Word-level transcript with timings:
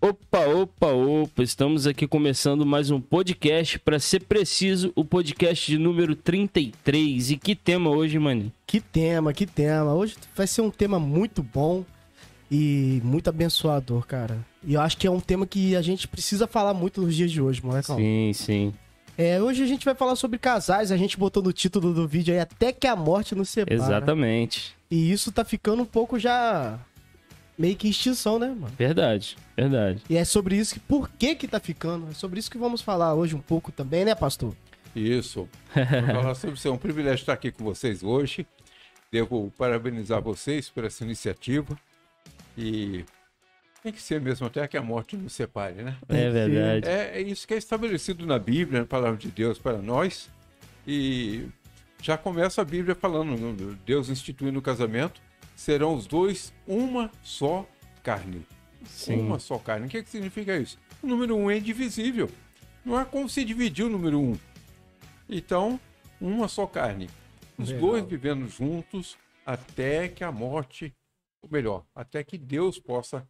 Opa, 0.00 0.40
opa, 0.46 0.88
opa, 0.88 1.42
estamos 1.42 1.86
aqui 1.86 2.06
começando 2.06 2.66
mais 2.66 2.90
um 2.90 3.00
podcast, 3.00 3.78
para 3.78 3.98
ser 3.98 4.20
preciso, 4.24 4.92
o 4.94 5.02
podcast 5.02 5.70
de 5.70 5.78
número 5.78 6.14
33. 6.14 7.30
E 7.30 7.36
que 7.38 7.56
tema 7.56 7.88
hoje, 7.88 8.18
mano? 8.18 8.52
Que 8.66 8.78
tema, 8.78 9.32
que 9.32 9.46
tema. 9.46 9.94
Hoje 9.94 10.14
vai 10.34 10.46
ser 10.46 10.60
um 10.60 10.70
tema 10.70 11.00
muito 11.00 11.42
bom 11.42 11.82
e 12.50 13.00
muito 13.02 13.30
abençoador, 13.30 14.06
cara. 14.06 14.38
E 14.62 14.74
eu 14.74 14.82
acho 14.82 14.98
que 14.98 15.06
é 15.06 15.10
um 15.10 15.18
tema 15.18 15.46
que 15.46 15.74
a 15.74 15.80
gente 15.80 16.06
precisa 16.06 16.46
falar 16.46 16.74
muito 16.74 17.00
nos 17.00 17.16
dias 17.16 17.32
de 17.32 17.40
hoje, 17.40 17.64
molecão. 17.64 17.96
Sim, 17.96 18.32
sim. 18.34 18.74
É, 19.16 19.40
hoje 19.40 19.62
a 19.62 19.66
gente 19.66 19.84
vai 19.84 19.94
falar 19.94 20.14
sobre 20.14 20.38
casais, 20.38 20.92
a 20.92 20.96
gente 20.98 21.18
botou 21.18 21.42
no 21.42 21.54
título 21.54 21.94
do 21.94 22.06
vídeo 22.06 22.34
aí 22.34 22.40
até 22.40 22.70
que 22.70 22.86
a 22.86 22.94
morte 22.94 23.34
nos 23.34 23.48
separa. 23.48 23.74
Exatamente. 23.74 24.76
E 24.90 25.10
isso 25.10 25.32
tá 25.32 25.42
ficando 25.42 25.82
um 25.82 25.86
pouco 25.86 26.18
já 26.18 26.78
meio 27.58 27.74
que 27.74 27.88
extinção, 27.88 28.38
né, 28.38 28.48
mano? 28.48 28.72
Verdade, 28.76 29.36
verdade. 29.56 30.02
E 30.08 30.16
é 30.16 30.24
sobre 30.24 30.56
isso 30.56 30.74
que 30.74 30.80
por 30.80 31.08
que 31.08 31.34
que 31.34 31.48
tá 31.48 31.58
ficando? 31.58 32.08
É 32.10 32.14
sobre 32.14 32.38
isso 32.38 32.50
que 32.50 32.58
vamos 32.58 32.82
falar 32.82 33.14
hoje 33.14 33.34
um 33.34 33.40
pouco 33.40 33.72
também, 33.72 34.04
né, 34.04 34.14
pastor? 34.14 34.54
Isso. 34.94 35.48
Vou 35.74 36.22
falar 36.22 36.34
sobre 36.34 36.56
isso. 36.56 36.68
É 36.68 36.70
um 36.70 36.78
privilégio 36.78 37.22
estar 37.22 37.32
aqui 37.34 37.50
com 37.50 37.64
vocês 37.64 38.02
hoje. 38.02 38.46
Devo 39.12 39.52
parabenizar 39.56 40.22
vocês 40.22 40.68
por 40.70 40.84
essa 40.84 41.04
iniciativa. 41.04 41.78
E 42.56 43.04
tem 43.82 43.92
que 43.92 44.02
ser 44.02 44.20
mesmo 44.20 44.46
até 44.46 44.66
que 44.66 44.76
a 44.76 44.82
morte 44.82 45.16
nos 45.16 45.32
separe, 45.32 45.82
né? 45.82 45.96
É 46.08 46.30
verdade. 46.30 46.88
É, 46.88 47.18
é 47.18 47.20
isso 47.20 47.46
que 47.46 47.54
é 47.54 47.56
estabelecido 47.56 48.26
na 48.26 48.38
Bíblia, 48.38 48.80
na 48.80 48.86
palavra 48.86 49.16
de 49.16 49.28
Deus 49.28 49.58
para 49.58 49.78
nós. 49.78 50.28
E 50.86 51.46
já 52.02 52.16
começa 52.16 52.62
a 52.62 52.64
Bíblia 52.64 52.94
falando, 52.94 53.76
Deus 53.84 54.08
instituindo 54.08 54.58
o 54.58 54.62
casamento, 54.62 55.20
serão 55.54 55.94
os 55.94 56.06
dois 56.06 56.52
uma 56.66 57.10
só 57.22 57.68
carne. 58.02 58.46
Sim. 58.88 59.20
Uma 59.20 59.38
só 59.38 59.58
carne. 59.58 59.86
O 59.86 59.88
que, 59.88 60.02
que 60.02 60.08
significa 60.10 60.56
isso? 60.56 60.78
O 61.02 61.06
número 61.06 61.36
um 61.36 61.50
é 61.50 61.58
indivisível. 61.58 62.30
Não 62.84 62.96
há 62.96 63.04
como 63.04 63.28
se 63.28 63.44
dividir 63.44 63.84
o 63.84 63.88
número 63.90 64.20
um. 64.20 64.36
Então, 65.28 65.78
uma 66.20 66.48
só 66.48 66.66
carne. 66.66 67.08
Os 67.58 67.70
Legal. 67.70 67.88
dois 67.90 68.04
vivendo 68.06 68.48
juntos 68.48 69.16
até 69.44 70.08
que 70.08 70.22
a 70.22 70.30
morte, 70.30 70.94
ou 71.42 71.48
melhor, 71.50 71.84
até 71.94 72.22
que 72.22 72.36
Deus 72.38 72.78
possa, 72.78 73.26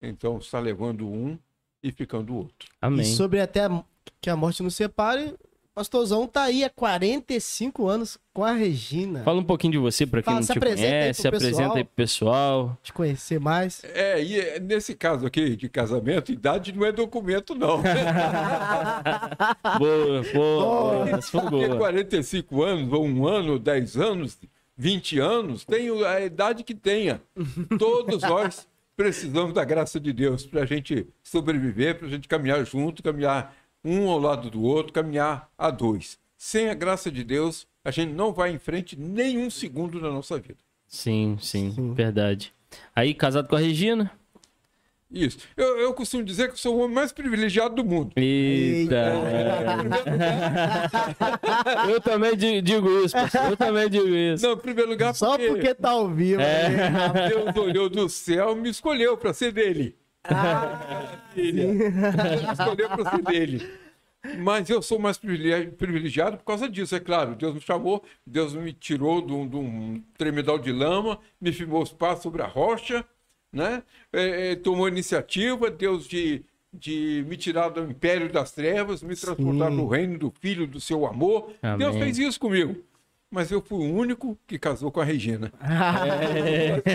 então, 0.00 0.38
estar 0.38 0.58
levando 0.60 1.08
um 1.08 1.38
e 1.82 1.90
ficando 1.92 2.32
o 2.32 2.36
outro. 2.36 2.68
Amém. 2.80 3.02
E 3.02 3.04
sobre 3.14 3.40
até 3.40 3.64
a- 3.64 3.84
que 4.20 4.30
a 4.30 4.36
morte 4.36 4.62
nos 4.62 4.74
separe, 4.74 5.34
pastorzão 5.74 6.26
tá 6.26 6.44
aí 6.44 6.62
há 6.64 6.70
45 6.70 7.88
anos 7.88 8.16
com 8.32 8.44
a 8.44 8.52
Regina. 8.52 9.24
Fala 9.24 9.40
um 9.40 9.44
pouquinho 9.44 9.72
de 9.72 9.78
você, 9.78 10.06
para 10.06 10.22
quem 10.22 10.26
Fala, 10.26 10.36
não 10.36 10.46
se 10.46 10.52
te 10.52 10.58
apresenta 10.58 10.86
aí 10.86 11.00
conhece, 11.00 11.22
se 11.22 11.28
apresenta 11.28 11.56
pessoal. 11.56 11.76
aí 11.76 11.84
pro 11.84 11.94
pessoal. 11.94 12.78
Te 12.82 12.92
conhecer 12.92 13.40
mais. 13.40 13.82
É, 13.92 14.22
e 14.22 14.38
é, 14.38 14.60
nesse 14.60 14.94
caso 14.94 15.26
aqui 15.26 15.56
de 15.56 15.68
casamento, 15.68 16.30
idade 16.30 16.72
não 16.72 16.86
é 16.86 16.92
documento, 16.92 17.54
não. 17.54 17.82
Boa, 19.78 20.22
boa, 20.32 20.32
boa. 20.32 21.08
Essa 21.10 21.30
foi 21.30 21.40
Porque 21.40 21.66
boa. 21.66 21.76
45 21.76 22.62
anos, 22.62 22.92
ou 22.92 23.04
um 23.04 23.26
ano, 23.26 23.58
10 23.58 23.96
anos, 23.96 24.38
20 24.76 25.18
anos, 25.18 25.64
tem 25.64 25.90
a 26.04 26.20
idade 26.20 26.62
que 26.62 26.74
tenha. 26.74 27.20
Todos 27.78 28.22
nós 28.22 28.66
precisamos 28.96 29.52
da 29.54 29.64
graça 29.64 29.98
de 29.98 30.12
Deus 30.12 30.46
para 30.46 30.62
a 30.62 30.66
gente 30.66 31.06
sobreviver, 31.22 31.98
para 31.98 32.06
a 32.06 32.10
gente 32.10 32.28
caminhar 32.28 32.64
junto, 32.64 33.02
caminhar 33.02 33.54
um 33.84 34.08
ao 34.08 34.18
lado 34.18 34.50
do 34.50 34.62
outro, 34.62 34.92
caminhar 34.92 35.50
a 35.58 35.70
dois. 35.70 36.18
Sem 36.36 36.68
a 36.70 36.74
graça 36.74 37.10
de 37.10 37.22
Deus, 37.24 37.66
a 37.84 37.90
gente 37.90 38.12
não 38.12 38.32
vai 38.32 38.50
em 38.52 38.58
frente 38.58 38.98
nem 38.98 39.38
um 39.38 39.50
segundo 39.50 40.00
na 40.00 40.10
nossa 40.10 40.38
vida. 40.38 40.58
Sim, 40.86 41.36
sim, 41.40 41.72
Sim. 41.72 41.92
verdade. 41.94 42.52
Aí, 42.94 43.14
casado 43.14 43.48
com 43.48 43.56
a 43.56 43.58
Regina? 43.60 44.10
Isso. 45.10 45.38
Eu, 45.56 45.78
eu 45.78 45.94
costumo 45.94 46.24
dizer 46.24 46.48
que 46.48 46.54
eu 46.54 46.58
sou 46.58 46.74
o 46.76 46.80
homem 46.80 46.94
mais 46.96 47.12
privilegiado 47.12 47.74
do 47.76 47.84
mundo. 47.84 48.12
Eita. 48.16 49.12
Eu 51.88 52.00
também 52.00 52.36
di- 52.36 52.60
digo 52.62 52.88
isso, 53.04 53.14
pastor. 53.14 53.50
Eu 53.50 53.56
também 53.56 53.88
digo 53.88 54.08
isso. 54.08 54.44
Não, 54.44 54.54
em 54.54 54.58
primeiro 54.58 54.90
lugar, 54.90 55.14
Só 55.14 55.36
porque 55.38 55.74
tá 55.74 55.90
ao 55.90 56.08
vivo. 56.10 56.40
É. 56.40 56.68
né? 56.68 57.28
Deus 57.28 57.56
olhou 57.56 57.88
do 57.88 58.08
céu 58.08 58.52
e 58.56 58.60
me 58.60 58.70
escolheu 58.70 59.16
para 59.16 59.32
ser 59.32 59.52
dele. 59.52 59.94
Filha. 61.32 61.66
Deus 61.74 62.58
escolheu 62.58 62.88
para 62.88 63.10
ser 63.10 63.22
dele. 63.22 63.70
Mas 64.38 64.70
eu 64.70 64.80
sou 64.80 64.98
mais 64.98 65.18
privilegi- 65.18 65.70
privilegiado 65.72 66.38
por 66.38 66.44
causa 66.44 66.68
disso, 66.68 66.96
é 66.96 67.00
claro. 67.00 67.34
Deus 67.34 67.54
me 67.54 67.60
chamou, 67.60 68.02
Deus 68.26 68.54
me 68.54 68.72
tirou 68.72 69.20
de 69.20 69.32
um, 69.32 69.46
de 69.46 69.56
um 69.56 70.02
tremedal 70.16 70.58
de 70.58 70.72
lama, 70.72 71.18
me 71.38 71.52
firmou 71.52 71.82
os 71.82 71.92
passos 71.92 72.22
sobre 72.22 72.40
a 72.40 72.46
rocha, 72.46 73.04
né? 73.52 73.82
É, 74.12 74.52
é, 74.52 74.56
tomou 74.56 74.88
iniciativa, 74.88 75.70
Deus 75.70 76.08
de, 76.08 76.42
de 76.72 77.22
me 77.28 77.36
tirar 77.36 77.68
do 77.68 77.82
império 77.82 78.32
das 78.32 78.50
trevas, 78.50 79.02
me 79.02 79.14
transportar 79.14 79.70
Sim. 79.70 79.76
no 79.76 79.86
reino 79.86 80.18
do 80.18 80.32
Filho 80.40 80.66
do 80.66 80.80
seu 80.80 81.04
amor. 81.06 81.52
Amém. 81.60 81.78
Deus 81.78 81.96
fez 81.96 82.18
isso 82.18 82.40
comigo. 82.40 82.82
Mas 83.34 83.50
eu 83.50 83.60
fui 83.60 83.84
o 83.84 83.92
único 83.92 84.38
que 84.46 84.56
casou 84.60 84.92
com 84.92 85.00
a 85.00 85.04
Regina. 85.04 85.52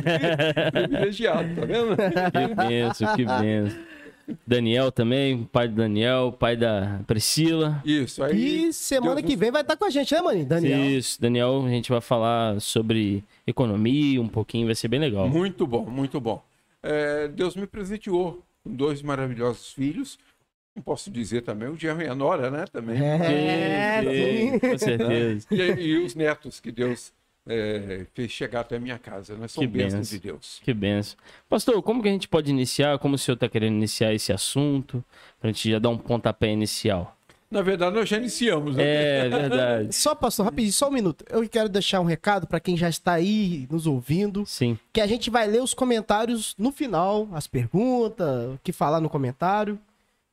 Privilegiado, 0.72 1.53
tá 1.53 1.65
vendo? 1.65 1.98
Que 1.98 2.55
benção, 2.55 3.15
que 3.17 3.25
benção. 3.25 3.77
Daniel 4.48 4.89
também, 4.89 5.43
pai 5.43 5.67
do 5.67 5.75
Daniel, 5.75 6.31
pai 6.31 6.55
da 6.55 7.01
Priscila. 7.05 7.81
Isso, 7.84 8.24
aí. 8.24 8.69
E 8.69 8.74
semana 8.74 9.15
Deus 9.15 9.27
que 9.27 9.36
vem 9.36 9.51
vai 9.51 9.63
estar 9.63 9.75
com 9.75 9.84
a 9.84 9.89
gente, 9.89 10.13
né, 10.13 10.22
maninho? 10.22 10.46
Daniel. 10.46 10.86
Isso, 10.86 11.19
Daniel, 11.19 11.65
a 11.65 11.69
gente 11.69 11.89
vai 11.89 12.00
falar 12.00 12.62
sobre 12.62 13.22
economia 13.46 14.22
um 14.22 14.29
pouquinho, 14.29 14.65
vai 14.65 14.75
ser 14.75 14.88
bem 14.88 15.01
legal. 15.01 15.27
Muito 15.27 15.67
bom, 15.67 15.86
muito 15.89 16.22
bom. 16.22 16.41
É, 16.81 17.27
Deus 17.27 17.53
me 17.58 17.67
presenteou 17.67 18.41
com 18.63 18.74
dois 18.74 19.01
maravilhosos 19.01 19.74
filhos. 19.74 20.17
Não 20.76 20.84
posso 20.84 21.10
dizer 21.12 21.42
também 21.42 21.68
o 21.68 21.76
Gerro 21.76 22.02
e 22.02 22.08
a 22.08 22.16
Nora, 22.16 22.50
né? 22.50 22.66
Também. 22.72 22.98
É, 23.04 24.02
Sim, 24.02 24.52
sim. 24.52 24.60
com 24.60 24.78
certeza. 24.78 25.48
E, 25.52 25.56
e 25.56 25.98
os 25.98 26.16
netos 26.16 26.60
que 26.60 26.72
Deus 26.72 27.12
é, 27.48 28.06
fez 28.14 28.32
chegar 28.32 28.62
até 28.62 28.78
a 28.78 28.80
minha 28.80 28.98
casa, 28.98 29.36
né? 29.36 29.48
São 29.48 29.62
Que 29.62 29.68
bênçãos 29.68 30.10
de 30.10 30.20
Deus. 30.20 30.62
Que 30.64 30.74
benção. 30.74 31.18
Pastor, 31.50 31.82
como 31.82 32.02
que 32.02 32.08
a 32.08 32.12
gente 32.12 32.28
pode 32.28 32.50
iniciar? 32.52 32.98
Como 33.00 33.16
o 33.16 33.18
senhor 33.18 33.34
está 33.36 33.50
querendo 33.50 33.76
iniciar 33.76 34.14
esse 34.14 34.32
assunto? 34.32 35.04
Pra 35.40 35.50
gente 35.52 35.70
já 35.70 35.80
dar 35.80 35.90
um 35.90 35.98
pontapé 35.98 36.52
inicial. 36.52 37.16
Na 37.52 37.64
verdade, 37.64 37.96
nós 37.96 38.08
já 38.08 38.18
iniciamos, 38.18 38.76
né? 38.76 38.84
É 39.26 39.28
verdade. 39.30 39.96
Só, 39.96 40.14
pastor, 40.14 40.46
rapidinho, 40.46 40.72
só 40.72 40.88
um 40.88 40.92
minuto. 40.92 41.26
Eu 41.32 41.50
quero 41.50 41.68
deixar 41.68 42.00
um 42.00 42.06
recado 42.06 42.46
pra 42.46 42.60
quem 42.60 42.78
já 42.78 42.88
está 42.88 43.14
aí 43.14 43.68
nos 43.72 43.88
ouvindo, 43.88 44.46
Sim. 44.46 44.78
que 44.94 45.02
a 45.02 45.08
gente 45.08 45.32
vai 45.32 45.48
ler 45.48 45.64
os 45.64 45.74
comentários 45.74 46.54
no 46.60 46.72
final, 46.72 47.28
as 47.34 47.48
perguntas, 47.48 48.54
o 48.54 48.60
que 48.64 48.72
falar 48.72 49.02
no 49.02 49.10
comentário. 49.10 49.80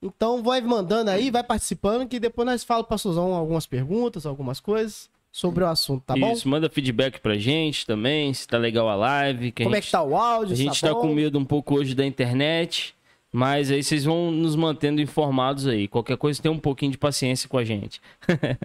Então 0.03 0.43
vai 0.43 0.61
mandando 0.61 1.11
aí, 1.11 1.31
vai 1.31 1.43
participando, 1.43 2.07
que 2.09 2.21
depois 2.21 2.47
nós 2.47 2.62
falamos, 2.65 2.88
pastorzão, 2.88 3.33
algumas 3.35 3.67
perguntas, 3.67 4.26
algumas 4.26 4.61
coisas 4.61 5.09
sobre 5.33 5.65
o 5.65 5.67
assunto, 5.67 6.03
tá 6.05 6.15
bom? 6.15 6.33
Isso, 6.33 6.49
manda 6.49 6.69
feedback 6.71 7.19
pra 7.21 7.37
gente 7.37 7.87
também, 7.87 8.33
se 8.33 8.47
tá 8.47 8.57
legal 8.59 8.88
a 8.88 8.95
live. 8.95 9.53
Que 9.53 9.65
Como 9.65 9.75
a 9.75 9.79
é 9.79 9.81
gente, 9.81 9.87
que 9.87 9.93
tá 9.93 10.03
o 10.03 10.17
áudio? 10.17 10.53
A 10.53 10.57
gente 10.57 10.81
tá 10.81 10.93
bom? 10.95 11.00
com 11.00 11.15
medo 11.15 11.38
um 11.38 11.45
pouco 11.45 11.75
hoje 11.75 11.95
da 11.95 12.05
internet, 12.07 12.95
mas 13.33 13.71
aí 13.71 13.83
vocês 13.83 14.05
vão 14.05 14.31
nos 14.31 14.55
mantendo 14.57 15.00
informados 15.00 15.67
aí. 15.67 15.88
Qualquer 15.88 16.17
coisa, 16.17 16.41
tem 16.41 16.50
um 16.50 16.59
pouquinho 16.59 16.93
de 16.93 16.99
paciência 16.99 17.49
com 17.49 17.59
a 17.59 17.65
gente. 17.65 18.00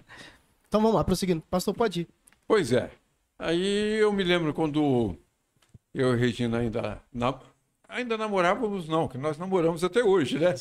Então 0.68 0.80
vamos 0.80 0.96
lá, 0.96 1.04
prosseguindo. 1.04 1.42
Pastor, 1.50 1.74
pode 1.74 2.00
ir. 2.00 2.08
Pois 2.48 2.72
é. 2.72 2.90
Aí 3.38 3.98
eu 4.00 4.10
me 4.10 4.24
lembro 4.24 4.54
quando 4.54 5.14
eu 5.92 6.14
e 6.14 6.16
Regina 6.18 6.60
ainda, 6.60 6.98
na- 7.12 7.38
ainda 7.92 8.16
namorávamos, 8.18 8.88
não, 8.88 9.06
que 9.06 9.18
nós 9.18 9.38
namoramos 9.38 9.84
até 9.84 10.02
hoje, 10.02 10.38
né? 10.38 10.54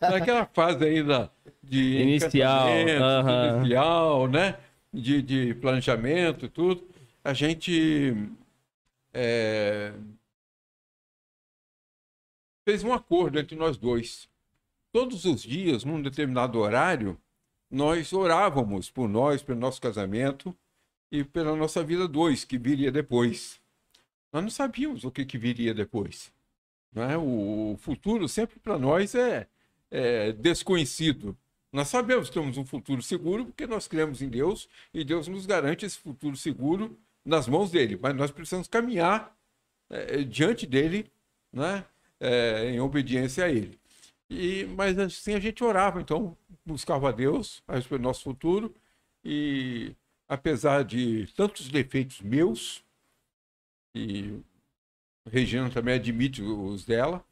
Naquela 0.00 0.46
fase 0.54 0.84
ainda 0.84 1.30
de 1.62 2.00
Inicial, 2.00 2.68
encantamento, 2.68 3.04
aham. 3.04 3.56
inicial, 3.58 4.28
né? 4.28 4.58
De, 4.92 5.22
de 5.22 5.54
planejamento 5.54 6.46
e 6.46 6.48
tudo. 6.48 6.86
A 7.24 7.32
gente 7.32 8.14
é, 9.12 9.92
fez 12.64 12.84
um 12.84 12.92
acordo 12.92 13.38
entre 13.38 13.56
nós 13.56 13.76
dois. 13.76 14.28
Todos 14.92 15.24
os 15.24 15.42
dias, 15.42 15.84
num 15.84 16.02
determinado 16.02 16.58
horário, 16.58 17.18
nós 17.70 18.12
orávamos 18.12 18.90
por 18.90 19.08
nós, 19.08 19.42
pelo 19.42 19.58
nosso 19.58 19.80
casamento 19.80 20.54
e 21.10 21.24
pela 21.24 21.56
nossa 21.56 21.82
vida 21.82 22.06
dois, 22.06 22.44
que 22.44 22.58
viria 22.58 22.92
depois. 22.92 23.61
Nós 24.32 24.42
não 24.42 24.50
sabíamos 24.50 25.04
o 25.04 25.10
que, 25.10 25.24
que 25.24 25.36
viria 25.36 25.74
depois. 25.74 26.32
Não 26.92 27.02
é? 27.02 27.16
O 27.16 27.76
futuro 27.78 28.28
sempre 28.28 28.58
para 28.58 28.78
nós 28.78 29.14
é, 29.14 29.46
é 29.90 30.32
desconhecido. 30.32 31.36
Nós 31.72 31.88
sabemos 31.88 32.28
que 32.28 32.34
temos 32.34 32.56
um 32.58 32.64
futuro 32.64 33.02
seguro 33.02 33.46
porque 33.46 33.66
nós 33.66 33.88
cremos 33.88 34.20
em 34.20 34.28
Deus 34.28 34.68
e 34.92 35.04
Deus 35.04 35.28
nos 35.28 35.46
garante 35.46 35.86
esse 35.86 35.98
futuro 35.98 36.36
seguro 36.36 36.98
nas 37.24 37.48
mãos 37.48 37.70
dele. 37.70 37.98
Mas 38.00 38.14
nós 38.14 38.30
precisamos 38.30 38.68
caminhar 38.68 39.34
eh, 39.90 40.22
diante 40.24 40.66
dele, 40.66 41.10
né? 41.52 41.84
Eh, 42.20 42.70
em 42.72 42.80
obediência 42.80 43.44
a 43.44 43.50
ele. 43.50 43.78
E, 44.30 44.64
mas 44.76 44.98
assim 44.98 45.34
a 45.34 45.40
gente 45.40 45.62
orava, 45.64 46.00
então 46.00 46.36
buscava 46.64 47.08
a 47.08 47.12
Deus 47.12 47.62
a 47.66 47.74
respeito 47.74 48.00
do 48.00 48.04
nosso 48.04 48.22
futuro 48.22 48.74
e 49.24 49.94
apesar 50.28 50.84
de 50.84 51.26
tantos 51.36 51.68
defeitos 51.68 52.20
meus 52.20 52.82
e 53.94 54.40
Regina 55.30 55.70
também 55.70 55.94
admite 55.94 56.42
os 56.42 56.84
dela, 56.84 57.24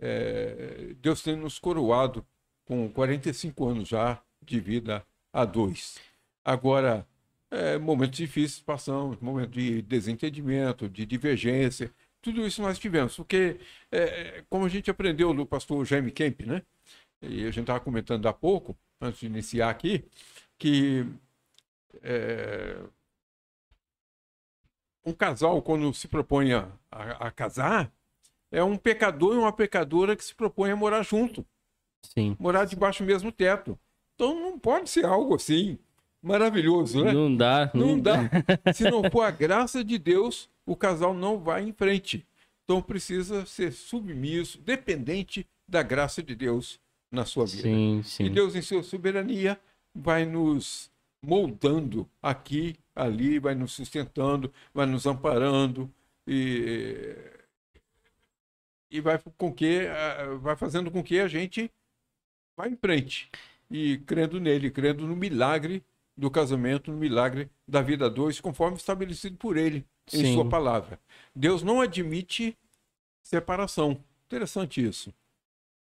é, 0.00 0.94
Deus 1.00 1.22
tem 1.22 1.36
nos 1.36 1.58
coroado 1.58 2.24
com 2.64 2.88
45 2.90 3.68
anos 3.68 3.88
já 3.88 4.22
de 4.42 4.60
vida 4.60 5.04
a 5.32 5.44
dois. 5.44 5.98
Agora, 6.44 7.06
é, 7.50 7.78
momentos 7.78 8.16
difíceis 8.16 8.60
passamos, 8.60 9.18
momentos 9.20 9.54
de 9.54 9.82
desentendimento, 9.82 10.88
de 10.88 11.06
divergência, 11.06 11.92
tudo 12.20 12.46
isso 12.46 12.62
nós 12.62 12.78
tivemos, 12.78 13.16
porque, 13.16 13.60
é, 13.92 14.42
como 14.48 14.64
a 14.64 14.68
gente 14.68 14.90
aprendeu 14.90 15.34
do 15.34 15.44
pastor 15.44 15.84
Jaime 15.84 16.10
Kemp, 16.10 16.40
né? 16.42 16.62
E 17.20 17.42
a 17.42 17.50
gente 17.50 17.60
estava 17.60 17.80
comentando 17.80 18.26
há 18.26 18.32
pouco, 18.32 18.76
antes 19.00 19.20
de 19.20 19.26
iniciar 19.26 19.70
aqui, 19.70 20.04
que 20.58 21.06
é, 22.02 22.76
um 25.04 25.12
casal, 25.12 25.60
quando 25.62 25.92
se 25.92 26.08
propõe 26.08 26.52
a, 26.52 26.68
a, 26.90 27.28
a, 27.28 27.30
casar, 27.30 27.92
é 28.50 28.62
um 28.62 28.76
pecador 28.76 29.34
e 29.34 29.38
uma 29.38 29.52
pecadora 29.52 30.16
que 30.16 30.24
se 30.24 30.34
propõe 30.34 30.70
a 30.70 30.76
morar 30.76 31.02
junto. 31.02 31.44
Sim. 32.02 32.36
Morar 32.38 32.64
debaixo 32.64 33.02
do 33.02 33.06
mesmo 33.06 33.30
teto. 33.30 33.78
Então 34.14 34.34
não 34.34 34.58
pode 34.58 34.88
ser 34.88 35.04
algo 35.04 35.34
assim 35.34 35.78
maravilhoso, 36.22 37.04
né? 37.04 37.12
Não 37.12 37.34
dá. 37.34 37.70
Não, 37.74 37.88
não 37.88 38.00
dá. 38.00 38.16
dá. 38.64 38.72
Se 38.72 38.84
não 38.84 39.02
for 39.10 39.22
a 39.22 39.30
graça 39.30 39.84
de 39.84 39.98
Deus, 39.98 40.48
o 40.64 40.74
casal 40.74 41.12
não 41.12 41.38
vai 41.38 41.62
em 41.62 41.72
frente. 41.72 42.26
Então 42.64 42.80
precisa 42.80 43.44
ser 43.44 43.72
submisso, 43.72 44.58
dependente 44.60 45.46
da 45.68 45.82
graça 45.82 46.22
de 46.22 46.34
Deus 46.34 46.80
na 47.10 47.24
sua 47.24 47.44
vida. 47.44 47.62
Sim, 47.62 48.02
sim. 48.02 48.24
E 48.24 48.30
Deus, 48.30 48.54
em 48.54 48.62
sua 48.62 48.82
soberania, 48.82 49.58
vai 49.94 50.24
nos 50.24 50.90
moldando 51.24 52.08
aqui, 52.22 52.76
ali, 52.94 53.38
vai 53.38 53.54
nos 53.54 53.72
sustentando, 53.72 54.52
vai 54.72 54.86
nos 54.86 55.06
amparando 55.06 55.92
e, 56.26 57.16
e 58.90 59.00
vai, 59.00 59.18
com 59.36 59.52
que, 59.52 59.86
vai 60.40 60.56
fazendo 60.56 60.90
com 60.90 61.02
que 61.02 61.18
a 61.18 61.28
gente 61.28 61.70
vá 62.56 62.68
em 62.68 62.76
frente 62.76 63.30
e 63.70 63.98
crendo 63.98 64.38
nele, 64.40 64.70
crendo 64.70 65.06
no 65.06 65.16
milagre 65.16 65.82
do 66.16 66.30
casamento, 66.30 66.92
no 66.92 66.96
milagre 66.96 67.50
da 67.66 67.82
vida 67.82 68.08
dois, 68.08 68.40
conforme 68.40 68.76
estabelecido 68.76 69.36
por 69.36 69.56
ele 69.56 69.84
em 70.12 70.26
Sim. 70.26 70.34
sua 70.34 70.48
palavra. 70.48 71.00
Deus 71.34 71.62
não 71.62 71.80
admite 71.80 72.56
separação. 73.22 74.02
Interessante 74.26 74.84
isso. 74.84 75.12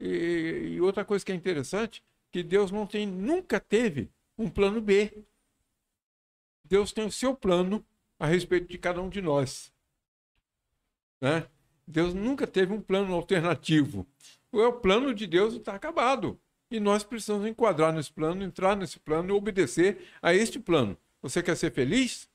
E, 0.01 0.75
e, 0.75 0.81
outra 0.81 1.05
coisa 1.05 1.25
que 1.25 1.33
é 1.33 1.35
interessante, 1.35 2.03
que 2.33 2.43
Deus 2.43 2.71
não 2.71 2.87
tem, 2.87 3.07
nunca 3.07 3.61
teve 3.61 4.11
um 4.37 4.49
plano 4.49 4.81
B. 4.81 5.25
Deus 6.65 6.93
tem 6.93 7.05
o 7.05 7.13
seu 7.13 7.35
plano 7.35 7.85
a 8.19 8.27
respeito 8.27 8.69
de 8.69 8.79
cada 8.79 9.01
um 9.01 9.09
de 9.09 9.21
nós. 9.21 9.73
Né? 11.21 11.47
Deus 11.87 12.15
nunca 12.15 12.47
teve 12.47 12.73
um 12.73 12.81
plano 12.81 13.15
alternativo. 13.15 14.07
É 14.53 14.67
o 14.67 14.73
plano 14.73 15.15
de 15.15 15.27
Deus 15.27 15.55
está 15.55 15.75
acabado. 15.75 16.41
E 16.71 16.81
nós 16.81 17.05
precisamos 17.05 17.47
enquadrar 17.47 17.93
nesse 17.93 18.13
plano, 18.13 18.43
entrar 18.43 18.77
nesse 18.77 18.99
plano 18.99 19.29
e 19.29 19.33
obedecer 19.33 20.09
a 20.23 20.35
este 20.35 20.59
plano. 20.59 20.97
Você 21.23 21.43
quer 21.43 21.57
ser 21.57 21.73
feliz? 21.73 22.29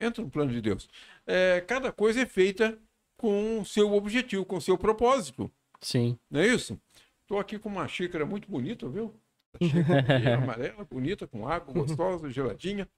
Entra 0.00 0.22
no 0.22 0.30
plano 0.30 0.52
de 0.52 0.60
Deus. 0.60 0.88
É, 1.26 1.60
cada 1.62 1.90
coisa 1.90 2.20
é 2.20 2.26
feita 2.26 2.78
com 3.16 3.60
o 3.60 3.64
seu 3.64 3.92
objetivo, 3.92 4.44
com 4.44 4.56
o 4.56 4.60
seu 4.60 4.76
propósito. 4.76 5.50
Sim. 5.80 6.18
Não 6.30 6.40
é 6.40 6.46
isso? 6.46 6.78
Estou 7.22 7.38
aqui 7.38 7.58
com 7.58 7.68
uma 7.68 7.88
xícara 7.88 8.26
muito 8.26 8.50
bonita, 8.50 8.88
viu? 8.88 9.14
Xícara 9.62 10.34
amarela, 10.36 10.84
bonita, 10.84 11.26
com 11.26 11.46
água 11.46 11.72
gostosa, 11.72 12.30
geladinha. 12.30 12.88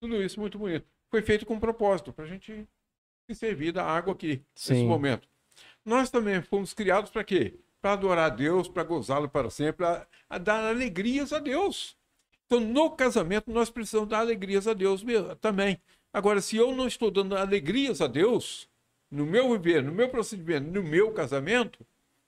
Tudo 0.00 0.22
isso 0.22 0.40
muito 0.40 0.58
bonito. 0.58 0.86
Foi 1.10 1.22
feito 1.22 1.46
com 1.46 1.58
propósito, 1.58 2.12
para 2.12 2.24
a 2.24 2.28
gente 2.28 2.68
se 3.28 3.34
servir 3.34 3.72
da 3.72 3.84
água 3.84 4.12
aqui, 4.12 4.42
Sim. 4.54 4.74
nesse 4.74 4.86
momento. 4.86 5.28
Nós 5.84 6.10
também 6.10 6.40
fomos 6.42 6.72
criados 6.72 7.10
para 7.10 7.24
quê? 7.24 7.58
Para 7.80 7.92
adorar 7.92 8.32
a 8.32 8.34
Deus, 8.34 8.68
para 8.68 8.82
gozá-lo 8.82 9.28
para 9.28 9.50
sempre, 9.50 9.86
a 10.28 10.38
dar 10.38 10.64
alegrias 10.64 11.32
a 11.32 11.38
Deus. 11.38 11.96
Então, 12.46 12.60
no 12.60 12.90
casamento, 12.90 13.50
nós 13.50 13.70
precisamos 13.70 14.08
dar 14.08 14.20
alegrias 14.20 14.66
a 14.66 14.72
Deus 14.72 15.04
também. 15.40 15.80
Agora, 16.12 16.40
se 16.40 16.56
eu 16.56 16.74
não 16.74 16.86
estou 16.86 17.10
dando 17.10 17.36
alegrias 17.36 18.00
a 18.00 18.06
Deus, 18.06 18.68
no 19.10 19.26
meu 19.26 19.50
viver, 19.52 19.82
no 19.82 19.92
meu 19.92 20.08
procedimento, 20.08 20.70
no 20.70 20.82
meu 20.82 21.12
casamento, 21.12 21.86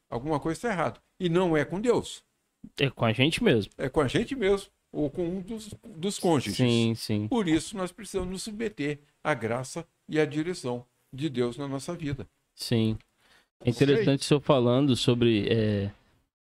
alguma 0.09 0.39
coisa 0.39 0.59
está 0.59 0.69
errada. 0.71 1.01
E 1.19 1.29
não 1.29 1.57
é 1.57 1.65
com 1.65 1.81
Deus. 1.81 2.25
É 2.79 2.91
com 2.91 3.05
a 3.05 3.13
gente 3.13 3.43
mesmo. 3.43 3.73
É 3.77 3.89
com 3.89 4.01
a 4.01 4.09
gente 4.09 4.35
mesmo, 4.35 4.69
ou 4.93 5.11
com 5.11 5.27
um 5.27 5.41
dos, 5.41 5.75
dos 5.85 6.19
cônjuges. 6.19 6.57
Sim, 6.57 6.95
sim. 6.95 7.29
Por 7.29 7.49
isso, 7.49 7.77
nós 7.77 7.93
precisamos 7.93 8.31
nos 8.31 8.43
submeter 8.43 8.99
à 9.23 9.35
graça 9.35 9.87
e 10.09 10.19
à 10.19 10.25
direção 10.25 10.85
de 11.13 11.29
Deus 11.29 11.57
na 11.57 11.69
nossa 11.69 11.95
vida. 11.95 12.27
Sim. 12.55 12.99
É 13.65 13.71
interessante 13.71 14.23
o 14.23 14.25
senhor 14.25 14.41
falando 14.41 14.97
sobre 14.97 15.47
é, 15.51 15.91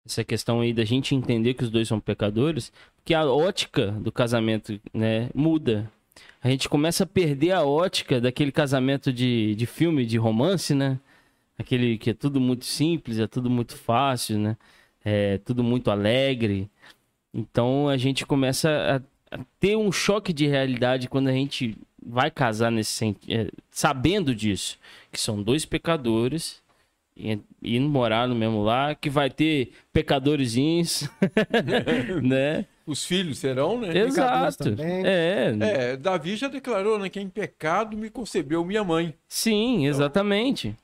essa 0.06 0.22
questão 0.22 0.60
aí 0.60 0.72
da 0.72 0.84
gente 0.84 1.14
entender 1.14 1.54
que 1.54 1.64
os 1.64 1.70
dois 1.70 1.88
são 1.88 2.00
pecadores, 2.00 2.72
que 3.04 3.12
a 3.12 3.26
ótica 3.26 3.90
do 3.92 4.12
casamento 4.12 4.80
né, 4.94 5.28
muda. 5.34 5.90
A 6.40 6.48
gente 6.48 6.68
começa 6.68 7.04
a 7.04 7.06
perder 7.06 7.52
a 7.52 7.64
ótica 7.64 8.20
daquele 8.20 8.52
casamento 8.52 9.12
de, 9.12 9.54
de 9.54 9.66
filme, 9.66 10.06
de 10.06 10.16
romance, 10.16 10.74
né? 10.74 11.00
Aquele 11.58 11.98
que 11.98 12.10
é 12.10 12.14
tudo 12.14 12.40
muito 12.40 12.64
simples, 12.64 13.18
é 13.18 13.26
tudo 13.26 13.50
muito 13.50 13.76
fácil, 13.76 14.38
né? 14.38 14.56
É 15.10 15.38
tudo 15.38 15.64
muito 15.64 15.90
alegre. 15.90 16.70
Então 17.32 17.88
a 17.88 17.96
gente 17.96 18.26
começa 18.26 19.02
a, 19.30 19.36
a 19.36 19.40
ter 19.58 19.76
um 19.76 19.90
choque 19.90 20.32
de 20.32 20.46
realidade 20.46 21.08
quando 21.08 21.28
a 21.28 21.32
gente 21.32 21.76
vai 22.04 22.30
casar 22.30 22.70
nesse 22.70 22.92
sentido, 22.92 23.32
é, 23.32 23.50
sabendo 23.70 24.34
disso, 24.34 24.78
que 25.10 25.20
são 25.20 25.42
dois 25.42 25.64
pecadores 25.64 26.62
indo 27.62 27.88
morar 27.88 28.28
no 28.28 28.34
mesmo 28.34 28.62
lar, 28.62 28.94
que 28.94 29.10
vai 29.10 29.28
ter 29.28 29.72
pecadorzinhos, 29.92 31.08
né? 32.22 32.64
Os 32.86 33.04
filhos 33.04 33.38
serão, 33.38 33.78
né? 33.80 33.96
Exato. 33.98 34.74
É. 34.78 35.56
é, 35.60 35.96
Davi 35.96 36.36
já 36.36 36.48
declarou, 36.48 36.98
né, 36.98 37.08
que 37.08 37.20
em 37.20 37.28
pecado 37.28 37.96
me 37.96 38.08
concebeu 38.08 38.64
minha 38.64 38.82
mãe. 38.84 39.14
Sim, 39.28 39.78
então, 39.78 39.88
exatamente. 39.88 40.76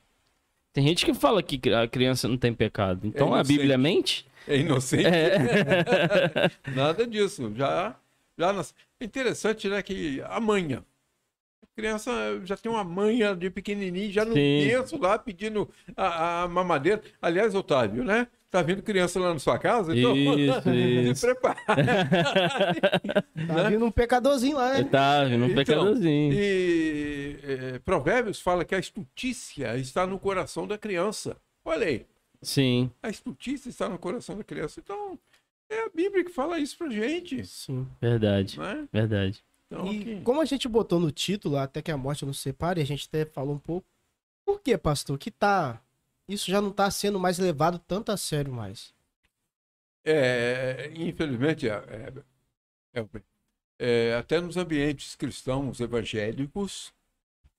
Tem 0.75 0.87
gente 0.87 1.07
que 1.07 1.15
fala 1.15 1.43
que 1.43 1.73
a 1.73 1.89
criança 1.89 2.29
não 2.29 2.37
tem 2.37 2.53
pecado. 2.53 3.07
Então 3.07 3.35
é 3.35 3.41
a 3.41 3.45
Bíblia 3.45 3.79
mente? 3.79 4.27
É 4.47 4.59
inocente? 4.59 5.07
É. 5.07 6.51
Nada 6.75 7.07
disso. 7.07 7.51
Já, 7.57 7.97
já 8.37 8.53
nas... 8.53 8.75
Interessante, 9.01 9.69
né, 9.69 9.81
que 9.83 10.21
a 10.27 10.39
manha 10.41 10.85
criança 11.75 12.13
já 12.45 12.57
tem 12.57 12.71
uma 12.71 12.85
manha 12.85 13.35
de 13.35 13.51
pequenininho, 13.51 14.13
já 14.13 14.25
não 14.25 14.35
penso 14.35 14.97
lá 14.97 15.19
pedindo 15.19 15.69
a, 15.97 16.43
a, 16.43 16.49
mamadeira. 16.49 17.03
Aliás, 17.21 17.55
Otávio, 17.55 18.05
né? 18.05 18.29
Tá 18.55 18.63
vindo 18.63 18.85
criança 18.85 19.19
lá 19.19 19.33
na 19.33 19.41
sua 19.41 19.59
casa? 19.59 19.97
Então, 19.97 20.15
isso, 20.17 20.71
isso. 20.71 21.21
se 21.21 21.27
prepara. 21.27 21.59
tá 21.67 23.25
né? 23.35 23.69
vindo 23.69 23.85
um 23.85 23.91
pecadorzinho 23.91 24.57
lá, 24.57 24.75
né? 24.75 24.85
Tá 24.85 25.25
vindo 25.25 25.43
um 25.43 25.47
então, 25.47 25.57
pecadorzinho. 25.57 26.33
E 26.33 27.37
é, 27.43 27.79
Provérbios 27.81 28.41
fala 28.41 28.65
que 28.65 28.73
a 28.73 28.79
estutícia 28.79 29.77
está 29.77 30.07
no 30.07 30.21
coração 30.21 30.69
da 30.69 30.79
criança. 30.79 31.37
Olha 31.65 31.85
aí. 31.85 32.07
Sim. 32.43 32.93
A 33.03 33.09
estutícia 33.09 33.69
está 33.69 33.89
no 33.89 33.99
coração 33.99 34.37
da 34.37 34.45
criança. 34.45 34.79
Então, 34.79 35.19
é 35.69 35.87
a 35.87 35.89
Bíblia 35.93 36.25
que 36.25 36.31
fala 36.31 36.61
isso 36.61 36.79
pra 36.79 36.89
gente. 36.89 37.45
Sim. 37.45 37.89
Verdade. 38.01 38.57
É? 38.61 38.85
Verdade. 38.93 39.43
Então, 39.67 39.93
e 39.93 40.01
okay. 40.01 40.21
como 40.21 40.41
a 40.41 40.45
gente 40.45 40.69
botou 40.69 41.01
no 41.01 41.11
título, 41.11 41.57
até 41.57 41.83
que 41.83 41.91
a 41.91 41.97
morte 41.97 42.25
nos 42.25 42.39
separe, 42.39 42.81
a 42.81 42.87
gente 42.87 43.09
até 43.09 43.25
falou 43.25 43.57
um 43.57 43.59
pouco. 43.59 43.85
Por 44.47 44.61
que, 44.61 44.79
pastor? 44.79 45.19
Que 45.19 45.33
tá. 45.33 45.83
Isso 46.29 46.51
já 46.51 46.61
não 46.61 46.71
está 46.71 46.91
sendo 46.91 47.19
mais 47.19 47.39
levado 47.39 47.79
tanto 47.79 48.11
a 48.11 48.17
sério 48.17 48.53
mais. 48.53 48.95
É, 50.05 50.93
infelizmente, 50.95 51.69
é, 51.69 52.13
é, 52.93 53.07
é, 53.79 54.15
até 54.15 54.41
nos 54.41 54.57
ambientes 54.57 55.17
cristãos 55.17 55.81
evangélicos, 55.81 56.93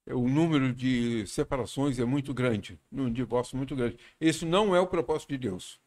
o 0.08 0.28
número 0.30 0.72
de 0.72 1.26
separações 1.26 1.98
é 1.98 2.06
muito 2.06 2.34
grande, 2.34 2.80
um 2.92 3.12
divórcio 3.12 3.58
muito 3.58 3.76
grande. 3.76 3.98
Isso 4.22 4.46
não 4.46 4.76
é 4.76 4.80
o 4.80 4.88
propósito 4.88 5.30
de 5.30 5.40
Deus 5.40 5.80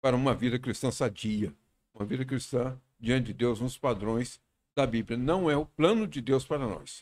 para 0.00 0.16
uma 0.16 0.34
vida 0.34 0.58
cristã 0.58 0.90
sadia, 0.90 1.54
uma 1.94 2.04
vida 2.04 2.24
cristã 2.24 2.80
diante 2.98 3.26
de 3.26 3.32
Deus 3.34 3.60
nos 3.60 3.76
padrões 3.76 4.40
da 4.74 4.86
Bíblia. 4.86 5.18
Não 5.18 5.50
é 5.50 5.56
o 5.56 5.66
plano 5.66 6.06
de 6.06 6.20
Deus 6.20 6.44
para 6.46 6.58
nós. 6.58 7.00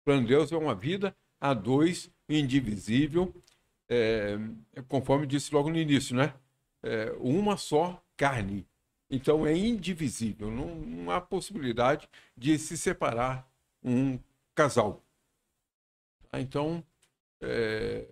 O 0.00 0.04
plano 0.04 0.22
de 0.22 0.28
Deus 0.28 0.52
é 0.52 0.56
uma 0.56 0.74
vida 0.74 1.14
a 1.40 1.52
dois, 1.52 2.10
indivisível, 2.28 3.34
é, 3.88 4.38
conforme 4.88 5.26
disse 5.26 5.54
logo 5.54 5.70
no 5.70 5.78
início, 5.78 6.16
né? 6.16 6.34
É, 6.82 7.14
uma 7.18 7.56
só 7.56 8.02
carne. 8.16 8.66
Então 9.10 9.46
é 9.46 9.56
indivisível. 9.56 10.50
Não, 10.50 10.74
não 10.74 11.10
há 11.10 11.20
possibilidade 11.20 12.08
de 12.36 12.58
se 12.58 12.76
separar 12.76 13.48
um 13.82 14.18
casal. 14.54 15.02
Ah, 16.32 16.40
então, 16.40 16.82
é, 17.40 18.06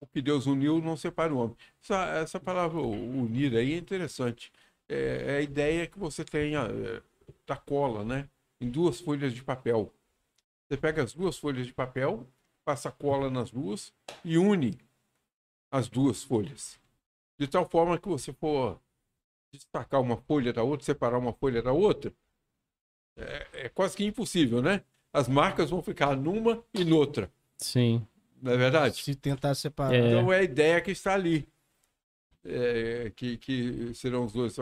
o 0.00 0.06
que 0.06 0.20
Deus 0.20 0.46
uniu 0.46 0.80
não 0.80 0.96
separa 0.96 1.32
o 1.32 1.38
homem. 1.38 1.56
Essa, 1.82 2.04
essa 2.18 2.40
palavra 2.40 2.80
unir 2.80 3.56
aí 3.56 3.72
é 3.72 3.76
interessante. 3.76 4.52
É, 4.88 5.24
é 5.28 5.36
a 5.38 5.40
ideia 5.42 5.86
que 5.86 5.98
você 5.98 6.24
tenha 6.24 6.60
é, 6.60 7.02
da 7.46 7.56
cola, 7.56 8.04
né? 8.04 8.28
Em 8.60 8.68
duas 8.70 9.00
folhas 9.00 9.32
de 9.32 9.42
papel. 9.42 9.92
Você 10.68 10.76
pega 10.76 11.02
as 11.02 11.14
duas 11.14 11.38
folhas 11.38 11.66
de 11.66 11.72
papel, 11.72 12.26
passa 12.64 12.90
cola 12.90 13.30
nas 13.30 13.50
duas 13.50 13.92
e 14.24 14.36
une. 14.36 14.78
As 15.70 15.88
duas 15.88 16.22
folhas. 16.22 16.78
De 17.38 17.46
tal 17.46 17.68
forma 17.68 17.98
que 17.98 18.08
você 18.08 18.32
for 18.32 18.80
destacar 19.52 20.00
uma 20.00 20.16
folha 20.16 20.52
da 20.52 20.62
outra, 20.62 20.84
separar 20.84 21.18
uma 21.18 21.32
folha 21.32 21.62
da 21.62 21.72
outra, 21.72 22.12
é, 23.16 23.46
é 23.52 23.68
quase 23.68 23.96
que 23.96 24.04
impossível, 24.04 24.60
né? 24.62 24.82
As 25.12 25.28
marcas 25.28 25.70
vão 25.70 25.82
ficar 25.82 26.16
numa 26.16 26.62
e 26.74 26.84
noutra. 26.84 27.30
Sim. 27.56 28.06
Não 28.40 28.52
é 28.52 28.56
verdade? 28.56 29.02
Se 29.02 29.14
tentar 29.14 29.54
separar. 29.54 29.94
É. 29.94 30.08
Então 30.08 30.32
é 30.32 30.40
a 30.40 30.42
ideia 30.42 30.80
que 30.80 30.90
está 30.90 31.14
ali. 31.14 31.48
É, 32.44 33.12
que, 33.16 33.36
que 33.36 33.92
serão 33.94 34.24
os 34.24 34.32
dois. 34.32 34.56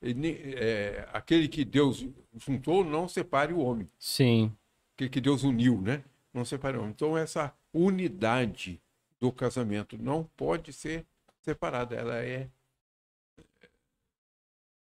Ne- 0.00 0.54
é, 0.54 1.08
aquele 1.12 1.48
que 1.48 1.64
Deus 1.64 2.06
juntou, 2.36 2.84
não 2.84 3.08
separe 3.08 3.52
o 3.52 3.58
homem. 3.58 3.88
Sim. 3.98 4.52
Que, 4.96 5.08
que 5.08 5.20
Deus 5.20 5.42
uniu, 5.42 5.80
né? 5.80 6.04
Não 6.32 6.44
separe 6.44 6.76
o 6.76 6.80
homem. 6.80 6.92
Então 6.92 7.16
essa 7.16 7.52
unidade 7.74 8.80
do 9.26 9.32
casamento 9.32 9.98
não 9.98 10.24
pode 10.36 10.72
ser 10.72 11.04
separada. 11.42 11.96
Ela 11.96 12.16
é. 12.18 12.48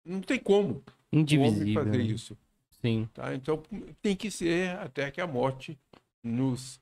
Não 0.06 0.22
tem 0.22 0.40
como 0.40 0.84
Indivisível. 1.12 1.84
fazer 1.84 1.98
né? 1.98 2.04
isso. 2.04 2.38
Sim. 2.82 3.10
Tá? 3.14 3.34
Então 3.34 3.62
tem 4.02 4.16
que 4.16 4.32
ser 4.32 4.78
até 4.78 5.12
que 5.12 5.20
a 5.20 5.28
morte 5.28 5.78
nos 6.24 6.80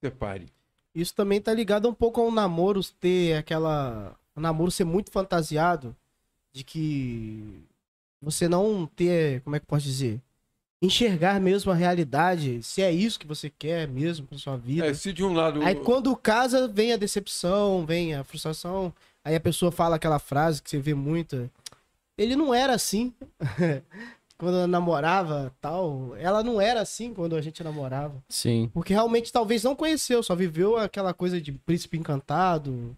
separe. 0.00 0.48
Isso 0.94 1.14
também 1.14 1.40
tá 1.40 1.52
ligado 1.52 1.88
um 1.88 1.94
pouco 1.94 2.20
ao 2.20 2.30
namoro 2.30 2.82
ter 3.00 3.36
aquela. 3.36 4.14
O 4.36 4.40
namoro 4.40 4.70
ser 4.70 4.84
muito 4.84 5.10
fantasiado. 5.10 5.96
De 6.52 6.62
que 6.62 7.64
você 8.20 8.46
não 8.46 8.86
ter. 8.86 9.40
Como 9.40 9.56
é 9.56 9.58
que 9.58 9.64
eu 9.64 9.68
posso 9.68 9.86
dizer? 9.86 10.20
Enxergar 10.82 11.40
mesmo 11.40 11.70
a 11.70 11.74
realidade. 11.76 12.60
Se 12.62 12.82
é 12.82 12.90
isso 12.90 13.18
que 13.18 13.26
você 13.26 13.48
quer 13.48 13.86
mesmo 13.86 14.26
pra 14.26 14.36
sua 14.36 14.56
vida. 14.56 14.86
É, 14.86 14.92
se 14.92 15.12
de 15.12 15.22
um 15.22 15.32
lado. 15.32 15.62
Aí 15.62 15.76
quando 15.76 16.14
casa, 16.16 16.66
vem 16.66 16.92
a 16.92 16.96
decepção, 16.96 17.86
vem 17.86 18.14
a 18.14 18.24
frustração. 18.24 18.92
Aí 19.24 19.36
a 19.36 19.40
pessoa 19.40 19.70
fala 19.70 19.94
aquela 19.94 20.18
frase 20.18 20.60
que 20.60 20.68
você 20.68 20.78
vê 20.78 20.92
muito. 20.92 21.48
Ele 22.18 22.34
não 22.34 22.52
era 22.52 22.74
assim. 22.74 23.14
quando 24.42 24.56
ela 24.56 24.66
namorava 24.66 25.54
tal. 25.60 26.16
Ela 26.16 26.42
não 26.42 26.60
era 26.60 26.80
assim 26.80 27.14
quando 27.14 27.36
a 27.36 27.40
gente 27.40 27.62
namorava. 27.62 28.20
Sim. 28.28 28.68
Porque 28.74 28.92
realmente 28.92 29.32
talvez 29.32 29.62
não 29.62 29.76
conheceu, 29.76 30.20
só 30.20 30.34
viveu 30.34 30.76
aquela 30.76 31.14
coisa 31.14 31.40
de 31.40 31.52
príncipe 31.52 31.96
encantado, 31.96 32.96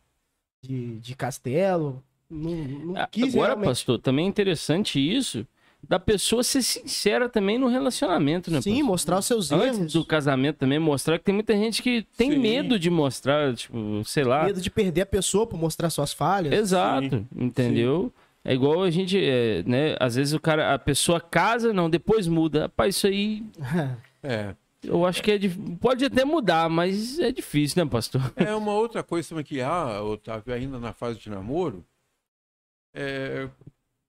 de, 0.62 0.98
de 1.00 1.14
castelo. 1.14 2.02
Não, 2.30 2.50
não 2.50 2.96
Ah, 2.96 3.06
quis 3.06 3.34
Agora, 3.34 3.48
realmente. 3.48 3.68
pastor, 3.68 3.98
também 3.98 4.24
é 4.24 4.28
interessante 4.28 4.98
isso 4.98 5.46
da 5.88 5.98
pessoa 5.98 6.42
ser 6.42 6.62
sincera 6.62 7.28
também 7.28 7.58
no 7.58 7.68
relacionamento, 7.68 8.50
né? 8.50 8.60
Sim, 8.60 8.82
mostrar 8.82 9.18
os 9.18 9.26
seus 9.26 9.52
Antes 9.52 9.78
erros. 9.78 9.92
do 9.92 10.04
casamento 10.04 10.56
também, 10.58 10.78
mostrar 10.78 11.18
que 11.18 11.24
tem 11.24 11.34
muita 11.34 11.54
gente 11.54 11.82
que 11.82 12.06
tem 12.16 12.32
Sim. 12.32 12.38
medo 12.38 12.78
de 12.78 12.90
mostrar, 12.90 13.54
tipo, 13.54 14.02
sei 14.04 14.24
lá. 14.24 14.44
Medo 14.44 14.60
de 14.60 14.70
perder 14.70 15.02
a 15.02 15.06
pessoa 15.06 15.46
por 15.46 15.58
mostrar 15.58 15.90
suas 15.90 16.12
falhas. 16.12 16.52
Exato, 16.52 17.26
entendeu? 17.34 18.12
É 18.44 18.52
igual 18.52 18.82
a 18.82 18.90
gente, 18.90 19.18
é, 19.18 19.62
né? 19.66 19.96
Às 19.98 20.16
vezes 20.16 20.34
o 20.34 20.40
cara, 20.40 20.74
a 20.74 20.78
pessoa 20.78 21.18
casa, 21.20 21.72
não, 21.72 21.88
depois 21.88 22.26
muda. 22.28 22.62
Rapaz, 22.62 22.96
isso 22.96 23.06
aí, 23.06 23.42
É. 24.22 24.54
eu 24.82 25.04
acho 25.06 25.22
que 25.22 25.30
é 25.32 25.38
pode 25.80 26.04
até 26.04 26.24
mudar, 26.24 26.68
mas 26.68 27.18
é 27.18 27.32
difícil, 27.32 27.82
né, 27.82 27.90
pastor? 27.90 28.20
É 28.36 28.54
uma 28.54 28.72
outra 28.72 29.02
coisa 29.02 29.28
também 29.30 29.44
que 29.44 29.60
há, 29.62 30.02
Otávio, 30.02 30.52
ainda 30.52 30.78
na 30.78 30.92
fase 30.92 31.18
de 31.18 31.30
namoro, 31.30 31.84
é 32.94 33.48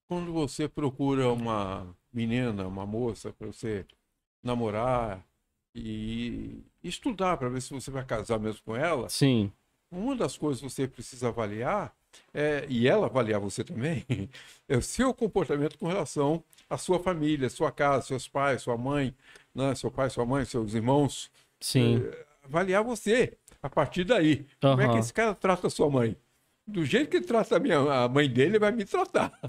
quando 0.07 0.31
você 0.31 0.67
procura 0.67 1.31
uma 1.31 1.87
menina, 2.13 2.67
uma 2.67 2.85
moça 2.85 3.33
para 3.33 3.47
você 3.47 3.85
namorar 4.43 5.25
e 5.73 6.63
estudar 6.83 7.37
para 7.37 7.49
ver 7.49 7.61
se 7.61 7.73
você 7.73 7.91
vai 7.91 8.05
casar 8.05 8.39
mesmo 8.39 8.61
com 8.63 8.75
ela, 8.75 9.09
Sim, 9.09 9.51
uma 9.91 10.15
das 10.15 10.37
coisas 10.37 10.61
que 10.61 10.69
você 10.69 10.87
precisa 10.87 11.27
avaliar, 11.27 11.93
é, 12.33 12.65
e 12.69 12.87
ela 12.87 13.07
avaliar 13.07 13.39
você 13.39 13.63
também, 13.63 14.05
é 14.69 14.77
o 14.77 14.81
seu 14.81 15.13
comportamento 15.13 15.77
com 15.77 15.87
relação 15.87 16.43
à 16.69 16.77
sua 16.77 16.99
família, 16.99 17.49
sua 17.49 17.71
casa, 17.71 18.05
seus 18.07 18.27
pais, 18.27 18.61
sua 18.61 18.77
mãe, 18.77 19.13
né, 19.53 19.75
seu 19.75 19.91
pai, 19.91 20.09
sua 20.09 20.25
mãe, 20.25 20.45
seus 20.45 20.73
irmãos 20.73 21.29
sim. 21.59 22.01
avaliar 22.43 22.83
você 22.83 23.37
a 23.61 23.69
partir 23.69 24.03
daí. 24.03 24.45
Como 24.61 24.81
é 24.81 24.91
que 24.93 24.99
esse 24.99 25.13
cara 25.13 25.33
trata 25.33 25.67
a 25.67 25.69
sua 25.69 25.89
mãe? 25.89 26.15
Do 26.67 26.83
jeito 26.83 27.09
que 27.11 27.21
trata 27.21 27.57
a, 27.57 27.59
minha, 27.59 27.77
a 27.77 28.09
mãe 28.09 28.27
dele, 28.27 28.51
ele 28.51 28.59
vai 28.59 28.71
me 28.71 28.85
tratar. 28.85 29.31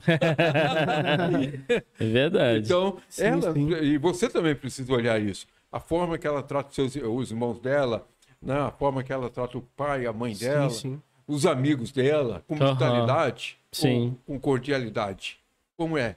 É 1.99 2.05
verdade. 2.05 2.67
Então, 2.67 2.99
Sim, 3.09 3.23
ela, 3.25 3.53
sim. 3.53 3.71
e 3.71 3.99
você 3.99 4.29
também 4.29 4.55
precisa 4.55 4.93
olhar 4.93 5.21
isso. 5.21 5.47
A 5.73 5.81
forma 5.81 6.19
que 6.19 6.27
ela 6.27 6.43
trata 6.43 6.69
os, 6.69 6.75
seus, 6.75 6.97
os 6.97 7.31
irmãos 7.31 7.59
dela, 7.59 8.07
né? 8.41 8.59
a 8.59 8.71
forma 8.71 9.03
que 9.03 9.13
ela 9.13 9.29
trata 9.31 9.59
o 9.59 9.63
pai, 9.63 10.07
a 10.07 10.13
mãe 10.13 10.35
dela, 10.37 10.71
Sim, 10.71 10.79
sim. 10.97 11.03
os 11.27 11.47
amigos 11.47 11.91
dela, 11.91 12.45
com 12.47 12.55
Aham. 12.55 12.75
brutalidade 12.75 13.59
ou 13.83 14.17
com 14.27 14.39
cordialidade. 14.39 15.39
Como 15.77 15.97
é? 15.99 16.17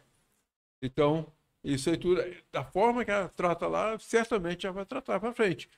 Então, 0.82 1.26
isso 1.64 1.90
aí 1.90 1.98
tudo, 1.98 2.22
da 2.52 2.64
forma 2.64 3.04
que 3.04 3.12
ela 3.12 3.30
trata 3.30 3.68
lá, 3.68 3.98
certamente 4.00 4.66
ela 4.66 4.74
vai 4.74 4.86
tratar 4.86 5.20
para 5.20 5.34
frente. 5.34 5.70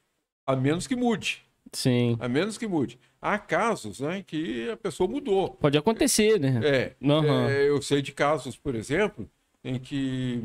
A 0.46 0.56
menos 0.56 0.86
que 0.88 0.96
mude. 0.96 1.44
Sim. 1.72 2.18
A 2.20 2.28
menos 2.28 2.58
que 2.58 2.68
mude. 2.68 3.00
Há 3.22 3.38
casos 3.38 4.00
né, 4.00 4.18
em 4.18 4.24
que 4.24 4.70
a 4.72 4.76
pessoa 4.78 5.08
mudou. 5.08 5.52
Pode 5.52 5.78
acontecer, 5.78 6.40
né? 6.40 6.60
É, 6.64 6.96
Aham. 7.08 7.50
é, 7.52 7.70
eu 7.70 7.80
sei 7.82 8.02
de 8.02 8.12
casos, 8.12 8.58
por 8.58 8.74
exemplo, 8.74 9.30
em 9.64 9.80
que 9.80 10.42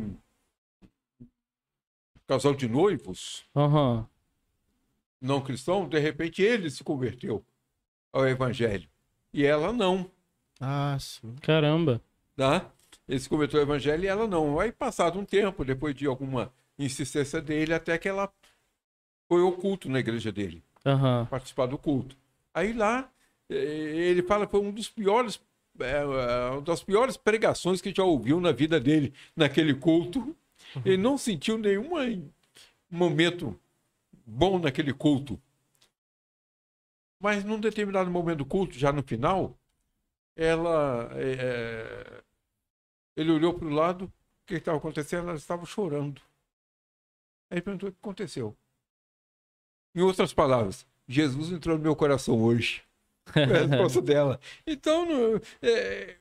casal 2.27 2.55
de 2.55 2.69
noivos 2.69 3.45
Aham. 3.57 4.07
não 5.21 5.41
cristão, 5.41 5.89
de 5.89 5.99
repente 5.99 6.43
ele 6.43 6.71
se 6.71 6.85
converteu 6.85 7.45
ao 8.13 8.27
evangelho 8.29 8.89
e 9.33 9.45
ela 9.45 9.73
não, 9.73 10.11
Ah, 10.61 10.97
sim. 11.01 11.35
Caramba. 11.43 12.01
tá? 12.37 12.71
Ele 13.09 13.21
se 13.21 13.29
converteu 13.29 13.61
ao 13.61 13.65
evangelho 13.67 14.05
e 14.05 14.09
ela 14.09 14.27
não. 14.27 14.59
Aí 14.59 14.73
passado 14.73 15.19
um 15.19 15.25
tempo, 15.25 15.65
depois 15.65 15.95
de 15.95 16.07
alguma 16.07 16.53
insistência 16.79 17.41
dele, 17.41 17.73
até 17.73 17.97
que 17.97 18.09
ela 18.09 18.31
foi 19.29 19.41
ao 19.43 19.53
culto 19.53 19.89
na 19.89 19.99
igreja 20.01 20.31
dele. 20.33 20.63
Aham. 20.85 21.27
participar 21.31 21.67
do 21.67 21.77
culto. 21.79 22.17
Aí 22.57 22.73
lá, 22.73 23.13
eh, 23.51 23.55
ele 23.55 24.23
fala 24.23 24.47
que 24.47 24.53
foi 24.53 24.61
um 24.61 24.73
dos 24.73 24.89
piores, 24.89 25.39
eh, 25.79 25.85
eh, 25.85 26.51
uma 26.53 26.63
das 26.63 26.83
piores 26.83 27.15
pregações 27.15 27.83
que 27.83 27.93
já 27.95 28.03
ouviu 28.03 28.41
na 28.41 28.51
vida 28.51 28.81
dele, 28.81 29.13
naquele 29.37 29.75
culto. 29.75 30.35
Ele 30.83 30.97
não 30.97 31.19
sentiu 31.19 31.59
nenhum 31.59 31.91
momento 32.91 33.61
bom 34.25 34.59
naquele 34.59 34.95
culto. 34.95 35.39
Mas 37.21 37.45
num 37.45 37.61
determinado 37.61 38.11
momento 38.11 38.39
do 38.39 38.47
culto, 38.47 38.79
já 38.79 38.91
no 38.91 39.03
final, 39.03 39.55
ela, 40.35 41.11
eh, 41.13 42.23
ele 43.15 43.33
olhou 43.33 43.53
para 43.53 43.67
o 43.67 43.71
lado, 43.71 44.05
o 44.07 44.13
que 44.47 44.55
estava 44.55 44.79
acontecendo? 44.79 45.29
Ela 45.29 45.37
estava 45.37 45.67
chorando. 45.67 46.23
Aí 47.51 47.59
ele 47.59 47.63
perguntou 47.63 47.91
o 47.91 47.93
que 47.93 47.99
aconteceu. 48.01 48.57
Em 49.95 50.01
outras 50.01 50.33
palavras, 50.33 50.87
Jesus 51.09 51.51
entrou 51.53 51.77
no 51.77 51.83
meu 51.83 51.95
coração 51.97 52.41
hoje. 52.43 52.83
Foi 53.33 53.43
a 53.43 53.67
resposta 53.67 54.01
dela. 54.03 54.41
Então, 54.67 55.05
no- 55.07 55.41
é, 55.63 56.15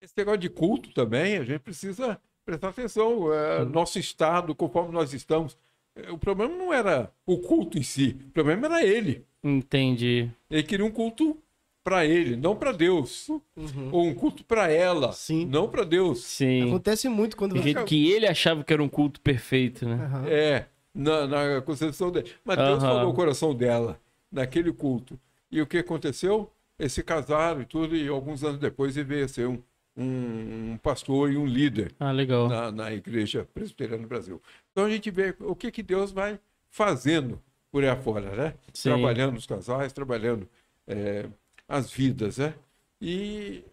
esse 0.00 0.14
negócio 0.16 0.38
de 0.40 0.48
culto 0.48 0.92
também, 0.92 1.36
a 1.36 1.44
gente 1.44 1.60
precisa 1.60 2.20
prestar 2.44 2.68
atenção. 2.68 3.32
É, 3.32 3.64
nosso 3.64 3.98
estado, 3.98 4.54
conforme 4.54 4.92
nós 4.92 5.12
estamos. 5.12 5.56
É, 5.96 6.10
O 6.10 6.18
problema 6.18 6.54
não 6.56 6.72
era 6.72 7.10
o 7.26 7.38
culto 7.38 7.78
em 7.78 7.82
si, 7.82 8.16
o 8.28 8.30
problema 8.30 8.66
era 8.66 8.84
ele. 8.84 9.24
Entendi. 9.42 10.30
Ele 10.50 10.62
queria 10.62 10.84
um 10.84 10.90
culto 10.90 11.36
para 11.84 12.04
ele, 12.04 12.36
não 12.36 12.54
para 12.56 12.72
Deus. 12.72 13.28
Uhum. 13.28 13.90
Ou 13.92 14.06
um 14.06 14.14
culto 14.14 14.44
para 14.44 14.68
ela, 14.70 15.12
Sim. 15.12 15.46
não 15.46 15.68
para 15.68 15.84
Deus. 15.84 16.24
Sim. 16.24 16.64
Acontece 16.68 17.08
muito 17.08 17.36
quando 17.36 17.54
Do 17.54 17.62
jeito 17.62 17.84
que 17.84 18.10
ele 18.10 18.26
achava 18.26 18.62
que 18.64 18.72
era 18.72 18.82
um 18.82 18.88
culto 18.88 19.20
perfeito, 19.20 19.86
né? 19.88 19.94
Aham. 20.04 20.24
É, 20.28 20.66
na, 20.92 21.26
na 21.26 21.62
concepção 21.62 22.10
dele. 22.10 22.32
Mas 22.44 22.56
Deus 22.58 22.82
Aham. 22.82 22.94
falou 22.94 23.12
o 23.12 23.14
coração 23.14 23.54
dela, 23.54 24.00
naquele 24.36 24.72
culto. 24.72 25.18
E 25.50 25.60
o 25.62 25.66
que 25.66 25.78
aconteceu? 25.78 26.52
Eles 26.78 26.92
se 26.92 27.02
casaram 27.02 27.62
e 27.62 27.64
tudo, 27.64 27.96
e 27.96 28.06
alguns 28.06 28.44
anos 28.44 28.60
depois 28.60 28.96
ele 28.96 29.08
veio 29.08 29.24
a 29.24 29.28
ser 29.28 29.46
um, 29.48 29.62
um, 29.96 30.72
um 30.72 30.78
pastor 30.78 31.32
e 31.32 31.36
um 31.38 31.46
líder 31.46 31.94
Ah, 31.98 32.12
legal. 32.12 32.48
na, 32.48 32.70
na 32.70 32.92
igreja 32.92 33.48
presbiteriana 33.54 34.02
no 34.02 34.08
Brasil. 34.08 34.42
Então 34.70 34.84
a 34.84 34.90
gente 34.90 35.10
vê 35.10 35.34
o 35.40 35.56
que, 35.56 35.70
que 35.70 35.82
Deus 35.82 36.12
vai 36.12 36.38
fazendo 36.68 37.42
por 37.72 37.82
aí 37.82 37.88
afora, 37.88 38.36
né? 38.36 38.54
Sim. 38.74 38.90
Trabalhando 38.90 39.36
os 39.38 39.46
casais, 39.46 39.92
trabalhando 39.92 40.46
é, 40.86 41.26
as 41.66 41.90
vidas, 41.90 42.36
né? 42.36 42.54
E, 43.00 43.64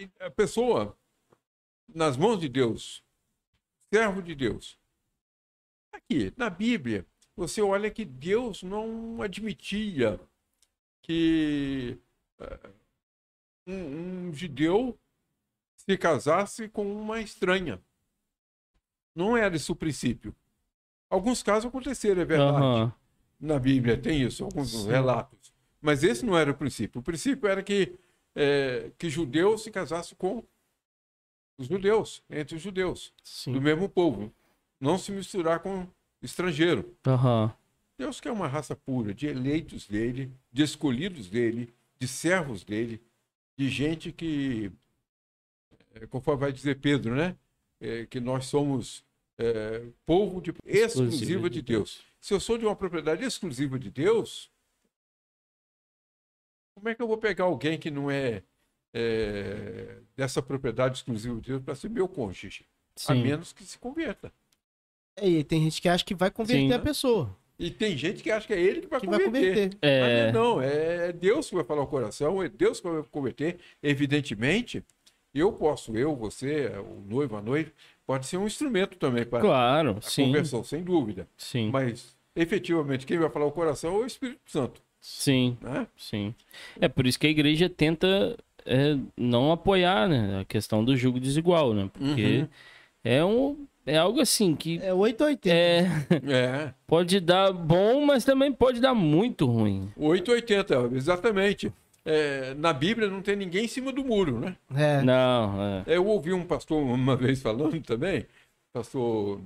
e 0.00 0.08
a 0.20 0.30
pessoa, 0.30 0.96
nas 1.88 2.16
mãos 2.16 2.40
de 2.40 2.48
Deus, 2.48 3.04
servo 3.92 4.20
de 4.20 4.34
Deus. 4.34 4.76
Aqui, 5.92 6.32
na 6.36 6.50
Bíblia, 6.50 7.06
você 7.36 7.60
olha 7.60 7.90
que 7.90 8.04
Deus 8.04 8.62
não 8.62 9.20
admitia 9.22 10.20
que 11.02 11.98
eh, 12.38 12.70
um, 13.66 14.28
um 14.28 14.32
judeu 14.32 14.98
se 15.76 15.96
casasse 15.98 16.68
com 16.68 16.90
uma 16.90 17.20
estranha. 17.20 17.80
Não 19.14 19.36
era 19.36 19.54
esse 19.54 19.70
o 19.70 19.76
princípio. 19.76 20.34
Alguns 21.10 21.42
casos 21.42 21.66
aconteceram, 21.68 22.22
é 22.22 22.24
verdade. 22.24 22.56
Aham. 22.56 22.94
Na 23.38 23.58
Bíblia 23.58 23.96
tem 23.96 24.22
isso, 24.22 24.44
alguns 24.44 24.70
Sim. 24.70 24.88
relatos. 24.88 25.52
Mas 25.80 26.02
esse 26.02 26.24
não 26.24 26.36
era 26.36 26.50
o 26.50 26.56
princípio. 26.56 27.00
O 27.00 27.04
princípio 27.04 27.46
era 27.48 27.62
que, 27.62 27.94
é, 28.34 28.90
que 28.96 29.10
judeus 29.10 29.62
se 29.62 29.70
casassem 29.70 30.16
com 30.16 30.42
os 31.58 31.66
judeus, 31.66 32.22
entre 32.30 32.56
os 32.56 32.62
judeus, 32.62 33.12
Sim. 33.22 33.52
do 33.52 33.60
mesmo 33.60 33.88
povo. 33.88 34.32
Não 34.80 34.98
se 34.98 35.12
misturar 35.12 35.60
com 35.60 35.86
estrangeiro. 36.24 36.96
Aham. 37.06 37.54
Deus 37.96 38.20
quer 38.20 38.32
uma 38.32 38.48
raça 38.48 38.74
pura, 38.74 39.14
de 39.14 39.26
eleitos 39.26 39.86
dele, 39.86 40.32
de 40.50 40.62
escolhidos 40.62 41.28
dele, 41.28 41.72
de 41.98 42.08
servos 42.08 42.64
dele, 42.64 43.00
de 43.56 43.68
gente 43.68 44.10
que, 44.10 44.72
é, 45.94 46.06
conforme 46.06 46.40
vai 46.40 46.52
dizer 46.52 46.80
Pedro, 46.80 47.14
né? 47.14 47.36
É, 47.80 48.06
que 48.06 48.18
nós 48.18 48.46
somos 48.46 49.04
é, 49.38 49.86
povo 50.04 50.40
de, 50.40 50.52
exclusiva 50.64 51.48
de 51.48 51.62
Deus. 51.62 52.02
Se 52.20 52.32
eu 52.32 52.40
sou 52.40 52.58
de 52.58 52.64
uma 52.64 52.74
propriedade 52.74 53.24
exclusiva 53.24 53.78
de 53.78 53.90
Deus, 53.90 54.50
como 56.74 56.88
é 56.88 56.94
que 56.94 57.02
eu 57.02 57.06
vou 57.06 57.18
pegar 57.18 57.44
alguém 57.44 57.78
que 57.78 57.90
não 57.90 58.10
é, 58.10 58.42
é, 58.92 60.00
dessa 60.16 60.42
propriedade 60.42 60.98
exclusiva 60.98 61.40
de 61.40 61.48
Deus 61.50 61.62
para 61.62 61.74
ser 61.74 61.90
meu 61.90 62.08
cônjuge? 62.08 62.66
A 62.96 63.14
Sim. 63.14 63.22
menos 63.22 63.52
que 63.52 63.64
se 63.64 63.78
converta. 63.78 64.32
É, 65.16 65.28
E 65.28 65.44
tem 65.44 65.62
gente 65.62 65.80
que 65.80 65.88
acha 65.88 66.04
que 66.04 66.14
vai 66.14 66.30
converter 66.30 66.68
Sim. 66.68 66.72
a 66.72 66.78
pessoa. 66.78 67.36
E 67.58 67.70
tem 67.70 67.96
gente 67.96 68.22
que 68.22 68.30
acha 68.30 68.46
que 68.46 68.52
é 68.52 68.60
ele 68.60 68.80
que 68.82 68.88
vai 68.88 69.00
Que 69.00 69.06
vai 69.06 69.20
converter. 69.20 69.48
converter. 69.70 69.78
É, 69.80 70.24
Mas 70.24 70.34
não, 70.34 70.60
é 70.60 71.12
Deus 71.12 71.48
que 71.48 71.54
vai 71.54 71.64
falar 71.64 71.82
o 71.82 71.86
coração, 71.86 72.42
é 72.42 72.48
Deus 72.48 72.80
que 72.80 72.88
vai 72.88 73.02
converter. 73.10 73.58
Evidentemente, 73.80 74.82
eu 75.32 75.52
posso, 75.52 75.96
eu, 75.96 76.14
você, 76.16 76.66
o 76.78 77.00
noivo, 77.08 77.36
a 77.36 77.42
noiva, 77.42 77.70
pode 78.06 78.26
ser 78.26 78.36
um 78.38 78.46
instrumento 78.46 78.96
também 78.98 79.24
para 79.24 79.40
claro, 79.40 79.96
a 79.98 80.00
sim. 80.02 80.26
conversão, 80.26 80.64
sem 80.64 80.82
dúvida. 80.82 81.28
Sim. 81.36 81.70
Mas, 81.72 82.16
efetivamente, 82.34 83.06
quem 83.06 83.18
vai 83.18 83.30
falar 83.30 83.46
o 83.46 83.52
coração 83.52 83.94
é 83.96 83.98
o 83.98 84.06
Espírito 84.06 84.40
Santo. 84.46 84.82
Sim. 85.00 85.56
Né? 85.60 85.86
Sim. 85.96 86.34
É 86.80 86.88
por 86.88 87.06
isso 87.06 87.18
que 87.20 87.26
a 87.26 87.30
igreja 87.30 87.68
tenta 87.68 88.36
é, 88.66 88.96
não 89.16 89.52
apoiar 89.52 90.08
né, 90.08 90.40
a 90.40 90.44
questão 90.44 90.84
do 90.84 90.96
jugo 90.96 91.20
desigual, 91.20 91.72
né? 91.72 91.88
Porque 91.92 92.38
Uhum. 92.40 92.48
é, 93.04 93.24
um, 93.24 93.66
é 93.86 93.96
algo 93.96 94.20
assim 94.20 94.54
que 94.56 94.78
É 94.82 94.92
880. 94.92 95.46
é, 96.26 96.32
É, 96.32 96.74
pode 96.86 97.20
dar 97.20 97.52
bom, 97.52 98.04
mas 98.04 98.24
também 98.24 98.52
pode 98.52 98.80
dar 98.80 98.94
muito 98.94 99.46
ruim. 99.46 99.92
880, 99.96 100.90
exatamente. 100.96 101.72
É, 102.04 102.52
na 102.54 102.72
Bíblia 102.72 103.08
não 103.08 103.22
tem 103.22 103.34
ninguém 103.36 103.64
em 103.64 103.68
cima 103.68 103.90
do 103.92 104.04
muro, 104.04 104.38
né? 104.38 104.56
É. 104.74 105.00
Não, 105.02 105.62
é. 105.62 105.84
Eu 105.86 106.06
ouvi 106.06 106.32
um 106.32 106.46
pastor 106.46 106.82
uma 106.82 107.16
vez 107.16 107.40
falando 107.40 107.80
também, 107.82 108.26
pastor 108.72 109.40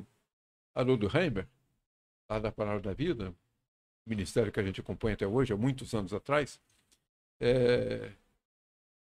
Haroldo 0.75 1.09
Heimer, 1.17 1.47
lá 2.29 2.39
da 2.41 2.51
Palavra 2.51 2.81
da 2.81 2.93
Vida, 2.93 3.33
ministério 4.07 4.51
que 4.51 4.59
a 4.59 4.63
gente 4.65 4.81
acompanha 4.81 5.15
até 5.15 5.27
hoje, 5.27 5.53
há 5.53 5.57
muitos 5.57 5.95
anos 5.95 6.13
atrás, 6.13 6.61
é, 7.41 8.11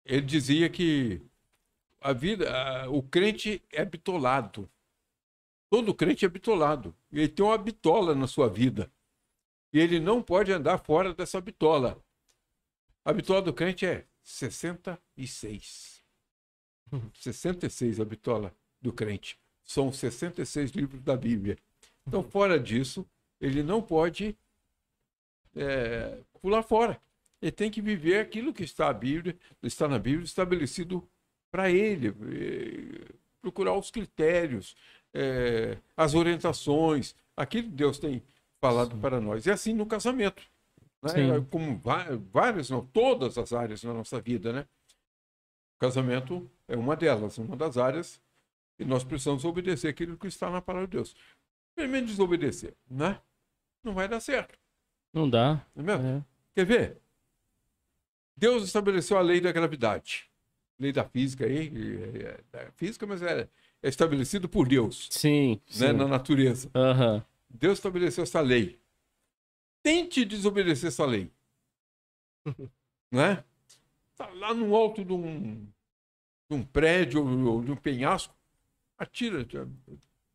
ele 0.05 0.21
dizia 0.21 0.69
que 0.69 1.19
a 1.99 2.13
vida, 2.13 2.51
a- 2.51 2.89
o 2.89 3.01
crente 3.01 3.61
é 3.71 3.83
bitolado. 3.85 4.69
Todo 5.71 5.95
crente 5.95 6.25
é 6.25 6.29
bitolado. 6.29 6.93
E 7.11 7.19
ele 7.21 7.29
tem 7.29 7.45
uma 7.45 7.57
bitola 7.57 8.13
na 8.13 8.27
sua 8.27 8.49
vida. 8.49 8.91
E 9.73 9.79
ele 9.79 10.01
não 10.01 10.21
pode 10.21 10.51
andar 10.51 10.77
fora 10.79 11.13
dessa 11.13 11.39
bitola. 11.41 12.03
A 13.05 13.13
bitola 13.13 13.41
do 13.41 13.53
crente 13.53 13.85
é 13.85 14.05
66. 14.21 16.03
66 17.13 17.99
a 18.01 18.05
bitola 18.05 18.53
do 18.81 18.91
crente. 18.91 19.39
São 19.63 19.93
66 19.93 20.71
livros 20.71 21.01
da 21.01 21.15
Bíblia. 21.15 21.57
Então, 22.05 22.21
fora 22.21 22.59
disso, 22.59 23.07
ele 23.39 23.63
não 23.63 23.81
pode 23.81 24.37
é, 25.55 26.21
pular 26.41 26.63
fora. 26.63 27.01
Ele 27.41 27.51
tem 27.51 27.71
que 27.71 27.81
viver 27.81 28.19
aquilo 28.19 28.53
que 28.53 28.63
está, 28.63 28.89
a 28.89 28.93
Bíblia, 28.93 29.37
está 29.63 29.87
na 29.87 29.97
Bíblia 29.97 30.25
estabelecido 30.25 31.07
para 31.49 31.71
ele. 31.71 32.09
eh, 32.09 33.15
Procurar 33.41 33.73
os 33.75 33.89
critérios, 33.89 34.75
eh, 35.13 35.77
as 35.95 36.13
orientações, 36.13 37.15
aquilo 37.35 37.69
que 37.69 37.75
Deus 37.75 37.99
tem 37.99 38.23
falado 38.59 38.97
para 38.97 39.19
nós. 39.19 39.45
E 39.45 39.51
assim 39.51 39.73
no 39.73 39.85
casamento. 39.85 40.43
Né? 41.01 41.09
Sim. 41.09 41.45
Como 41.49 41.81
várias, 42.31 42.69
não, 42.69 42.85
todas 42.85 43.37
as 43.37 43.53
áreas 43.53 43.83
na 43.83 43.93
nossa 43.93 44.21
vida, 44.21 44.53
né? 44.53 44.67
O 45.75 45.79
casamento 45.79 46.49
é 46.67 46.77
uma 46.77 46.95
delas, 46.95 47.37
uma 47.39 47.55
das 47.55 47.75
áreas, 47.77 48.21
e 48.77 48.85
nós 48.85 49.03
precisamos 49.03 49.43
obedecer 49.43 49.87
aquilo 49.87 50.15
que 50.15 50.27
está 50.27 50.49
na 50.49 50.61
palavra 50.61 50.87
de 50.87 50.97
Deus. 50.97 51.15
Primeiro 51.75 52.05
desobedecer, 52.05 52.75
né? 52.89 53.19
Não 53.83 53.93
vai 53.95 54.07
dar 54.07 54.19
certo, 54.19 54.59
Não 55.11 55.27
dá. 55.27 55.65
não 55.75 55.83
é 55.83 55.97
mesmo? 55.97 56.07
É. 56.19 56.25
Quer 56.53 56.65
ver? 56.65 57.01
Deus 58.37 58.63
estabeleceu 58.63 59.17
a 59.17 59.21
lei 59.21 59.41
da 59.41 59.51
gravidade. 59.51 60.29
Lei 60.79 60.91
da 60.91 61.03
física 61.03 61.45
aí, 61.45 61.67
é, 61.67 62.23
é, 62.23 62.39
da 62.65 62.71
física, 62.73 63.05
mas 63.07 63.21
é, 63.21 63.47
é 63.83 63.89
estabelecido 63.89 64.47
por 64.47 64.67
Deus, 64.67 65.07
Sim. 65.09 65.59
né, 65.79 65.87
sim. 65.87 65.93
na 65.93 66.07
natureza. 66.07 66.69
Aham. 66.75 67.23
Deus 67.49 67.79
estabeleceu 67.79 68.23
essa 68.23 68.39
lei. 68.39 68.79
Tente 69.83 70.23
desobedecer 70.23 70.87
essa 70.87 71.05
lei. 71.05 71.31
né? 73.11 73.43
Tá 74.15 74.29
lá 74.35 74.53
no 74.53 74.75
alto 74.75 75.03
de 75.03 75.13
um, 75.13 75.65
de 76.49 76.55
um 76.55 76.63
prédio 76.63 77.25
ou 77.25 77.63
de 77.63 77.71
um 77.71 77.75
penhasco, 77.75 78.35
atira 78.97 79.45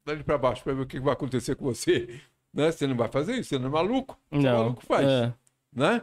dali 0.05 0.23
para 0.23 0.39
baixo 0.39 0.63
para 0.63 0.75
ver 0.75 0.83
o 0.83 0.87
que 0.87 1.01
vai 1.01 1.13
acontecer 1.13 1.57
com 1.57 1.65
você. 1.65 2.21
Né? 2.53 2.73
Você 2.73 2.87
não 2.87 2.97
vai 2.97 3.09
fazer 3.09 3.35
isso, 3.35 3.51
você 3.51 3.59
não 3.59 3.69
é 3.69 3.73
maluco. 3.73 4.19
Você 4.31 4.47
é 4.47 4.51
Não. 4.51 4.59
maluco 4.59 4.85
faz. 4.85 5.07
É. 5.07 5.35
Né? 5.73 6.03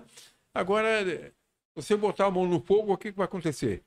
Agora, 0.53 1.33
você 1.75 1.95
botar 1.95 2.27
a 2.27 2.31
mão 2.31 2.45
no 2.47 2.61
fogo, 2.61 2.93
o 2.93 2.97
que, 2.97 3.11
que 3.11 3.17
vai 3.17 3.25
acontecer? 3.25 3.83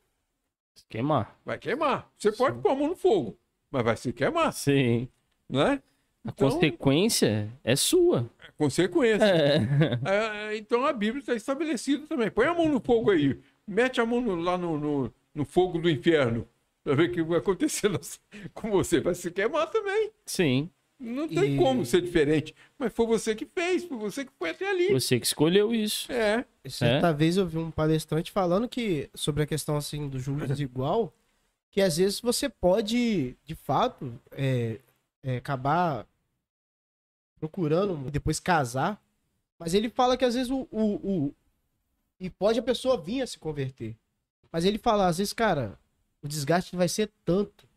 Queimar. 0.88 1.38
Vai 1.44 1.58
queimar. 1.58 2.10
Você 2.16 2.32
pode 2.32 2.60
pôr 2.60 2.70
a 2.70 2.74
mão 2.74 2.88
no 2.88 2.96
fogo, 2.96 3.38
mas 3.70 3.84
vai 3.84 3.96
se 3.96 4.12
queimar, 4.12 4.52
Sim. 4.52 5.08
né? 5.48 5.80
A 6.24 6.30
Então, 6.30 6.50
consequência 6.50 7.48
é 7.62 7.76
sua. 7.76 8.28
é 8.42 8.50
consequência. 8.58 9.24
É. 9.24 10.50
É, 10.50 10.56
então 10.56 10.84
a 10.84 10.92
Bíblia 10.92 11.20
está 11.20 11.34
estabelecida 11.34 12.04
também. 12.06 12.30
Põe 12.30 12.46
a 12.46 12.54
mão 12.54 12.68
no 12.68 12.80
fogo 12.80 13.10
aí. 13.12 13.38
Mete 13.66 14.00
a 14.00 14.06
mão 14.06 14.20
no- 14.20 14.34
lá 14.36 14.58
no, 14.58 14.76
no, 14.78 15.14
no 15.34 15.44
fogo 15.44 15.78
do 15.78 15.88
inferno. 15.88 16.46
Para 16.82 16.94
ver 16.94 17.10
o 17.10 17.12
que 17.12 17.22
vai 17.22 17.38
acontecer 17.38 17.88
com 18.54 18.70
você. 18.70 19.00
Vai 19.00 19.14
se 19.14 19.30
queimar 19.30 19.70
também. 19.70 20.10
Sim. 20.24 20.68
Não 20.98 21.28
tem 21.28 21.54
E- 21.54 21.58
como 21.58 21.84
ser 21.84 22.00
diferente. 22.00 22.54
Mas 22.78 22.92
foi 22.92 23.06
você 23.06 23.34
que 23.34 23.44
fez, 23.46 23.84
foi 23.84 23.98
você 23.98 24.24
que 24.24 24.32
foi 24.38 24.50
até 24.50 24.68
ali. 24.68 24.92
Você 24.92 25.20
que 25.20 25.26
escolheu 25.26 25.72
isso. 25.74 26.10
É. 26.10 26.44
Certa 26.68 27.12
vez 27.12 27.36
eu 27.36 27.46
vi 27.46 27.58
um 27.58 27.70
palestrante 27.70 28.32
falando 28.32 28.68
que 28.68 29.08
sobre 29.14 29.42
a 29.42 29.46
questão 29.46 29.76
assim 29.76 30.08
do 30.08 30.18
jugo 30.18 30.44
desigual, 30.46 31.12
que 31.76 31.82
às 31.82 31.98
vezes 31.98 32.20
você 32.22 32.48
pode, 32.48 33.36
de 33.44 33.54
fato, 33.54 34.18
é, 34.32 34.80
é, 35.22 35.36
acabar 35.36 36.06
procurando 37.38 38.10
depois 38.10 38.40
casar, 38.40 38.98
mas 39.58 39.74
ele 39.74 39.90
fala 39.90 40.16
que 40.16 40.24
às 40.24 40.34
vezes 40.34 40.50
o, 40.50 40.66
o, 40.70 41.26
o- 41.26 41.34
e 42.18 42.30
pode 42.30 42.58
a 42.58 42.62
pessoa 42.62 42.96
vir 42.96 43.20
a 43.20 43.26
se 43.26 43.38
converter, 43.38 43.94
mas 44.50 44.64
ele 44.64 44.78
fala 44.78 45.06
às 45.06 45.18
vezes, 45.18 45.34
cara, 45.34 45.78
o 46.22 46.28
desgaste 46.28 46.74
vai 46.74 46.88
ser 46.88 47.12
tanto, 47.26 47.68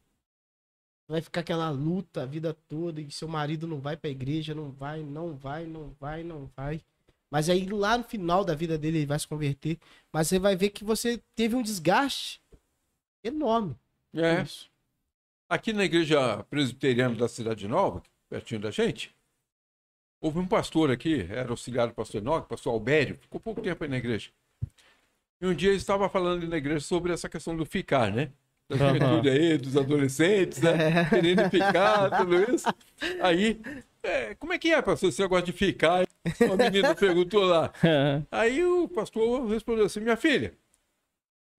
vai 1.05 1.21
ficar 1.21 1.41
aquela 1.41 1.69
luta 1.69 2.23
a 2.23 2.25
vida 2.25 2.53
toda 2.69 3.01
e 3.01 3.11
seu 3.11 3.27
marido 3.27 3.67
não 3.67 3.81
vai 3.81 3.97
pra 3.97 4.09
igreja, 4.09 4.55
não 4.55 4.71
vai, 4.71 5.03
não 5.03 5.35
vai, 5.35 5.65
não 5.65 5.93
vai, 5.99 6.23
não 6.23 6.49
vai. 6.55 6.81
Mas 7.29 7.49
aí 7.49 7.65
lá 7.67 7.97
no 7.97 8.05
final 8.05 8.45
da 8.45 8.55
vida 8.55 8.77
dele 8.77 8.99
ele 8.99 9.05
vai 9.05 9.19
se 9.19 9.27
converter. 9.27 9.77
Mas 10.09 10.29
você 10.29 10.39
vai 10.39 10.55
ver 10.55 10.69
que 10.69 10.85
você 10.85 11.21
teve 11.35 11.53
um 11.53 11.61
desgaste 11.61 12.41
enorme. 13.23 13.75
É. 14.13 14.41
Isso. 14.41 14.69
Aqui 15.47 15.73
na 15.73 15.83
igreja 15.83 16.43
presbiteriana 16.49 17.15
da 17.15 17.27
Cidade 17.27 17.67
Nova, 17.67 18.03
pertinho 18.29 18.61
da 18.61 18.69
gente, 18.69 19.15
houve 20.21 20.39
um 20.39 20.47
pastor 20.47 20.91
aqui, 20.91 21.27
era 21.29 21.49
auxiliar 21.49 21.87
do 21.87 21.93
pastor 21.93 22.21
Enoque, 22.21 22.49
pastor 22.49 22.73
Albério, 22.73 23.15
ficou 23.15 23.39
pouco 23.39 23.61
tempo 23.61 23.83
aí 23.83 23.89
na 23.89 23.97
igreja. 23.97 24.29
E 25.41 25.47
um 25.47 25.53
dia 25.53 25.69
ele 25.69 25.77
estava 25.77 26.09
falando 26.09 26.47
na 26.47 26.57
igreja 26.57 26.81
sobre 26.81 27.13
essa 27.13 27.29
questão 27.29 27.55
do 27.55 27.65
ficar, 27.65 28.11
né? 28.11 28.29
Da 28.67 28.75
juventude 28.77 29.29
aí, 29.29 29.57
dos 29.57 29.75
adolescentes, 29.75 30.61
né? 30.61 31.05
Querendo 31.09 31.49
ficar, 31.49 32.17
tudo 32.19 32.53
isso. 32.53 32.67
Aí, 33.21 33.59
é, 34.03 34.35
como 34.35 34.53
é 34.53 34.59
que 34.59 34.71
é, 34.71 34.81
pastor, 34.81 35.09
esse 35.09 35.21
negócio 35.21 35.45
de 35.45 35.53
ficar? 35.53 36.05
Uma 36.41 36.55
menina 36.57 36.93
perguntou 36.93 37.45
lá. 37.45 37.73
Aí 38.29 38.63
o 38.63 38.87
pastor 38.87 39.47
respondeu 39.47 39.85
assim: 39.85 40.01
minha 40.01 40.17
filha, 40.17 40.53
você 40.68 40.68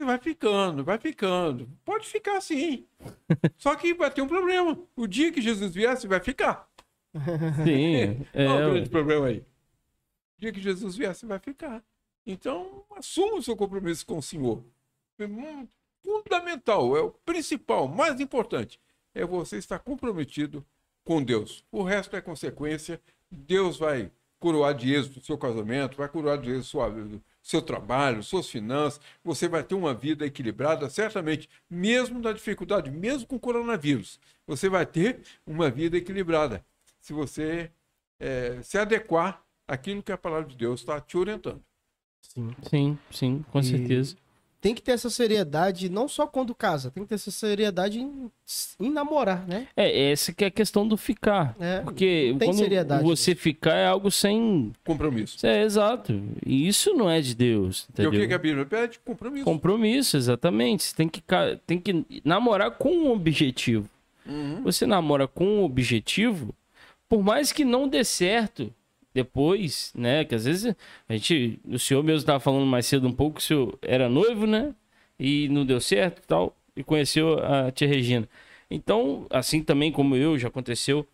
vai 0.05 0.19
ficando, 0.19 0.85
vai 0.85 0.99
ficando. 0.99 1.69
Pode 1.85 2.07
ficar 2.07 2.37
assim. 2.39 2.87
Só 3.59 3.75
que 3.75 3.95
vai 3.95 4.11
ter 4.11 4.23
um 4.23 4.29
problema. 4.29 4.79
O 4.97 5.07
dia 5.07 5.33
que 5.33 5.41
Jesus 5.41 5.75
vier, 5.75 5.97
você 5.97 6.09
vai 6.09 6.21
ficar. 6.21 6.69
Sim. 7.65 8.27
É, 8.33 8.45
é 8.45 8.53
o 8.67 8.73
grande 8.73 8.91
problema 8.91 9.27
aí? 9.27 9.39
O 9.39 10.41
dia 10.41 10.53
que 10.53 10.61
Jesus 10.61 10.97
vier, 10.97 11.15
você 11.15 11.27
vai 11.27 11.39
ficar. 11.39 11.83
Então, 12.27 12.85
assuma 12.97 13.37
o 13.37 13.43
seu 13.43 13.57
compromisso 13.57 14.07
com 14.07 14.19
o 14.19 14.23
Senhor. 14.23 14.63
Hum, 15.19 15.67
Fundamental, 16.03 16.97
é 16.97 17.01
o 17.01 17.11
principal, 17.11 17.87
mais 17.87 18.21
importante, 18.21 18.81
é 19.15 19.25
você 19.25 19.59
estar 19.59 19.79
comprometido 19.79 20.65
com 21.05 21.23
Deus. 21.23 21.65
O 21.71 21.83
resto 21.83 22.17
é 22.17 22.21
consequência. 22.21 23.01
Deus 23.31 23.79
vai 23.79 24.11
coroar 24.39 24.75
de 24.75 24.93
êxito 24.93 25.19
o 25.19 25.23
seu 25.23 25.37
casamento, 25.37 25.97
vai 25.97 26.09
coroar 26.09 26.39
de 26.39 26.51
êxito 26.51 26.65
sua, 26.65 26.91
seu 27.42 27.62
trabalho, 27.62 28.22
suas 28.22 28.48
finanças, 28.48 29.00
você 29.24 29.48
vai 29.48 29.62
ter 29.64 29.74
uma 29.74 29.94
vida 29.94 30.26
equilibrada, 30.26 30.88
certamente, 30.90 31.48
mesmo 31.68 32.18
na 32.18 32.33
dificuldade, 32.33 32.90
mesmo 32.90 33.26
com 33.26 33.37
o 33.37 33.40
coronavírus, 33.40 34.20
você 34.46 34.68
vai 34.68 34.85
ter 34.87 35.20
uma 35.46 35.70
vida 35.70 35.96
equilibrada, 35.96 36.64
se 37.00 37.12
você 37.12 37.70
é, 38.18 38.62
se 38.62 38.76
adequar 38.79 39.42
àquilo 39.66 40.03
que 40.03 40.12
a 40.12 40.18
palavra 40.18 40.48
de 40.48 40.57
Deus 40.57 40.81
está 40.81 41.00
te 41.00 41.16
orientando. 41.16 41.62
Sim, 42.20 42.50
sim, 42.68 42.98
sim 43.11 43.44
com 43.50 43.61
E- 43.61 43.64
certeza. 43.64 44.16
Tem 44.61 44.75
que 44.75 44.83
ter 44.83 44.92
essa 44.92 45.09
seriedade, 45.09 45.88
não 45.88 46.07
só 46.07 46.27
quando 46.27 46.55
casa, 46.55 46.90
tem 46.90 47.03
que 47.03 47.09
ter 47.09 47.14
essa 47.14 47.31
seriedade 47.31 47.99
em, 47.99 48.31
em 48.79 48.90
namorar, 48.90 49.46
né? 49.49 49.66
É, 49.75 50.11
essa 50.11 50.35
que 50.35 50.44
é 50.44 50.49
a 50.49 50.51
questão 50.51 50.87
do 50.87 50.99
ficar. 50.99 51.57
É, 51.59 51.81
Porque 51.81 52.37
quando 52.38 52.59
seriedade 52.59 53.03
você 53.03 53.35
ficar 53.35 53.75
é 53.75 53.87
algo 53.87 54.11
sem. 54.11 54.73
Compromisso. 54.85 55.46
É, 55.46 55.62
exato. 55.62 56.12
E 56.44 56.68
isso 56.68 56.92
não 56.92 57.09
é 57.09 57.23
de 57.23 57.35
Deus. 57.35 57.81
E 57.81 57.85
o 57.85 57.92
Entendeu? 57.92 58.20
que, 58.20 58.29
que 58.29 58.35
a 58.35 58.38
Bíblia 58.38 58.66
pede? 58.66 58.99
Compromisso. 58.99 59.44
Compromisso, 59.44 60.16
exatamente. 60.18 60.85
Você 60.85 60.96
tem 60.96 61.09
que, 61.09 61.23
tem 61.66 61.81
que 61.81 62.23
namorar 62.23 62.73
com 62.73 62.90
um 62.90 63.12
objetivo. 63.12 63.88
Uhum. 64.27 64.62
Você 64.62 64.87
namora 64.87 65.27
com 65.27 65.44
um 65.44 65.64
objetivo, 65.64 66.55
por 67.09 67.23
mais 67.23 67.51
que 67.51 67.64
não 67.64 67.88
dê 67.88 68.05
certo 68.05 68.73
depois, 69.14 69.92
né? 69.94 70.25
Que 70.25 70.35
às 70.35 70.44
vezes 70.44 70.75
a 71.09 71.12
gente. 71.12 71.61
O 71.64 71.79
senhor 71.79 72.03
mesmo 72.03 72.20
estava 72.20 72.40
falando 72.40 72.66
mais 72.66 72.87
cedo 72.87 73.07
um 73.09 73.12
pouco 73.12 73.37
que 73.37 73.42
o 73.42 73.44
senhor 73.46 73.79
era 73.83 74.09
noivo, 74.09 74.46
né? 74.46 74.75
E 75.18 75.49
não 75.49 75.64
deu 75.66 75.81
certo 75.81 76.23
tal. 76.27 76.57
E 76.77 76.83
conheceu 76.83 77.38
a 77.44 77.70
tia 77.70 77.88
Regina. 77.88 78.29
Então, 78.70 79.27
assim 79.31 79.62
também 79.62 79.90
como 79.90 80.14
eu, 80.16 80.38
já 80.38 80.49
aconteceu. 80.49 81.07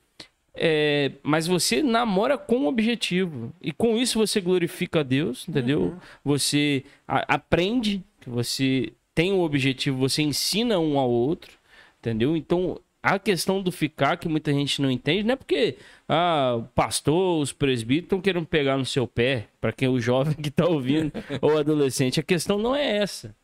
É, 0.55 1.13
mas 1.23 1.47
você 1.47 1.83
namora 1.83 2.39
com 2.39 2.57
um 2.59 2.67
objetivo. 2.67 3.53
E 3.61 3.73
com 3.73 3.97
isso 3.97 4.19
você 4.19 4.41
glorifica 4.41 5.01
a 5.01 5.03
Deus, 5.03 5.47
entendeu? 5.49 5.97
Você 6.25 6.85
a- 7.07 7.35
aprende, 7.35 8.03
que 8.21 8.31
você 8.31 8.93
tem 9.15 9.33
um 9.33 9.41
objetivo, 9.41 9.99
você 9.99 10.23
ensina 10.23 10.79
um 10.79 10.99
ao 10.99 11.11
outro, 11.11 11.53
entendeu? 11.99 12.37
Então, 12.37 12.79
a 13.03 13.19
questão 13.19 13.63
do 13.63 13.71
ficar, 13.71 14.17
que 14.17 14.29
muita 14.29 14.53
gente 14.53 14.83
não 14.83 14.91
entende, 14.91 15.23
não 15.23 15.35
é 15.35 15.37
porque 15.37 15.77
ah, 16.09 16.57
o 16.59 16.63
pastor, 16.65 17.41
os 17.41 17.53
presbíteros 17.53 18.07
estão 18.07 18.21
querendo 18.21 18.47
pegar 18.47 18.77
no 18.77 18.85
seu 18.85 19.07
pé, 19.07 19.49
para 19.61 19.73
quem 19.73 19.87
é 19.87 19.91
o 19.91 20.01
jovem 20.01 20.35
que 20.41 20.49
está 20.49 20.67
ouvindo, 20.67 21.13
ou 21.41 21.59
adolescente. 21.59 22.19
A 22.19 22.23
questão 22.23 22.59
não 22.59 22.75
é 22.75 22.97
essa. 22.97 23.35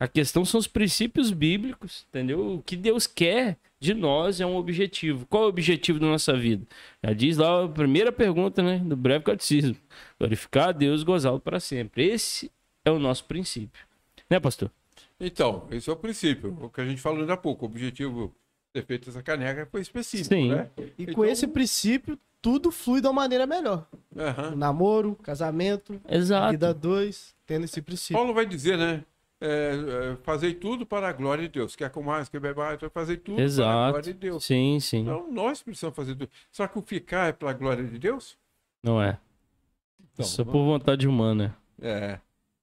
A 0.00 0.06
questão 0.06 0.44
são 0.44 0.60
os 0.60 0.68
princípios 0.68 1.32
bíblicos, 1.32 2.06
entendeu? 2.08 2.54
O 2.54 2.62
que 2.62 2.76
Deus 2.76 3.06
quer 3.06 3.56
de 3.80 3.94
nós 3.94 4.40
é 4.40 4.46
um 4.46 4.56
objetivo. 4.56 5.26
Qual 5.26 5.42
é 5.42 5.46
o 5.46 5.48
objetivo 5.48 5.98
da 5.98 6.06
nossa 6.06 6.36
vida? 6.36 6.64
Já 7.02 7.12
diz 7.12 7.36
lá 7.36 7.64
a 7.64 7.68
primeira 7.68 8.12
pergunta, 8.12 8.62
né, 8.62 8.78
do 8.78 8.96
breve 8.96 9.24
catecismo. 9.24 9.76
Glorificar 10.18 10.68
a 10.68 10.72
Deus 10.72 11.02
gozá-lo 11.02 11.40
para 11.40 11.58
sempre. 11.58 12.06
Esse 12.06 12.50
é 12.84 12.90
o 12.92 12.98
nosso 13.00 13.24
princípio. 13.24 13.84
Né, 14.30 14.38
pastor? 14.38 14.70
Então, 15.18 15.66
esse 15.72 15.90
é 15.90 15.92
o 15.92 15.96
princípio. 15.96 16.56
O 16.60 16.70
que 16.70 16.80
a 16.80 16.84
gente 16.84 17.00
falou 17.00 17.20
ainda 17.20 17.32
há 17.32 17.36
pouco. 17.36 17.66
O 17.66 17.68
objetivo 17.68 18.32
ter 18.80 18.86
feito 18.86 19.10
essa 19.10 19.22
caneca 19.22 19.66
foi 19.70 19.80
específico, 19.80 20.34
Sim. 20.34 20.50
né? 20.50 20.68
E 20.98 21.06
com 21.06 21.10
Então- 21.12 21.24
esse 21.24 21.46
princípio, 21.46 22.18
tudo 22.40 22.70
flui 22.70 23.00
de 23.00 23.06
uma 23.06 23.12
maneira 23.12 23.46
melhor. 23.46 23.86
Aham. 24.16 24.54
Namoro, 24.56 25.14
casamento, 25.16 26.00
Exato. 26.08 26.52
vida 26.52 26.72
dois, 26.72 27.34
tendo 27.46 27.64
esse 27.64 27.80
princípio. 27.82 28.16
Paulo 28.16 28.32
vai 28.34 28.46
dizer, 28.46 28.76
né? 28.78 29.04
É, 29.40 29.46
é, 30.12 30.16
fazei 30.24 30.52
tudo 30.52 30.84
para 30.84 31.08
a 31.08 31.12
glória 31.12 31.42
de 31.46 31.48
Deus. 31.54 31.76
Quer 31.76 31.92
mais, 32.02 32.28
quer 32.28 32.40
beber 32.40 32.56
mais, 32.56 32.80
fazer 32.92 33.18
tudo 33.18 33.36
para 33.36 33.42
a 33.42 33.46
Exato. 33.46 33.90
glória 33.92 34.02
de 34.02 34.18
Deus. 34.18 34.44
Sim, 34.44 34.80
sim. 34.80 35.02
Então, 35.02 35.30
nós 35.30 35.62
precisamos 35.62 35.94
fazer 35.94 36.14
tudo. 36.16 36.28
Só 36.50 36.66
que 36.66 36.76
o 36.78 36.82
ficar 36.82 37.28
é 37.28 37.32
para 37.32 37.50
a 37.50 37.52
glória 37.52 37.84
de 37.84 37.98
Deus? 37.98 38.36
Não 38.82 39.00
é. 39.00 39.16
Então, 40.12 40.26
Só 40.26 40.44
por 40.44 40.64
vontade 40.64 41.06
humana. 41.06 41.56
é. 41.80 42.18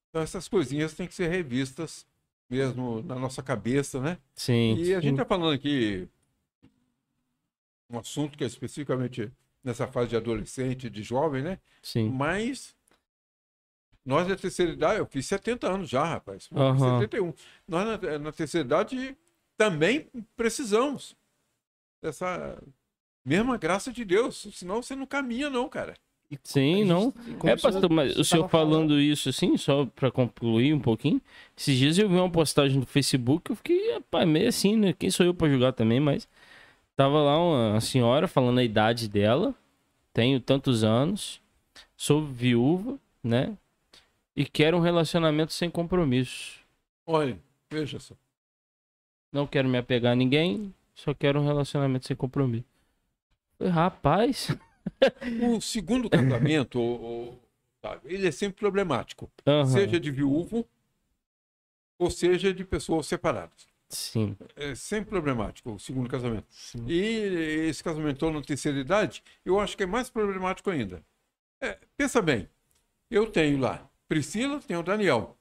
Então, 0.09 0.21
essas 0.23 0.47
coisinhas 0.47 0.93
têm 0.93 1.07
que 1.07 1.13
ser 1.13 1.27
revistas 1.27 2.05
mesmo 2.49 3.01
na 3.03 3.15
nossa 3.15 3.41
cabeça, 3.41 3.99
né? 3.99 4.17
Sim. 4.35 4.75
E 4.75 4.93
a 4.93 4.99
gente 4.99 5.13
está 5.13 5.25
falando 5.25 5.53
aqui 5.53 6.07
um 7.89 7.99
assunto 7.99 8.37
que 8.37 8.43
é 8.43 8.47
especificamente 8.47 9.31
nessa 9.63 9.87
fase 9.87 10.09
de 10.09 10.15
adolescente, 10.15 10.89
de 10.89 11.03
jovem, 11.03 11.43
né? 11.43 11.59
Sim. 11.81 12.09
Mas 12.09 12.75
nós 14.05 14.27
da 14.27 14.35
terceira 14.35 14.71
idade, 14.73 14.99
eu 14.99 15.05
fiz 15.05 15.25
70 15.25 15.67
anos 15.67 15.89
já, 15.89 16.03
rapaz. 16.03 16.47
Aham. 16.53 16.99
71. 16.99 17.33
Nós 17.67 18.01
na, 18.01 18.19
na 18.19 18.31
terceira 18.31 18.65
idade 18.65 19.17
também 19.57 20.07
precisamos 20.35 21.15
dessa 22.01 22.61
mesma 23.25 23.57
graça 23.57 23.91
de 23.91 24.05
Deus. 24.05 24.47
Senão 24.53 24.83
você 24.83 24.95
não 24.95 25.07
caminha, 25.07 25.49
não, 25.49 25.67
cara. 25.67 25.95
Sim, 26.43 26.83
não. 26.85 27.11
Como 27.11 27.49
É, 27.49 27.55
pastor, 27.55 27.89
mas 27.89 28.17
o 28.17 28.23
senhor 28.23 28.49
falando. 28.49 28.71
falando 28.71 28.99
isso 28.99 29.29
assim, 29.29 29.57
só 29.57 29.85
pra 29.85 30.11
concluir 30.11 30.73
um 30.73 30.79
pouquinho. 30.79 31.21
Esses 31.55 31.77
dias 31.77 31.97
eu 31.97 32.09
vi 32.09 32.15
uma 32.15 32.29
postagem 32.29 32.79
no 32.79 32.85
Facebook, 32.85 33.51
eu 33.51 33.55
fiquei, 33.55 33.93
rapaz, 33.93 34.27
meio 34.27 34.49
assim, 34.49 34.75
né? 34.75 34.93
Quem 34.93 35.09
sou 35.09 35.25
eu 35.25 35.33
pra 35.33 35.49
julgar 35.49 35.73
também, 35.73 35.99
mas. 35.99 36.27
Tava 36.95 37.21
lá 37.21 37.37
uma 37.37 37.81
senhora 37.81 38.27
falando 38.27 38.59
a 38.59 38.63
idade 38.63 39.09
dela, 39.09 39.53
tenho 40.13 40.39
tantos 40.39 40.83
anos, 40.83 41.41
sou 41.97 42.25
viúva, 42.25 42.97
né? 43.21 43.57
E 44.35 44.45
quero 44.45 44.77
um 44.77 44.81
relacionamento 44.81 45.51
sem 45.51 45.69
compromisso. 45.69 46.59
Olha, 47.05 47.37
veja 47.69 47.99
só. 47.99 48.15
Não 49.31 49.45
quero 49.45 49.67
me 49.67 49.77
apegar 49.77 50.13
a 50.13 50.15
ninguém, 50.15 50.73
só 50.93 51.13
quero 51.13 51.41
um 51.41 51.45
relacionamento 51.45 52.07
sem 52.07 52.15
compromisso. 52.15 52.65
Falei, 53.57 53.73
rapaz. 53.73 54.55
O 55.41 55.59
segundo 55.61 56.09
casamento, 56.09 56.79
o- 56.79 57.29
o- 57.33 57.39
sabe, 57.81 58.13
ele 58.13 58.27
é 58.27 58.31
sempre 58.31 58.57
problemático. 58.59 59.29
Aham, 59.45 59.65
Seja 59.65 59.99
de 59.99 60.11
viúvo 60.11 60.65
ou 61.97 62.09
seja 62.11 62.53
de 62.53 62.63
pessoas 62.65 63.07
separadas. 63.07 63.67
Sim. 63.89 64.35
É 64.55 64.73
sempre 64.75 65.09
problemático 65.11 65.71
o 65.73 65.79
segundo 65.79 66.09
casamento. 66.09 66.47
Sim. 66.49 66.85
E 66.87 67.67
esse 67.69 67.83
casamento 67.83 68.29
na 68.31 68.41
terceira 68.41 68.79
idade, 68.79 69.23
eu 69.45 69.59
acho 69.59 69.77
que 69.77 69.83
é 69.83 69.85
mais 69.85 70.09
problemático 70.09 70.69
ainda. 70.69 71.03
É, 71.61 71.77
pensa 71.95 72.21
bem, 72.21 72.49
eu 73.09 73.29
tenho 73.31 73.57
lá 73.59 73.87
Priscila, 74.07 74.59
tenho 74.59 74.79
o 74.81 74.83
Daniel. 74.83 75.37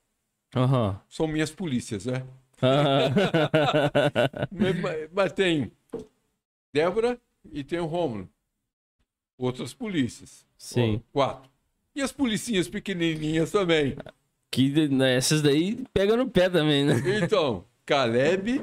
Aham. 0.55 1.01
São 1.09 1.27
minhas 1.27 1.51
polícias, 1.51 2.07
né? 2.07 2.25
Aham. 2.63 3.11
mas, 4.81 5.11
mas 5.13 5.33
tenho 5.33 5.73
Débora 6.73 7.21
e 7.53 7.65
tenho 7.65 7.87
Rômulo. 7.87 8.29
Outras 9.37 9.75
polícias. 9.75 10.47
Sim. 10.57 10.97
Ó, 10.97 11.13
quatro. 11.13 11.51
E 11.95 12.01
as 12.03 12.13
policinhas 12.13 12.69
pequenininhas 12.69 13.51
também. 13.51 13.97
Que 14.51 14.89
né, 14.89 15.17
essas 15.17 15.43
daí 15.43 15.85
pega 15.93 16.17
no 16.17 16.29
pé 16.29 16.49
também, 16.49 16.85
né? 16.85 16.95
Então, 17.23 17.65
Caleb, 17.85 18.61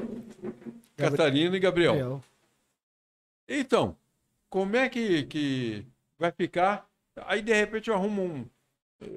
Catarina 0.95 1.55
e 1.55 1.59
Gabriel. 1.59 1.93
Gabriel. 1.93 2.23
Então, 3.47 3.95
como 4.49 4.75
é 4.75 4.87
que, 4.89 5.23
que 5.23 5.85
vai 6.17 6.31
ficar? 6.31 6.89
Aí, 7.25 7.41
de 7.41 7.53
repente, 7.53 7.89
eu 7.89 7.95
arrumo 7.95 8.21
um. 8.23 8.45
eh, 9.01 9.07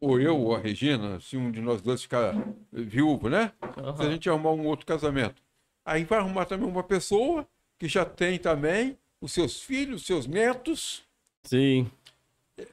Ou 0.00 0.20
eu 0.20 0.38
ou 0.38 0.54
a 0.54 0.58
Regina, 0.58 1.20
se 1.20 1.36
um 1.36 1.50
de 1.50 1.60
nós 1.60 1.82
dois 1.82 2.02
ficar 2.02 2.34
viúvo, 2.72 3.28
né? 3.28 3.52
Se 3.96 4.02
a 4.02 4.10
gente 4.10 4.30
arrumar 4.30 4.52
um 4.52 4.66
outro 4.66 4.86
casamento. 4.86 5.42
Aí 5.84 6.04
vai 6.04 6.18
arrumar 6.20 6.46
também 6.46 6.68
uma 6.68 6.82
pessoa 6.84 7.46
que 7.78 7.88
já 7.88 8.04
tem 8.04 8.38
também 8.38 8.96
os 9.20 9.32
seus 9.32 9.60
filhos, 9.62 10.02
os 10.02 10.06
seus 10.06 10.26
netos. 10.26 11.02
Sim. 11.44 11.90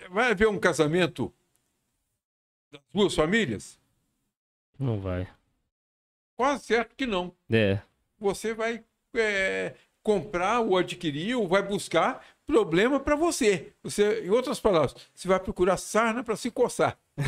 Vai 0.10 0.32
haver 0.32 0.48
um 0.48 0.60
casamento 0.60 1.34
das 2.72 2.82
duas 2.94 3.16
famílias? 3.16 3.80
Não 4.80 5.00
vai. 5.00 5.28
Quase 6.36 6.66
certo 6.66 6.96
que 6.96 7.06
não. 7.06 7.34
É. 7.50 7.80
Você 8.20 8.54
vai 8.54 8.84
é, 9.16 9.76
comprar 10.04 10.62
ou 10.62 10.78
adquirir 10.78 11.36
ou 11.36 11.48
vai 11.48 11.62
buscar 11.62 12.24
problema 12.46 13.00
para 13.00 13.16
você. 13.16 13.74
Você, 13.84 14.22
em 14.26 14.30
outras 14.30 14.60
palavras, 14.60 14.96
você 15.14 15.28
vai 15.28 15.40
procurar 15.40 15.78
sarna 15.78 16.24
para 16.24 16.36
se 16.36 16.50
coçar. 16.50 16.98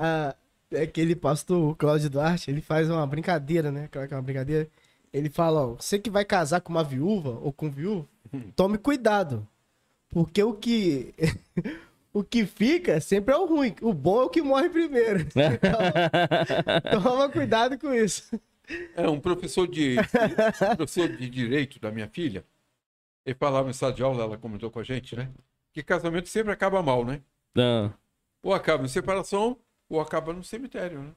Ah, 0.00 0.34
é 0.70 0.82
aquele 0.82 1.14
pastor, 1.14 1.70
o 1.70 1.74
Cláudio 1.74 2.10
Duarte, 2.10 2.50
ele 2.50 2.60
faz 2.60 2.90
uma 2.90 3.06
brincadeira, 3.06 3.70
né? 3.70 3.88
Claro 3.90 4.08
que 4.08 4.14
é 4.14 4.16
uma 4.16 4.22
brincadeira. 4.22 4.68
Ele 5.14 5.30
fala, 5.30 5.64
ó, 5.64 5.74
você 5.74 5.96
que 5.96 6.10
vai 6.10 6.24
casar 6.24 6.60
com 6.60 6.72
uma 6.72 6.82
viúva 6.82 7.38
ou 7.40 7.52
com 7.52 7.66
um 7.66 7.70
viúvo, 7.70 8.08
tome 8.56 8.76
cuidado. 8.76 9.46
Porque 10.08 10.42
o 10.42 10.52
que 10.52 11.14
o 12.12 12.24
que 12.24 12.44
fica 12.44 13.00
sempre 13.00 13.32
é 13.32 13.36
o 13.36 13.46
ruim. 13.46 13.76
O 13.80 13.92
bom 13.92 14.22
é 14.22 14.24
o 14.24 14.28
que 14.28 14.42
morre 14.42 14.68
primeiro. 14.68 15.20
Então, 16.84 17.00
toma 17.00 17.28
cuidado 17.28 17.78
com 17.78 17.94
isso. 17.94 18.28
É 18.96 19.08
um 19.08 19.20
professor 19.20 19.68
de 19.68 19.94
professor 20.76 21.08
de 21.08 21.30
direito 21.30 21.78
da 21.78 21.92
minha 21.92 22.08
filha. 22.08 22.44
Ele 23.24 23.36
falava 23.36 23.70
em 23.70 23.72
sala 23.72 23.92
de 23.92 24.02
aula, 24.02 24.24
ela 24.24 24.36
comentou 24.36 24.68
com 24.68 24.80
a 24.80 24.84
gente, 24.84 25.14
né? 25.14 25.30
Que 25.72 25.82
casamento 25.82 26.28
sempre 26.28 26.52
acaba 26.52 26.82
mal, 26.82 27.04
né? 27.04 27.22
Não. 27.54 27.94
Ou 28.42 28.52
acaba 28.52 28.84
em 28.84 28.88
separação, 28.88 29.56
ou 29.88 30.00
acaba 30.00 30.32
no 30.32 30.42
cemitério, 30.42 30.98
né? 31.00 31.12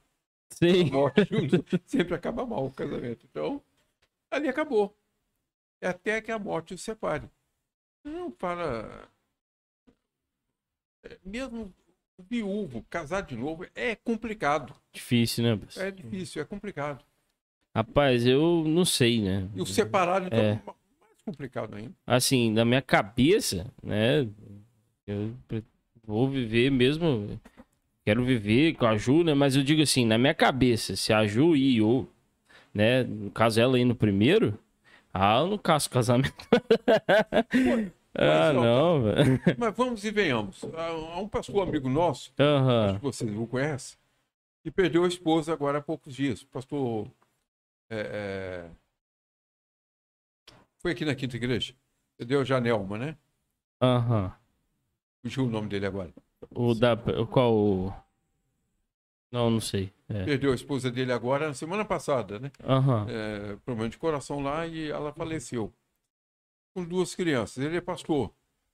Sim. 0.52 0.92
morte 0.92 1.26
junto, 1.32 1.66
sempre 1.86 2.14
acaba 2.14 2.46
mal 2.46 2.66
o 2.66 2.72
casamento. 2.72 3.26
Então, 3.30 3.62
ali 4.32 4.48
acabou. 4.48 4.96
É 5.82 5.88
até 5.90 6.22
que 6.22 6.32
a 6.32 6.40
morte 6.40 6.74
os 6.74 6.82
separe. 6.82 7.30
Não 8.04 8.32
para. 8.32 9.08
é, 11.04 11.18
mesmo 11.24 11.74
viúvo, 12.30 12.84
casar 12.90 13.22
de 13.22 13.36
novo, 13.36 13.66
é 13.76 13.96
complicado. 13.96 14.74
Difícil, 14.92 15.44
né? 15.44 15.60
É 15.78 15.92
difícil, 15.92 16.42
é 16.42 16.46
complicado. 16.46 17.06
Rapaz, 17.76 18.26
eu 18.26 18.64
não 18.66 18.84
sei, 18.84 19.22
né? 19.22 19.48
E 19.54 19.62
o 19.62 19.66
separado, 19.68 20.26
então, 20.26 20.40
É. 20.40 20.54
mais 20.66 21.22
complicado 21.24 21.76
ainda. 21.76 21.94
Assim, 22.08 22.52
na 22.52 22.66
minha 22.66 22.82
cabeça, 22.82 23.72
né? 23.84 24.28
Eu 25.06 25.36
vou 26.04 26.28
viver 26.28 26.72
mesmo. 26.72 27.40
Quero 28.04 28.26
viver 28.26 28.74
com 28.76 28.88
a 28.88 28.98
Ju, 28.98 29.24
né? 29.24 29.36
Mas 29.36 29.56
eu 29.56 29.62
digo 29.64 29.82
assim, 29.84 30.06
na 30.06 30.18
minha 30.18 30.34
cabeça, 30.34 30.96
se 30.96 31.14
a 31.14 31.28
Ju 31.28 31.56
ir 31.56 31.82
ou, 31.82 32.10
né? 32.78 33.04
No 33.04 33.32
caso, 33.32 33.60
ela 33.60 33.80
ir 33.80 33.86
no 33.86 33.96
primeiro, 33.96 34.58
ah, 35.12 35.40
eu 35.40 35.48
não 35.48 35.58
caso 35.58 35.90
casamento. 35.90 36.46
ah, 38.16 38.52
ó, 38.52 38.54
não, 38.54 39.02
velho. 39.02 39.42
Mas 39.58 39.76
vamos 39.76 40.04
e 40.06 40.12
venhamos. 40.12 40.64
Há 40.76 40.86
há 40.90 41.20
um 41.20 41.28
pastor 41.28 41.68
amigo 41.68 41.90
nosso, 41.90 42.32
acho 42.38 42.42
Aham. 42.44 42.96
que 42.98 43.02
vocês 43.02 43.36
o 43.36 43.48
conhecem, 43.48 43.98
que 44.64 44.70
perdeu 44.70 45.04
a 45.04 45.08
esposa 45.08 45.52
agora 45.52 45.80
há 45.80 45.82
poucos 45.82 46.14
dias. 46.14 46.44
Pastor. 46.44 47.08
é, 47.90 48.70
é, 48.70 48.70
Foi 50.78 50.92
aqui 50.92 51.04
na 51.04 51.16
quinta 51.16 51.36
igreja. 51.36 51.74
Perdeu 52.16 52.46
Janelma, 52.46 52.98
né? 52.98 53.18
Aham. 53.82 54.32
Fugiu 55.24 55.46
o 55.46 55.50
nome 55.50 55.68
dele 55.68 55.88
agora. 55.88 56.14
O 56.54 56.76
da. 56.76 56.94
o 56.94 57.26
Qual? 57.26 58.07
Não, 59.32 59.50
não 59.50 59.60
sei. 59.60 59.94
É. 60.08 60.24
Perdeu 60.24 60.52
a 60.52 60.56
esposa 60.56 60.90
dele 60.90 61.12
agora 61.12 61.48
na 61.48 61.54
semana 61.54 61.84
passada, 61.84 62.40
né? 62.40 62.52
Aham. 62.64 63.06
é, 63.10 63.56
problema 63.58 63.90
de 63.90 63.98
coração 63.98 64.40
lá 64.42 64.66
e 64.66 64.90
ela 64.90 65.12
faleceu. 65.14 65.74
Com 66.74 66.86
duas 66.86 67.14
crianças. 67.16 67.64
Ele 67.64 67.78
é 67.78 67.82
pastor. 67.82 68.30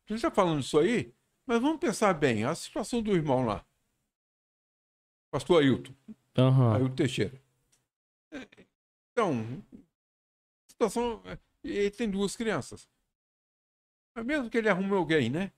A 0.05 0.13
gente 0.13 0.17
está 0.17 0.29
falando 0.29 0.59
isso 0.61 0.77
aí, 0.77 1.13
mas 1.45 1.61
vamos 1.61 1.79
pensar 1.79 2.13
bem. 2.13 2.43
A 2.43 2.53
situação 2.53 3.01
do 3.01 3.15
irmão 3.15 3.45
lá. 3.45 3.65
Pastor 5.31 5.63
Ailton, 5.63 5.93
Aham. 6.37 6.75
Ailton 6.75 6.95
Teixeira. 6.95 7.41
É, 8.31 8.47
Então, 9.11 9.41
a 10.67 10.69
situação. 10.69 11.21
é, 11.25 11.37
Ele 11.63 11.89
tem 11.91 12.09
duas 12.09 12.35
crianças. 12.35 12.87
Mas 14.15 14.25
mesmo 14.25 14.49
que 14.49 14.57
ele 14.57 14.69
arrume 14.69 14.91
alguém, 14.93 15.29
né? 15.29 15.51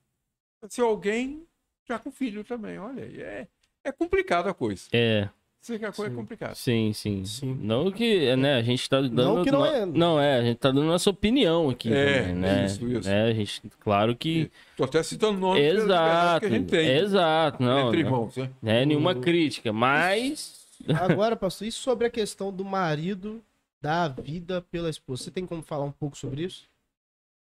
Vai 0.62 0.70
ser 0.70 0.82
alguém 0.84 1.46
já 1.84 2.00
com 2.00 2.10
filho 2.12 2.44
também. 2.46 2.78
Olha, 2.80 3.02
é, 3.22 3.50
é 3.86 3.92
complicada 3.92 4.50
a 4.50 4.54
coisa. 4.54 4.84
É. 4.92 5.30
Sei 5.62 5.80
que 5.80 5.86
a 5.86 5.92
coisa 5.92 6.12
é 6.12 6.14
Sim. 6.14 6.22
complicada. 6.22 6.54
Sim, 6.56 6.94
sim. 6.94 7.26
Sim. 7.26 7.58
Não 7.60 7.92
que, 7.92 8.36
né, 8.36 8.54
a 8.56 8.62
gente 8.62 8.88
tá 8.88 9.02
dando... 9.02 9.16
Não 9.16 9.44
que 9.44 9.50
não 9.52 9.60
no- 9.62 9.66
é- 9.66 9.86
Não, 9.88 10.22
é, 10.22 10.38
a 10.38 10.44
gente 10.44 10.58
tá 10.58 10.70
dando 10.70 10.84
nossa 10.86 11.10
opinião 11.10 11.70
aqui 11.72 11.92
É, 11.92 12.20
também, 12.22 12.36
né? 12.36 12.66
isso, 12.68 12.88
isso. 12.88 13.10
Né, 13.10 13.24
a 13.24 13.34
gente, 13.34 13.62
claro 13.80 14.16
que... 14.16 14.52
Estou 14.72 14.86
até 14.86 15.02
citando 15.02 15.40
nomes 15.40 15.64
Exato, 15.64 16.40
que 16.42 16.46
a 16.46 16.50
gente 16.58 16.70
tem. 16.70 16.88
exato, 16.98 17.64
não, 17.64 17.88
entre 17.88 18.02
irmãos, 18.02 18.38
né? 18.38 18.52
é 18.64 18.86
nenhuma 18.86 19.14
O- 19.14 19.22
crítica, 19.22 19.74
mas... 19.74 20.64
Agora, 21.02 21.36
pastor, 21.36 21.68
e 21.68 21.72
sobre 21.72 22.06
a 22.06 22.12
questão 22.12 22.54
do 22.54 22.64
marido 22.64 23.42
dar 23.82 24.04
a 24.04 24.08
vida 24.10 24.62
pela 24.70 24.88
esposa? 24.90 25.24
Você 25.24 25.32
tem 25.32 25.48
como 25.48 25.64
falar 25.64 25.86
um 25.86 25.92
pouco 25.92 26.16
sobre 26.16 26.44
isso? 26.44 26.70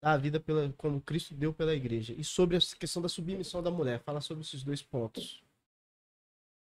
Dar 0.02 0.12
a 0.14 0.16
vida 0.16 0.40
pela, 0.40 0.72
como 0.76 1.00
Cristo 1.00 1.34
deu 1.34 1.52
pela 1.52 1.72
igreja. 1.74 2.14
E 2.18 2.24
sobre 2.24 2.56
a 2.56 2.60
questão 2.80 3.00
da 3.02 3.08
submissão 3.08 3.62
da 3.62 3.70
mulher. 3.70 4.00
Fala 4.04 4.20
sobre 4.20 4.42
esses 4.42 4.64
dois 4.64 4.82
pontos. 4.82 5.40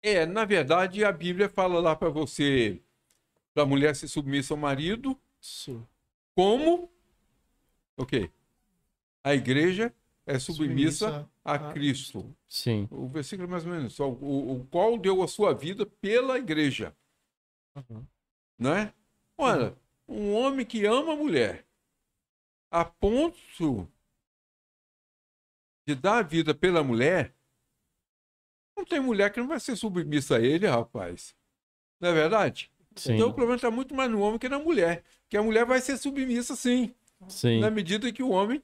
É, 0.07 0.23
na 0.23 0.45
verdade, 0.45 1.03
a 1.03 1.11
Bíblia 1.11 1.49
fala 1.49 1.79
lá 1.79 1.95
para 1.95 2.09
você, 2.09 2.79
para 3.55 3.63
a 3.63 3.65
mulher 3.65 3.95
se 3.95 4.07
submissa 4.07 4.53
ao 4.53 4.57
marido, 4.59 5.19
Sim. 5.41 5.83
como, 6.35 6.91
ok, 7.97 8.29
a 9.23 9.33
igreja 9.33 9.91
é 10.27 10.37
submissa, 10.37 11.07
Submissa 11.07 11.29
a 11.43 11.53
a 11.55 11.73
Cristo. 11.73 12.35
Sim, 12.47 12.87
O 12.91 13.07
versículo 13.07 13.47
é 13.47 13.51
mais 13.51 13.65
ou 13.65 13.71
menos 13.71 13.93
isso, 13.93 14.03
o, 14.03 14.57
o 14.61 14.67
qual 14.67 14.95
deu 14.95 15.23
a 15.23 15.27
sua 15.27 15.55
vida 15.55 15.87
pela 15.87 16.37
igreja, 16.37 16.95
Uhum. 17.75 18.05
né? 18.59 18.93
Olha, 19.35 19.75
um 20.07 20.35
homem 20.35 20.63
que 20.67 20.85
ama 20.85 21.13
a 21.13 21.15
mulher, 21.15 21.65
a 22.69 22.85
ponto 22.85 23.89
de 25.87 25.95
dar 25.95 26.19
a 26.19 26.21
vida 26.21 26.53
pela 26.53 26.83
mulher, 26.83 27.33
não 28.75 28.85
tem 28.85 28.99
mulher 28.99 29.31
que 29.31 29.39
não 29.39 29.47
vai 29.47 29.59
ser 29.59 29.75
submissa 29.75 30.37
a 30.37 30.41
ele, 30.41 30.67
rapaz. 30.67 31.33
Não 31.99 32.09
é 32.09 32.13
verdade? 32.13 32.69
sim, 32.95 33.15
Então 33.15 33.29
o 33.29 33.33
problema 33.33 33.55
está 33.55 33.71
muito 33.71 33.93
mais 33.95 34.09
no 34.11 34.21
homem 34.21 34.37
que 34.39 34.49
na 34.49 34.59
mulher. 34.59 35.03
Que 35.29 35.37
a 35.37 35.43
mulher 35.43 35.65
vai 35.65 35.81
ser 35.81 35.97
submissa, 35.97 36.55
sim. 36.55 36.93
sim. 37.27 37.59
Na 37.59 37.69
medida 37.69 38.11
que 38.11 38.23
o 38.23 38.29
homem. 38.29 38.61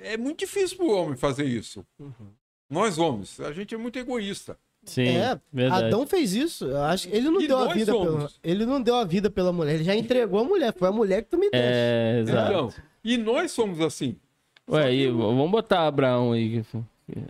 É 0.00 0.16
muito 0.18 0.40
difícil 0.40 0.76
para 0.76 0.86
o 0.86 0.90
homem 0.90 1.16
fazer 1.16 1.44
isso. 1.44 1.86
Uhum. 1.98 2.12
Nós, 2.68 2.98
homens, 2.98 3.40
a 3.40 3.52
gente 3.52 3.74
é 3.74 3.78
muito 3.78 3.98
egoísta. 3.98 4.58
Sim, 4.84 5.08
É, 5.08 5.40
verdade. 5.52 5.86
Adão 5.86 6.06
fez 6.06 6.34
isso. 6.34 6.66
Eu 6.66 6.82
acho 6.82 7.08
que 7.08 7.16
ele 7.16 7.28
não 7.30 7.40
E 7.40 7.48
deu 7.48 7.58
a 7.58 7.72
vida 7.72 7.92
somos. 7.92 8.08
pela, 8.14 8.30
ele 8.44 8.66
não 8.66 8.80
deu 8.80 8.94
a 8.96 9.04
vida 9.04 9.30
pela 9.30 9.52
mulher, 9.52 9.74
ele 9.74 9.84
já 9.84 9.96
entregou 9.96 10.40
a 10.40 10.44
mulher, 10.44 10.72
foi 10.76 10.88
a 10.88 10.92
mulher 10.92 11.22
que 11.22 11.30
tu 11.30 11.38
me 11.38 11.50
deu. 11.50 11.60
É, 11.60 12.20
exato. 12.20 12.50
Então, 12.52 12.72
e 13.02 13.16
nós 13.16 13.50
somos 13.50 13.80
assim. 13.80 14.16
Ué, 14.68 14.94
e 14.94 15.10
vamos 15.10 15.50
botar 15.50 15.86
Abraão 15.86 16.32
aí. 16.32 16.64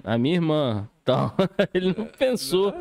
A 0.02 0.16
minha 0.16 0.36
irmã, 0.36 0.88
tal. 1.04 1.34
Ele 1.74 1.94
não 1.96 2.06
pensou. 2.06 2.72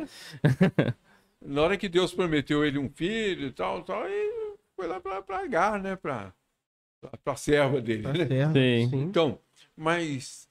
Na 1.40 1.62
hora 1.62 1.76
que 1.76 1.88
Deus 1.88 2.12
prometeu 2.12 2.64
ele 2.64 2.78
um 2.78 2.88
filho 2.88 3.48
e 3.48 3.52
tal, 3.52 3.84
tal, 3.84 4.08
e 4.08 4.56
foi 4.74 4.88
lá 4.88 5.00
para 5.00 5.38
Agar, 5.38 5.80
né? 5.80 5.94
Para 5.94 6.34
a 7.24 7.36
serva 7.36 7.80
dele. 7.80 8.02
Né? 8.02 8.52
Sim. 8.52 8.90
sim. 8.90 9.02
Então, 9.02 9.38
mas 9.76 10.48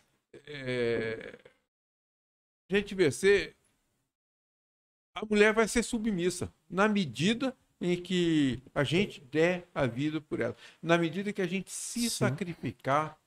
é, 0.48 1.38
a 2.72 2.76
gente 2.76 2.96
vê 2.96 3.12
ser 3.12 3.58
a 5.16 5.26
mulher 5.26 5.54
vai 5.54 5.68
ser 5.68 5.82
submissa 5.82 6.54
na 6.70 6.88
medida 6.88 7.56
em 7.80 8.02
que 8.02 8.62
a 8.74 8.84
gente 8.84 9.22
der 9.22 9.68
a 9.74 9.86
vida 9.86 10.20
por 10.20 10.40
ela, 10.40 10.56
na 10.82 10.98
medida 10.98 11.32
que 11.32 11.42
a 11.42 11.48
gente 11.48 11.72
se 11.72 12.02
Sim. 12.02 12.10
sacrificar 12.10 13.18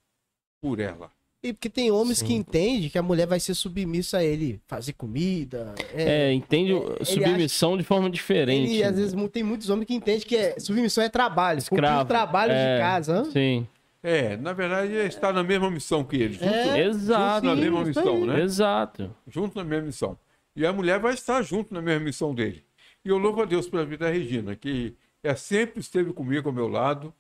por 0.61 0.81
ela. 0.81 1.11
E 1.41 1.53
porque 1.53 1.71
tem 1.71 1.89
homens 1.91 2.19
Sim. 2.19 2.27
que 2.27 2.35
entendem 2.35 2.91
que 2.91 2.99
a 2.99 3.03
mulher 3.03 3.25
vai 3.27 3.39
ser 3.39 3.55
submissa 3.55 4.19
a 4.19 4.25
ele, 4.25 4.61
fazer 4.67 4.93
comida. 4.95 5.73
É, 5.95 6.33
entende 6.33 6.73
é, 6.99 7.05
submissão 7.05 7.77
de 7.79 7.85
forma 7.85 8.11
diferente. 8.11 8.73
Ele, 8.73 8.83
às 8.83 8.97
vezes, 8.97 9.15
mu- 9.15 9.29
tem 9.29 9.45
muitos 9.45 9.71
homens 9.71 9.87
que 9.87 9.95
entendem 9.95 10.21
que 10.27 10.37
é, 10.37 10.59
submissão 10.59 11.05
é 11.05 11.09
trabalho, 11.09 11.59
Escravo. 11.59 12.03
os 12.03 12.09
trabalhos 12.09 12.57
É, 12.57 12.75
de 12.75 12.81
casa. 12.83 13.19
hã? 13.21 13.25
Sim, 13.31 13.69
É, 14.03 14.37
na 14.37 14.53
verdade, 14.53 14.97
é 14.97 15.07
estar 15.07 15.33
na 15.33 15.43
mesma 15.45 15.71
missão 15.71 16.03
que 16.05 16.17
ele, 16.17 16.35
junto, 16.35 16.45
É, 16.45 16.85
exato. 16.87 17.47
na 17.47 17.55
sim, 17.55 17.61
mesma 17.61 17.85
missão, 17.85 18.27
né? 18.27 18.43
Exato. 18.43 19.17
Junto 19.29 19.57
na 19.57 19.65
mesma 19.65 19.87
missão. 19.87 20.19
E 20.57 20.67
a 20.67 20.73
mulher 20.73 20.99
vai 20.99 21.15
estar 21.15 21.41
junto 21.43 21.73
na 21.73 21.81
mesma 21.81 22.05
missão 22.05 22.35
dele. 22.35 22.65
E 23.05 23.09
eu 23.11 23.17
louvo 23.19 23.43
a 23.43 23.45
Deus 23.45 23.69
pela 23.69 23.85
vida 23.85 24.07
da 24.07 24.11
Regina, 24.11 24.57
que 24.57 24.97
é, 25.23 25.35
sempre 25.37 25.79
esteve 25.81 26.13
comigo 26.13 26.49
ao 26.49 26.55
meu 26.55 26.67
lado. 26.67 27.15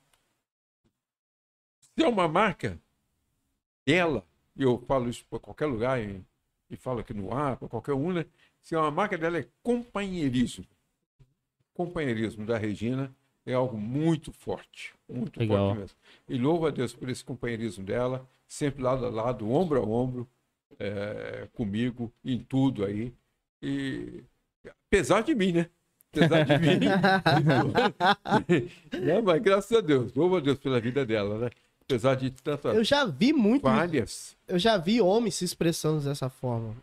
Se 1.80 2.04
é 2.04 2.08
uma 2.08 2.26
marca 2.28 2.78
dela, 3.88 4.22
e 4.54 4.62
eu 4.62 4.78
falo 4.86 5.08
isso 5.08 5.24
para 5.30 5.38
qualquer 5.38 5.64
lugar 5.64 5.98
e, 5.98 6.22
e 6.68 6.76
falo 6.76 7.00
aqui 7.00 7.14
no 7.14 7.34
ar, 7.34 7.56
para 7.56 7.68
qualquer 7.68 7.94
um, 7.94 8.12
né? 8.12 8.26
Se 8.60 8.74
é 8.74 8.78
uma 8.78 8.90
marca 8.90 9.16
dela 9.16 9.38
é 9.38 9.46
companheirismo. 9.62 10.66
Companheirismo 11.72 12.44
da 12.44 12.58
Regina 12.58 13.10
é 13.46 13.54
algo 13.54 13.78
muito 13.78 14.30
forte, 14.30 14.92
muito 15.08 15.40
Legal. 15.40 15.68
forte 15.68 15.80
mesmo. 15.80 15.96
E 16.28 16.36
louvo 16.36 16.66
a 16.66 16.70
Deus 16.70 16.92
por 16.92 17.08
esse 17.08 17.24
companheirismo 17.24 17.82
dela, 17.82 18.28
sempre 18.46 18.82
lado 18.82 19.06
a 19.06 19.08
lado, 19.08 19.50
ombro 19.50 19.80
a 19.80 19.86
ombro, 19.86 20.28
é, 20.78 21.48
comigo, 21.54 22.12
em 22.22 22.40
tudo 22.40 22.84
aí. 22.84 23.14
E 23.62 24.22
apesar 24.86 25.22
de 25.22 25.34
mim, 25.34 25.52
né? 25.52 25.70
Apesar 26.12 26.44
de 26.44 26.58
mim. 26.58 26.78
né? 29.00 29.22
Mas 29.22 29.40
graças 29.40 29.72
a 29.72 29.80
Deus, 29.80 30.12
louvo 30.12 30.36
a 30.36 30.40
Deus 30.40 30.58
pela 30.58 30.78
vida 30.78 31.06
dela, 31.06 31.38
né? 31.38 31.50
Apesar 31.88 32.16
de 32.16 32.30
tantas 32.30 32.76
Eu 32.76 32.84
já 32.84 33.06
vi 33.06 33.32
muito, 33.32 33.62
falhas. 33.62 34.36
eu 34.46 34.58
já 34.58 34.76
vi 34.76 35.00
homens 35.00 35.36
se 35.36 35.44
expressando 35.46 36.04
dessa 36.04 36.28
forma, 36.28 36.76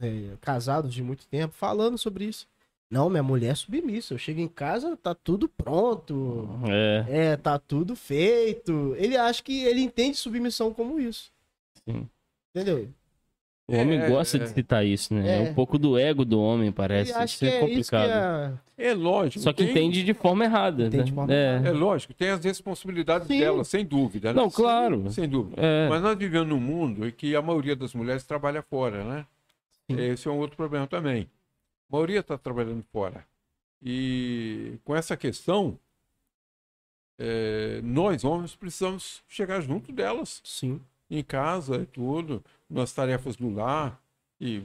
é, 0.00 0.30
casados 0.40 0.94
de 0.94 1.02
muito 1.02 1.26
tempo, 1.26 1.52
falando 1.52 1.98
sobre 1.98 2.26
isso. 2.26 2.46
Não, 2.88 3.08
minha 3.10 3.22
mulher 3.22 3.52
é 3.52 3.54
submissa. 3.54 4.14
Eu 4.14 4.18
chego 4.18 4.38
em 4.38 4.46
casa, 4.46 4.96
tá 4.98 5.14
tudo 5.14 5.48
pronto. 5.48 6.48
É, 6.68 7.06
É, 7.08 7.36
tá 7.36 7.58
tudo 7.58 7.96
feito. 7.96 8.94
Ele 8.98 9.16
acha 9.16 9.42
que 9.42 9.64
ele 9.64 9.80
entende 9.80 10.16
submissão 10.16 10.72
como 10.72 11.00
isso. 11.00 11.32
Sim. 11.88 12.08
Entendeu? 12.54 12.88
O 13.68 13.76
homem 13.76 14.00
É, 14.00 14.08
gosta 14.08 14.36
é. 14.36 14.40
de 14.40 14.48
citar 14.50 14.84
isso, 14.84 15.14
né? 15.14 15.28
É. 15.28 15.36
É. 15.46 15.50
um 15.50 15.54
pouco 15.54 15.78
do 15.78 15.96
ego 15.98 16.24
do 16.24 16.40
homem, 16.40 16.70
parece. 16.72 17.12
acha 17.12 17.24
Isso 17.24 17.38
que 17.38 17.46
é 17.46 17.48
é 17.48 17.52
isso 17.52 17.60
que 17.60 17.68
complicado. 17.96 18.10
é. 18.78 18.88
É 18.90 18.94
lógico. 18.94 19.40
Só 19.42 19.52
que 19.52 19.58
tem- 19.64 19.70
entende 19.70 20.02
de 20.02 20.12
forma 20.14 20.44
errada. 20.44 20.82
Entende 20.86 20.96
né? 20.98 21.04
de 21.04 21.12
forma 21.12 21.32
é. 21.32 21.54
errada. 21.54 21.68
É 21.68 21.72
lógico, 21.72 22.12
tem 22.14 22.30
as 22.30 22.44
responsabilidades 22.44 23.28
Sim. 23.28 23.38
dela, 23.38 23.62
sem 23.64 23.84
dúvida. 23.84 24.32
né? 24.32 24.40
Não, 24.40 24.50
claro. 24.50 25.08
Sem 25.10 25.28
dúvida. 25.28 25.56
É. 25.62 25.88
Mas 25.88 26.02
nós 26.02 26.18
vivemos 26.18 26.48
num 26.48 26.58
mundo 26.60 27.06
em 27.06 27.12
que 27.12 27.36
a 27.36 27.40
maioria 27.42 27.76
das 27.76 27.94
mulheres 27.94 28.24
trabalha 28.24 28.60
fora, 28.62 29.04
né? 29.04 29.26
Sim. 29.88 30.00
Esse 30.00 30.26
é 30.26 30.30
um 30.30 30.38
outro 30.38 30.56
problema 30.56 30.86
também. 30.86 31.28
A 31.88 31.92
maioria 31.96 32.20
está 32.20 32.36
trabalhando 32.36 32.82
fora. 32.92 33.24
E 33.80 34.74
com 34.84 34.96
essa 34.96 35.16
questão, 35.16 35.78
é, 37.18 37.80
nós, 37.84 38.24
homens, 38.24 38.54
precisamos 38.56 39.22
chegar 39.28 39.60
junto 39.60 39.92
delas, 39.92 40.40
Sim. 40.44 40.80
Em 41.18 41.22
casa 41.22 41.76
e 41.76 41.86
tudo, 41.86 42.42
nas 42.68 42.92
tarefas 42.92 43.36
do 43.36 43.50
lar. 43.50 44.00
e 44.40 44.62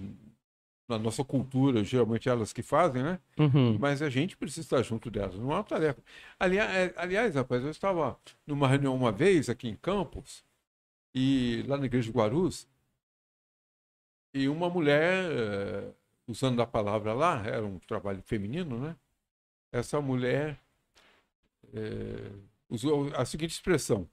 na 0.87 0.97
nossa 0.97 1.23
cultura, 1.23 1.83
geralmente 1.83 2.29
elas 2.29 2.53
que 2.53 2.63
fazem, 2.63 3.03
né? 3.03 3.19
Uhum. 3.37 3.77
Mas 3.77 4.01
a 4.01 4.09
gente 4.09 4.37
precisa 4.37 4.61
estar 4.61 4.81
junto 4.83 5.11
delas, 5.11 5.35
não 5.35 5.51
é 5.51 5.55
uma 5.55 5.63
tarefa. 5.63 6.01
Aliás, 6.39 6.73
é, 6.73 6.93
aliás, 6.95 7.35
rapaz, 7.35 7.63
eu 7.63 7.71
estava 7.71 8.17
numa 8.45 8.67
reunião 8.67 8.95
uma 8.95 9.11
vez 9.11 9.49
aqui 9.49 9.67
em 9.67 9.75
Campos, 9.75 10.45
e 11.13 11.63
lá 11.67 11.77
na 11.77 11.85
igreja 11.85 12.09
de 12.09 12.17
Guarus, 12.17 12.67
e 14.33 14.47
uma 14.47 14.69
mulher, 14.69 15.25
eh, 15.31 15.91
usando 16.27 16.61
a 16.61 16.67
palavra 16.67 17.13
lá, 17.13 17.43
era 17.45 17.65
um 17.65 17.79
trabalho 17.79 18.21
feminino, 18.21 18.79
né? 18.79 18.95
Essa 19.71 19.99
mulher 20.01 20.59
eh, 21.73 22.31
usou 22.69 23.11
a 23.15 23.25
seguinte 23.25 23.51
expressão: 23.51 24.07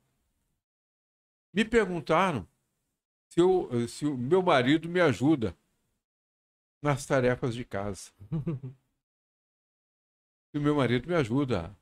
Me 1.55 1.65
perguntaram 1.65 2.47
se, 3.29 3.41
eu, 3.41 3.71
se 3.87 4.05
o 4.05 4.19
meu 4.19 4.43
marido 4.43 4.89
me 4.89 5.01
ajuda 5.01 5.57
nas 6.83 7.07
tarefas 7.07 7.55
de 7.55 7.65
casa. 7.65 8.11
se 10.51 10.59
o 10.59 10.61
meu 10.61 10.75
marido 10.75 11.09
me 11.09 11.15
ajuda 11.15 11.73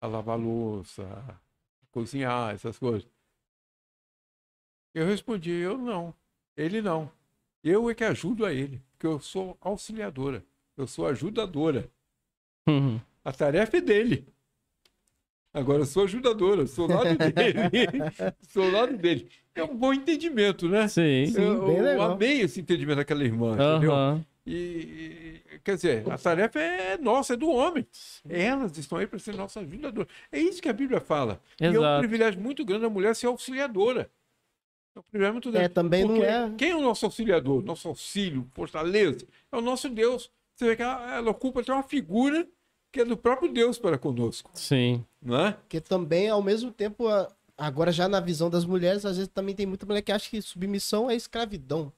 a 0.00 0.06
lavar 0.06 0.38
louça, 0.38 1.04
a 1.04 1.38
cozinhar, 1.92 2.54
essas 2.54 2.78
coisas. 2.78 3.06
Eu 4.94 5.06
respondi, 5.06 5.50
eu 5.50 5.76
não. 5.76 6.14
Ele 6.56 6.80
não. 6.80 7.12
Eu 7.62 7.90
é 7.90 7.94
que 7.94 8.04
ajudo 8.04 8.46
a 8.46 8.54
ele, 8.54 8.82
porque 8.92 9.06
eu 9.06 9.20
sou 9.20 9.54
auxiliadora. 9.60 10.42
Eu 10.78 10.86
sou 10.86 11.06
ajudadora. 11.06 11.90
Uhum. 12.66 12.98
A 13.22 13.32
tarefa 13.32 13.76
é 13.76 13.80
dele. 13.82 14.26
Agora 15.52 15.82
eu 15.82 15.86
sou 15.86 16.04
ajudadora, 16.04 16.66
sou 16.66 16.86
lado 16.86 17.16
dele. 17.18 17.98
sou 18.48 18.70
lado 18.70 18.96
dele. 18.96 19.28
É 19.54 19.64
um 19.64 19.76
bom 19.76 19.92
entendimento, 19.92 20.68
né? 20.68 20.86
Sim. 20.86 21.26
Sim, 21.26 21.42
eu, 21.42 21.66
bem 21.66 21.76
eu 21.76 22.02
amei 22.02 22.40
esse 22.40 22.60
entendimento 22.60 22.98
daquela 22.98 23.24
irmã, 23.24 23.52
entendeu? 23.54 24.24
E, 24.46 24.52
e, 24.52 25.58
quer 25.62 25.74
dizer, 25.74 26.10
a 26.10 26.16
tarefa 26.16 26.58
é 26.60 26.96
nossa, 26.98 27.34
é 27.34 27.36
do 27.36 27.50
homem. 27.50 27.86
Elas 28.28 28.76
estão 28.78 28.98
aí 28.98 29.06
para 29.06 29.18
ser 29.18 29.34
nossa 29.34 29.60
ajudadora. 29.60 30.08
É 30.32 30.40
isso 30.40 30.62
que 30.62 30.68
a 30.68 30.72
Bíblia 30.72 31.00
fala. 31.00 31.40
E 31.60 31.66
é 31.66 31.70
um 31.70 31.74
Exato. 31.74 31.98
privilégio 32.00 32.40
muito 32.40 32.64
grande 32.64 32.84
a 32.84 32.90
mulher 32.90 33.14
ser 33.14 33.26
auxiliadora. 33.26 34.10
É 34.96 34.98
um 34.98 35.02
privilégio 35.02 35.34
muito 35.34 35.50
grande. 35.50 35.66
É, 35.66 35.68
também 35.68 36.04
não 36.04 36.14
Porque 36.14 36.26
é. 36.26 36.50
Quem 36.56 36.70
é 36.70 36.76
o 36.76 36.80
nosso 36.80 37.04
auxiliador, 37.04 37.62
nosso 37.62 37.88
auxílio, 37.88 38.48
fortaleza? 38.52 39.26
É 39.52 39.56
o 39.56 39.60
nosso 39.60 39.88
Deus. 39.88 40.30
Você 40.54 40.66
vê 40.66 40.76
que 40.76 40.82
ela, 40.82 41.16
ela 41.16 41.30
ocupa 41.30 41.60
até 41.60 41.72
uma 41.72 41.82
figura 41.82 42.46
que 42.92 43.00
é 43.00 43.04
do 43.04 43.16
próprio 43.16 43.52
Deus 43.52 43.78
para 43.78 43.96
conosco, 43.98 44.50
Sim. 44.54 45.04
não 45.22 45.46
é? 45.46 45.52
Porque 45.52 45.80
também, 45.80 46.28
ao 46.28 46.42
mesmo 46.42 46.70
tempo, 46.72 47.04
agora 47.56 47.92
já 47.92 48.08
na 48.08 48.20
visão 48.20 48.50
das 48.50 48.64
mulheres, 48.64 49.04
às 49.04 49.16
vezes 49.16 49.30
também 49.32 49.54
tem 49.54 49.66
muita 49.66 49.86
mulher 49.86 50.02
que 50.02 50.10
acha 50.12 50.28
que 50.28 50.40
submissão 50.42 51.10
é 51.10 51.14
escravidão. 51.14 51.92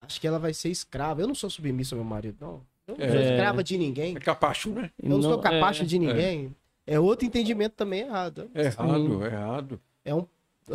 Acho 0.00 0.20
que 0.20 0.26
ela 0.26 0.38
vai 0.38 0.54
ser 0.54 0.70
escrava. 0.70 1.20
Eu 1.20 1.28
não 1.28 1.34
sou 1.34 1.50
submissa 1.50 1.94
ao 1.94 2.00
meu 2.00 2.08
marido, 2.08 2.36
não. 2.40 2.62
Eu 2.86 2.96
não 2.96 3.06
sou 3.12 3.20
É. 3.20 3.30
escrava 3.32 3.62
de 3.62 3.76
ninguém. 3.78 4.16
É 4.16 4.20
capacho, 4.20 4.70
né? 4.70 4.90
Eu 5.00 5.10
não, 5.10 5.22
sou 5.22 5.38
capacho 5.38 5.82
é, 5.82 5.86
de 5.86 5.98
ninguém. 5.98 6.56
É. 6.86 6.98
outro 6.98 7.26
entendimento 7.26 7.74
também 7.76 8.00
errado. 8.00 8.50
É 8.54 8.64
errado, 8.64 9.22
é 9.24 9.26
errado. 9.26 9.80
É 10.04 10.14
um. 10.14 10.26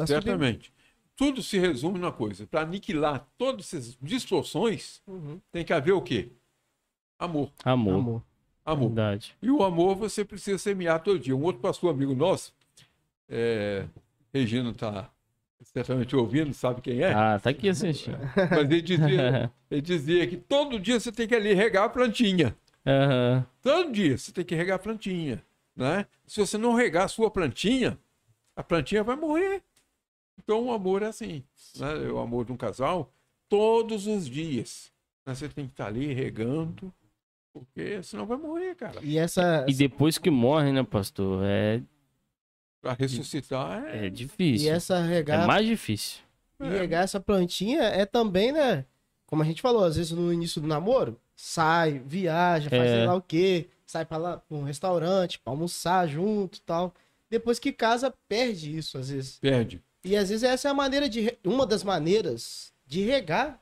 Certamente. 0.05 0.71
Tudo 1.17 1.41
se 1.41 1.57
resume 1.57 1.97
numa 1.97 2.11
coisa. 2.11 2.45
Para 2.45 2.61
aniquilar 2.61 3.25
todas 3.37 3.73
essas 3.73 3.97
distorções, 4.01 5.01
Uhum. 5.07 5.39
tem 5.51 5.63
que 5.65 5.73
haver 5.73 5.93
o 5.93 6.01
quê? 6.01 6.29
Amor. 7.17 7.51
Amor. 7.63 7.93
Amor. 7.95 8.23
Amor. 8.65 8.87
Verdade. 8.87 9.35
E 9.41 9.51
o 9.51 9.63
amor 9.63 9.95
você 9.95 10.25
precisa 10.25 10.57
semear 10.57 11.01
todo 11.03 11.19
dia. 11.19 11.35
Um 11.35 11.43
outro 11.43 11.61
pastor 11.61 11.91
amigo 11.91 12.15
nosso, 12.15 12.51
é, 13.29 13.85
Regina 14.33 14.71
está 14.71 15.09
certamente 15.63 16.15
ouvindo, 16.15 16.53
sabe 16.53 16.81
quem 16.81 17.01
é? 17.01 17.13
Ah, 17.13 17.39
tá 17.39 17.51
aqui 17.51 17.69
assistindo. 17.69 18.17
Mas 18.35 18.59
ele 18.59 18.81
dizia, 18.81 19.51
ele 19.69 19.81
dizia 19.81 20.27
que 20.27 20.37
todo 20.37 20.79
dia 20.79 20.99
você 20.99 21.11
tem 21.11 21.27
que 21.27 21.35
ali 21.35 21.53
regar 21.53 21.85
a 21.85 21.89
plantinha. 21.89 22.55
Aham. 22.85 23.45
Todo 23.61 23.91
dia 23.91 24.17
você 24.17 24.31
tem 24.31 24.43
que 24.43 24.55
regar 24.55 24.75
a 24.75 24.79
plantinha. 24.79 25.43
Né? 25.75 26.05
Se 26.25 26.39
você 26.39 26.57
não 26.57 26.73
regar 26.73 27.05
a 27.05 27.07
sua 27.07 27.29
plantinha, 27.29 27.97
a 28.55 28.63
plantinha 28.63 29.03
vai 29.03 29.15
morrer. 29.15 29.61
Então 30.37 30.65
o 30.65 30.71
amor 30.73 31.01
é 31.03 31.07
assim. 31.07 31.43
Né? 31.77 31.93
O 32.11 32.19
amor 32.19 32.45
de 32.45 32.51
um 32.51 32.57
casal, 32.57 33.11
todos 33.49 34.07
os 34.07 34.27
dias. 34.27 34.91
né? 35.25 35.33
Você 35.35 35.49
tem 35.49 35.65
que 35.65 35.73
estar 35.73 35.87
ali 35.87 36.13
regando, 36.13 36.93
porque 37.55 38.03
senão 38.03 38.25
vai 38.25 38.37
morrer, 38.37 38.75
cara. 38.75 38.99
E 39.01 39.17
essa. 39.17 39.65
E 39.67 39.73
depois 39.73 40.17
que 40.17 40.29
morre, 40.29 40.71
né, 40.73 40.83
pastor? 40.83 41.41
É, 41.45 41.81
Para 42.81 42.93
ressuscitar 42.93 43.85
é. 43.85 43.99
é 44.03 44.05
E 44.07 44.09
difícil. 44.09 44.71
essa 44.73 44.97
É 44.97 45.07
regar, 45.07 45.47
mais 45.47 45.65
difícil. 45.65 46.19
e 46.59 46.67
regar 46.67 47.03
essa 47.03 47.19
plantinha 47.19 47.81
é 47.83 48.05
também, 48.05 48.51
né? 48.51 48.85
Como 49.25 49.41
a 49.41 49.45
gente 49.45 49.61
falou, 49.61 49.83
às 49.83 49.95
vezes 49.95 50.11
no 50.11 50.31
início 50.31 50.61
do 50.61 50.67
namoro, 50.67 51.19
sai, 51.35 51.99
viaja, 52.05 52.69
faz 52.69 52.81
É. 52.83 52.95
sei 52.97 53.05
lá 53.07 53.15
o 53.15 53.21
quê, 53.21 53.67
sai 53.85 54.05
pra 54.05 54.17
lá 54.17 54.37
pra 54.37 54.57
um 54.57 54.63
restaurante, 54.63 55.39
pra 55.39 55.51
almoçar 55.51 56.07
junto 56.07 56.57
e 56.57 56.61
tal. 56.61 56.93
Depois 57.29 57.57
que 57.57 57.71
casa, 57.71 58.13
perde 58.27 58.77
isso, 58.77 58.97
às 58.97 59.09
vezes. 59.09 59.39
Perde. 59.39 59.81
E 60.03 60.15
às 60.15 60.29
vezes 60.29 60.43
essa 60.43 60.67
é 60.67 60.71
a 60.71 60.75
maneira 60.75 61.09
de. 61.09 61.35
Uma 61.43 61.65
das 61.65 61.83
maneiras 61.83 62.71
de 62.85 63.01
regar. 63.03 63.59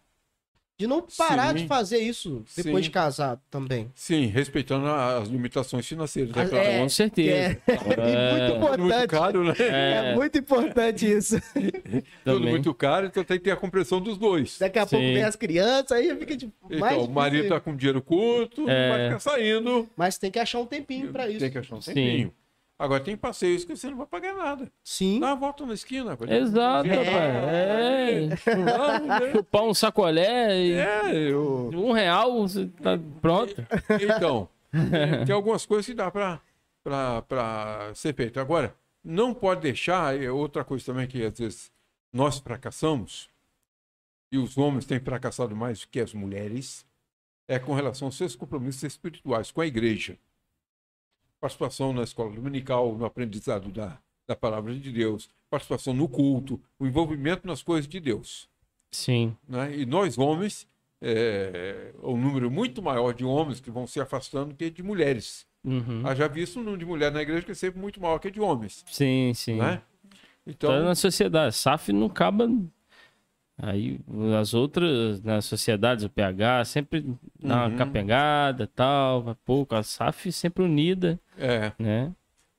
De 0.76 0.88
não 0.88 1.06
parar 1.18 1.50
Sim. 1.56 1.62
de 1.62 1.68
fazer 1.68 2.00
isso 2.00 2.44
depois 2.58 2.78
Sim. 2.78 2.82
de 2.82 2.90
casar 2.90 3.40
também. 3.52 3.92
Sim, 3.94 4.26
respeitando 4.26 4.88
as 4.88 5.28
limitações 5.30 5.88
financeiras. 5.88 6.32
Ah, 6.36 6.42
É 6.42 6.48
claro. 6.48 6.66
é. 6.68 6.80
Com 6.80 6.90
certeza. 6.90 7.62
É, 7.68 7.74
muito 7.86 7.86
Tudo 7.86 8.60
muito 8.60 8.84
importante. 8.86 9.08
caro, 9.10 9.44
né? 9.44 9.54
É, 9.60 10.12
É, 10.12 10.16
muito 10.16 10.38
importante 10.40 11.06
isso. 11.12 11.40
Tudo 11.54 12.04
também. 12.40 12.50
muito 12.50 12.74
caro, 12.74 13.06
então 13.06 13.24
tem 13.24 13.38
que 13.38 13.44
ter 13.44 13.52
a 13.52 13.56
compreensão 13.56 14.02
dos 14.02 14.18
dois. 14.18 14.58
Daqui 14.58 14.80
a 14.80 14.86
pouco 14.88 15.06
Sim. 15.06 15.14
vem 15.14 15.24
as 15.24 15.36
crianças, 15.36 15.92
aí 15.92 16.16
fica 16.18 16.36
de 16.36 16.52
mais 16.80 16.94
Então, 16.96 17.06
o 17.06 17.12
marido 17.14 17.44
está 17.44 17.60
com 17.60 17.76
dinheiro 17.76 18.02
curto, 18.02 18.68
É. 18.68 18.90
não 18.90 18.96
vai 18.98 19.06
ficar 19.08 19.20
saindo. 19.20 19.88
Mas 19.96 20.18
tem 20.18 20.32
que 20.32 20.40
achar 20.40 20.60
um 20.60 20.66
tempinho 20.66 21.12
pra 21.12 21.30
isso. 21.30 21.40
Tem 21.40 21.52
que 21.52 21.58
achar 21.60 21.76
um 21.76 21.82
Sim. 21.82 21.94
tempinho. 21.94 22.34
Agora 22.78 23.00
tem 23.04 23.16
passeios 23.16 23.64
que 23.64 23.76
você 23.76 23.90
não 23.90 23.98
vai 23.98 24.08
pagar 24.08 24.34
nada. 24.36 24.72
Sim. 24.84 25.20
Dá 25.20 25.28
uma 25.28 25.36
volta 25.36 25.66
na 25.66 25.74
esquina. 25.74 26.18
Exato, 26.28 26.88
É. 26.90 26.96
rapaz. 26.96 28.48
É. 28.48 28.56
Né? 28.56 29.32
Chupar 29.32 29.64
um 29.64 29.74
sacolé 29.74 30.60
e 30.60 30.74
É, 30.74 31.16
eu... 31.16 31.70
um 31.74 31.92
real, 31.92 32.48
você 32.48 32.68
tá 32.82 33.00
pronto. 33.22 33.54
Então, 34.02 34.50
tem, 35.26 35.34
algumas 35.34 35.66
coisas 35.66 35.86
que 35.86 35.94
dá 35.94 36.12
para 36.12 36.42
ser 37.94 38.14
feito. 38.16 38.40
Agora, 38.40 38.76
não 39.04 39.34
pode 39.34 39.62
deixar, 39.62 40.20
é 40.22 40.32
outra 40.32 40.64
coisa 40.64 40.86
também 40.86 41.08
que 41.08 41.24
às 41.24 41.38
vezes 41.38 41.72
nós 42.12 42.40
fracassamos, 42.40 43.30
e 44.32 44.38
os 44.38 44.58
homens 44.58 44.86
têm 44.86 45.00
fracassado 45.00 45.56
mais 45.56 45.82
do 45.82 45.88
que 45.88 46.00
as 46.00 46.14
mulheres, 46.14 46.86
é 47.48 47.60
com 47.60 47.74
relação 47.74 48.08
aos 48.08 48.18
seus 48.18 48.36
compromissos 48.36 48.84
espirituais 48.84 49.52
com 49.52 49.62
a 49.62 49.68
igreja. 49.68 50.18
Participação 51.44 51.92
na 51.92 52.04
escola 52.04 52.32
dominical, 52.32 52.98
no 52.98 53.04
aprendizado 53.04 53.70
da, 53.70 53.98
da 54.26 54.34
palavra 54.34 54.74
de 54.74 54.90
Deus, 54.94 55.30
participação 55.50 55.94
no 55.94 56.08
culto, 56.08 56.58
o 56.80 56.88
envolvimento 56.88 57.46
nas 57.46 57.62
coisas 57.62 57.86
de 57.86 58.00
Deus. 58.00 58.48
Sim. 58.90 59.36
né? 59.46 59.76
E 59.76 59.86
nós, 59.86 60.18
homens, 60.18 60.66
é, 61.02 61.94
um 62.02 62.16
número 62.16 62.50
muito 62.50 62.82
maior 62.82 63.14
de 63.14 63.26
homens 63.26 63.60
que 63.60 63.70
vão 63.70 63.86
se 63.86 64.00
afastando 64.00 64.56
que 64.56 64.70
de 64.70 64.82
mulheres. 64.82 65.46
Uhum. 65.66 66.08
Haja 66.08 66.30
visto 66.30 66.56
o 66.56 66.60
número 66.60 66.78
de 66.78 66.86
mulheres 66.86 67.14
na 67.14 67.22
igreja 67.22 67.42
que 67.42 67.52
é 67.52 67.56
sempre 67.56 67.78
muito 67.78 68.00
maior 68.00 68.20
que 68.20 68.32
de 68.32 68.40
homens. 68.40 68.86
Sim, 68.90 69.34
sim. 69.36 69.58
Né? 69.58 69.82
Tá 69.82 70.18
Então, 70.48 70.82
na 70.82 70.96
sociedade. 70.96 71.58
SAF 71.58 71.92
não 71.92 72.08
acaba. 72.08 72.50
Aí 73.58 74.00
as 74.40 74.54
outras, 74.54 75.22
nas 75.22 75.46
sociedades, 75.46 76.04
o 76.04 76.10
PH 76.10 76.66
sempre 76.66 77.02
dá 77.40 77.66
Uhum. 77.66 77.70
uma 77.70 77.78
capengada 77.78 78.68
tal, 78.68 79.22
vai 79.22 79.36
pouco. 79.46 79.76
A 79.76 79.84
SAF 79.84 80.32
sempre 80.32 80.64
unida, 80.64 81.20
é, 81.38 81.72
né? 81.78 82.12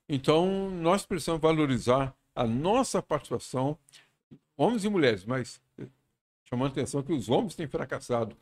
então, 0.08 0.70
nós 0.70 1.04
precisamos 1.04 1.40
valorizar 1.42 2.14
a 2.34 2.46
nossa 2.46 3.02
participação, 3.02 3.76
homens 4.56 4.84
e 4.84 4.88
mulheres, 4.88 5.24
mas 5.24 5.60
chamando 6.48 6.68
a 6.68 6.72
atenção 6.72 7.02
que 7.02 7.12
os 7.12 7.28
homens 7.28 7.54
têm 7.56 7.66
fracassado 7.66 8.36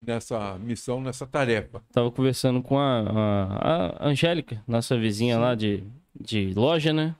nessa 0.00 0.58
missão, 0.58 1.00
nessa 1.00 1.26
tarefa. 1.26 1.82
Tava 1.92 2.10
conversando 2.10 2.62
com 2.62 2.78
a, 2.78 3.00
a, 3.00 4.04
a 4.04 4.08
Angélica, 4.08 4.62
nossa 4.66 4.98
vizinha 4.98 5.38
lá 5.38 5.54
de, 5.54 5.84
de 6.18 6.52
loja, 6.54 6.92
né? 6.92 7.14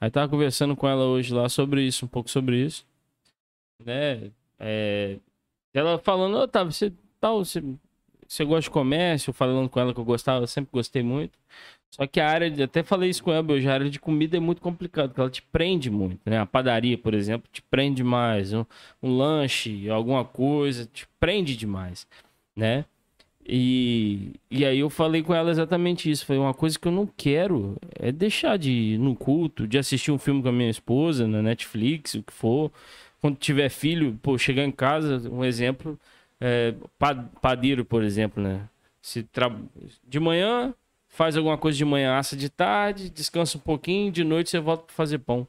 Aí 0.00 0.10
tava 0.10 0.28
conversando 0.28 0.76
com 0.76 0.86
ela 0.88 1.04
hoje 1.04 1.32
lá 1.32 1.48
sobre 1.48 1.82
isso, 1.82 2.04
um 2.04 2.08
pouco 2.08 2.28
sobre 2.30 2.56
isso. 2.64 2.86
Né? 3.84 4.30
É, 4.58 5.18
ela 5.72 5.98
falando, 5.98 6.36
ô, 6.36 6.42
Otávio, 6.42 6.72
você 6.72 6.92
tal, 7.20 7.44
você, 7.44 7.62
você 8.26 8.44
gosta 8.44 8.62
de 8.62 8.70
comércio? 8.70 9.32
Falando 9.32 9.68
com 9.68 9.80
ela 9.80 9.94
que 9.94 10.00
eu 10.00 10.04
gostava, 10.04 10.42
eu 10.42 10.46
sempre 10.46 10.70
gostei 10.72 11.02
muito. 11.02 11.38
Só 11.90 12.06
que 12.06 12.20
a 12.20 12.28
área, 12.28 12.50
de, 12.50 12.62
até 12.62 12.82
falei 12.82 13.10
isso 13.10 13.22
com 13.22 13.32
ela 13.32 13.52
hoje, 13.52 13.68
a 13.68 13.72
área 13.72 13.90
de 13.90 13.98
comida 13.98 14.36
é 14.36 14.40
muito 14.40 14.60
complicado, 14.60 15.08
porque 15.08 15.20
ela 15.20 15.30
te 15.30 15.42
prende 15.42 15.90
muito, 15.90 16.20
né? 16.28 16.38
A 16.38 16.46
padaria, 16.46 16.98
por 16.98 17.14
exemplo, 17.14 17.48
te 17.52 17.62
prende 17.62 18.04
mais. 18.04 18.52
Um, 18.52 18.64
um 19.02 19.16
lanche, 19.16 19.88
alguma 19.88 20.24
coisa, 20.24 20.86
te 20.86 21.08
prende 21.18 21.56
demais, 21.56 22.06
né? 22.54 22.84
E, 23.50 24.32
e 24.50 24.66
aí 24.66 24.80
eu 24.80 24.90
falei 24.90 25.22
com 25.22 25.34
ela 25.34 25.50
exatamente 25.50 26.10
isso. 26.10 26.26
Foi 26.26 26.36
uma 26.36 26.52
coisa 26.52 26.78
que 26.78 26.86
eu 26.86 26.92
não 26.92 27.06
quero 27.06 27.76
é 27.98 28.12
deixar 28.12 28.58
de 28.58 28.70
ir 28.70 28.98
no 28.98 29.16
culto, 29.16 29.66
de 29.66 29.78
assistir 29.78 30.12
um 30.12 30.18
filme 30.18 30.42
com 30.42 30.50
a 30.50 30.52
minha 30.52 30.68
esposa 30.68 31.26
na 31.26 31.40
Netflix, 31.40 32.14
o 32.14 32.22
que 32.22 32.32
for. 32.32 32.70
Quando 33.20 33.36
tiver 33.36 33.68
filho, 33.68 34.18
pô, 34.22 34.38
chegar 34.38 34.64
em 34.64 34.70
casa, 34.70 35.28
um 35.30 35.44
exemplo, 35.44 35.98
é, 36.40 36.74
pa- 36.98 37.28
padeiro, 37.40 37.84
por 37.84 38.02
exemplo, 38.02 38.42
né? 38.42 38.68
Se 39.02 39.22
tra... 39.22 39.50
De 40.06 40.20
manhã, 40.20 40.72
faz 41.08 41.36
alguma 41.36 41.58
coisa 41.58 41.76
de 41.76 41.84
manhã, 41.84 42.16
assa 42.16 42.36
de 42.36 42.48
tarde, 42.48 43.10
descansa 43.10 43.58
um 43.58 43.60
pouquinho, 43.60 44.12
de 44.12 44.22
noite 44.22 44.50
você 44.50 44.60
volta 44.60 44.84
para 44.84 44.94
fazer 44.94 45.18
pão. 45.18 45.46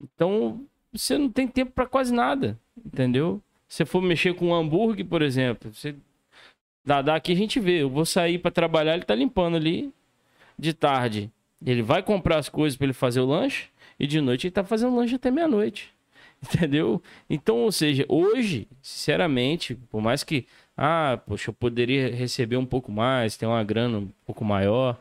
Então, 0.00 0.64
você 0.92 1.18
não 1.18 1.30
tem 1.30 1.48
tempo 1.48 1.72
para 1.72 1.86
quase 1.86 2.12
nada, 2.12 2.58
entendeu? 2.84 3.42
Se 3.68 3.84
for 3.84 4.00
mexer 4.00 4.34
com 4.34 4.48
um 4.48 4.54
hambúrguer, 4.54 5.04
por 5.04 5.22
exemplo, 5.22 5.72
você 5.72 5.96
dá 6.84 7.16
aqui 7.16 7.32
a 7.32 7.36
gente 7.36 7.58
vê, 7.58 7.82
eu 7.82 7.88
vou 7.90 8.04
sair 8.04 8.38
para 8.38 8.50
trabalhar, 8.50 8.94
ele 8.94 9.04
tá 9.04 9.14
limpando 9.14 9.56
ali 9.56 9.92
de 10.58 10.72
tarde. 10.72 11.30
Ele 11.64 11.82
vai 11.82 12.02
comprar 12.02 12.38
as 12.38 12.48
coisas 12.48 12.76
para 12.76 12.84
ele 12.86 12.92
fazer 12.92 13.20
o 13.20 13.26
lanche 13.26 13.68
e 13.98 14.06
de 14.06 14.20
noite 14.20 14.46
ele 14.46 14.52
tá 14.52 14.62
fazendo 14.62 14.94
lanche 14.94 15.14
até 15.14 15.30
meia-noite. 15.30 15.92
Entendeu? 16.44 17.02
Então, 17.28 17.58
ou 17.58 17.72
seja, 17.72 18.04
hoje, 18.08 18.68
sinceramente, 18.82 19.74
por 19.74 20.00
mais 20.00 20.22
que, 20.22 20.46
ah, 20.76 21.20
poxa, 21.26 21.50
eu 21.50 21.54
poderia 21.54 22.14
receber 22.14 22.56
um 22.56 22.66
pouco 22.66 22.92
mais, 22.92 23.36
ter 23.36 23.46
uma 23.46 23.62
grana 23.64 23.98
um 23.98 24.08
pouco 24.26 24.44
maior, 24.44 25.00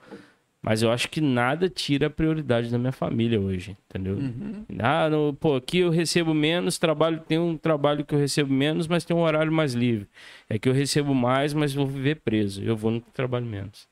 mas 0.61 0.81
eu 0.81 0.89
acho 0.89 1.09
que 1.09 1.19
nada 1.19 1.69
tira 1.69 2.07
a 2.07 2.09
prioridade 2.09 2.69
da 2.69 2.77
minha 2.77 2.93
família 2.93 3.39
hoje, 3.39 3.75
entendeu? 3.89 4.15
Uhum. 4.15 4.65
Ah, 4.79 5.09
no, 5.09 5.33
pô, 5.33 5.55
aqui 5.55 5.79
eu 5.79 5.89
recebo 5.89 6.33
menos, 6.33 6.79
trabalho, 6.79 7.19
tem 7.19 7.37
um 7.37 7.57
trabalho 7.57 8.05
que 8.05 8.15
eu 8.15 8.19
recebo 8.19 8.53
menos, 8.53 8.87
mas 8.87 9.03
tem 9.03 9.15
um 9.15 9.21
horário 9.21 9.51
mais 9.51 9.73
livre. 9.73 10.07
É 10.49 10.57
que 10.57 10.69
eu 10.69 10.73
recebo 10.73 11.13
mais, 11.13 11.53
mas 11.53 11.73
vou 11.73 11.85
viver 11.85 12.21
preso. 12.21 12.63
Eu 12.63 12.77
vou 12.77 12.91
no 12.91 13.01
trabalho 13.01 13.45
menos. 13.45 13.89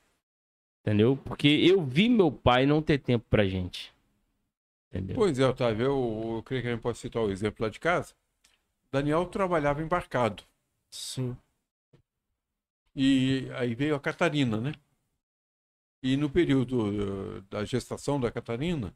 Entendeu? 0.80 1.16
Porque 1.22 1.46
eu 1.46 1.84
vi 1.84 2.08
meu 2.08 2.32
pai 2.32 2.64
não 2.64 2.80
ter 2.80 2.98
tempo 2.98 3.24
pra 3.28 3.46
gente. 3.46 3.91
Entendeu? 4.92 5.16
Pois 5.16 5.38
é, 5.38 5.46
Otávio, 5.46 5.86
eu, 5.86 6.32
eu 6.36 6.42
creio 6.42 6.62
que 6.62 6.68
a 6.68 6.72
gente 6.72 6.82
pode 6.82 6.98
citar 6.98 7.22
o 7.22 7.30
exemplo 7.30 7.64
lá 7.64 7.70
de 7.70 7.80
casa. 7.80 8.12
Daniel 8.90 9.24
trabalhava 9.24 9.82
embarcado. 9.82 10.42
Sim. 10.90 11.34
E 12.94 13.48
aí 13.54 13.74
veio 13.74 13.94
a 13.94 14.00
Catarina, 14.00 14.60
né? 14.60 14.74
E 16.02 16.14
no 16.16 16.28
período 16.28 17.38
eh, 17.38 17.42
da 17.48 17.64
gestação 17.64 18.20
da 18.20 18.30
Catarina, 18.30 18.94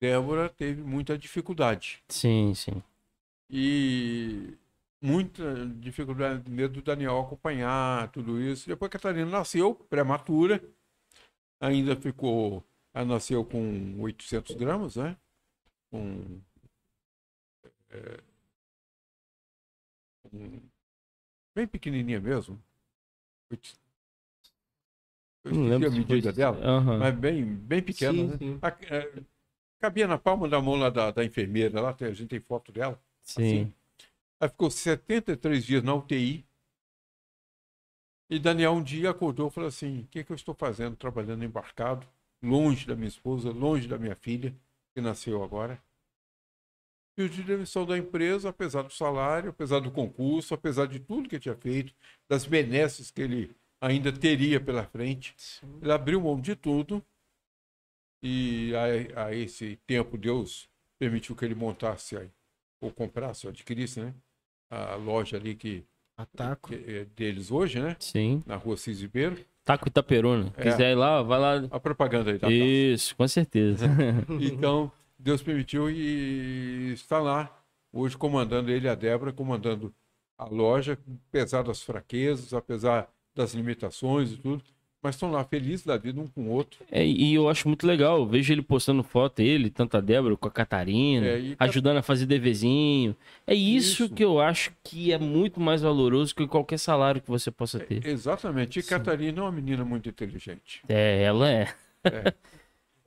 Débora 0.00 0.48
teve 0.48 0.82
muita 0.82 1.18
dificuldade. 1.18 2.04
Sim, 2.08 2.54
sim. 2.54 2.80
E 3.50 4.56
muita 5.00 5.66
dificuldade 5.66 6.48
mesmo 6.48 6.74
do 6.74 6.82
Daniel 6.82 7.18
acompanhar 7.18 8.12
tudo 8.12 8.40
isso. 8.40 8.68
Depois 8.68 8.88
a 8.88 8.92
Catarina 8.92 9.28
nasceu, 9.28 9.74
prematura, 9.74 10.62
ainda 11.60 11.96
ficou. 11.96 12.62
Ela 12.94 13.06
nasceu 13.06 13.44
com 13.44 14.00
800 14.00 14.54
gramas, 14.54 14.96
né? 14.96 15.16
Com. 15.92 16.40
é, 17.90 18.20
com- 20.22 20.62
bem 21.54 21.66
pequenininha 21.66 22.18
mesmo. 22.20 22.60
Oito- 23.50 23.76
Eu 25.44 25.52
Não 25.52 25.64
esqueci 25.66 25.70
lembro 25.70 25.88
a 25.88 25.90
medida 25.92 26.32
foi- 26.32 26.32
dela, 26.32 26.56
Aham. 26.64 26.98
mas 26.98 27.14
bem, 27.18 27.44
bem 27.44 27.82
pequena, 27.82 28.12
Sim, 28.12 28.26
né? 28.28 28.38
sim. 28.38 28.58
A- 28.62 28.68
é, 28.94 29.22
cabia 29.80 30.06
na 30.06 30.16
palma 30.16 30.48
da 30.48 30.60
mão 30.62 30.76
lá 30.76 30.88
da, 30.88 31.10
da 31.10 31.24
enfermeira, 31.24 31.80
lá 31.80 31.92
tem- 31.92 32.08
a 32.08 32.12
gente 32.12 32.28
tem 32.28 32.40
foto 32.40 32.70
dela. 32.72 32.98
Sim. 33.22 33.72
Ela 34.40 34.48
ficou 34.48 34.70
73 34.70 35.64
dias 35.64 35.82
na 35.82 35.94
UTI. 35.94 36.46
E 38.30 38.38
Daniel 38.38 38.72
um 38.72 38.82
dia 38.82 39.10
acordou 39.10 39.48
e 39.48 39.50
falou 39.50 39.68
assim: 39.68 40.00
o 40.02 40.06
que, 40.06 40.24
que 40.24 40.32
eu 40.32 40.36
estou 40.36 40.54
fazendo 40.54 40.96
trabalhando 40.96 41.44
embarcado, 41.44 42.08
longe 42.42 42.86
da 42.86 42.94
minha 42.96 43.08
esposa, 43.08 43.50
longe 43.50 43.86
da 43.86 43.98
minha 43.98 44.14
filha, 44.16 44.56
que 44.94 45.00
nasceu 45.00 45.42
agora? 45.42 45.82
Pediu 47.14 47.44
demissão 47.44 47.84
da 47.84 47.98
empresa, 47.98 48.48
apesar 48.48 48.82
do 48.82 48.92
salário, 48.92 49.50
apesar 49.50 49.80
do 49.80 49.90
concurso, 49.90 50.54
apesar 50.54 50.86
de 50.86 50.98
tudo 50.98 51.28
que 51.28 51.36
ele 51.36 51.42
tinha 51.42 51.54
feito, 51.54 51.94
das 52.28 52.46
benesses 52.46 53.10
que 53.10 53.20
ele 53.20 53.54
ainda 53.80 54.10
teria 54.10 54.60
pela 54.60 54.84
frente. 54.84 55.34
Ele 55.82 55.92
abriu 55.92 56.20
mão 56.20 56.40
de 56.40 56.56
tudo 56.56 57.04
e 58.22 58.72
a, 59.14 59.26
a 59.26 59.34
esse 59.34 59.76
tempo 59.86 60.16
Deus 60.16 60.70
permitiu 60.98 61.34
que 61.34 61.44
ele 61.44 61.54
montasse 61.54 62.16
aí, 62.16 62.30
ou 62.80 62.90
comprasse, 62.92 63.46
ou 63.46 63.50
adquirisse, 63.50 64.00
né? 64.00 64.14
A 64.70 64.94
loja 64.94 65.36
ali 65.36 65.54
que, 65.54 65.84
Ataco. 66.16 66.68
que 66.68 66.76
é 66.76 67.04
deles 67.04 67.50
hoje, 67.50 67.80
né? 67.80 67.96
Sim. 67.98 68.42
Na 68.46 68.56
rua 68.56 68.76
Cis 68.76 69.00
Ribeiro. 69.00 69.44
Taco 69.64 69.88
Itaperuna. 69.88 70.52
É. 70.56 70.62
Quiser 70.62 70.92
ir 70.92 70.94
lá, 70.94 71.22
vai 71.22 71.38
lá. 71.38 71.68
A 71.70 71.80
propaganda 71.80 72.30
aí 72.30 72.38
da 72.38 72.48
taça. 72.48 72.52
Isso, 72.52 73.16
com 73.16 73.28
certeza. 73.28 73.86
Então, 74.40 74.90
Deus 75.18 75.42
permitiu 75.42 75.88
e 75.88 76.92
está 76.92 77.20
lá, 77.20 77.62
hoje 77.92 78.16
comandando 78.16 78.70
ele 78.70 78.86
e 78.86 78.90
a 78.90 78.94
Débora, 78.94 79.32
comandando 79.32 79.94
a 80.36 80.44
loja, 80.44 80.98
apesar 81.28 81.62
das 81.62 81.82
fraquezas, 81.82 82.52
apesar 82.52 83.08
das 83.34 83.54
limitações 83.54 84.32
e 84.32 84.36
tudo, 84.36 84.62
mas 85.02 85.16
estão 85.16 85.30
lá 85.32 85.42
felizes 85.44 85.84
da 85.84 85.96
vida 85.96 86.20
um 86.20 86.26
com 86.28 86.42
o 86.44 86.50
outro. 86.50 86.84
É, 86.90 87.04
e 87.04 87.34
eu 87.34 87.48
acho 87.48 87.66
muito 87.66 87.86
legal. 87.86 88.18
Eu 88.18 88.26
vejo 88.26 88.52
ele 88.52 88.62
postando 88.62 89.02
foto, 89.02 89.40
ele, 89.40 89.68
tanto 89.68 89.96
a 89.96 90.00
Débora 90.00 90.36
com 90.36 90.46
a 90.46 90.50
Catarina, 90.50 91.26
É, 91.26 91.40
e- 91.40 91.56
ajudando 91.58 91.96
a 91.96 92.02
fazer 92.02 92.24
devezinho. 92.26 93.16
É 93.46 93.54
isso, 93.54 94.04
Isso. 94.04 94.14
que 94.14 94.22
eu 94.24 94.40
acho 94.40 94.72
que 94.84 95.12
é 95.12 95.18
muito 95.18 95.60
mais 95.60 95.82
valoroso 95.82 96.34
que 96.34 96.46
qualquer 96.46 96.78
salário 96.78 97.20
que 97.20 97.28
você 97.28 97.50
possa 97.50 97.80
ter. 97.80 98.06
Exatamente. 98.06 98.78
E 98.78 98.82
Catarina 98.82 99.40
é 99.40 99.42
uma 99.42 99.50
menina 99.52 99.84
muito 99.84 100.08
inteligente. 100.08 100.82
É, 100.88 101.22
ela 101.24 101.50
é. 101.50 101.74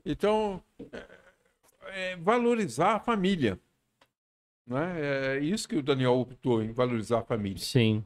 Então, 0.06 0.62
é, 0.92 1.04
é 2.12 2.16
valorizar 2.18 2.96
a 2.96 3.00
família. 3.00 3.58
Né? 4.68 5.36
É 5.38 5.40
isso 5.40 5.68
que 5.68 5.76
o 5.78 5.82
Daniel 5.84 6.14
optou 6.20 6.62
em 6.62 6.72
valorizar 6.72 7.20
a 7.20 7.24
família. 7.24 7.60
Sim. 7.60 8.04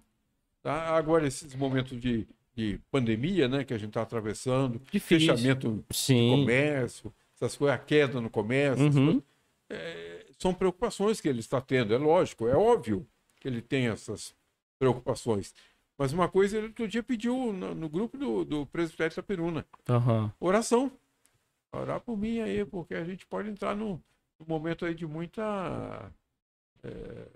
Tá? 0.61 0.95
Agora, 0.95 1.25
esses 1.25 1.55
momentos 1.55 1.99
de, 1.99 2.27
de 2.59 2.79
pandemia 2.91 3.47
né, 3.47 3.63
que 3.63 3.73
a 3.73 3.77
gente 3.77 3.89
está 3.89 4.01
atravessando, 4.01 4.79
Difícil. 4.91 5.33
fechamento 5.35 5.69
do 5.71 5.93
Sim. 5.93 6.29
comércio, 6.31 7.13
essas 7.35 7.55
coisas, 7.55 7.75
a 7.79 7.83
queda 7.83 8.19
no 8.19 8.29
comércio, 8.29 8.85
Uhum. 8.85 9.21
é, 9.69 10.25
são 10.37 10.53
preocupações 10.53 11.21
que 11.21 11.27
ele 11.29 11.39
está 11.39 11.61
tendo. 11.61 11.93
É 11.93 11.97
lógico, 11.97 12.47
é 12.47 12.55
óbvio 12.55 13.07
que 13.39 13.47
ele 13.47 13.61
tem 13.61 13.87
essas 13.87 14.35
preocupações. 14.77 15.53
Mas 15.97 16.13
uma 16.13 16.29
coisa 16.29 16.57
ele 16.57 16.67
outro 16.67 16.87
dia 16.87 17.03
pediu 17.03 17.51
no, 17.53 17.75
no 17.75 17.89
grupo 17.89 18.17
do, 18.17 18.43
do 18.45 18.65
presbitério 18.65 19.15
da 19.15 19.23
Peruna, 19.23 19.65
Aham. 19.87 20.31
oração. 20.39 20.91
Orar 21.71 21.99
por 22.01 22.17
mim 22.17 22.39
aí, 22.39 22.65
porque 22.65 22.95
a 22.95 23.03
gente 23.03 23.25
pode 23.27 23.49
entrar 23.49 23.75
num, 23.75 24.01
num 24.39 24.45
momento 24.47 24.85
aí 24.85 24.95
de 24.95 25.05
muita, 25.05 26.11
é, 26.83 27.27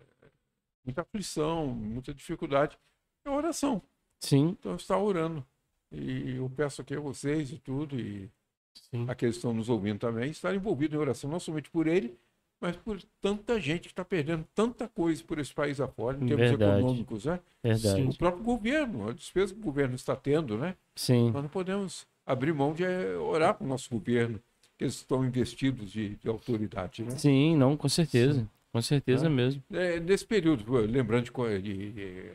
muita 0.84 1.02
aflição, 1.02 1.68
muita 1.68 2.14
dificuldade. 2.14 2.78
É 3.26 3.30
oração. 3.30 3.82
Sim. 4.24 4.56
Então 4.60 4.76
está 4.76 4.98
orando. 4.98 5.46
E 5.92 6.36
eu 6.38 6.50
peço 6.56 6.82
aqui 6.82 6.96
a 6.96 7.00
vocês 7.00 7.52
e 7.52 7.58
tudo, 7.58 8.00
e 8.00 8.30
Sim. 8.74 9.06
aqueles 9.08 9.36
que 9.36 9.40
estão 9.40 9.54
nos 9.54 9.70
ouvindo 9.70 10.00
também, 10.00 10.32
estar 10.32 10.54
envolvidos 10.56 10.96
em 10.96 11.00
oração, 11.00 11.30
não 11.30 11.40
somente 11.40 11.70
por 11.70 11.86
ele, 11.88 12.16
mas 12.60 12.76
por 12.78 13.00
tanta 13.22 13.60
gente 13.60 13.82
que 13.82 13.88
está 13.90 14.04
perdendo 14.06 14.46
tanta 14.56 14.88
coisa 14.88 15.22
por 15.24 15.38
esse 15.38 15.54
país 15.54 15.80
afora, 15.82 16.18
em 16.18 16.26
termos 16.26 16.48
Verdade. 16.50 16.80
econômicos, 16.80 17.26
né? 17.26 17.40
Verdade. 17.62 18.02
O 18.04 18.18
próprio 18.18 18.44
governo, 18.44 19.10
a 19.10 19.14
despesa 19.14 19.54
que 19.54 19.60
o 19.60 19.64
governo 19.64 19.96
está 19.96 20.16
tendo, 20.16 20.58
né? 20.58 20.76
Sim. 20.96 21.30
Nós 21.32 21.44
não 21.44 21.50
podemos 21.50 22.08
abrir 22.26 22.54
mão 22.54 22.74
de 22.74 22.84
eh, 22.86 23.16
orar 23.18 23.54
para 23.54 23.66
o 23.66 23.68
nosso 23.68 23.90
governo, 23.90 24.40
que 24.78 24.86
eles 24.86 24.96
estão 24.96 25.24
investidos 25.26 25.92
de, 25.92 26.16
de 26.16 26.28
autoridade, 26.30 27.04
né? 27.04 27.12
Sim, 27.18 27.56
não, 27.58 27.76
com 27.78 27.90
certeza. 27.90 28.50
Com 28.72 28.82
certeza 28.82 29.28
Ah. 29.28 29.30
mesmo. 29.30 29.62
É, 29.72 30.00
nesse 30.00 30.26
período, 30.26 30.64
lembrando 30.78 31.26
de, 31.30 31.62
de- 31.62 31.92
de 31.92 32.32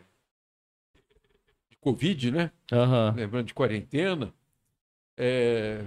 Covid, 1.80 2.30
né? 2.30 2.50
Aham. 2.72 3.14
lembrando 3.16 3.46
de 3.46 3.54
quarentena, 3.54 4.32
é, 5.16 5.84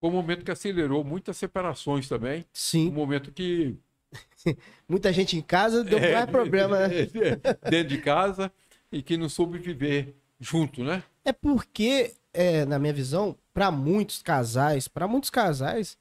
foi 0.00 0.10
um 0.10 0.12
momento 0.12 0.44
que 0.44 0.50
acelerou 0.50 1.04
muitas 1.04 1.36
separações 1.36 2.08
também. 2.08 2.40
Um 2.40 2.44
Sim. 2.52 2.90
momento 2.90 3.30
que. 3.30 3.76
Muita 4.88 5.12
gente 5.12 5.36
em 5.36 5.40
casa 5.40 5.84
deu 5.84 5.98
é, 5.98 6.12
mais 6.12 6.26
problema, 6.30 6.88
né? 6.88 7.06
dentro 7.70 7.88
de 7.88 7.98
casa 7.98 8.52
e 8.90 9.02
que 9.02 9.16
não 9.16 9.28
soube 9.28 9.58
viver 9.58 10.14
junto, 10.38 10.82
né? 10.84 11.02
É 11.24 11.32
porque, 11.32 12.14
é, 12.34 12.64
na 12.64 12.78
minha 12.78 12.92
visão, 12.92 13.38
para 13.54 13.70
muitos 13.70 14.20
casais, 14.20 14.88
para 14.88 15.06
muitos 15.06 15.30
casais, 15.30 15.96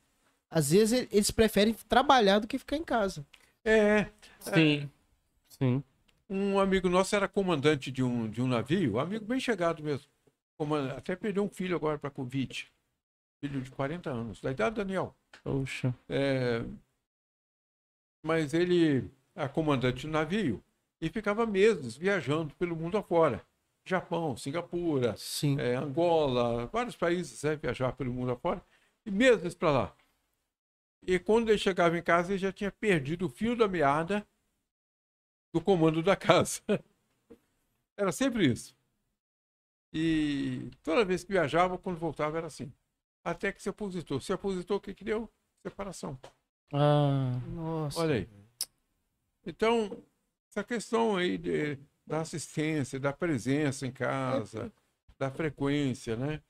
às 0.50 0.72
vezes 0.72 1.08
eles 1.12 1.32
preferem 1.32 1.74
trabalhar 1.88 2.40
do 2.40 2.48
que 2.48 2.58
ficar 2.58 2.76
em 2.78 2.84
casa. 2.84 3.26
É. 3.64 4.08
Sim. 4.40 4.90
Sim. 5.48 5.84
Um 6.34 6.58
amigo 6.58 6.88
nosso 6.88 7.14
era 7.14 7.28
comandante 7.28 7.92
de 7.92 8.02
um, 8.02 8.30
de 8.30 8.42
um 8.42 8.48
navio, 8.48 8.94
um 8.94 9.00
amigo 9.00 9.26
bem 9.26 9.38
chegado 9.38 9.84
mesmo. 9.84 10.10
Comanda- 10.58 10.98
Até 10.98 11.14
perdeu 11.14 11.44
um 11.44 11.50
filho 11.50 11.76
agora 11.76 12.00
para 12.00 12.10
Covid. 12.10 12.72
Filho 13.44 13.62
de 13.62 13.70
40 13.70 14.10
anos, 14.10 14.40
da 14.40 14.50
idade 14.50 14.76
do 14.76 14.78
Daniel. 14.78 15.14
Poxa. 15.44 15.94
É, 16.08 16.64
mas 18.24 18.54
ele 18.54 19.12
é 19.36 19.46
comandante 19.50 20.08
do 20.08 20.14
navio 20.14 20.64
e 21.02 21.10
ficava 21.10 21.46
meses 21.46 21.98
viajando 21.98 22.56
pelo 22.56 22.78
mundo 22.78 22.98
afora. 22.98 23.46
Japão, 23.86 24.38
Singapura, 24.38 25.18
Sim. 25.18 25.60
é, 25.60 25.76
Angola, 25.76 26.68
vários 26.68 26.96
países, 26.96 27.44
né, 27.44 27.58
viajar 27.58 27.92
pelo 27.94 28.14
mundo 28.14 28.32
afora, 28.32 28.64
e 29.06 29.12
meses 29.12 29.54
para 29.54 29.72
lá. 29.72 29.96
E 31.06 31.20
quando 31.20 31.50
ele 31.50 31.58
chegava 31.58 31.98
em 31.98 32.04
casa, 32.04 32.32
ele 32.32 32.38
já 32.38 32.54
tinha 32.54 32.72
perdido 32.72 33.26
o 33.26 33.30
fio 33.30 33.54
da 33.54 33.68
meada 33.68 34.26
do 35.54 35.62
comando 35.62 36.02
da 36.02 36.16
casa. 36.16 36.62
Era 37.98 38.12
sempre 38.12 38.50
isso. 38.52 38.76
E 39.94 40.72
toda 40.84 41.04
vez 41.06 41.24
que 41.24 41.32
viajava, 41.34 41.78
quando 41.78 41.98
voltava, 41.98 42.38
era 42.38 42.48
assim. 42.48 42.72
Até 43.24 43.52
que 43.52 43.62
se 43.62 43.68
aposentou. 43.70 44.20
Se 44.22 44.32
aposentou, 44.32 44.78
o 44.78 44.80
que 44.80 44.94
que 44.94 45.04
deu? 45.04 45.30
Separação. 45.62 46.18
Ah, 46.74 47.32
Nossa. 47.54 48.00
Olha 48.00 48.16
aí. 48.16 48.30
Então, 49.46 50.02
essa 50.50 50.64
questão 50.64 51.18
aí 51.18 51.38
de, 51.38 51.78
da 52.08 52.22
assistência, 52.22 53.00
da 53.00 53.12
presença 53.12 53.86
em 53.86 53.92
casa, 53.92 54.72
da 55.20 55.30
frequência, 55.30 56.16
né? 56.16 56.42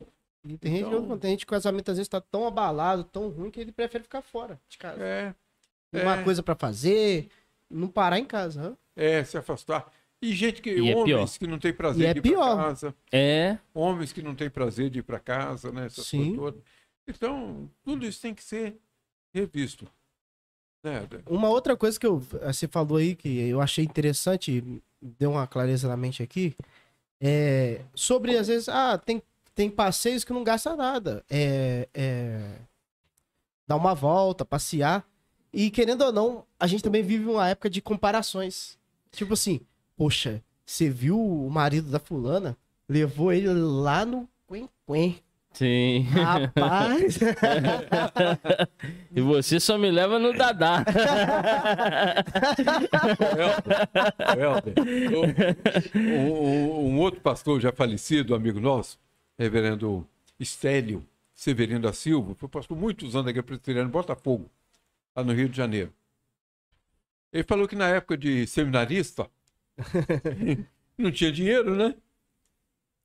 E 0.46 0.58
tem 0.58 0.78
gente, 0.78 0.88
Então- 0.88 1.08
que- 1.10 1.18
tem 1.18 1.32
gente 1.32 1.46
que 1.46 1.52
o 1.52 1.56
casamento 1.56 1.90
às 1.92 1.98
vezes 1.98 2.08
tá 2.10 2.22
tão 2.22 2.46
abalado, 2.46 3.04
tão 3.04 3.28
ruim, 3.30 3.50
que 3.52 3.60
ele 3.60 3.72
prefere 3.72 4.04
ficar 4.04 4.22
fora 4.22 4.62
de 4.70 4.78
casa. 4.78 5.04
É, 5.04 5.34
Uma 5.94 6.18
é. 6.18 6.24
coisa 6.24 6.44
pra 6.44 6.56
fazer, 6.56 7.30
não 7.70 7.88
parar 7.88 8.20
em 8.20 8.26
casa. 8.26 8.62
hã? 8.70 8.78
É 9.04 9.24
se 9.24 9.38
afastar. 9.38 9.92
E 10.22 10.34
gente 10.34 10.62
que, 10.62 10.70
E 10.70 10.92
é 10.92 10.96
homens 10.96 11.06
pior. 11.32 11.40
que 11.40 11.48
não 11.48 11.58
tem 11.58 11.74
prazer 11.74 12.04
E 12.04 12.06
é 12.08 12.14
de 12.14 12.20
ir 12.20 12.22
para 12.22 12.32
pior. 12.32 12.56
casa, 12.58 12.96
é. 13.12 13.58
homens 13.74 14.14
que 14.14 14.22
não 14.22 14.36
têm 14.36 14.50
prazer 14.50 14.90
de 14.90 15.00
ir 15.00 15.04
para 15.04 15.20
casa, 15.20 15.72
né? 15.72 15.88
Essas 15.88 16.06
Sim. 16.06 16.36
coisas 16.36 16.36
todas. 16.36 16.62
Então, 17.08 17.70
tudo 17.84 18.06
isso 18.06 18.22
tem 18.22 18.34
que 18.34 18.44
ser 18.44 18.78
revisto. 19.34 19.88
Né? 20.84 21.08
Uma 21.28 21.50
outra 21.50 21.76
coisa 21.76 22.00
que 22.00 22.06
eu, 22.06 22.20
você 22.20 22.68
falou 22.68 22.98
aí 22.98 23.16
que 23.16 23.40
eu 23.50 23.60
achei 23.60 23.84
interessante, 23.84 24.64
deu 25.02 25.32
uma 25.32 25.48
clareza 25.48 25.88
na 25.88 25.98
mente 25.98 26.22
aqui, 26.22 26.56
é 27.20 27.82
sobre 27.96 28.38
às 28.38 28.48
vezes, 28.48 28.70
ah, 28.70 28.98
tem, 28.98 29.22
tem 29.56 29.70
passeios 29.70 30.24
que 30.24 30.34
não 30.34 30.44
gasta 30.44 30.76
nada. 30.76 31.24
É, 31.30 31.88
é 31.94 32.60
dar 33.68 33.76
uma 33.76 33.96
volta, 33.96 34.46
passear. 34.46 35.04
E 35.54 35.70
querendo 35.72 36.04
ou 36.04 36.12
não, 36.12 36.46
a 36.60 36.68
gente 36.68 36.84
também 36.84 37.04
vive 37.04 37.26
uma 37.26 37.50
época 37.50 37.70
de 37.70 37.82
comparações. 37.82 38.78
Tipo 39.12 39.34
assim, 39.34 39.60
poxa, 39.98 40.42
você 40.66 40.90
viu 40.90 41.20
o 41.20 41.50
marido 41.50 41.90
da 41.92 42.00
fulana? 42.00 42.58
Levou 42.88 43.32
ele 43.32 43.48
lá 43.50 44.06
no 44.06 44.28
Quen 44.48 45.20
Sim. 45.54 46.04
Rapaz! 46.12 47.20
E 49.14 49.20
você 49.20 49.60
só 49.60 49.78
me 49.78 49.92
leva 49.92 50.18
no 50.18 50.32
Dadá. 50.32 50.86
Helder, 54.38 54.74
um, 55.96 56.00
um- 56.00 56.88
um 56.96 57.00
outro 57.00 57.20
pastor 57.22 57.60
já 57.60 57.72
falecido, 57.72 58.34
amigo 58.36 58.60
nosso, 58.60 58.98
reverendo 59.38 60.08
Estélio 60.40 61.06
Severino 61.34 61.82
da 61.82 61.92
Silva, 61.94 62.36
foi 62.36 62.48
pastor 62.48 62.78
muitos 62.78 63.16
anos 63.16 63.26
da 63.26 63.32
Igreja 63.32 63.44
Presbiteriana 63.44 63.90
em 63.90 63.92
Botafogo, 63.92 64.46
lá 65.16 65.24
no 65.24 65.34
Rio 65.34 65.50
de 65.50 65.58
Janeiro. 65.58 65.92
Ele 67.32 67.44
falou 67.44 67.68
que 67.68 67.76
na 67.76 67.88
época 67.90 68.18
de 68.18 68.46
seminarista, 68.46 69.30
não 70.98 71.12
tinha 71.12 71.32
dinheiro, 71.32 71.76
né? 71.76 71.96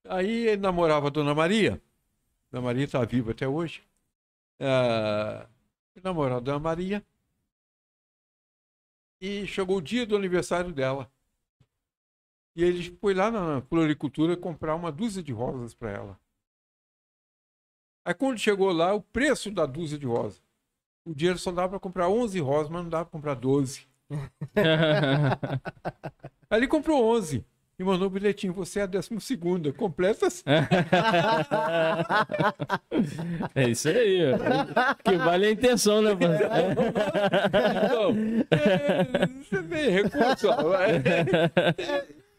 Aí 0.04 0.48
ele 0.48 0.62
namorava 0.62 1.06
a 1.08 1.10
Dona 1.10 1.34
Maria. 1.34 1.82
Dona 2.50 2.64
Maria 2.64 2.84
está 2.84 3.04
viva 3.04 3.32
até 3.32 3.46
hoje. 3.46 3.82
Ah, 4.60 5.48
namorava 6.02 6.38
a 6.38 6.40
Dona 6.40 6.58
Maria. 6.58 7.04
E 9.20 9.46
chegou 9.46 9.78
o 9.78 9.82
dia 9.82 10.06
do 10.06 10.16
aniversário 10.16 10.72
dela. 10.72 11.10
E 12.54 12.64
ele 12.64 12.96
foi 13.00 13.14
lá 13.14 13.30
na 13.30 13.60
floricultura 13.62 14.36
comprar 14.36 14.74
uma 14.74 14.90
dúzia 14.90 15.22
de 15.22 15.32
rosas 15.32 15.74
para 15.74 15.90
ela. 15.90 16.20
Aí 18.04 18.14
quando 18.14 18.38
chegou 18.38 18.72
lá, 18.72 18.94
o 18.94 19.02
preço 19.02 19.50
da 19.50 19.66
dúzia 19.66 19.98
de 19.98 20.06
rosas. 20.06 20.42
O 21.04 21.14
dinheiro 21.14 21.38
só 21.38 21.52
dava 21.52 21.70
para 21.70 21.80
comprar 21.80 22.08
11 22.08 22.38
rosas, 22.40 22.70
mas 22.70 22.82
não 22.82 22.90
dava 22.90 23.04
para 23.04 23.12
comprar 23.12 23.34
12. 23.34 23.86
Aí 26.48 26.60
ele 26.60 26.68
comprou 26.68 27.04
11 27.16 27.44
e 27.78 27.84
mandou 27.84 28.08
um 28.08 28.10
bilhetinho. 28.10 28.52
Você 28.54 28.80
é 28.80 28.84
a 28.84 28.86
décima 28.86 29.20
segunda, 29.20 29.70
completa 29.72 30.28
É 33.54 33.68
isso 33.68 33.88
aí. 33.88 34.32
ó. 34.32 34.36
Que 35.04 35.16
vale 35.16 35.46
a 35.46 35.50
intenção, 35.50 36.00
né? 36.02 36.12
Então, 36.12 36.28
é, 38.50 39.26
você 39.42 39.62
tem 39.62 39.90
recurso. 39.90 40.48
ó. 40.48 40.76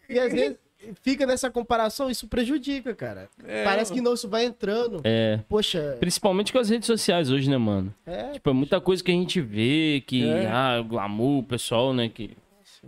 E 0.09 0.19
às 0.19 0.31
vezes 0.31 0.57
fica 1.01 1.25
nessa 1.25 1.49
comparação, 1.49 2.09
isso 2.09 2.27
prejudica, 2.27 2.93
cara. 2.95 3.29
É, 3.45 3.63
Parece 3.63 3.91
que 3.93 4.01
não, 4.01 4.13
isso 4.13 4.27
vai 4.27 4.45
entrando. 4.45 5.01
É. 5.03 5.39
Poxa, 5.49 5.97
Principalmente 5.99 6.51
com 6.51 6.59
as 6.59 6.69
redes 6.69 6.85
sociais 6.87 7.29
hoje, 7.31 7.49
né, 7.49 7.57
mano? 7.57 7.93
é. 8.05 8.31
Tipo, 8.31 8.49
é 8.49 8.53
muita 8.53 8.79
coisa 8.81 9.03
que 9.03 9.11
a 9.11 9.13
gente 9.13 9.39
vê, 9.41 10.03
que, 10.05 10.27
É. 10.27 10.47
ah, 10.47 10.77
o 10.81 10.83
glamour, 10.85 11.39
o 11.39 11.43
pessoal, 11.43 11.93
né, 11.93 12.09
que... 12.09 12.35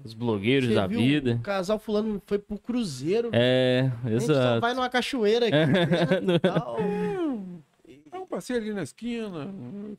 Os 0.06 0.14
blogueiros 0.14 0.70
Você 0.70 0.76
da 0.76 0.86
viu, 0.88 1.00
vida. 1.00 1.32
O 1.34 1.40
casal 1.40 1.78
fulano 1.80 2.22
foi 2.26 2.38
pro 2.38 2.58
cruzeiro. 2.60 3.32
É, 3.34 3.92
a 4.06 4.10
gente 4.10 4.24
só 4.24 4.32
exato. 4.34 4.62
vai 4.62 4.74
numa 4.74 4.88
cachoeira 4.88 5.48
aqui. 5.48 5.56
né, 6.22 6.36
e 6.36 6.40
tal. 6.48 6.78
Eu 8.14 8.26
passei 8.28 8.56
ali 8.56 8.72
na 8.72 8.84
esquina, 8.84 9.52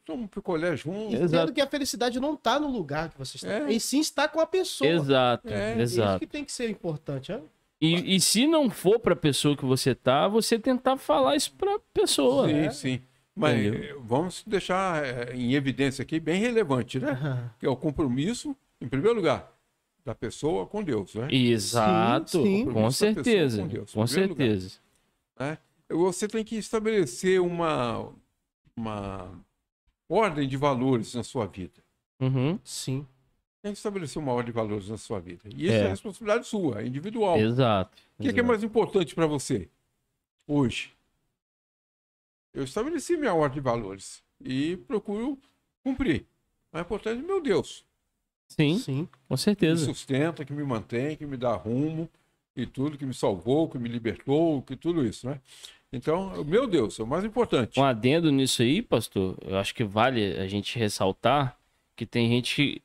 tomo 0.05 0.23
um 0.23 0.27
picolé 0.27 0.77
junto. 0.77 1.13
Exato. 1.15 1.25
Entendo 1.35 1.53
que 1.53 1.61
a 1.61 1.67
felicidade 1.67 2.21
não 2.21 2.37
tá 2.37 2.59
no 2.59 2.69
lugar 2.71 3.11
que 3.11 3.19
você 3.19 3.37
está. 3.37 3.49
É. 3.53 3.73
E 3.73 3.81
sim 3.81 4.01
está 4.01 4.29
com 4.29 4.41
a 4.41 4.47
pessoa. 4.47 4.89
Exato, 4.89 5.49
É, 5.49 5.73
Isso 5.73 5.95
exato. 6.01 6.21
que 6.21 6.27
tem 6.27 6.45
que 6.45 6.53
ser 6.53 6.71
importante, 6.71 7.33
né? 7.33 7.41
E, 7.81 8.17
e 8.17 8.21
se 8.21 8.47
não 8.47 8.69
for 8.69 8.99
pra 8.99 9.17
pessoa 9.17 9.57
que 9.57 9.65
você 9.65 9.95
tá, 9.95 10.29
você 10.29 10.59
tentar 10.59 10.97
falar 10.99 11.35
isso 11.37 11.53
pra 11.55 11.79
pessoa. 11.95 12.47
Sim, 12.49 12.71
sim. 12.71 13.01
Mas 13.35 13.59
Entendeu? 13.59 13.83
eh, 13.83 13.97
vamos 14.05 14.45
deixar 14.47 15.03
eh, 15.03 15.35
em 15.35 15.55
evidência 15.55 16.03
aqui, 16.03 16.21
bem 16.21 16.41
relevante, 16.41 16.99
né? 17.01 17.51
Que 17.59 17.65
é 17.65 17.69
o 17.71 17.77
compromisso, 17.77 18.55
em 18.81 18.89
primeiro 18.89 19.17
lugar, 19.17 19.51
da 20.05 20.15
pessoa 20.15 20.67
com 20.67 20.83
Deus, 20.83 21.15
né? 21.15 21.29
Exato, 21.33 22.43
Sim, 22.43 22.65
sim. 22.67 22.73
com 22.73 22.91
certeza, 22.91 23.63
com 23.63 23.69
Deus, 23.69 23.95
com 23.95 24.05
primeiro 24.05 24.33
lugar. 24.35 24.47
certeza. 24.47 24.79
né? 25.39 25.59
Você 25.89 26.29
tem 26.29 26.45
que 26.45 26.57
estabelecer 26.57 27.41
uma, 27.41 28.13
uma 28.77 29.31
ordem 30.09 30.47
de 30.47 30.57
valores 30.57 31.15
na 31.15 31.23
sua 31.23 31.47
vida. 31.47 31.81
Uhum, 32.21 32.59
Sim. 32.63 33.07
Tem 33.63 33.73
que 33.73 33.79
estabelecer 33.79 34.21
uma 34.23 34.33
ordem 34.33 34.47
de 34.47 34.53
valores 34.53 34.89
na 34.89 34.97
sua 34.97 35.21
vida. 35.21 35.43
E 35.55 35.65
isso 35.67 35.75
é, 35.75 35.81
É. 35.85 35.89
responsabilidade 35.89 36.47
sua, 36.47 36.81
é 36.83 36.87
individual. 36.87 37.39
Exato. 37.39 37.97
O 38.19 38.23
que, 38.23 38.33
que 38.33 38.41
é 38.41 38.43
mais 38.43 38.63
importante 38.63 39.15
para 39.15 39.27
você 39.27 39.69
hoje? 40.47 40.93
Eu 42.55 42.65
estabeleci 42.65 43.17
minha 43.17 43.35
ordem 43.35 43.57
de 43.57 43.61
valores 43.61 44.23
e 44.41 44.77
procuro 44.89 45.39
cumprir. 45.85 46.23
O 46.73 46.77
mais 46.77 46.87
importante 46.87 47.19
é 47.19 47.23
meu 47.23 47.41
Deus, 47.41 47.85
Sim, 48.49 48.79
Sim. 48.79 49.05
com 49.07 49.11
que 49.29 49.33
me 49.35 49.39
certeza. 49.39 49.85
sustenta, 49.85 50.45
que 50.45 50.53
me 50.53 50.65
mantém, 50.65 51.17
que 51.17 51.25
me 51.27 51.37
dá 51.37 51.55
rumo 51.55 52.09
e 52.57 52.67
tudo, 52.67 52.99
que 52.99 53.07
me 53.07 53.15
salvou, 53.15 53.69
que 53.69 53.79
me 53.79 53.89
libertou, 53.89 54.63
que 54.63 54.75
tudo 54.75 55.05
isso, 55.05 55.29
né? 55.29 55.41
Então, 55.93 56.41
o 56.41 56.45
meu 56.45 56.67
Deus 56.67 56.99
é 56.99 57.03
o 57.03 57.07
mais 57.07 57.25
importante. 57.25 57.79
Um 57.79 57.85
adendo 57.85 58.31
nisso 58.33 58.63
aí, 58.63 58.81
pastor, 58.83 59.37
eu 59.43 59.57
acho 59.59 59.75
que 59.75 59.85
vale 59.85 60.37
a 60.39 60.47
gente 60.49 60.79
ressaltar 60.79 61.57
que 61.95 62.07
tem 62.07 62.29
gente. 62.29 62.83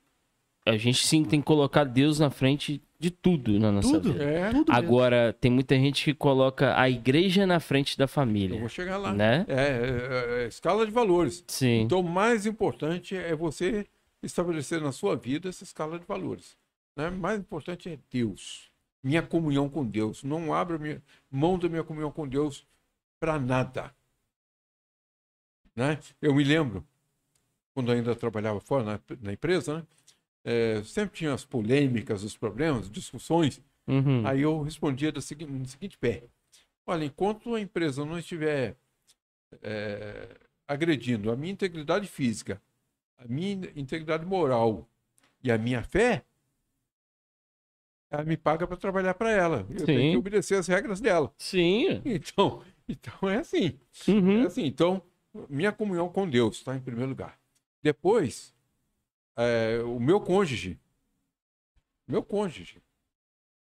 A 0.66 0.76
gente 0.76 1.06
sim 1.06 1.24
tem 1.24 1.40
que 1.40 1.46
colocar 1.46 1.84
Deus 1.84 2.18
na 2.18 2.28
frente 2.28 2.82
de 2.98 3.10
tudo 3.10 3.58
na 3.60 3.70
nossa 3.70 3.92
Tudo. 3.92 4.12
vida. 4.12 4.24
É, 4.24 4.50
Tudo 4.50 4.72
mesmo. 4.72 4.86
Agora, 4.86 5.32
tem 5.32 5.50
muita 5.50 5.76
gente 5.76 6.04
que 6.04 6.14
coloca 6.14 6.78
a 6.78 6.88
igreja 6.88 7.46
na 7.46 7.60
frente 7.60 7.96
da 7.96 8.04
eu 8.04 8.08
família. 8.08 8.58
vou 8.58 8.68
chegar 8.68 8.96
lá. 8.96 9.12
Né? 9.12 9.44
É, 9.48 9.54
é, 9.54 10.44
é, 10.44 10.48
escala 10.48 10.84
de 10.84 10.90
valores. 10.90 11.44
Sim. 11.46 11.82
Então, 11.82 12.00
o 12.00 12.02
mais 12.02 12.46
importante 12.46 13.14
é 13.16 13.34
você 13.34 13.86
estabelecer 14.22 14.80
na 14.80 14.92
sua 14.92 15.14
vida 15.14 15.48
essa 15.48 15.62
escala 15.62 15.98
de 15.98 16.06
valores. 16.06 16.56
Né? 16.96 17.08
O 17.08 17.16
mais 17.16 17.38
importante 17.38 17.88
é 17.88 17.98
Deus. 18.10 18.70
Minha 19.04 19.22
comunhão 19.22 19.68
com 19.68 19.84
Deus. 19.84 20.24
Não 20.24 20.52
abra 20.52 20.78
minha, 20.78 21.02
mão 21.30 21.58
da 21.58 21.68
minha 21.68 21.84
comunhão 21.84 22.10
com 22.10 22.26
Deus 22.26 22.66
para 23.20 23.38
nada. 23.38 23.94
Né? 25.76 25.98
Eu 26.20 26.34
me 26.34 26.42
lembro, 26.42 26.84
quando 27.74 27.92
eu 27.92 27.98
ainda 27.98 28.16
trabalhava 28.16 28.58
fora 28.58 28.82
na, 28.82 29.00
na 29.20 29.32
empresa, 29.34 29.76
né? 29.76 29.82
É, 30.48 30.80
sempre 30.84 31.18
tinha 31.18 31.34
as 31.34 31.44
polêmicas, 31.44 32.22
os 32.22 32.36
problemas, 32.36 32.88
discussões. 32.88 33.60
Uhum. 33.84 34.24
Aí 34.24 34.42
eu 34.42 34.62
respondia 34.62 35.10
da 35.10 35.20
segui- 35.20 35.44
no 35.44 35.66
seguinte 35.66 35.98
pé: 35.98 36.22
Olha, 36.86 37.04
enquanto 37.04 37.52
a 37.52 37.60
empresa 37.60 38.04
não 38.04 38.16
estiver 38.16 38.76
é, 39.60 40.28
agredindo 40.68 41.32
a 41.32 41.36
minha 41.36 41.52
integridade 41.52 42.06
física, 42.06 42.62
a 43.18 43.26
minha 43.26 43.72
integridade 43.74 44.24
moral 44.24 44.88
e 45.42 45.50
a 45.50 45.58
minha 45.58 45.82
fé, 45.82 46.24
ela 48.08 48.22
me 48.24 48.36
paga 48.36 48.68
para 48.68 48.76
trabalhar 48.76 49.14
para 49.14 49.30
ela. 49.32 49.66
Eu 49.68 49.84
tenho 49.84 50.00
Sim. 50.00 50.10
que 50.12 50.16
obedecer 50.16 50.54
as 50.54 50.68
regras 50.68 51.00
dela. 51.00 51.32
Sim. 51.38 52.00
Então, 52.04 52.62
então 52.88 53.28
é 53.28 53.38
assim. 53.38 53.76
Uhum. 54.06 54.42
É 54.44 54.46
assim. 54.46 54.64
Então, 54.64 55.02
minha 55.48 55.72
comunhão 55.72 56.08
com 56.08 56.28
Deus 56.28 56.58
está 56.58 56.76
em 56.76 56.80
primeiro 56.80 57.10
lugar. 57.10 57.36
Depois, 57.82 58.54
é, 59.36 59.82
o 59.82 59.98
meu 60.00 60.20
cônjuge. 60.20 60.78
Meu 62.08 62.22
cônjuge. 62.22 62.80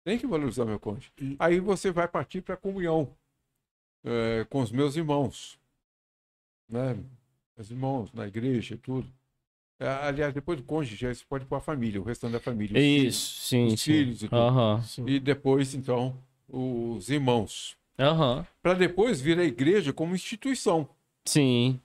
Tem 0.04 0.18
que 0.18 0.28
valorizar 0.28 0.66
meu 0.66 0.80
cônjuge. 0.80 1.12
E- 1.20 1.36
Aí 1.40 1.60
você 1.60 1.92
vai 1.92 2.08
partir 2.08 2.42
para 2.42 2.56
a 2.56 2.58
comunhão 2.58 3.16
é, 4.04 4.46
com 4.50 4.62
os 4.62 4.72
meus 4.72 4.96
irmãos. 4.96 5.58
Né? 6.70 6.98
Meus 7.56 7.70
irmãos 7.72 8.12
na 8.14 8.28
igreja 8.28 8.76
e 8.76 8.78
tudo. 8.78 9.08
É, 9.80 9.88
aliás, 9.88 10.34
depois 10.34 10.58
do 10.60 10.64
cônjuge, 10.66 11.06
aí 11.08 11.16
você 11.16 11.24
pode 11.28 11.46
pôr 11.46 11.56
a 11.56 11.62
família, 11.62 12.00
o 12.02 12.04
restante 12.04 12.34
da 12.34 12.40
família. 12.40 12.78
os 12.78 12.84
filhos. 12.84 13.16
Isso, 13.16 13.42
sim, 13.42 13.66
os 13.68 13.82
sim. 13.82 13.92
filhos 13.92 14.24
e 14.24 14.30
tudo. 14.30 14.82
Sim. 14.84 15.06
E 15.08 15.20
depois, 15.20 15.74
então, 15.74 16.18
os 16.48 17.10
irmãos, 17.10 17.78
Aham. 18.00 18.46
para 18.62 18.74
depois 18.76 19.20
vir 19.20 19.38
a 19.40 19.44
igreja 19.44 19.92
como 19.94 20.16
instituição. 20.16 20.88
Sim. 21.26 21.80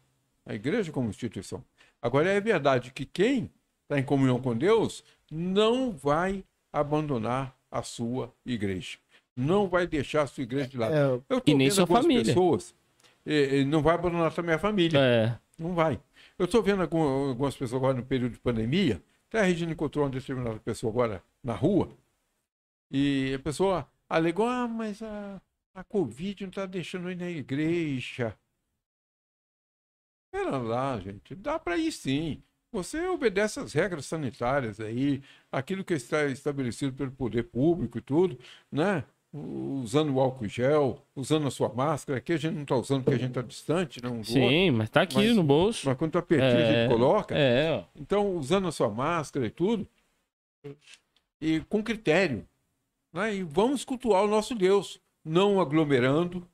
A 0.47 0.55
igreja 0.55 0.93
como 0.93 1.09
instituição. 1.09 1.65
Agora 2.01 2.31
é 2.31 2.41
verdade 2.41 2.93
que 2.93 3.05
quem 3.05 3.51
está 3.89 3.99
em 3.99 4.05
comunhão 4.05 4.41
com 4.41 4.55
Deus 4.57 5.03
não 5.31 5.91
vai 5.93 6.45
abandonar 6.73 7.57
a 7.71 7.83
sua 7.83 8.33
igreja. 8.45 8.99
Não 9.37 9.69
vai 9.69 9.87
deixar 9.87 10.23
a 10.23 10.27
sua 10.27 10.43
igreja 10.43 10.69
de 10.69 10.77
lado. 10.79 10.95
É, 10.95 11.23
Eu 11.35 11.41
tô 11.41 11.51
E 11.51 11.55
nem 11.55 11.69
vendo 11.69 11.75
sua 11.75 11.83
algumas 11.85 12.03
família. 12.03 12.25
pessoas. 12.25 12.75
eh, 13.27 13.61
eh, 13.61 13.65
não 13.65 13.83
vai 13.83 13.95
abandonar 13.95 14.33
também 14.35 14.55
a 14.55 14.59
família. 14.59 14.99
É. 14.99 15.39
Não 15.59 15.75
vai. 15.75 16.01
Eu 16.39 16.45
estou 16.47 16.63
vendo 16.63 16.83
algum- 16.83 17.29
algumas 17.29 17.55
pessoas 17.55 17.75
agora 17.83 17.95
no 17.95 18.05
período 18.05 18.33
de 18.33 18.39
pandemia. 18.39 19.03
Até 19.29 19.41
a 19.41 19.43
Regina 19.43 19.73
encontrou 19.73 20.05
uma 20.05 20.11
determinada 20.11 20.59
pessoa 20.61 20.91
agora 20.91 21.23
na 21.45 21.55
rua. 21.55 21.91
E 22.91 23.35
a 23.35 23.39
pessoa 23.39 23.87
alegou: 24.09 24.47
ah, 24.47 24.67
mas 24.67 25.03
a, 25.03 25.41
a 25.75 25.85
Covid 25.85 26.43
não 26.45 26.49
está 26.49 26.65
deixando 26.65 27.09
eu 27.09 27.13
ir 27.13 27.17
na 27.17 27.29
igreja. 27.29 28.35
Pera 30.33 30.59
lá, 30.59 30.99
gente. 31.01 31.35
Dá 31.35 31.59
para 31.59 31.77
ir 31.77 31.93
sim. 31.93 32.43
Você 32.73 33.07
obedece 33.09 33.59
às 33.61 33.73
regras 33.73 34.05
sanitárias 34.07 34.79
aí, 34.79 35.23
aquilo 35.51 35.83
que 35.85 35.95
está 35.95 36.27
estabelecido 36.27 36.93
pelo 36.93 37.11
poder 37.11 37.45
público 37.45 37.99
e 37.99 38.01
tudo, 38.01 38.39
né? 38.71 39.05
Usando 39.33 40.15
o 40.15 40.21
álcool 40.21 40.49
gel, 40.49 41.03
usando 41.15 41.47
a 41.47 41.51
sua 41.51 41.69
máscara. 41.69 42.19
Aqui 42.19 42.33
a 42.33 42.37
gente 42.37 42.55
não 42.55 42.63
está 42.63 42.77
usando 42.77 43.05
porque 43.05 43.17
a 43.17 43.19
gente 43.19 43.31
está 43.31 43.43
distante, 43.43 44.03
não 44.03 44.21
usou. 44.21 44.35
Sim, 44.49 44.71
mas 44.71 44.89
tá 44.91 45.03
aqui 45.03 45.17
Mas- 45.17 45.37
no 45.37 45.43
bolso. 45.43 45.87
Mas 45.89 45.97
quando 45.99 46.13
tá 46.13 46.23
pertinho, 46.23 46.51
a 46.57 46.61
É, 46.61 46.83
gente 46.83 46.93
coloca. 46.93 47.35
É. 47.39 47.85
Então, 47.97 48.37
usando 48.37 48.69
a 48.69 48.73
sua 48.73 48.89
máscara 48.89 49.47
e 49.47 49.51
tudo, 49.51 49.87
e 51.41 51.61
com 51.69 51.83
critério. 51.83 52.47
Né? 53.13 53.37
E 53.37 53.43
vamos 53.43 53.85
cultuar 53.85 54.25
o 54.25 54.29
nosso 54.29 54.55
Deus, 54.55 55.01
não 55.25 55.61
aglomerando, 55.61 56.47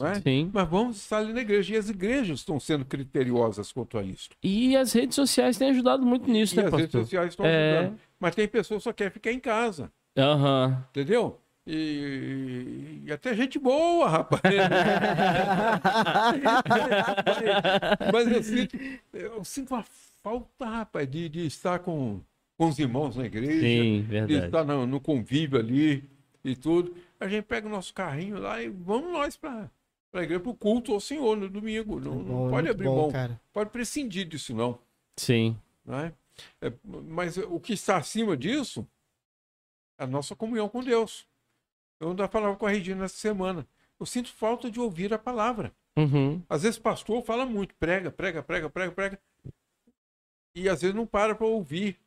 né? 0.00 0.14
Sim. 0.22 0.50
mas 0.52 0.68
vamos 0.68 0.96
estar 0.96 1.18
ali 1.18 1.32
na 1.32 1.40
igreja. 1.40 1.74
E 1.74 1.78
as 1.78 1.88
igrejas 1.88 2.40
estão 2.40 2.58
sendo 2.58 2.84
criteriosas 2.84 3.72
quanto 3.72 3.98
a 3.98 4.02
isso. 4.02 4.30
E 4.42 4.76
as 4.76 4.92
redes 4.92 5.14
sociais 5.14 5.56
têm 5.56 5.70
ajudado 5.70 6.04
muito 6.04 6.28
nisso, 6.30 6.54
e 6.54 6.56
né, 6.56 6.64
as 6.64 6.70
redes 6.72 6.86
pastor? 6.86 7.02
sociais 7.02 7.28
estão 7.30 7.46
É. 7.46 7.78
ajudando. 7.78 8.00
Mas 8.18 8.34
tem 8.34 8.48
pessoas 8.48 8.78
que 8.78 8.84
só 8.84 8.92
querem 8.92 9.12
ficar 9.12 9.32
em 9.32 9.40
casa, 9.40 9.90
Aham. 10.16 10.84
entendeu? 10.90 11.38
E, 11.66 13.02
e 13.06 13.12
até 13.12 13.34
gente 13.34 13.58
boa, 13.58 14.08
rapaz. 14.08 14.40
mas, 14.42 14.50
mas 18.12 18.32
eu 18.32 18.42
sinto, 18.42 18.78
eu 19.12 19.44
sinto 19.44 19.74
uma 19.74 19.84
falta, 20.22 20.64
rapaz, 20.64 21.08
de, 21.10 21.28
de 21.28 21.46
estar 21.46 21.78
com, 21.80 22.20
com 22.56 22.68
os 22.68 22.78
irmãos 22.78 23.16
na 23.16 23.24
igreja. 23.26 23.60
Sim, 23.60 24.06
de 24.26 24.34
estar 24.34 24.64
no, 24.64 24.86
no 24.86 25.00
convívio 25.00 25.58
ali 25.58 26.04
e 26.44 26.54
tudo. 26.56 26.94
A 27.18 27.26
gente 27.28 27.44
pega 27.44 27.66
o 27.66 27.70
nosso 27.70 27.92
carrinho 27.94 28.38
lá 28.38 28.62
e 28.62 28.68
vamos 28.68 29.12
nós 29.12 29.36
para 29.36 29.70
a 30.18 30.22
igreja, 30.22 30.40
para 30.40 30.50
o 30.50 30.54
culto 30.56 30.92
ao 30.92 31.00
Senhor 31.00 31.36
no 31.36 31.48
domingo. 31.48 32.00
Não, 32.00 32.14
não 32.16 32.24
Bom, 32.24 32.50
pode 32.50 32.62
muito 32.66 32.70
abrir 32.70 32.84
bom, 32.86 32.96
mão, 32.96 33.10
cara. 33.12 33.40
pode 33.52 33.70
prescindir 33.70 34.26
disso, 34.26 34.54
não. 34.54 34.78
Sim. 35.16 35.56
né? 35.84 36.12
É, 36.60 36.72
mas 36.84 37.36
o 37.36 37.60
que 37.60 37.74
está 37.74 37.96
acima 37.98 38.36
disso 38.36 38.86
é 39.98 40.04
a 40.04 40.06
nossa 40.06 40.34
comunhão 40.34 40.68
com 40.68 40.82
Deus. 40.82 41.28
Eu 42.00 42.10
ainda 42.10 42.26
falava 42.28 42.56
com 42.56 42.66
a 42.66 42.70
Regina 42.70 43.04
essa 43.04 43.16
semana. 43.16 43.66
Eu 43.98 44.06
sinto 44.06 44.32
falta 44.32 44.70
de 44.70 44.80
ouvir 44.80 45.12
a 45.12 45.18
palavra. 45.18 45.72
Uhum. 45.96 46.42
Às 46.48 46.62
vezes 46.62 46.78
pastor 46.78 47.22
fala 47.22 47.44
muito, 47.44 47.74
prega, 47.74 48.10
prega, 48.10 48.42
prega, 48.42 48.70
prega, 48.70 48.92
prega. 48.92 49.20
E 50.54 50.68
às 50.68 50.80
vezes 50.80 50.96
não 50.96 51.06
para 51.06 51.34
para 51.34 51.46
ouvir 51.46 51.98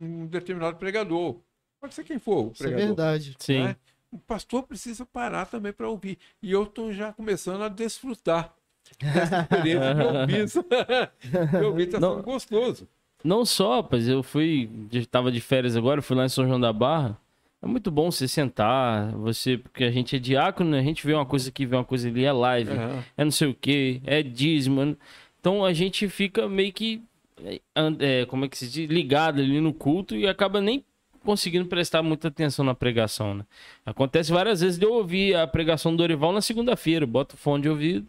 um 0.00 0.26
determinado 0.26 0.76
pregador. 0.76 1.36
Pode 1.80 1.94
ser 1.94 2.02
quem 2.04 2.18
for 2.18 2.48
o 2.48 2.52
Isso 2.52 2.64
é 2.64 2.66
pregador. 2.66 2.86
verdade. 2.88 3.36
Sim. 3.38 3.76
O 4.12 4.18
pastor 4.18 4.64
precisa 4.64 5.06
parar 5.06 5.46
também 5.46 5.72
para 5.72 5.88
ouvir. 5.88 6.18
E 6.42 6.52
eu 6.52 6.64
estou 6.64 6.92
já 6.92 7.12
começando 7.12 7.62
a 7.62 7.68
desfrutar 7.68 8.54
dessa 9.00 9.40
experiência 9.40 9.94
de 9.94 10.02
ouvir 10.02 11.50
de 11.60 11.64
ouvir 11.64 11.82
está 11.84 11.98
sendo 11.98 12.22
gostoso. 12.22 12.88
Não 13.24 13.44
só, 13.44 13.76
rapaz, 13.76 14.08
eu 14.08 14.22
fui. 14.22 14.68
Eu 14.92 15.06
tava 15.06 15.30
de 15.30 15.40
férias 15.40 15.76
agora, 15.76 16.02
fui 16.02 16.16
lá 16.16 16.24
em 16.24 16.28
São 16.28 16.46
João 16.46 16.60
da 16.60 16.72
Barra. 16.72 17.16
É 17.62 17.66
muito 17.66 17.92
bom 17.92 18.10
você 18.10 18.26
sentar, 18.26 19.12
você, 19.12 19.56
porque 19.56 19.84
a 19.84 19.90
gente 19.90 20.16
é 20.16 20.18
diácono, 20.18 20.70
né? 20.70 20.80
a 20.80 20.82
gente 20.82 21.06
vê 21.06 21.14
uma 21.14 21.24
coisa 21.24 21.48
aqui, 21.48 21.64
vê 21.64 21.76
uma 21.76 21.84
coisa 21.84 22.08
ali, 22.08 22.24
é 22.24 22.32
live, 22.32 22.72
Aham. 22.72 23.04
é 23.16 23.24
não 23.24 23.30
sei 23.30 23.48
o 23.48 23.54
que, 23.54 24.02
é 24.04 24.20
dízimo. 24.20 24.96
Então 25.38 25.64
a 25.64 25.72
gente 25.72 26.08
fica 26.08 26.48
meio 26.48 26.72
que, 26.72 27.00
é, 27.44 27.60
é, 28.00 28.26
como 28.26 28.44
é 28.44 28.48
que 28.48 28.58
se 28.58 28.68
diz, 28.68 28.90
ligado 28.90 29.40
ali 29.40 29.60
no 29.60 29.72
culto 29.72 30.16
e 30.16 30.26
acaba 30.26 30.60
nem 30.60 30.84
conseguindo 31.22 31.66
prestar 31.66 32.02
muita 32.02 32.28
atenção 32.28 32.64
na 32.64 32.74
pregação, 32.74 33.34
né? 33.34 33.44
Acontece 33.84 34.32
várias 34.32 34.60
vezes 34.60 34.78
de 34.78 34.84
eu 34.84 34.92
ouvir 34.92 35.34
a 35.34 35.46
pregação 35.46 35.92
do 35.92 35.98
Dorival 35.98 36.32
na 36.32 36.40
segunda-feira, 36.40 37.06
boto 37.06 37.36
fone 37.36 37.62
de 37.62 37.68
ouvido 37.68 38.06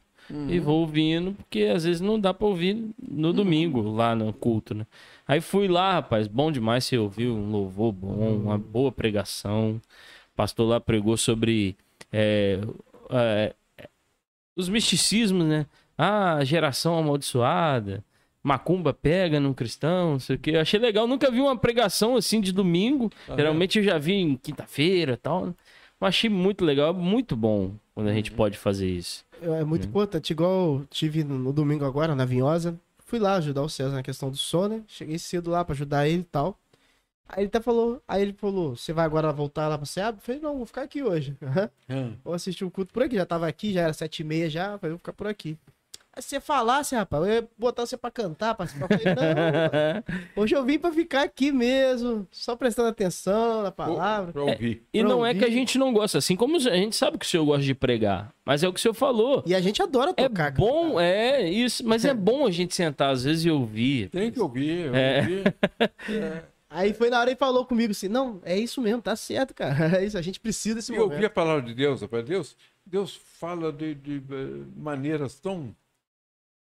e 0.48 0.60
vou 0.60 0.82
ouvindo, 0.82 1.34
porque 1.34 1.64
às 1.64 1.84
vezes 1.84 2.02
não 2.02 2.20
dá 2.20 2.34
pra 2.34 2.48
ouvir 2.48 2.82
no 3.02 3.34
domingo, 3.34 3.82
lá 3.82 4.16
no 4.16 4.32
culto, 4.32 4.74
né? 4.74 4.88
Aí 5.28 5.42
fui 5.42 5.68
lá, 5.68 5.94
rapaz, 5.94 6.28
bom 6.28 6.52
demais 6.52 6.86
você 6.86 6.98
ouviu, 6.98 7.36
um 7.36 7.52
louvor 7.52 7.92
bom, 7.92 8.36
uma 8.36 8.58
boa 8.58 8.92
pregação. 8.92 9.82
O 10.34 10.36
pastor 10.36 10.68
lá 10.68 10.80
pregou 10.80 11.18
sobre 11.18 11.76
é, 12.12 12.60
é, 13.10 13.54
os 14.56 14.70
misticismos, 14.70 15.46
né? 15.46 15.66
Ah, 15.98 16.36
a 16.36 16.44
geração 16.44 16.98
amaldiçoada, 16.98 18.04
macumba 18.44 18.94
pega 18.94 19.40
num 19.40 19.54
cristão, 19.54 20.12
não 20.12 20.20
sei 20.20 20.36
o 20.36 20.40
quê. 20.40 20.52
Eu 20.52 20.60
achei 20.60 20.80
legal, 20.80 21.08
nunca 21.08 21.32
vi 21.32 21.40
uma 21.40 21.58
pregação 21.58 22.18
assim 22.18 22.42
de 22.42 22.52
domingo. 22.52 23.10
Aham. 23.30 23.38
Geralmente 23.38 23.80
eu 23.80 23.84
já 23.84 23.98
vi 23.98 24.14
em 24.14 24.36
quinta-feira 24.36 25.14
e 25.14 25.18
tal. 25.18 25.46
né? 25.48 25.54
Mas 26.00 26.10
achei 26.10 26.30
muito 26.30 26.66
legal, 26.66 26.90
é 26.90 26.94
muito 26.94 27.36
bom 27.36 27.72
quando 27.96 28.10
a 28.10 28.14
gente 28.14 28.32
pode 28.32 28.58
fazer 28.58 28.90
isso. 28.90 29.26
É 29.42 29.64
muito 29.64 29.88
importante. 29.88 30.32
Igual 30.32 30.80
eu 30.80 30.88
tive 30.90 31.24
no, 31.24 31.54
domingo 31.54 31.86
agora, 31.86 32.14
na 32.14 32.26
Vinhosa. 32.26 32.78
Fui 33.06 33.20
lá 33.20 33.36
ajudar 33.36 33.62
o 33.62 33.70
César 33.70 33.96
na 33.96 34.04
questão 34.04 34.30
do 34.30 34.36
sono, 34.36 34.78
né? 34.78 34.84
Cheguei 34.88 35.18
cedo 35.18 35.50
lá 35.50 35.64
pra 35.64 35.74
ajudar 35.74 36.08
ele 36.08 36.22
e 36.22 36.26
tal. 36.26 36.60
Aí 37.30 37.40
ele 37.40 37.48
até 37.48 37.62
falou, 37.62 38.02
aí 38.08 38.22
ele 38.22 38.34
falou, 38.34 38.76
você 38.76 38.92
vai 38.92 39.06
agora 39.06 39.32
voltar 39.32 39.68
lá 39.68 39.78
pra 39.78 39.86
Seab? 39.86 40.18
Eu 40.18 40.22
falei, 40.22 40.42
não, 40.42 40.58
vou 40.58 40.66
ficar 40.66 40.82
aqui 40.82 41.02
hoje. 41.02 41.38
Ah. 41.90 42.12
Vou 42.24 42.34
assistir 42.34 42.66
o 42.66 42.72
culto 42.72 42.94
por 42.94 43.04
aqui, 43.04 43.16
já 43.16 43.26
tava 43.26 43.48
aqui, 43.48 43.74
já 43.74 43.82
era 43.82 43.94
sete 43.94 44.22
e 44.22 44.24
meia 44.24 44.50
já, 44.50 44.78
falei, 44.78 44.92
vou 44.92 44.98
ficar 44.98 45.14
por 45.14 45.28
aqui. 45.28 45.58
Se 46.20 46.30
você 46.30 46.40
falasse, 46.40 46.96
rapaz, 46.96 47.24
eu 47.26 47.34
ia 47.34 47.48
botar 47.58 47.86
você 47.86 47.98
pra 47.98 48.12
cantar, 48.12 48.54
participar. 48.54 48.88
Eu 48.92 49.00
falei, 49.00 49.16
não, 49.16 49.62
rapaz, 49.62 50.04
hoje 50.38 50.56
eu 50.56 50.64
vim 50.64 50.78
pra 50.78 50.92
ficar 50.92 51.24
aqui 51.24 51.52
mesmo, 51.52 52.28
só 52.32 52.56
prestando 52.56 52.90
atenção 52.90 53.64
na 53.64 53.72
palavra. 53.72 54.32
Para 54.32 54.44
ouvir. 54.44 54.84
E 54.94 55.00
Pra 55.00 55.10
não 55.10 55.26
é 55.26 55.30
ouvir. 55.30 55.40
que 55.40 55.46
a 55.46 55.50
gente 55.50 55.78
não 55.80 55.92
gosta, 55.92 56.20
assim 56.20 56.36
como 56.36 56.56
a 56.58 56.60
gente 56.60 56.96
sabe 56.96 57.18
que 57.18 57.26
o 57.26 57.30
senhor 57.30 57.44
gosta 57.46 57.64
de 57.64 57.74
pregar, 57.74 58.32
mas 58.46 58.64
é 58.64 58.68
o 58.68 58.74
que 58.74 58.80
o 58.80 58.82
senhor 58.82 58.94
falou. 58.94 59.42
E 59.46 59.56
a 59.56 59.60
gente 59.62 59.82
adora 59.82 60.12
É 60.16 60.28
tocar. 60.28 60.52
bom, 60.52 60.94
cara. 60.96 61.06
é 61.06 61.50
isso, 61.50 61.84
mas 61.86 62.06
é 62.06 62.14
bom 62.16 62.46
a 62.46 62.52
gente 62.52 62.76
sentar 62.76 63.10
às 63.12 63.24
vezes 63.24 63.46
e 63.46 63.50
ouvir. 63.50 64.10
Tem 64.10 64.30
que 64.32 64.40
ouvir. 64.40 64.94
É. 64.94 65.20
ouvir. 65.20 65.56
É. 66.10 66.44
Aí 66.70 66.92
foi 66.94 67.10
na 67.12 67.20
hora 67.20 67.32
e 67.32 67.36
falou 67.36 67.66
comigo 67.66 67.92
assim, 67.92 68.08
não, 68.08 68.40
é 68.44 68.58
isso 68.58 68.82
mesmo, 68.82 69.00
tá 69.02 69.16
certo, 69.16 69.54
cara. 69.54 69.98
É 69.98 70.06
isso, 70.06 70.18
a 70.18 70.22
gente 70.24 70.40
precisa 70.40 70.76
desse 70.76 70.92
E 70.92 70.98
ouvir 70.98 71.16
momento. 71.16 71.26
a 71.28 71.30
palavra 71.30 71.62
de 71.62 71.74
Deus, 71.76 72.02
rapaz. 72.02 72.26
Deus, 72.26 72.56
Deus 72.84 73.16
fala 73.40 73.72
de, 73.72 73.94
de, 73.94 74.18
eh, 74.18 74.64
maneiras 74.76 75.40
tão. 75.40 75.76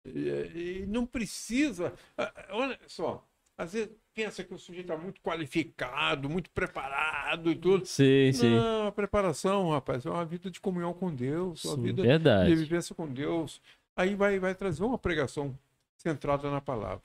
E 0.04 0.84
não 0.88 1.04
precisa. 1.06 1.92
ah, 2.16 2.32
Olha 2.50 2.78
só, 2.86 3.26
às 3.58 3.72
vezes 3.74 3.90
pensa 4.14 4.42
que 4.42 4.54
o 4.54 4.58
sujeito 4.58 4.90
está 4.90 4.96
muito 4.96 5.20
qualificado, 5.20 6.28
muito 6.28 6.50
preparado 6.50 7.50
e 7.50 7.54
tudo. 7.56 7.84
Sim, 7.86 8.32
sim. 8.32 8.56
Não, 8.56 8.86
a 8.88 8.92
preparação, 8.92 9.70
rapaz, 9.70 10.04
é 10.06 10.10
uma 10.10 10.24
vida 10.24 10.50
de 10.50 10.60
comunhão 10.60 10.92
com 10.94 11.14
Deus, 11.14 11.64
uma 11.64 11.74
Sim, 11.76 11.82
vida 11.82 12.02
de 12.02 12.08
verdade. 12.08 12.54
vivência 12.54 12.94
com 12.94 13.06
Deus. 13.06 13.60
Aí 13.94 14.14
vai, 14.14 14.38
vai 14.38 14.54
trazer 14.54 14.82
uma 14.82 14.98
pregação 14.98 15.56
centrada 15.96 16.50
na 16.50 16.60
palavra. 16.60 17.02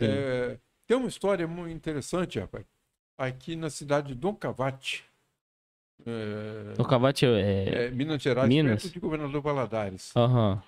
É, 0.00 0.58
tem 0.86 0.96
uma 0.96 1.08
história 1.08 1.46
muito 1.48 1.74
interessante, 1.74 2.38
rapaz, 2.38 2.64
aqui 3.18 3.56
na 3.56 3.68
cidade 3.68 4.08
de 4.08 4.14
Dom 4.14 4.34
Cavate. 4.34 5.04
É, 6.06 6.80
O 6.80 6.84
Cavate 6.84 7.26
é. 7.26 7.86
é, 7.86 7.90
Minas 7.90 8.22
Gerais, 8.22 8.48
Minas? 8.48 8.82
perto 8.82 8.94
de 8.94 9.00
Governador 9.00 9.42
Valadares. 9.42 10.16
Aham. 10.16 10.62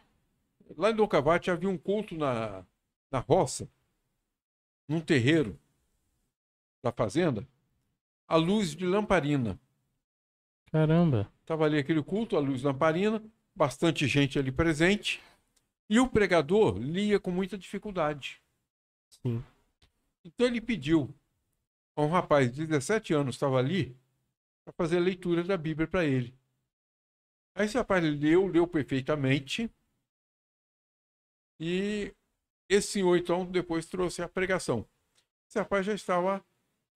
Lá 0.76 0.90
em 0.90 0.94
Dom 0.94 1.06
Cavate 1.08 1.50
havia 1.50 1.68
um 1.68 1.78
culto 1.78 2.16
na, 2.16 2.64
na 3.10 3.18
roça, 3.18 3.68
num 4.88 5.00
terreiro 5.00 5.58
da 6.82 6.92
fazenda, 6.92 7.46
à 8.26 8.36
luz 8.36 8.74
de 8.74 8.86
lamparina. 8.86 9.60
Caramba. 10.70 11.30
Estava 11.40 11.64
ali 11.64 11.78
aquele 11.78 12.02
culto, 12.02 12.36
à 12.36 12.40
luz 12.40 12.60
de 12.60 12.66
lamparina, 12.66 13.22
bastante 13.54 14.06
gente 14.06 14.38
ali 14.38 14.52
presente, 14.52 15.20
e 15.88 15.98
o 15.98 16.08
pregador 16.08 16.78
lia 16.78 17.18
com 17.18 17.30
muita 17.30 17.58
dificuldade. 17.58 18.40
Sim. 19.08 19.44
Então 20.24 20.46
ele 20.46 20.60
pediu 20.60 21.12
a 21.96 22.02
um 22.02 22.08
rapaz 22.08 22.54
de 22.54 22.66
17 22.66 23.12
anos, 23.12 23.34
estava 23.34 23.58
ali, 23.58 23.96
para 24.64 24.72
fazer 24.72 24.98
a 24.98 25.00
leitura 25.00 25.42
da 25.42 25.56
Bíblia 25.56 25.88
para 25.88 26.04
ele. 26.04 26.34
Aí 27.54 27.66
esse 27.66 27.76
rapaz 27.76 28.02
leu, 28.04 28.46
leu 28.46 28.66
perfeitamente, 28.66 29.68
e 31.61 32.12
esse 32.68 32.92
senhor, 32.92 33.16
então, 33.18 33.44
depois 33.44 33.84
trouxe 33.84 34.22
a 34.22 34.28
pregação. 34.28 34.86
Esse 35.48 35.58
rapaz 35.58 35.84
já 35.84 35.94
estava 35.94 36.42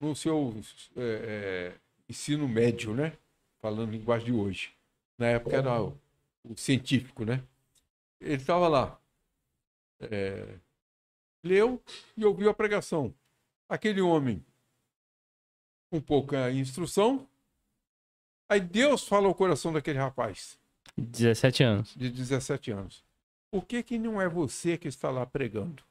no 0.01 0.17
seu 0.17 0.55
é, 0.97 1.03
é, 1.03 1.75
ensino 2.09 2.49
médio, 2.49 2.95
né? 2.95 3.13
falando 3.65 3.93
linguagem 3.93 4.27
de 4.27 4.33
hoje. 4.33 4.75
Na 5.17 5.27
época 5.27 5.57
era 5.57 5.83
o, 5.83 5.99
o 6.45 6.55
científico, 6.55 7.25
né? 7.25 7.43
Ele 8.21 8.35
estava 8.35 8.69
lá, 8.69 9.01
é, 10.01 10.59
leu 11.43 11.83
e 12.15 12.27
ouviu 12.27 12.51
a 12.51 12.55
pregação. 12.55 13.15
Aquele 13.67 14.03
homem, 14.03 14.45
com 15.91 15.99
pouca 15.99 16.51
instrução, 16.51 17.27
aí 18.51 18.61
Deus 18.61 19.09
fala 19.09 19.29
ao 19.29 19.35
coração 19.35 19.73
daquele 19.73 19.99
rapaz 19.99 20.59
17 20.99 21.63
anos. 21.63 21.95
de 21.97 22.11
17 22.11 22.71
anos. 22.71 23.03
Por 23.55 23.65
que, 23.67 23.85
que 23.85 24.01
não 24.01 24.21
é 24.21 24.29
você 24.29 24.77
que 24.77 24.89
está 24.89 25.13
lá 25.13 25.25
pregando? 25.25 25.85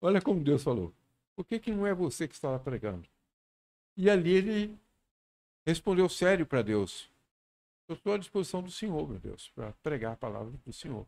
Olha 0.00 0.20
como 0.20 0.42
Deus 0.42 0.60
falou. 0.64 0.92
Por 1.36 1.44
que, 1.44 1.60
que 1.60 1.70
não 1.70 1.86
é 1.86 1.94
você 1.94 2.26
que 2.26 2.34
está 2.34 2.50
lá 2.50 2.58
pregando? 2.58 3.08
E 3.96 4.10
ali 4.10 4.32
ele 4.32 4.78
respondeu 5.64 6.08
sério 6.08 6.44
para 6.44 6.62
Deus. 6.62 7.08
Eu 7.86 7.94
estou 7.94 8.12
à 8.12 8.18
disposição 8.18 8.60
do 8.60 8.72
Senhor, 8.72 9.08
meu 9.08 9.20
Deus, 9.20 9.50
para 9.50 9.72
pregar 9.74 10.14
a 10.14 10.16
palavra 10.16 10.50
do 10.66 10.72
Senhor. 10.72 11.06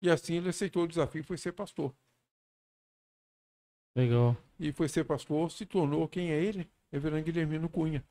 E 0.00 0.08
assim 0.08 0.34
ele 0.34 0.50
aceitou 0.50 0.84
o 0.84 0.88
desafio 0.88 1.22
e 1.22 1.24
foi 1.24 1.38
ser 1.38 1.50
pastor. 1.54 1.92
Legal. 3.96 4.36
E 4.60 4.70
foi 4.70 4.88
ser 4.88 5.02
pastor, 5.02 5.50
se 5.50 5.66
tornou 5.66 6.06
quem 6.06 6.30
é 6.30 6.40
ele? 6.40 6.70
Reverendo 6.92 7.24
Guilhermino 7.24 7.68
Cunha. 7.68 8.04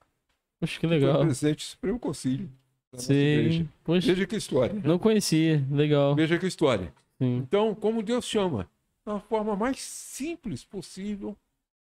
Poxa, 0.60 0.78
que 0.78 0.86
Foi 0.86 0.98
legal. 0.98 1.22
presidente 1.22 1.60
do 1.60 1.70
Supremo 1.70 1.98
Conselho. 1.98 2.52
Sim. 2.96 3.70
Veja 3.88 4.26
que 4.26 4.36
história. 4.36 4.74
não 4.84 4.98
conhecia. 4.98 5.64
Legal. 5.72 6.16
Veja 6.16 6.38
que 6.40 6.48
história. 6.48 6.94
Sim. 7.18 7.38
Então, 7.38 7.76
como 7.76 8.02
Deus 8.02 8.26
chama? 8.26 8.70
Da 9.06 9.20
forma 9.20 9.56
mais 9.56 9.80
simples 9.82 10.64
possível, 10.64 11.36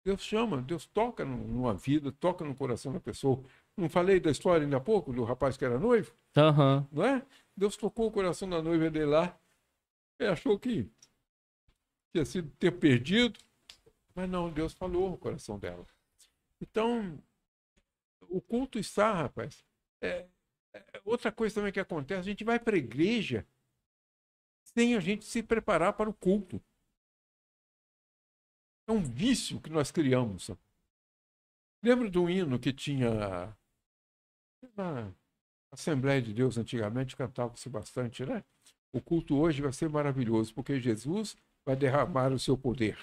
Deus 0.05 0.21
chama, 0.21 0.61
Deus 0.61 0.85
toca 0.85 1.23
num- 1.25 1.47
numa 1.47 1.73
vida, 1.73 2.11
toca 2.11 2.43
no 2.45 2.53
coração 2.55 2.91
da 2.93 2.99
pessoa. 2.99 3.43
Não 3.75 3.89
falei 3.89 4.19
da 4.19 4.29
história 4.31 4.63
ainda 4.65 4.77
há 4.77 4.81
pouco, 4.81 5.11
do 5.13 5.23
rapaz 5.23 5.57
que 5.57 5.65
era 5.65 5.79
noivo, 5.79 6.11
Aham. 6.37 6.87
não 6.91 7.03
é? 7.05 7.23
Deus 7.55 7.75
tocou 7.77 8.07
o 8.07 8.11
coração 8.11 8.49
da 8.49 8.61
noiva 8.61 8.89
dele 8.89 9.05
lá. 9.05 9.37
Ele 10.19 10.29
achou 10.29 10.57
que 10.59 10.87
tinha 12.13 12.25
sido 12.25 12.49
tempo 12.59 12.77
perdido, 12.79 13.39
mas 14.15 14.29
não, 14.29 14.49
Deus 14.51 14.73
falou 14.73 15.09
no 15.09 15.17
coração 15.17 15.57
dela. 15.57 15.85
Então, 16.61 17.17
o 18.29 18.39
culto 18.41 18.77
está, 18.79 19.11
rapaz. 19.13 19.63
É 20.01 20.25
outra 21.03 21.31
coisa 21.31 21.55
também 21.55 21.71
que 21.71 21.79
acontece, 21.79 22.21
a 22.21 22.31
gente 22.31 22.43
vai 22.43 22.59
para 22.59 22.75
a 22.75 22.79
igreja 22.79 23.45
sem 24.63 24.95
a 24.95 24.99
gente 24.99 25.25
se 25.25 25.43
preparar 25.43 25.93
para 25.93 26.09
o 26.09 26.13
culto. 26.13 26.61
É 28.87 28.91
um 28.91 29.03
vício 29.03 29.61
que 29.61 29.69
nós 29.69 29.91
criamos. 29.91 30.45
sabe? 30.45 30.59
Lembra 31.83 32.09
do 32.09 32.29
hino 32.29 32.59
que 32.59 32.73
tinha 32.73 33.55
na 34.75 35.13
Assembleia 35.71 36.21
de 36.21 36.33
Deus 36.33 36.57
antigamente 36.57 37.15
cantava-se 37.15 37.67
bastante, 37.67 38.25
né? 38.25 38.43
O 38.93 39.01
culto 39.01 39.35
hoje 39.37 39.61
vai 39.61 39.73
ser 39.73 39.89
maravilhoso, 39.89 40.53
porque 40.53 40.79
Jesus 40.79 41.35
vai 41.65 41.75
derramar 41.75 42.31
o 42.31 42.39
seu 42.39 42.57
poder. 42.57 42.97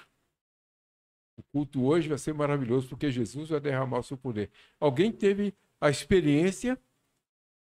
O 1.37 1.43
culto 1.51 1.83
hoje 1.83 2.07
vai 2.07 2.17
ser 2.17 2.33
maravilhoso, 2.33 2.87
porque 2.87 3.11
Jesus 3.11 3.49
vai 3.49 3.59
derramar 3.59 3.99
o 3.99 4.03
seu 4.03 4.17
poder. 4.17 4.49
Alguém 4.79 5.11
teve 5.11 5.53
a 5.81 5.89
experiência, 5.89 6.79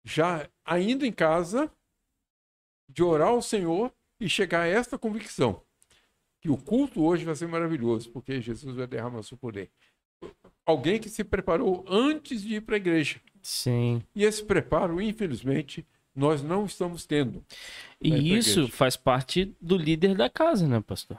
já 0.05 0.47
ainda 0.63 1.05
em 1.05 1.11
casa, 1.11 1.69
de 2.87 3.03
orar 3.03 3.29
ao 3.29 3.41
Senhor 3.41 3.91
e 4.19 4.29
chegar 4.29 4.61
a 4.61 4.67
esta 4.67 4.97
convicção: 4.97 5.61
que 6.39 6.49
o 6.49 6.55
culto 6.55 7.03
hoje 7.03 7.25
vai 7.25 7.35
ser 7.35 7.47
maravilhoso, 7.47 8.11
porque 8.11 8.39
Jesus 8.39 8.75
vai 8.75 8.87
derramar 8.87 9.19
o 9.19 9.23
seu 9.23 9.37
poder. 9.37 9.69
Alguém 10.65 10.99
que 10.99 11.09
se 11.09 11.23
preparou 11.23 11.83
antes 11.87 12.41
de 12.41 12.55
ir 12.55 12.61
para 12.61 12.75
a 12.75 12.77
igreja. 12.77 13.19
Sim. 13.41 14.01
E 14.15 14.23
esse 14.23 14.43
preparo, 14.43 15.01
infelizmente, 15.01 15.85
nós 16.15 16.41
não 16.41 16.65
estamos 16.65 17.05
tendo. 17.05 17.43
E 18.01 18.09
Vai 18.09 18.19
pra 18.19 18.27
isso 18.27 18.67
faz 18.69 18.95
parte 18.95 19.55
do 19.59 19.77
líder 19.77 20.15
da 20.15 20.29
casa, 20.29 20.67
né, 20.67 20.81
pastor? 20.81 21.17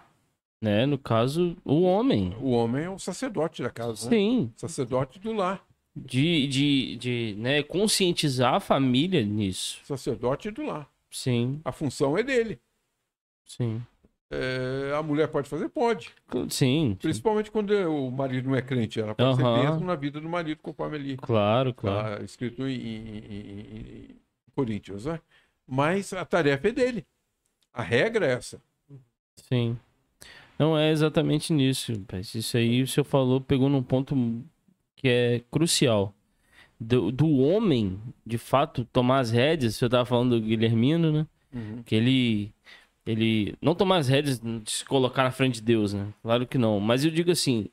Né? 0.60 0.86
No 0.86 0.98
caso, 0.98 1.56
o 1.64 1.82
homem. 1.82 2.34
O 2.40 2.50
homem 2.50 2.84
é 2.84 2.90
o 2.90 2.98
sacerdote 2.98 3.62
da 3.62 3.70
casa, 3.70 4.08
né? 4.08 4.16
Sim. 4.16 4.52
sacerdote 4.56 5.18
do 5.18 5.32
lar, 5.32 5.64
De, 5.96 6.46
de, 6.46 6.96
de 6.96 7.34
né, 7.38 7.62
conscientizar 7.62 8.54
a 8.54 8.60
família 8.60 9.22
nisso. 9.24 9.80
sacerdote 9.84 10.50
do 10.50 10.62
lar. 10.66 10.86
Sim, 11.10 11.60
A 11.64 11.72
função 11.72 12.18
é 12.18 12.22
dele. 12.22 12.60
sim. 13.46 13.80
É, 14.28 14.92
a 14.98 15.02
mulher 15.04 15.28
pode 15.28 15.48
fazer? 15.48 15.68
Pode. 15.68 16.10
Sim, 16.32 16.48
sim. 16.50 16.96
Principalmente 17.00 17.48
quando 17.50 17.70
o 17.70 18.10
marido 18.10 18.48
não 18.50 18.56
é 18.56 18.60
crente. 18.60 19.00
Ela 19.00 19.14
pode 19.14 19.40
Aham. 19.40 19.54
ser 19.56 19.62
bênção 19.70 19.86
na 19.86 19.94
vida 19.94 20.20
do 20.20 20.28
marido, 20.28 20.58
conforme 20.60 20.96
ali 20.96 21.16
Claro, 21.16 21.72
claro. 21.72 22.14
está 22.14 22.24
escrito 22.24 22.66
em, 22.66 22.74
em- 22.74 23.18
em- 23.18 24.16
Coríntios. 24.54 25.04
Né? 25.06 25.20
Mas 25.66 26.12
a 26.12 26.24
tarefa 26.24 26.68
é 26.68 26.72
dele. 26.72 27.06
A 27.72 27.82
regra 27.82 28.26
é 28.26 28.32
essa. 28.32 28.60
Sim. 29.36 29.78
Não 30.58 30.76
é 30.76 30.90
exatamente 30.90 31.52
nisso. 31.52 31.92
Isso 32.34 32.56
aí 32.56 32.82
o 32.82 32.86
senhor 32.88 33.04
falou, 33.04 33.40
pegou 33.40 33.68
num 33.68 33.82
ponto 33.82 34.16
que 35.06 35.10
é 35.10 35.40
crucial. 35.52 36.12
Do, 36.78 37.12
do 37.12 37.38
homem, 37.38 37.98
de 38.26 38.36
fato, 38.36 38.84
tomar 38.92 39.20
as 39.20 39.30
rédeas. 39.30 39.76
Senhor 39.76 39.86
estava 39.86 40.04
falando 40.04 40.38
do 40.38 40.44
Guilhermino, 40.44 41.12
né? 41.12 41.26
Que 41.84 41.94
ele. 41.94 42.52
Ele. 43.06 43.54
Não 43.62 43.74
tomar 43.74 43.98
as 43.98 44.08
rédeas 44.08 44.40
de 44.40 44.70
se 44.70 44.84
colocar 44.84 45.22
na 45.22 45.30
frente 45.30 45.54
de 45.56 45.62
Deus, 45.62 45.94
né? 45.94 46.08
Claro 46.22 46.44
que 46.44 46.58
não. 46.58 46.80
Mas 46.80 47.04
eu 47.04 47.10
digo 47.10 47.30
assim. 47.30 47.68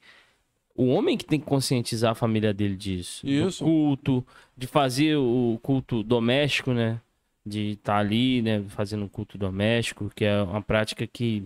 O 0.76 0.88
homem 0.88 1.18
que 1.18 1.26
tem 1.26 1.40
que 1.40 1.46
conscientizar 1.46 2.12
a 2.12 2.16
família 2.16 2.52
dele 2.52 2.76
disso. 2.76 3.28
Isso. 3.28 3.64
Do 3.64 3.70
culto, 3.70 4.26
de 4.58 4.66
fazer 4.66 5.16
o 5.18 5.60
culto 5.62 6.02
doméstico, 6.02 6.72
né? 6.72 7.00
De 7.46 7.72
estar 7.72 7.98
ali, 7.98 8.42
né? 8.42 8.64
Fazendo 8.70 9.06
um 9.06 9.10
culto 9.10 9.38
doméstico, 9.38 10.12
que 10.16 10.26
é 10.26 10.42
uma 10.42 10.62
prática 10.62 11.06
que 11.06 11.44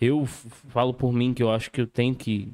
eu 0.00 0.24
falo 0.26 0.92
por 0.92 1.12
mim 1.12 1.32
que 1.32 1.42
eu 1.42 1.50
acho 1.50 1.70
que 1.70 1.80
eu 1.80 1.86
tenho 1.86 2.14
que. 2.14 2.48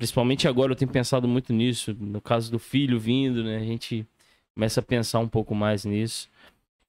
Principalmente 0.00 0.48
agora 0.48 0.72
eu 0.72 0.76
tenho 0.76 0.90
pensado 0.90 1.28
muito 1.28 1.52
nisso. 1.52 1.94
No 2.00 2.22
caso 2.22 2.50
do 2.50 2.58
filho 2.58 2.98
vindo, 2.98 3.44
né? 3.44 3.58
A 3.58 3.64
gente 3.64 4.06
começa 4.54 4.80
a 4.80 4.82
pensar 4.82 5.18
um 5.18 5.28
pouco 5.28 5.54
mais 5.54 5.84
nisso. 5.84 6.26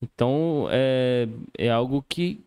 Então 0.01 0.69
é, 0.71 1.27
é 1.57 1.69
algo 1.69 2.05
que 2.07 2.39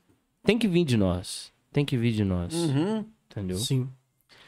tem 0.42 0.58
que 0.58 0.66
vir 0.66 0.86
de 0.86 0.96
nós. 0.96 1.52
Tem 1.70 1.84
que 1.84 1.98
vir 1.98 2.12
de 2.12 2.24
nós. 2.24 2.54
Uhum. 2.54 3.04
Entendeu? 3.30 3.58
Sim. 3.58 3.90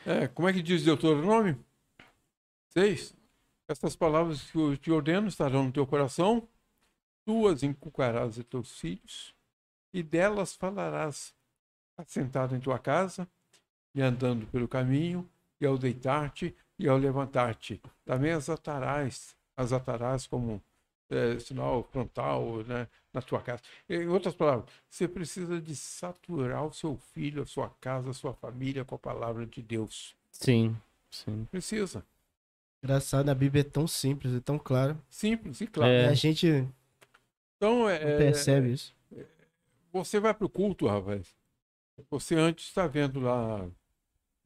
É, 0.06 0.26
como 0.26 0.48
é 0.48 0.54
que 0.54 0.62
diz 0.62 0.82
Deuteronômio? 0.82 1.58
Seis. 2.70 3.14
Estas 3.68 3.94
palavras 3.94 4.40
que 4.50 4.56
eu 4.56 4.74
te 4.74 4.90
ordeno 4.90 5.28
estarão 5.28 5.64
no 5.64 5.72
teu 5.72 5.86
coração, 5.86 6.48
tu 7.26 7.46
as 7.46 7.62
inculcarás 7.62 8.38
a 8.38 8.42
teus 8.42 8.80
filhos, 8.80 9.34
e 9.92 10.02
delas 10.02 10.56
falarás 10.56 11.34
assentado 11.98 12.56
em 12.56 12.60
tua 12.60 12.78
casa, 12.78 13.28
e 13.94 14.00
andando 14.00 14.46
pelo 14.46 14.66
caminho, 14.66 15.28
e 15.60 15.66
ao 15.66 15.78
deitar-te 15.78 16.54
e 16.78 16.88
ao 16.88 16.96
levantar-te. 16.96 17.80
Também 18.04 18.32
as 18.32 18.48
atarás, 18.48 19.36
as 19.56 19.72
atarás 19.72 20.26
como 20.26 20.62
é, 21.08 21.38
sinal 21.38 21.82
frontal 21.84 22.62
né, 22.64 22.88
na 23.12 23.22
tua 23.22 23.40
casa. 23.40 23.62
Em 23.88 24.06
outras 24.08 24.34
palavras, 24.34 24.68
você 24.88 25.06
precisa 25.06 25.60
de 25.60 25.74
saturar 25.74 26.64
o 26.66 26.72
seu 26.72 26.96
filho, 27.14 27.42
a 27.42 27.46
sua 27.46 27.70
casa, 27.80 28.10
a 28.10 28.14
sua 28.14 28.34
família 28.34 28.84
com 28.84 28.94
a 28.94 28.98
palavra 28.98 29.46
de 29.46 29.62
Deus. 29.62 30.16
Sim, 30.30 30.76
sim. 31.10 31.46
Precisa. 31.50 32.04
Engraçado, 32.82 33.28
a 33.28 33.34
Bíblia 33.34 33.62
é 33.62 33.64
tão 33.64 33.86
simples 33.86 34.32
e 34.34 34.40
tão 34.40 34.58
clara. 34.58 34.96
Simples 35.08 35.60
e 35.60 35.66
claro. 35.66 35.90
É. 35.92 36.06
A 36.08 36.14
gente 36.14 36.66
Então, 37.56 37.88
é, 37.88 38.18
percebe 38.18 38.72
isso. 38.72 38.94
você 39.92 40.20
vai 40.20 40.34
para 40.34 40.46
o 40.46 40.50
culto, 40.50 40.86
rapaz. 40.86 41.34
Você 42.10 42.34
antes 42.34 42.66
está 42.66 42.86
vendo 42.86 43.20
lá. 43.20 43.66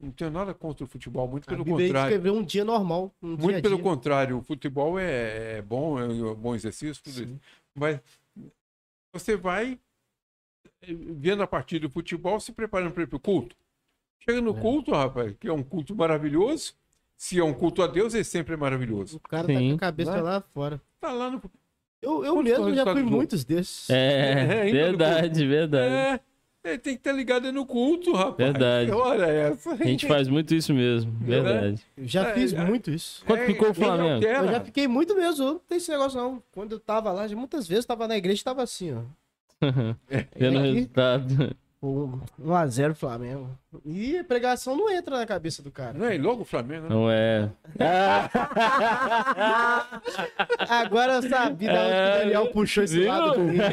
Não 0.01 0.11
tenho 0.11 0.31
nada 0.31 0.53
contra 0.53 0.83
o 0.83 0.87
futebol, 0.87 1.27
muito 1.27 1.45
pelo 1.47 1.63
contrário. 1.63 1.97
escreveu 2.13 2.33
um 2.33 2.43
dia 2.43 2.65
normal, 2.65 3.13
um 3.21 3.35
dia 3.35 3.43
Muito 3.45 3.59
a 3.59 3.61
pelo 3.61 3.75
dia. 3.75 3.83
contrário, 3.83 4.37
o 4.37 4.41
futebol 4.41 4.97
é, 4.97 5.57
é 5.57 5.61
bom, 5.61 5.99
é 5.99 6.05
um 6.05 6.33
bom 6.33 6.55
exercício, 6.55 7.03
tudo 7.03 7.23
isso. 7.23 7.39
Mas 7.75 7.99
você 9.13 9.35
vai 9.35 9.77
eh, 10.81 10.93
vendo 10.93 11.43
a 11.43 11.47
partida 11.47 11.87
do 11.87 11.91
futebol, 11.93 12.39
se 12.39 12.51
preparando 12.51 12.93
para 12.93 13.03
ir 13.03 13.07
para 13.07 13.17
o 13.17 13.19
culto. 13.19 13.55
Chega 14.23 14.41
no 14.41 14.57
É. 14.57 14.59
culto, 14.59 14.91
rapaz, 14.91 15.35
que 15.39 15.47
é 15.47 15.53
um 15.53 15.63
culto 15.63 15.95
maravilhoso. 15.95 16.73
Se 17.17 17.39
é 17.39 17.43
um 17.43 17.53
culto 17.53 17.83
a 17.83 17.87
Deus, 17.87 18.15
ele 18.15 18.23
sempre 18.23 18.53
é 18.53 18.57
O 18.57 18.59
maravilhoso. 18.59 19.19
cara 19.21 19.47
tá 19.47 19.53
Sim. 19.53 19.69
com 19.69 19.75
a 19.75 19.79
cabeça 19.79 20.15
Né? 20.15 20.21
lá 20.21 20.41
fora. 20.41 20.81
Tá 20.99 21.11
lá 21.11 21.29
no. 21.29 21.39
Eu, 22.01 22.25
eu 22.25 22.41
mesmo 22.41 22.73
já 22.73 22.83
fui 22.91 23.03
muitos 23.03 23.43
desses. 23.43 23.87
É, 23.91 24.67
É, 24.67 24.71
verdade, 24.71 25.45
verdade. 25.45 25.93
É, 25.93 26.19
ele 26.63 26.77
tem 26.77 26.93
que 26.93 26.99
estar 26.99 27.11
ligado 27.11 27.51
no 27.51 27.65
culto, 27.65 28.11
rapaz. 28.13 28.35
Verdade. 28.37 28.91
Hora 28.91 29.27
é 29.27 29.49
essa? 29.49 29.71
A 29.71 29.75
gente 29.77 30.07
faz 30.07 30.27
muito 30.27 30.53
isso 30.53 30.73
mesmo, 30.73 31.11
verdade. 31.21 31.81
Eu 31.97 32.07
já 32.07 32.29
É, 32.29 32.33
fiz 32.33 32.53
é. 32.53 32.63
muito 32.63 32.91
isso. 32.91 33.23
Quanto 33.25 33.41
É, 33.41 33.45
ficou 33.47 33.69
o 33.71 33.73
Flamengo? 33.73 34.23
Eu 34.25 34.47
já 34.47 34.59
fiquei 34.61 34.87
muito 34.87 35.15
mesmo. 35.15 35.43
Eu 35.43 35.53
não 35.53 35.59
tem 35.59 35.77
esse 35.77 35.89
negócio 35.91 36.19
não. 36.19 36.41
Quando 36.51 36.73
eu 36.73 36.79
tava 36.79 37.11
lá, 37.11 37.27
muitas 37.29 37.67
vezes 37.67 37.83
eu 37.83 37.87
tava 37.87 38.07
na 38.07 38.15
igreja 38.17 38.41
e 38.41 38.43
tava 38.43 38.61
assim, 38.63 38.93
ó. 38.93 39.01
Vendo 40.37 40.57
o 40.57 40.61
resultado. 40.61 41.55
Pô, 41.81 42.11
1x0 42.39 42.93
Flamengo. 42.93 43.49
E 43.83 44.15
a 44.19 44.23
pregação 44.23 44.77
não 44.77 44.87
entra 44.87 45.17
na 45.17 45.25
cabeça 45.25 45.63
do 45.63 45.71
cara. 45.71 45.93
Não 45.97 46.05
é? 46.05 46.13
E 46.13 46.19
logo 46.19 46.43
o 46.43 46.45
Flamengo, 46.45 46.83
né? 46.83 46.89
Não 46.89 47.09
é. 47.09 47.49
Agora 50.69 51.13
eu 51.13 51.23
sabia 51.23 51.73
da 51.73 51.81
onde 51.81 51.91
que 51.91 51.97
o 51.97 52.19
Daniel 52.19 52.51
puxou 52.51 52.83
esse 52.83 52.99
Viu? 52.99 53.07
lado 53.07 53.33
comigo. 53.41 53.63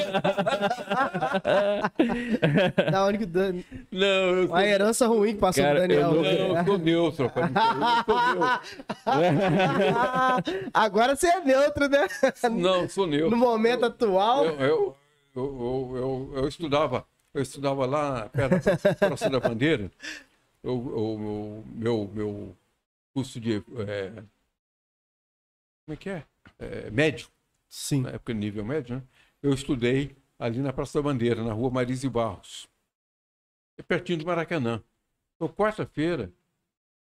da 2.91 3.05
onde 3.05 3.19
que 3.19 3.25
o 3.25 3.27
Dan... 3.27 3.57
Não, 3.93 4.07
eu 4.07 4.47
sou, 4.47 4.57
Uma 4.57 4.67
herança 4.67 5.07
ruim 5.07 5.35
que 5.35 5.41
passou 5.41 5.63
Cara, 5.63 5.75
do 5.75 5.81
Daniel. 5.89 6.15
eu 6.15 6.15
não, 6.15 6.25
eu 6.59 6.65
sou 6.65 6.79
neutro, 6.79 7.27
rapaz. 7.27 7.51
Eu 8.07 8.15
sou 9.05 9.21
neutro. 9.21 10.71
Agora 10.73 11.15
você 11.15 11.27
é 11.29 11.41
neutro, 11.41 11.89
né? 11.91 12.07
Não, 12.53 12.89
sou 12.89 13.07
neutro. 13.07 13.29
No 13.31 13.37
momento 13.37 13.85
atual. 13.85 14.47
Eu, 14.47 14.55
eu, 14.61 14.97
eu, 15.37 15.45
eu, 15.45 15.93
eu, 15.97 16.33
eu 16.43 16.49
estudava, 16.49 17.05
eu 17.39 17.43
estudava 17.43 17.87
lá 17.87 18.29
perto 18.29 18.65
da 18.65 18.95
Praça 19.09 19.31
da 19.31 19.39
Bandeira. 19.41 19.91
Eu- 20.63 21.65
meu, 21.67 22.11
meu 22.13 22.57
curso 23.15 23.41
de. 23.41 23.57
é, 23.57 24.11
como 25.85 25.95
é 25.95 25.97
que 25.97 26.11
é? 26.11 26.25
É, 26.59 26.91
médio, 26.91 27.29
Sim. 27.69 28.03
na 28.03 28.11
época 28.11 28.35
nível 28.35 28.65
médio, 28.65 28.97
né? 28.97 29.03
Eu 29.41 29.55
estudei 29.55 30.17
ali 30.39 30.59
na 30.59 30.73
Praça 30.73 30.99
da 30.99 31.03
Bandeira, 31.03 31.45
na 31.45 31.53
rua 31.53 31.71
Marise 31.71 32.09
Barros. 32.09 32.69
É 33.77 33.83
pertinho 33.83 34.19
do 34.19 34.27
Maracanã. 34.27 34.83
Então, 35.37 35.49
quarta-feira, 35.49 36.33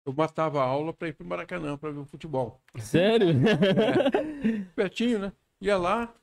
eu 0.07 0.12
matava 0.12 0.61
a 0.62 0.64
aula 0.64 0.93
para 0.93 1.09
ir 1.09 1.14
para 1.14 1.24
o 1.24 1.28
Maracanã 1.28 1.76
para 1.76 1.91
ver 1.91 1.99
o 1.99 2.05
futebol. 2.05 2.62
Sério? 2.78 3.34
pertinho, 4.76 5.18
né? 5.18 5.32
Ia 5.61 5.76
lá, 5.76 6.14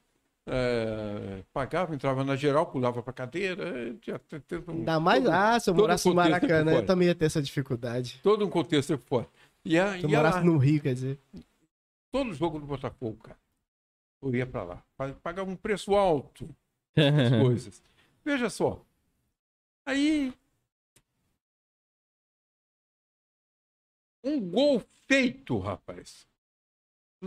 é, 0.47 1.43
pagava, 1.53 1.93
entrava 1.95 2.23
na 2.23 2.35
geral, 2.35 2.65
pulava 2.67 3.01
pra 3.01 3.11
cadeira. 3.13 3.63
é, 3.89 3.93
tinha 3.95 4.19
t- 4.19 4.39
t- 4.39 4.55
um- 4.67 4.71
Ainda 4.79 4.99
mais. 4.99 5.23
todo, 5.23 5.33
Ah, 5.33 5.59
se 5.59 5.69
eu 5.69 5.73
todo 5.73 5.81
morasse 5.83 6.07
no 6.07 6.15
contexto 6.15 6.31
Maracanã, 6.41 6.71
eu 6.73 6.85
também 6.85 7.07
ia 7.07 7.15
ter 7.15 7.25
essa 7.25 7.41
dificuldade. 7.41 8.19
todo 8.21 8.45
um 8.45 8.49
contexto 8.49 8.97
fora. 8.97 9.27
Ia, 9.63 9.97
Se 9.97 10.03
eu 10.03 10.09
morasse 10.09 10.37
lá, 10.37 10.43
no 10.43 10.57
Rio, 10.57 10.81
quer 10.81 10.93
dizer. 10.93 11.19
todo 12.11 12.33
jogo 12.33 12.59
do 12.59 12.65
Botafogo, 12.67 13.17
cara. 13.23 13.37
Eu 14.21 14.33
ia 14.35 14.45
pra 14.45 14.63
lá. 14.63 14.83
Pa- 14.95 15.13
Pagava 15.21 15.49
um 15.49 15.55
preço 15.55 15.95
alto 15.95 16.47
as 16.95 17.41
coisas. 17.41 17.83
Veja 18.23 18.49
só. 18.49 18.81
Aí. 19.85 20.33
Um 24.23 24.39
gol 24.49 24.83
feito, 25.07 25.57
rapaz. 25.59 26.27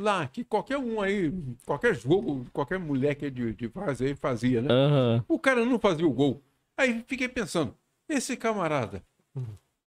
Lá, 0.00 0.26
que 0.26 0.44
qualquer 0.44 0.78
um 0.78 1.00
aí, 1.00 1.32
qualquer 1.66 1.94
jogo, 1.94 2.46
qualquer 2.52 2.78
moleque 2.78 3.30
de, 3.30 3.52
de 3.52 3.68
fazer, 3.68 4.16
fazia, 4.16 4.62
né? 4.62 4.68
Aham. 4.70 5.24
O 5.26 5.38
cara 5.38 5.64
não 5.64 5.78
fazia 5.78 6.06
o 6.06 6.12
gol. 6.12 6.42
Aí 6.76 7.04
fiquei 7.06 7.28
pensando, 7.28 7.74
esse 8.08 8.36
camarada 8.36 9.02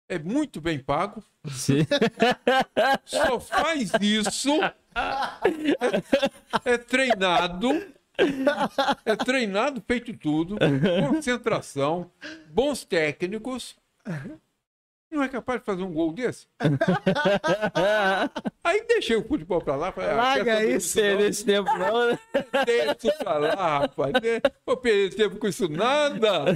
é 0.09 0.19
muito 0.19 0.61
bem 0.61 0.79
pago, 0.79 1.23
Sim. 1.51 1.87
só 3.05 3.39
faz 3.39 3.93
isso, 4.01 4.51
é, 6.65 6.73
é 6.73 6.79
treinado, 6.79 7.69
é 9.05 9.17
treinado, 9.17 9.83
feito 9.87 10.17
tudo, 10.17 10.57
concentração, 11.09 12.11
bons 12.51 12.85
técnicos. 12.85 13.77
Não 15.11 15.23
é 15.23 15.29
capaz 15.29 15.61
de 15.61 15.67
fazer 15.67 15.83
um 15.83 15.93
gol 15.93 16.13
desse? 16.13 16.47
Aí 18.63 18.85
deixei 18.87 19.17
o 19.17 19.27
futebol 19.27 19.61
pra 19.61 19.75
lá. 19.77 19.91
Falei, 19.91 20.11
ah, 20.11 20.15
Larga 20.15 20.65
isso? 20.65 21.01
Nesse 21.01 21.45
tempo 21.45 21.71
não, 21.79 22.11
né? 22.11 22.19
Deixa 22.67 23.09
isso 23.09 23.19
pra 23.19 23.39
lá, 23.39 23.79
rapaz. 23.81 24.13
né? 24.13 24.41
Vou 24.67 24.77
perder 24.77 25.15
tempo 25.17 25.37
com 25.37 25.49
isso 25.49 25.69
nada. 25.69 26.45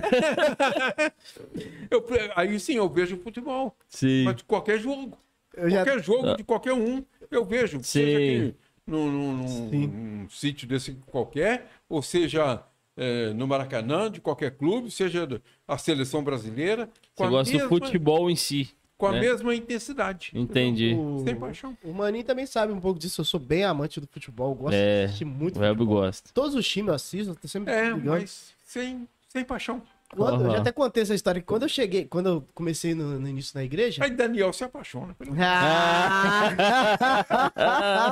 Eu, 1.91 2.05
aí 2.37 2.59
sim, 2.59 2.75
eu 2.77 2.89
vejo 2.89 3.19
futebol. 3.19 3.77
Sim. 3.89 4.25
Mas 4.25 4.37
de 4.37 4.45
qualquer 4.45 4.79
jogo. 4.79 5.17
Eu 5.55 5.69
já. 5.69 5.85
Qualquer 5.85 6.03
jogo 6.03 6.37
de 6.37 6.45
qualquer 6.45 6.73
um, 6.73 7.05
eu 7.31 7.45
vejo. 7.45 7.79
Sim. 7.79 7.83
Seja 7.83 8.17
aqui 8.17 8.55
num, 8.87 9.11
num- 9.11 9.33
num- 9.37 9.49
Sim. 9.71 9.87
num 9.87 10.29
sítio 10.31 10.67
desse 10.67 10.93
qualquer, 11.07 11.67
ou 11.89 12.03
seja 12.03 12.63
é, 12.97 13.32
no 13.32 13.47
Maracanã, 13.47 14.11
de 14.11 14.20
qualquer 14.20 14.53
clube, 14.57 14.90
seja 14.90 15.40
a 15.66 15.78
seleção 15.78 16.22
brasileira. 16.22 16.88
Com 17.14 17.24
Você 17.24 17.24
a 17.24 17.30
gosta 17.30 17.53
mesma, 17.55 17.68
do 17.68 17.84
futebol 17.84 18.30
em 18.30 18.36
si. 18.36 18.70
Com 18.99 19.07
a 19.07 19.12
né? 19.12 19.20
mesma 19.20 19.55
intensidade. 19.55 20.30
Entendi. 20.34 20.95
O, 20.95 21.22
Sem 21.24 21.34
paixão. 21.34 21.76
o 21.82 21.93
Maninho 21.93 22.24
também 22.24 22.47
sabe 22.47 22.72
um 22.72 22.80
pouco 22.80 23.01
disso. 23.01 23.20
Eu 23.20 23.24
sou 23.24 23.40
bem 23.40 23.64
amante 23.64 24.01
do 24.01 24.07
futebol. 24.07 24.55
Gosto 24.55 24.74
É, 24.74 25.01
de 25.01 25.05
assistir 25.07 25.24
muito 25.24 25.59
O 25.59 25.62
Web 25.62 25.84
gosta. 25.84 26.30
Todos 26.32 26.55
os 26.55 26.68
times 26.68 26.88
eu 26.88 26.95
assisto, 26.95 27.36
eu 27.43 27.49
sempre 27.49 27.72
É, 27.74 27.86
ligando. 27.86 28.05
mas 28.05 28.53
sem, 28.64 29.09
sem 29.28 29.45
paixão. 29.45 29.82
Quando- 30.14 30.45
Eu 30.45 30.51
já 30.53 30.59
até 30.59 30.70
contei 30.70 31.03
essa 31.03 31.14
história. 31.14 31.40
Quando 31.43 31.62
eu 31.62 31.68
cheguei, 31.70 32.05
quando 32.05 32.28
eu 32.28 32.45
comecei 32.55 32.95
no, 32.95 33.18
no 33.18 33.26
início 33.26 33.57
na 33.59 33.64
igreja. 33.64 34.05
Aí 34.05 34.11
Daniel 34.11 34.53
se 34.53 34.62
apaixona. 34.62 35.14
pelo- 35.14 35.34
Ah! 35.40 36.53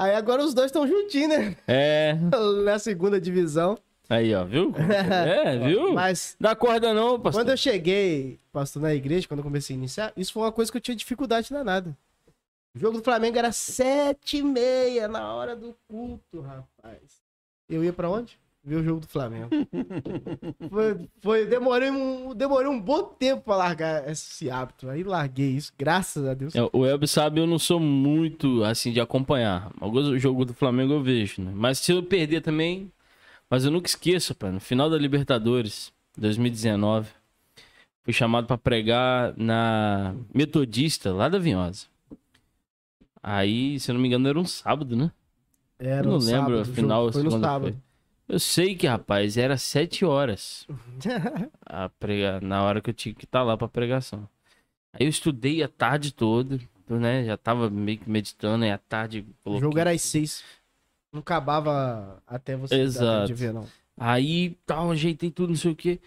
Aí 0.00 0.14
agora 0.14 0.42
os 0.42 0.54
dois 0.54 0.70
estão 0.70 0.88
juntinhos, 0.88 1.28
né? 1.28 1.56
É. 1.68 2.14
Na 2.64 2.78
segunda 2.78 3.20
divisão. 3.20 3.76
Aí, 4.08 4.34
ó, 4.34 4.46
viu? 4.46 4.72
É, 4.80 5.58
viu? 5.58 5.92
Mas 5.92 6.36
Dá 6.40 6.56
corda 6.56 6.94
não, 6.94 7.20
pastor. 7.20 7.42
quando 7.42 7.50
eu 7.50 7.56
cheguei, 7.58 8.38
pastor, 8.50 8.80
na 8.80 8.94
igreja, 8.94 9.28
quando 9.28 9.40
eu 9.40 9.44
comecei 9.44 9.76
a 9.76 9.78
iniciar, 9.78 10.10
isso 10.16 10.32
foi 10.32 10.42
uma 10.44 10.52
coisa 10.52 10.72
que 10.72 10.78
eu 10.78 10.80
tinha 10.80 10.96
dificuldade 10.96 11.50
danada. 11.50 11.94
O 12.74 12.78
jogo 12.78 12.96
do 12.96 13.04
Flamengo 13.04 13.36
era 13.36 13.52
sete 13.52 14.38
e 14.38 14.42
meia 14.42 15.06
na 15.06 15.34
hora 15.34 15.54
do 15.54 15.76
culto, 15.86 16.40
rapaz. 16.40 17.20
Eu 17.68 17.84
ia 17.84 17.92
pra 17.92 18.08
onde? 18.08 18.38
Ver 18.62 18.76
o 18.76 18.84
jogo 18.84 19.00
do 19.00 19.08
Flamengo. 19.08 19.48
foi, 20.68 21.08
foi- 21.22 21.46
demorei, 21.46 21.90
um, 21.90 22.34
demorei 22.34 22.68
um 22.68 22.78
bom 22.78 23.04
tempo 23.04 23.42
pra 23.44 23.56
largar 23.56 24.06
esse 24.10 24.50
hábito. 24.50 24.88
Aí 24.88 25.02
larguei 25.02 25.50
isso, 25.52 25.72
graças 25.78 26.26
a 26.26 26.34
Deus. 26.34 26.54
É, 26.54 26.62
O 26.72 26.80
Web 26.80 27.06
sabe, 27.08 27.40
eu 27.40 27.46
não 27.46 27.58
sou 27.58 27.80
muito, 27.80 28.62
assim, 28.64 28.92
de 28.92 29.00
acompanhar. 29.00 29.72
Alguns 29.80 30.20
jogos 30.20 30.46
do 30.46 30.52
Flamengo 30.54 30.92
eu 30.92 31.02
vejo, 31.02 31.40
né? 31.42 31.52
Mas 31.54 31.78
se 31.78 31.92
eu 31.92 32.02
perder 32.02 32.42
também... 32.42 32.92
Mas 33.48 33.64
eu 33.64 33.70
nunca 33.70 33.88
esqueço, 33.88 34.34
pai. 34.34 34.52
No 34.52 34.60
final 34.60 34.88
da 34.90 34.96
Libertadores, 34.96 35.90
2019, 36.16 37.08
fui 38.04 38.12
chamado 38.12 38.46
pra 38.46 38.56
pregar 38.58 39.34
na 39.36 40.14
Metodista, 40.32 41.12
lá 41.12 41.28
da 41.28 41.38
Vinhosa. 41.38 41.86
Aí, 43.22 43.80
se 43.80 43.90
eu 43.90 43.94
não 43.94 44.00
me 44.00 44.06
engano, 44.06 44.28
era 44.28 44.38
um 44.38 44.44
sábado, 44.44 44.94
né? 44.94 45.10
Era 45.78 46.00
eu 46.06 46.10
não 46.10 46.12
no 46.12 46.18
lembro, 46.18 46.30
sábado, 46.30 46.58
o 46.58 46.60
afinal, 46.60 47.12
foi 47.12 47.22
no 47.22 47.30
sábado. 47.40 47.82
Eu 48.30 48.38
sei 48.38 48.76
que, 48.76 48.86
rapaz, 48.86 49.36
era 49.36 49.56
sete 49.58 50.04
horas 50.04 50.66
a 51.66 51.88
prega... 51.88 52.40
na 52.40 52.62
hora 52.62 52.80
que 52.80 52.90
eu 52.90 52.94
tinha 52.94 53.14
que 53.14 53.24
estar 53.24 53.42
lá 53.42 53.56
pra 53.56 53.66
pregação. 53.66 54.28
Aí 54.92 55.04
eu 55.06 55.08
estudei 55.10 55.62
a 55.62 55.68
tarde 55.68 56.12
toda, 56.12 56.60
né? 56.88 57.24
Já 57.24 57.36
tava 57.36 57.68
meio 57.68 57.98
que 57.98 58.08
meditando, 58.08 58.64
aí 58.64 58.70
à 58.70 58.78
tarde 58.78 59.20
O 59.20 59.44
coloquei. 59.44 59.60
jogo 59.68 59.78
era 59.78 59.90
às 59.90 60.02
seis. 60.02 60.44
Não 61.12 61.20
acabava 61.20 62.22
até 62.26 62.56
você 62.56 62.76
Exato. 62.76 63.26
de 63.26 63.34
ver, 63.34 63.52
não. 63.52 63.66
Aí 63.98 64.56
tal, 64.64 64.90
ajeitei 64.92 65.30
tudo, 65.30 65.50
não 65.50 65.56
sei 65.56 65.72
o 65.72 65.76
que. 65.76 66.00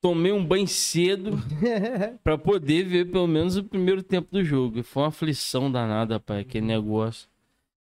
Tomei 0.00 0.32
um 0.32 0.44
banho 0.44 0.66
cedo 0.68 1.32
pra 2.24 2.38
poder 2.38 2.84
ver 2.84 3.10
pelo 3.10 3.26
menos 3.26 3.56
o 3.56 3.64
primeiro 3.64 4.02
tempo 4.02 4.28
do 4.30 4.42
jogo. 4.44 4.82
Foi 4.82 5.02
uma 5.02 5.08
aflição 5.10 5.70
danada, 5.70 6.14
rapaz, 6.14 6.40
aquele 6.40 6.66
negócio. 6.66 7.28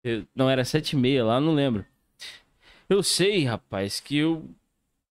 Eu- 0.03 0.25
Não, 0.35 0.49
era 0.49 0.65
sete 0.65 0.91
e 0.93 0.95
meia 0.99 1.23
lá, 1.23 1.39
não 1.39 1.53
lembro. 1.53 1.85
Eu 2.89 3.01
sei, 3.01 3.45
rapaz, 3.45 3.99
que 3.99 4.23
o 4.23 4.43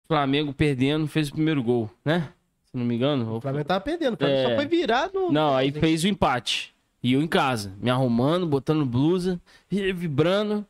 Flamengo 0.06 0.52
perdendo 0.52 1.06
fez 1.06 1.28
o 1.28 1.32
primeiro 1.32 1.62
gol, 1.62 1.90
né? 2.04 2.32
Se 2.64 2.76
não 2.76 2.84
me 2.84 2.94
engano. 2.94 3.36
O 3.36 3.40
Flamengo 3.40 3.64
tava 3.64 3.80
perdendo. 3.80 4.16
É. 4.20 4.48
só 4.48 4.54
foi 4.56 4.66
virar 4.66 5.10
no. 5.12 5.32
Não, 5.32 5.54
aí 5.54 5.70
fez 5.70 6.04
o 6.04 6.08
empate. 6.08 6.74
E 7.02 7.12
eu 7.12 7.22
em 7.22 7.26
casa, 7.26 7.72
me 7.80 7.90
arrumando, 7.90 8.46
botando 8.46 8.86
blusa, 8.86 9.38
e 9.70 9.92
vibrando. 9.92 10.66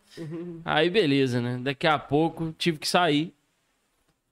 Aí 0.65 0.91
beleza, 0.91 1.41
né? 1.41 1.61
Daqui 1.63 1.87
a 1.87 1.99
pouco 1.99 2.53
tive 2.59 2.79
que 2.79 2.89
sair. 2.89 3.33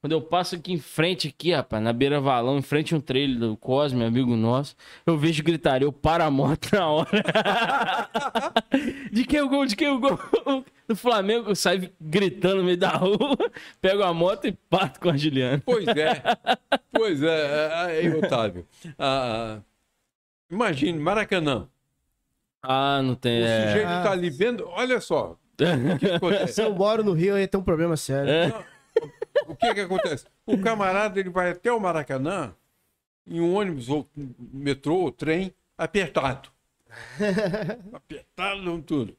Quando 0.02 0.14
eu 0.14 0.20
passo 0.20 0.56
aqui 0.56 0.72
em 0.72 0.80
frente, 0.80 1.28
aqui, 1.28 1.52
rapaz, 1.52 1.80
na 1.80 1.92
beira 1.92 2.20
valão, 2.20 2.58
em 2.58 2.62
frente 2.62 2.92
a 2.92 2.96
um 2.96 3.00
trailer 3.00 3.38
do 3.38 3.56
Cosme, 3.56 4.04
amigo 4.04 4.34
nosso, 4.34 4.74
eu 5.06 5.16
vejo 5.16 5.44
gritaria, 5.44 5.86
eu 5.86 5.92
paro 5.92 6.24
a 6.24 6.30
moto 6.30 6.70
na 6.72 6.88
hora. 6.88 7.08
de 9.12 9.24
quem 9.24 9.38
é 9.38 9.42
o 9.44 9.48
gol? 9.48 9.64
De 9.64 9.76
quem 9.76 9.86
é 9.86 9.92
o 9.92 10.00
gol? 10.00 10.18
Do 10.88 10.96
Flamengo, 10.96 11.50
eu 11.50 11.54
saio 11.54 11.88
gritando 12.00 12.56
no 12.56 12.64
meio 12.64 12.76
da 12.76 12.88
rua, 12.88 13.38
pego 13.80 14.02
a 14.02 14.12
moto 14.12 14.48
e 14.48 14.52
parto 14.68 14.98
com 14.98 15.08
a 15.08 15.16
Juliana. 15.16 15.62
Pois 15.64 15.86
é. 15.86 16.20
pois 16.90 17.22
é. 17.22 17.72
Aí, 17.72 18.12
Otávio. 18.16 18.66
ah, 18.98 19.60
imagine, 20.50 20.98
Maracanã. 20.98 21.68
Ah, 22.60 23.00
não 23.00 23.14
tem. 23.14 23.40
O 23.40 23.46
É... 23.46 23.66
sujeito 23.68 23.88
está 23.88 24.10
ali 24.10 24.28
vendo. 24.28 24.66
Olha 24.66 25.00
só. 25.00 25.38
O 25.54 25.98
que 25.98 26.10
acontece? 26.10 26.54
Se 26.54 26.62
eu 26.62 26.74
moro 26.74 27.04
no 27.04 27.12
Rio, 27.12 27.36
eu 27.36 27.38
ia 27.40 27.46
ter 27.48 27.56
um 27.56 27.62
problema 27.62 27.96
sério. 27.96 28.28
É. 28.28 28.52
O 29.46 29.56
que, 29.56 29.74
que 29.74 29.80
acontece? 29.80 30.26
O 30.46 30.58
camarada 30.60 31.18
ele 31.18 31.30
vai 31.30 31.50
até 31.50 31.72
o 31.72 31.80
Maracanã 31.80 32.54
em 33.26 33.40
um 33.40 33.54
ônibus 33.54 33.88
ou 33.88 34.08
metrô 34.38 34.96
ou 34.96 35.12
trem 35.12 35.54
apertado. 35.76 36.50
apertado 37.92 38.82
tudo. 38.82 39.16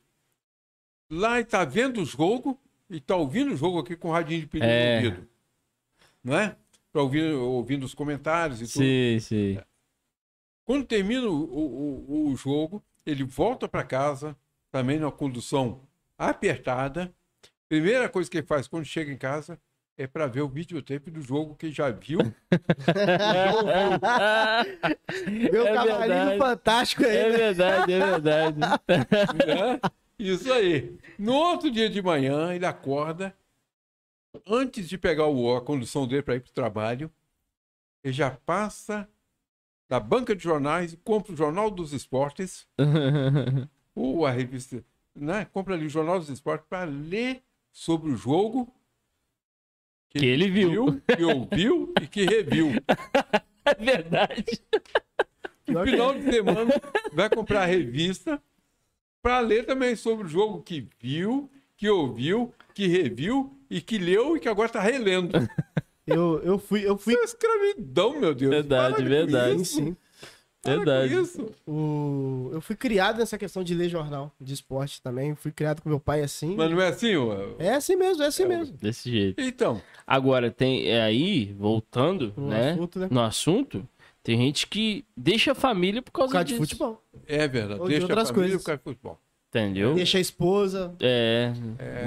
Lá 1.09 1.33
ele 1.35 1.43
está 1.43 1.63
vendo 1.65 2.01
o 2.01 2.05
jogo 2.05 2.59
e 2.89 2.99
tá 2.99 3.15
ouvindo 3.15 3.53
o 3.53 3.57
jogo 3.57 3.79
aqui 3.79 3.95
com 3.95 4.09
o 4.09 4.11
radinho 4.11 4.41
de 4.41 4.47
pilha 4.47 4.65
É. 4.65 4.95
ouvido. 4.97 5.27
Não 6.23 6.37
é? 6.37 6.55
Pra 6.91 7.01
ouvir, 7.01 7.33
ouvindo 7.33 7.83
os 7.85 7.93
comentários 7.93 8.61
e 8.61 8.65
tudo. 8.71 8.83
Sim, 8.83 9.19
sim. 9.19 9.59
Quando 10.63 10.85
termina 10.85 11.27
o, 11.27 11.33
o, 11.43 12.05
o- 12.07 12.31
o 12.31 12.35
jogo, 12.35 12.83
ele 13.05 13.23
volta 13.23 13.67
para 13.67 13.83
casa, 13.83 14.35
também 14.71 14.97
numa 14.99 15.11
condução 15.11 15.81
apertada. 16.17 17.13
Primeira 17.67 18.07
coisa 18.07 18.29
que 18.29 18.37
ele 18.37 18.47
faz 18.47 18.67
quando 18.67 18.85
chega 18.85 19.11
em 19.11 19.17
casa 19.17 19.59
é 19.97 20.07
para 20.07 20.27
ver 20.27 20.41
o 20.41 20.49
videotape 20.49 21.11
do 21.11 21.21
jogo 21.21 21.55
que 21.55 21.71
já 21.71 21.89
viu. 21.91 22.19
Meu 25.51 25.67
É 25.67 25.73
cavalinho 25.73 26.07
verdade. 26.07 26.37
fantástico 26.37 27.03
aí. 27.05 27.15
É 27.17 27.29
né? 27.29 27.37
verdade, 27.37 27.93
é 27.93 27.99
verdade. 27.99 28.59
né? 28.59 29.79
Isso 30.17 30.51
aí. 30.51 30.97
No 31.17 31.33
outro 31.33 31.69
dia 31.69 31.89
de 31.89 32.01
manhã, 32.01 32.53
ele 32.53 32.65
acorda. 32.65 33.35
Antes 34.47 34.89
de 34.89 34.97
pegar 34.97 35.27
o, 35.27 35.55
a 35.55 35.61
condução 35.61 36.07
dele 36.07 36.23
para 36.23 36.35
ir 36.35 36.39
para 36.41 36.49
o 36.49 36.53
trabalho, 36.53 37.11
ele 38.03 38.13
já 38.13 38.31
passa 38.31 39.07
da 39.87 39.99
banca 39.99 40.35
de 40.35 40.43
jornais 40.43 40.93
e 40.93 40.97
compra 40.97 41.33
o 41.33 41.37
Jornal 41.37 41.69
dos 41.69 41.93
Esportes 41.93 42.67
ou 43.93 44.25
a 44.25 44.31
revista, 44.31 44.83
né? 45.15 45.45
Compra 45.45 45.75
ali 45.75 45.85
o 45.85 45.89
Jornal 45.89 46.17
dos 46.17 46.29
Esportes 46.29 46.65
para 46.67 46.83
ler 46.85 47.43
sobre 47.71 48.11
o 48.11 48.17
jogo 48.17 48.73
Que 50.15 50.25
ele 50.25 50.49
viu. 50.49 51.01
que 51.15 51.23
ouviu 51.23 51.93
e 52.01 52.07
que 52.07 52.25
reviu. 52.25 52.71
É 53.65 53.75
verdade. 53.75 54.43
No 55.65 55.85
final 55.85 56.13
de 56.13 56.23
semana, 56.29 56.73
vai 57.13 57.29
comprar 57.29 57.61
a 57.61 57.65
revista 57.65 58.41
para 59.21 59.39
ler 59.39 59.65
também 59.65 59.95
sobre 59.95 60.25
o 60.25 60.29
jogo 60.29 60.61
que 60.61 60.85
viu, 60.99 61.49
que 61.77 61.89
ouviu, 61.89 62.53
que 62.73 62.87
reviu 62.87 63.57
e 63.69 63.79
que 63.79 63.97
leu 63.97 64.35
e 64.35 64.41
que 64.41 64.49
agora 64.49 64.65
está 64.67 64.81
relendo. 64.81 65.31
Eu, 66.05 66.41
eu 66.43 66.59
fui, 66.59 66.85
eu 66.85 66.97
fui. 66.97 67.13
Isso 67.13 67.21
é 67.21 67.25
escravidão, 67.25 68.19
meu 68.19 68.35
Deus. 68.35 68.51
Verdade, 68.51 68.95
Para 68.97 69.05
verdade. 69.05 69.61
isso. 69.61 69.77
Sim. 69.77 69.95
Para 70.63 70.71
com 70.77 70.85
Verdade. 70.85 71.13
isso. 71.21 71.51
O, 71.67 72.49
eu 72.53 72.61
fui 72.61 72.75
criado 72.75 73.17
nessa 73.19 73.37
questão 73.37 73.63
de 73.63 73.75
ler 73.75 73.89
jornal 73.89 74.31
de 74.39 74.53
esporte 74.53 75.01
também. 75.01 75.35
Fui 75.35 75.51
criado 75.51 75.81
com 75.81 75.89
meu 75.89 75.99
pai 75.99 76.21
assim. 76.23 76.55
Mas 76.55 76.71
não 76.71 76.79
é 76.81 76.87
assim, 76.87 77.15
ó. 77.17 77.35
É 77.59 77.73
assim 77.75 77.95
mesmo, 77.97 78.23
é 78.23 78.27
assim 78.27 78.45
mesmo. 78.45 78.75
Desse 78.77 79.11
jeito. 79.11 79.41
Então, 79.41 79.81
Agora, 80.07 80.49
tem 80.49 80.87
é 80.87 81.01
aí, 81.01 81.53
voltando, 81.59 82.33
No 82.37 82.47
né? 82.47 82.71
assunto, 82.71 82.99
né? 82.99 83.07
No 83.11 83.21
assunto, 83.21 83.87
tem 84.23 84.37
gente 84.37 84.65
que 84.67 85.03
deixa 85.17 85.51
a 85.51 85.55
família 85.55 86.01
por 86.01 86.11
Por 86.11 86.19
causa, 86.19 86.31
causa 86.33 86.45
de 86.45 86.53
disso. 86.53 86.61
futebol. 86.63 87.03
é 87.27 87.47
verdade. 87.47 87.79
Ou 87.81 87.85
de 87.87 87.91
Deixa 87.91 88.03
outras 88.07 88.29
a 88.29 88.33
família 88.33 88.49
coisas. 88.57 88.61
por 88.61 88.65
causa 88.65 88.77
de 88.79 88.83
futebol. 88.83 89.19
Entendeu? 89.49 89.93
Deixa 89.95 90.17
a 90.17 90.21
esposa. 90.21 90.95
É, 90.99 91.51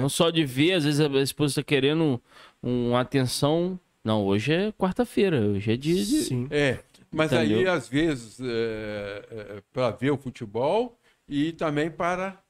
Não 0.01 0.09
só 0.09 0.29
de 0.29 0.43
ver, 0.45 0.73
às 0.73 0.83
vezes 0.83 0.99
a 0.99 1.07
esposa 1.21 1.55
tá 1.55 1.63
querendo 1.63 2.19
um- 2.61 2.89
uma 2.89 3.01
atenção. 3.01 3.79
Não, 4.03 4.25
hoje 4.25 4.53
é 4.53 4.71
quarta-feira, 4.73 5.39
hoje 5.41 5.71
é 5.71 5.77
dia 5.77 5.95
de. 5.95 6.05
Sim. 6.23 6.47
É, 6.51 6.79
mas 7.17 7.33
aí, 7.33 7.51
Entendeu? 7.53 7.73
às 7.73 7.87
vezes, 7.87 8.39
é, 8.41 9.61
para 9.73 9.91
ver 9.91 10.11
o 10.11 10.17
futebol 10.17 10.97
e 11.27 11.51
também 11.51 11.89
para 11.91 12.41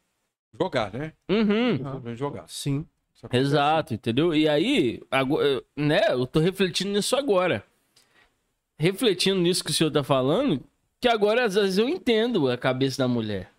jogar, 0.59 0.93
né? 0.93 1.13
Uhum. 1.29 1.99
Para 2.01 2.15
jogar. 2.15 2.47
Sim. 2.47 2.85
Exato, 3.33 3.95
entendeu? 3.95 4.35
E 4.35 4.47
aí, 4.47 5.01
agora, 5.09 5.63
né, 5.75 6.01
eu 6.09 6.27
tô 6.27 6.39
refletindo 6.39 6.91
nisso 6.91 7.15
agora. 7.15 7.63
Refletindo 8.79 9.39
nisso 9.41 9.63
que 9.63 9.71
o 9.71 9.73
senhor 9.73 9.89
tá 9.89 10.03
falando, 10.03 10.63
que 11.01 11.07
agora 11.07 11.45
às 11.45 11.55
vezes 11.55 11.79
eu 11.79 11.89
entendo 11.89 12.47
a 12.47 12.55
cabeça 12.57 12.99
da 12.99 13.07
mulher. 13.07 13.49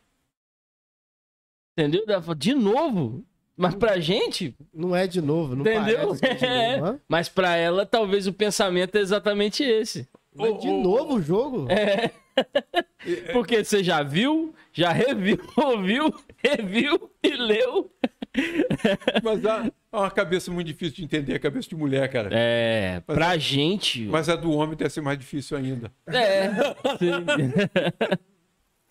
Entendeu? 1.77 2.05
De 2.37 2.55
novo? 2.55 3.25
Mas 3.57 3.75
pra 3.75 3.99
gente, 3.99 4.55
Não 4.73 4.95
é 4.95 5.09
de 5.09 5.21
novo, 5.21 5.57
não 5.57 5.63
Entendeu? 5.63 6.15
é 6.23 6.35
de 6.35 6.45
É. 6.45 6.77
novo. 6.77 6.93
hã? 6.93 7.01
mas 7.09 7.29
pra 7.29 7.57
ela 7.57 7.85
talvez 7.85 8.29
o 8.29 8.33
pensamento 8.33 8.95
é 8.95 9.01
exatamente 9.01 9.65
esse. 9.65 10.09
Mas 10.39 10.61
de 10.61 10.69
ô, 10.69 10.83
novo 10.83 11.15
o 11.17 11.23
jogo? 11.23 11.67
É. 11.71 12.11
Porque 13.33 13.65
você 13.65 13.83
já 13.83 14.03
viu, 14.03 14.55
já 14.73 14.93
reviu, 14.93 15.39
ouviu, 15.57 16.15
reviu 16.43 17.11
e 17.23 17.31
leu. 17.31 17.91
Mas 19.23 19.45
há 19.45 19.71
uma 19.93 20.11
cabeça 20.11 20.51
muito 20.53 20.67
difícil 20.69 20.97
de 20.97 21.05
entender, 21.05 21.35
a 21.35 21.39
cabeça 21.41 21.69
de 21.69 21.75
mulher, 21.75 22.09
cara. 22.11 22.31
É, 22.33 23.03
Mas- 23.07 23.17
pra 23.17 23.37
gente. 23.37 24.05
Mas 24.07 24.29
a 24.29 24.37
do 24.37 24.53
homem 24.53 24.77
deve 24.77 24.91
ser 24.91 25.01
mais 25.01 25.19
difícil 25.19 25.57
ainda. 25.57 25.91
É. 26.07 26.49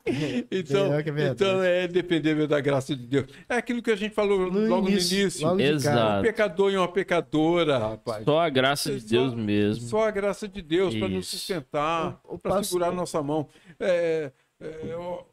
Então, 0.52 0.94
É, 0.94 1.04
que 1.04 1.10
é 1.10 1.28
então 1.28 1.64
é 1.64 1.88
depender 1.88 2.48
da 2.48 2.60
graça 2.62 2.96
de 2.96 3.06
Deus. 3.06 3.26
É 3.50 3.56
aquilo 3.56 3.82
que 3.82 3.92
a 3.92 3.96
gente 3.96 4.14
falou 4.16 4.52
No 4.52 4.68
logo 4.68 4.88
início, 4.90 5.16
no 5.18 5.22
início. 5.24 5.48
logo 5.48 5.62
Exato. 5.62 6.20
Um 6.20 6.22
pecador 6.24 6.72
e 6.72 6.78
uma 6.78 6.88
pecadora, 6.92 7.78
rapaz. 7.78 8.24
Só 8.24 8.40
a 8.40 8.50
graça 8.50 8.94
de 8.94 9.02
Só- 9.02 9.08
Deus 9.10 9.34
mesmo. 9.36 9.88
Só 9.88 10.08
a 10.08 10.12
graça 10.12 10.48
de 10.48 10.62
Deus 10.62 10.96
para 10.96 11.08
nos 11.08 11.28
sustentar, 11.28 12.20
para 12.24 12.38
pastor- 12.38 12.64
segurar 12.64 12.88
a 12.90 12.92
nossa 12.92 13.22
mão. 13.22 13.48
É, 13.80 14.32
é, 14.60 14.96
o, 14.96 15.26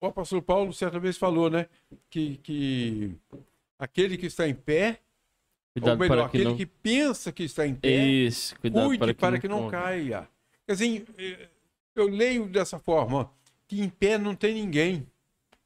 o 0.00 0.06
apóstolo 0.06 0.42
Paulo 0.42 0.72
certa 0.72 0.98
vez 0.98 1.16
falou, 1.16 1.48
né? 1.50 1.66
Que, 2.10 2.36
que 2.38 3.14
aquele 3.78 4.16
que 4.16 4.26
está 4.26 4.48
em 4.48 4.54
pé, 4.54 4.98
ou 5.76 5.82
Cuidado 5.82 5.98
melhor, 5.98 6.16
para 6.16 6.22
que 6.30 6.36
aquele 6.38 6.44
não. 6.50 6.56
que 6.56 6.66
pensa 6.66 7.30
que 7.30 7.44
está 7.44 7.66
em 7.66 7.74
pé, 7.74 7.88
Isso, 8.04 8.58
cuidado 8.60 8.86
cuide 8.88 9.14
para 9.14 9.38
que 9.38 9.46
não, 9.46 9.62
não 9.62 9.70
caia. 9.70 10.10
caia. 10.18 10.28
Quer 10.66 10.72
dizer, 10.72 11.04
eh, 11.16 11.48
eu 11.94 12.08
leio 12.08 12.46
dessa 12.48 12.78
forma, 12.78 13.30
que 13.68 13.80
em 13.80 13.88
pé 13.88 14.18
não 14.18 14.34
tem 14.34 14.54
ninguém. 14.54 15.06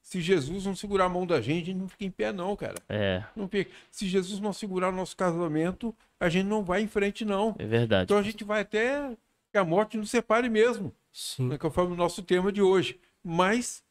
Se 0.02 0.20
Jesus 0.20 0.66
não 0.66 0.74
segurar 0.74 1.04
a 1.04 1.08
mão 1.08 1.24
da 1.26 1.40
gente, 1.40 1.62
a 1.62 1.66
gente 1.66 1.78
não 1.78 1.88
fica 1.88 2.04
em 2.04 2.10
pé 2.10 2.32
não, 2.32 2.54
cara. 2.56 2.74
É, 2.88 3.22
Não 3.36 3.48
fica. 3.48 3.70
Se 3.90 4.06
Jesus 4.08 4.40
não 4.40 4.52
segurar 4.52 4.88
o 4.88 4.92
nosso 4.96 5.16
casamento, 5.16 5.94
a 6.18 6.28
gente 6.28 6.46
não 6.46 6.62
vai 6.64 6.82
em 6.82 6.88
frente 6.88 7.24
não. 7.24 7.54
é 7.58 7.64
verdade. 7.64 8.04
Então 8.04 8.18
a 8.18 8.22
gente 8.22 8.42
vai 8.44 8.62
até 8.62 9.10
que 9.52 9.56
a 9.58 9.64
morte 9.64 9.96
nos 9.96 10.10
separe 10.10 10.48
mesmo, 10.50 10.92
Sim. 11.12 11.48
né, 11.48 11.56
conforme 11.56 11.94
o 11.94 11.96
nosso 11.96 12.20
tema 12.22 12.50
de 12.50 12.60
hoje. 12.60 12.98
Mas 13.24 13.82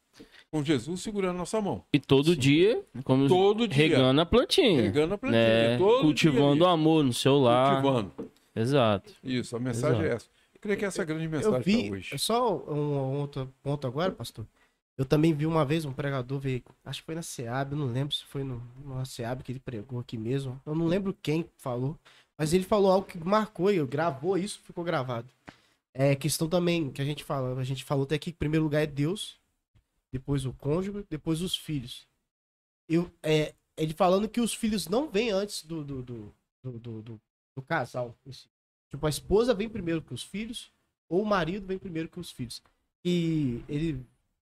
com 0.50 0.62
Jesus 0.62 1.00
segurando 1.00 1.38
nossa 1.38 1.58
mão. 1.62 1.82
E 1.90 1.98
todo 1.98 2.36
dia, 2.36 2.84
como 3.04 3.26
Todo 3.26 3.66
dia. 3.66 3.88
regando 3.88 4.20
a 4.20 4.26
plantinha. 4.26 4.82
Regando 4.82 5.14
a 5.14 5.18
plantinha. 5.18 5.42
né? 5.70 5.78
todo 5.78 6.02
Cultivando 6.02 6.64
o 6.64 6.68
amor 6.68 7.02
no 7.02 7.12
seu 7.14 7.38
lar. 7.38 7.80
Cultivando. 7.80 8.12
Exato. 8.54 9.14
Isso, 9.24 9.56
a 9.56 9.58
mensagem 9.58 10.00
Exato. 10.00 10.12
é 10.12 10.16
essa. 10.16 10.26
Eu 10.62 10.68
creio 10.68 10.78
que 10.78 10.84
essa 10.84 11.00
é 11.00 11.02
a 11.02 11.06
grande 11.06 11.24
Eu 11.24 11.30
mensagem 11.30 11.60
vi, 11.62 11.88
para 11.88 11.96
hoje. 11.96 12.18
só 12.18 12.56
um, 12.70 12.74
um 13.14 13.20
outro 13.20 13.52
ponto 13.62 13.84
agora, 13.86 14.12
pastor. 14.12 14.46
Eu 14.96 15.04
também 15.04 15.32
vi 15.34 15.46
uma 15.46 15.64
vez 15.64 15.84
um 15.84 15.92
pregador 15.92 16.38
veio, 16.38 16.62
acho 16.84 17.00
que 17.00 17.06
foi 17.06 17.14
na 17.14 17.22
SEAB, 17.22 17.72
eu 17.72 17.78
não 17.78 17.86
lembro 17.86 18.14
se 18.14 18.24
foi 18.26 18.44
no, 18.44 18.62
na 18.84 19.04
SEAB 19.04 19.42
que 19.42 19.50
ele 19.50 19.58
pregou 19.58 19.98
aqui 19.98 20.16
mesmo. 20.16 20.60
Eu 20.64 20.74
não 20.74 20.86
lembro 20.86 21.16
quem 21.22 21.48
falou, 21.56 21.98
mas 22.38 22.52
ele 22.52 22.62
falou 22.64 22.92
algo 22.92 23.06
que 23.06 23.18
marcou 23.18 23.72
e 23.72 23.76
eu 23.76 23.86
gravou 23.86 24.36
isso, 24.38 24.60
ficou 24.60 24.84
gravado. 24.84 25.28
É 25.94 26.14
questão 26.14 26.48
também 26.48 26.90
que 26.92 27.02
a 27.02 27.04
gente 27.04 27.24
fala, 27.24 27.58
a 27.58 27.64
gente 27.64 27.82
falou 27.84 28.04
até 28.04 28.14
aqui 28.14 28.30
que 28.30 28.36
em 28.36 28.38
primeiro 28.38 28.64
lugar 28.64 28.82
é 28.82 28.86
Deus, 28.86 29.40
depois 30.12 30.44
o 30.46 30.52
cônjuge, 30.52 31.04
depois 31.10 31.40
os 31.42 31.56
filhos. 31.56 32.06
Eu, 32.88 33.10
é, 33.22 33.54
ele 33.76 33.94
falando 33.94 34.28
que 34.28 34.40
os 34.40 34.54
filhos 34.54 34.86
não 34.88 35.10
vêm 35.10 35.30
antes 35.30 35.64
do, 35.64 35.82
do, 35.82 36.02
do, 36.02 36.34
do, 36.62 36.78
do- 36.78 37.02
do- 37.02 37.20
do 37.56 37.62
casal. 37.62 38.14
Tipo, 38.92 39.06
a 39.06 39.10
esposa 39.10 39.54
vem 39.54 39.70
primeiro 39.70 40.02
que 40.02 40.12
os 40.12 40.22
filhos, 40.22 40.70
ou 41.08 41.22
o 41.22 41.26
marido 41.26 41.66
vem 41.66 41.78
primeiro 41.78 42.10
que 42.10 42.20
os 42.20 42.30
filhos. 42.30 42.62
E 43.02 43.62
ele 43.66 43.98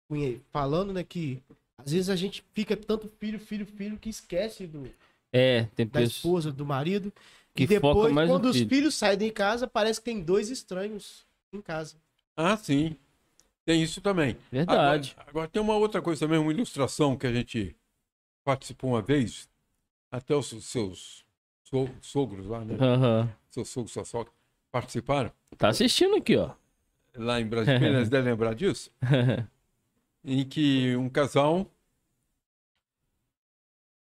punha- 0.08 0.40
falando, 0.52 0.94
né, 0.94 1.04
que 1.04 1.42
às 1.76 1.92
vezes 1.92 2.08
a 2.08 2.16
gente 2.16 2.46
fica 2.54 2.78
tanto 2.78 3.10
filho, 3.20 3.40
filho, 3.40 3.66
filho, 3.66 3.98
que 3.98 4.10
esquece 4.10 4.68
do, 4.68 4.88
É, 5.34 5.64
tem 5.76 5.88
da 5.88 6.04
esposa, 6.04 6.52
do 6.52 6.64
marido. 6.66 7.12
Que 7.56 7.64
e 7.64 7.68
depois, 7.68 7.96
foca 7.98 8.14
mais 8.14 8.30
no 8.30 8.36
quando 8.36 8.46
os 8.46 8.56
filho. 8.58 8.70
filhos 8.70 8.94
saem 8.94 9.18
de 9.18 9.32
casa, 9.32 9.68
parece 9.68 10.00
que 10.00 10.06
tem 10.06 10.22
dois 10.24 10.52
estranhos 10.52 11.26
em 11.52 11.60
casa. 11.60 11.98
Ah, 12.36 12.56
sim. 12.56 12.96
Tem 13.66 13.82
isso 13.82 14.00
também. 14.02 14.38
Verdade. 14.52 15.14
Agora, 15.18 15.30
agora 15.30 15.48
tem 15.50 15.62
uma 15.62 15.76
outra 15.76 16.00
coisa 16.00 16.20
também, 16.26 16.38
uma 16.40 16.54
ilustração 16.54 17.18
que 17.18 17.26
a 17.26 17.34
gente 17.34 17.76
participou 18.44 18.92
uma 18.92 19.02
vez, 19.02 19.50
até 20.12 20.36
os 20.36 20.48
seus 20.64 21.26
so- 21.70 21.90
sogros 22.02 22.46
lá, 22.48 22.64
né? 22.64 22.76
Aham. 22.80 23.30
Seus 23.50 23.70
sogros, 23.70 23.92
sua 23.92 24.06
sogra, 24.06 24.32
participaram 24.72 25.32
Tá 25.58 25.70
assistindo 25.70 26.16
aqui, 26.16 26.36
ó. 26.38 26.54
lá 27.16 27.40
em 27.42 27.48
Brasília, 27.48 27.88
eles 27.88 28.10
devem 28.10 28.32
lembrar 28.32 28.54
disso, 28.54 28.92
em 30.24 30.48
que 30.48 30.96
um 30.96 31.10
casal 31.10 31.70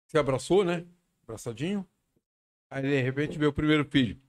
se 0.07 0.19
abraçou, 0.19 0.65
né? 0.65 0.85
Abraçadinho. 1.23 1.87
Aí, 2.71 2.83
de 2.83 3.01
repente, 3.01 3.39
veio 3.39 3.51
o 3.51 3.55
primeiro 3.55 3.85
filho. 3.85 4.21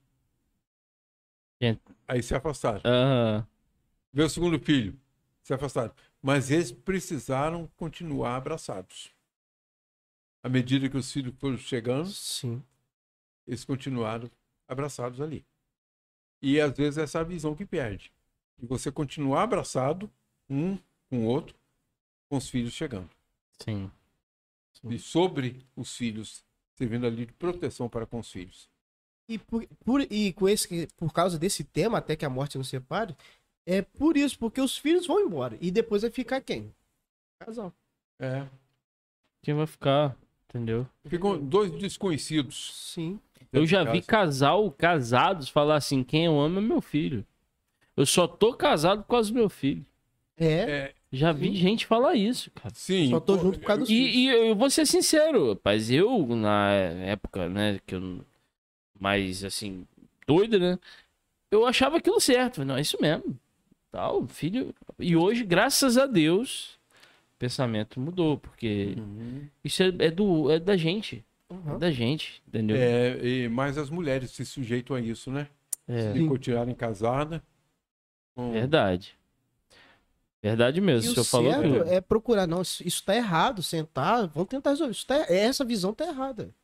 Gente. 1.60 1.80
Aí 2.06 2.22
se 2.22 2.34
afastaram. 2.34 2.80
Aham. 2.84 3.46
Veio 4.12 4.26
o 4.26 4.30
segundo 4.30 4.58
filho, 4.58 4.98
se 5.42 5.52
afastaram. 5.52 5.92
Mas 6.22 6.50
eles 6.50 6.72
precisaram 6.72 7.68
continuar 7.76 8.36
abraçados. 8.36 9.10
À 10.42 10.48
medida 10.48 10.88
que 10.88 10.96
os 10.96 11.12
filhos 11.12 11.34
foram 11.38 11.56
chegando, 11.58 12.08
Sim. 12.08 12.62
Eles 13.48 13.64
continuaram 13.64 14.30
abraçados 14.68 15.20
ali. 15.20 15.44
E 16.40 16.60
às 16.60 16.76
vezes 16.76 16.98
essa 16.98 17.18
é 17.18 17.20
a 17.22 17.24
visão 17.24 17.56
que 17.56 17.66
perde. 17.66 18.12
De 18.56 18.66
você 18.66 18.92
continuar 18.92 19.42
abraçado, 19.42 20.08
um 20.48 20.76
com 21.08 21.24
o 21.24 21.24
outro, 21.24 21.56
com 22.28 22.36
os 22.36 22.48
filhos 22.48 22.72
chegando. 22.72 23.10
Sim. 23.58 23.90
E 24.88 24.98
sobre 24.98 25.66
os 25.74 25.96
filhos 25.96 26.44
servindo 26.76 27.06
ali 27.06 27.26
de 27.26 27.32
proteção 27.32 27.88
para 27.88 28.06
com 28.06 28.20
os 28.20 28.30
filhos. 28.30 28.68
E, 29.28 29.36
por, 29.38 29.66
por- 29.84 30.00
e 30.12 30.32
com 30.32 30.48
esse, 30.48 30.86
por 30.96 31.12
causa 31.12 31.38
desse 31.38 31.64
tema, 31.64 31.98
até 31.98 32.14
que 32.14 32.24
a 32.24 32.30
morte 32.30 32.56
nos 32.56 32.68
separe, 32.68 33.16
é 33.66 33.82
por 33.82 34.16
isso, 34.16 34.38
porque 34.38 34.60
os 34.60 34.78
filhos 34.78 35.06
vão 35.06 35.20
embora. 35.20 35.58
E 35.60 35.70
depois 35.70 36.02
vai 36.02 36.10
ficar 36.10 36.40
quem? 36.40 36.72
Casal. 37.40 37.72
É. 38.20 38.46
Quem 39.42 39.54
vai 39.54 39.66
ficar, 39.66 40.16
entendeu? 40.48 40.88
Ficam 41.06 41.44
dois 41.44 41.70
desconhecidos. 41.72 42.92
Sim. 42.92 43.20
Eu 43.52 43.66
já 43.66 43.82
vi 43.84 44.00
Casa. 44.02 44.06
casal, 44.06 44.70
casados, 44.72 45.48
falar 45.48 45.76
assim: 45.76 46.02
quem 46.04 46.26
eu 46.26 46.38
amo 46.40 46.58
é 46.58 46.62
meu 46.62 46.80
filho. 46.80 47.24
Eu 47.96 48.06
só 48.06 48.26
tô 48.28 48.54
casado 48.54 49.02
por 49.02 49.08
causa 49.08 49.30
do 49.32 49.34
meu 49.38 49.48
filho. 49.48 49.84
É. 50.36 50.46
É, 50.46 50.94
Já 51.12 51.32
vi 51.32 51.54
gente 51.56 51.84
falar 51.86 52.14
isso, 52.14 52.50
cara. 52.52 52.72
sim. 52.74 53.10
Só 53.10 53.18
tô 53.18 53.36
pô, 53.36 53.42
junto 53.42 53.58
por 53.58 53.66
causa 53.66 53.80
dos 53.80 53.88
filhos. 53.88 54.14
E, 54.14 54.18
e 54.18 54.28
eu 54.28 54.54
vou 54.54 54.70
ser 54.70 54.86
sincero, 54.86 55.50
rapaz, 55.50 55.90
eu, 55.90 56.26
na 56.36 56.70
época, 56.72 57.48
né, 57.48 57.80
que 57.86 57.94
eu 57.96 58.20
mais 59.00 59.42
assim, 59.44 59.84
doido, 60.26 60.58
né? 60.60 60.78
Eu 61.50 61.66
achava 61.66 61.96
aquilo 61.96 62.20
certo. 62.20 62.64
Não, 62.64 62.76
é 62.76 62.80
isso 62.82 62.98
mesmo. 63.00 63.36
Tal, 63.90 64.26
filho. 64.28 64.72
E 64.98 65.16
hoje, 65.16 65.44
graças 65.44 65.96
a 65.96 66.06
Deus, 66.06 66.78
o 67.34 67.38
pensamento 67.38 67.98
mudou, 67.98 68.36
porque 68.38 68.94
Uhum. 68.96 69.48
isso 69.64 69.82
é, 69.82 69.88
é 70.00 70.10
do, 70.10 70.50
é 70.52 70.60
da 70.60 70.76
gente. 70.76 71.24
É 71.50 71.54
Uhum. 71.54 71.78
da 71.78 71.90
gente, 71.90 72.42
entendeu? 72.46 72.76
É, 72.76 73.18
e 73.26 73.48
mais 73.48 73.78
as 73.78 73.88
mulheres 73.88 74.30
se 74.30 74.44
sujeitam 74.44 74.94
a 74.96 75.00
isso, 75.00 75.30
né? 75.30 75.48
É, 75.86 76.12
Se 76.12 76.26
continuarem 76.26 76.74
casadas. 76.74 77.40
com- 78.36 78.52
verdade. 78.52 79.16
Verdade 80.42 80.80
mesmo. 80.80 81.08
E 81.08 81.12
O 81.12 81.14
senhor 81.14 81.22
o 81.22 81.24
falou 81.24 81.52
certo 81.52 81.78
tudo. 81.78 81.90
é 81.90 82.00
procurar, 82.00 82.46
não, 82.46 82.62
isso, 82.62 82.86
isso 82.86 83.04
tá 83.04 83.16
errado, 83.16 83.62
sentar, 83.62 84.28
vamos 84.28 84.48
tentar 84.48 84.70
resolver. 84.70 84.92
Isso 84.92 85.06
tá, 85.06 85.16
essa 85.28 85.64
visão 85.64 85.92
tá 85.92 86.06
errada. 86.06 86.54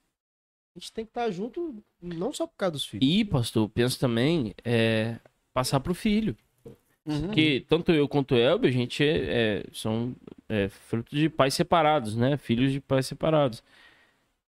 A 0.77 0.79
gente 0.79 0.93
tem 0.93 1.05
que 1.05 1.11
estar 1.11 1.31
junto, 1.31 1.83
não 2.01 2.33
só 2.33 2.47
por 2.47 2.55
causa 2.57 2.73
dos 2.73 2.85
filhos. 2.85 3.07
E, 3.09 3.25
pastor, 3.25 3.65
eu 3.65 3.69
penso 3.69 3.99
também 3.99 4.55
é, 4.65 5.19
passar 5.53 5.81
pro 5.81 5.95
filho. 5.95 6.37
Uhum. 7.07 7.23
Porque 7.27 7.65
tanto 7.69 7.93
eu 7.93 8.09
quanto 8.09 8.35
o 8.35 8.39
Elber, 8.39 8.71
a 8.71 8.73
gente 8.73 9.03
é, 9.05 9.61
é- 9.61 9.65
são 9.73 10.15
é, 10.49 10.69
fruto 10.69 11.15
de 11.15 11.29
pais 11.29 11.55
separados, 11.55 12.17
né? 12.17 12.37
Filhos 12.37 12.71
de 12.73 12.81
pais 12.81 13.07
separados. 13.07 13.63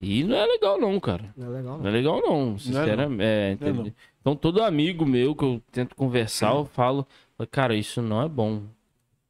E 0.01 0.23
não 0.23 0.35
é 0.37 0.45
legal 0.45 0.79
não, 0.79 0.99
cara. 0.99 1.33
Não 1.35 1.47
é 1.47 1.49
legal, 1.57 1.73
Não 1.77 1.83
não. 1.83 1.89
é 1.89 1.91
legal 1.91 2.21
não, 2.21 2.57
sinceramente. 2.57 3.21
É, 3.21 3.57
Não 3.59 3.67
é 3.67 3.71
entende? 3.71 3.95
Então 4.21 4.35
todo 4.35 4.63
amigo 4.63 5.05
meu 5.05 5.35
que 5.35 5.43
eu 5.43 5.61
tento 5.71 5.95
conversar, 5.95 6.53
eu 6.53 6.65
falo, 6.65 7.05
cara, 7.51 7.75
isso 7.75 8.01
não 8.01 8.21
é 8.21 8.29
bom. 8.29 8.63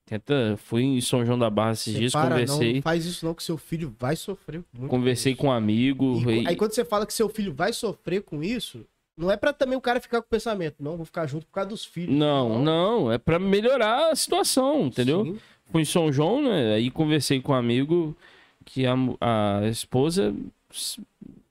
Tenta, 0.06 0.58
fui 0.58 0.82
em 0.84 1.02
São 1.02 1.24
João 1.24 1.38
da 1.38 1.50
Barra 1.52 1.74
esses 1.74 1.94
dias, 1.94 2.12
Separa, 2.12 2.30
não, 2.30 2.36
conversei, 2.48 2.74
não 2.76 2.82
faz 2.82 3.06
isso 3.06 3.24
não, 3.26 3.34
que 3.36 3.44
seu 3.44 3.58
filho 3.58 3.94
vai 4.00 4.16
sofrer 4.16 4.64
muito. 4.74 4.90
conversei 4.90 5.36
com 5.36 5.48
um 5.48 5.52
amigo. 5.52 6.20
E, 6.28 6.42
e- 6.44 6.48
aí 6.48 6.56
quando 6.56 6.72
você 6.74 6.84
fala 6.84 7.06
que 7.06 7.14
seu 7.14 7.30
filho 7.30 7.54
vai 7.54 7.72
sofrer 7.72 8.24
com 8.24 8.44
isso, 8.44 8.84
não 9.16 9.30
é 9.30 9.38
pra 9.38 9.54
também 9.54 9.78
o 9.78 9.82
cara 9.82 10.00
ficar 10.00 10.20
com 10.22 10.26
o 10.26 10.30
pensamento, 10.30 10.78
não, 10.80 10.98
vou 10.98 11.06
ficar 11.06 11.28
junto 11.28 11.46
por 11.46 11.52
causa 11.54 11.70
dos 11.70 11.86
filhos. 11.86 12.16
Não, 12.16 12.60
não, 12.64 13.12
é 13.12 13.20
pra 13.20 13.38
melhorar 13.38 14.12
a 14.12 14.16
situação, 14.16 14.88
entendeu? 14.88 15.26
Sim. 15.26 15.38
fui 15.72 15.84
em 15.84 15.86
São 15.86 16.12
João, 16.12 16.42
né? 16.42 16.74
Aí 16.74 16.90
conversei 16.90 17.40
com 17.40 17.52
um 17.52 17.56
amigo 17.56 18.18
que 18.66 18.88
a, 18.88 18.96
a 19.22 19.68
esposa 19.68 20.34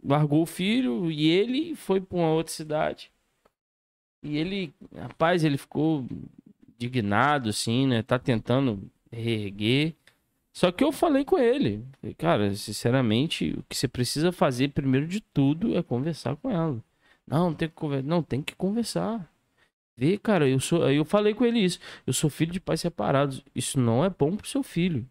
largou 0.02 0.42
o 0.42 0.46
filho 0.46 1.10
e 1.10 1.28
ele 1.28 1.74
foi 1.74 2.00
para 2.00 2.18
uma 2.18 2.30
outra 2.30 2.52
cidade. 2.52 3.10
E 4.22 4.36
ele, 4.36 4.72
rapaz, 4.96 5.44
ele 5.44 5.58
ficou 5.58 6.04
indignado, 6.74 7.50
assim, 7.50 7.86
né? 7.86 8.02
Tá 8.02 8.18
tentando 8.18 8.80
reerguer. 9.10 9.94
Só 10.52 10.72
que 10.72 10.82
eu 10.82 10.90
falei 10.90 11.24
com 11.24 11.38
ele, 11.38 11.84
cara, 12.16 12.52
sinceramente, 12.54 13.54
o 13.58 13.62
que 13.68 13.76
você 13.76 13.86
precisa 13.86 14.32
fazer 14.32 14.70
primeiro 14.70 15.06
de 15.06 15.20
tudo 15.20 15.76
é 15.76 15.82
conversar 15.82 16.34
com 16.36 16.50
ela. 16.50 16.82
Não, 17.26 17.54
tem 17.54 17.68
que 17.68 17.74
conversar. 17.74 18.06
Não, 18.08 18.22
tem 18.22 18.42
que 18.42 18.56
conversar. 18.56 19.30
Vê, 19.96 20.16
cara, 20.18 20.48
eu 20.48 20.60
sou. 20.60 20.90
Eu 20.90 21.04
falei 21.04 21.34
com 21.34 21.44
ele 21.44 21.60
isso. 21.60 21.78
Eu 22.06 22.12
sou 22.12 22.30
filho 22.30 22.52
de 22.52 22.60
pais 22.60 22.80
separados. 22.80 23.44
Isso 23.54 23.78
não 23.78 24.04
é 24.04 24.10
bom 24.10 24.36
pro 24.36 24.48
seu 24.48 24.62
filho. 24.62 25.06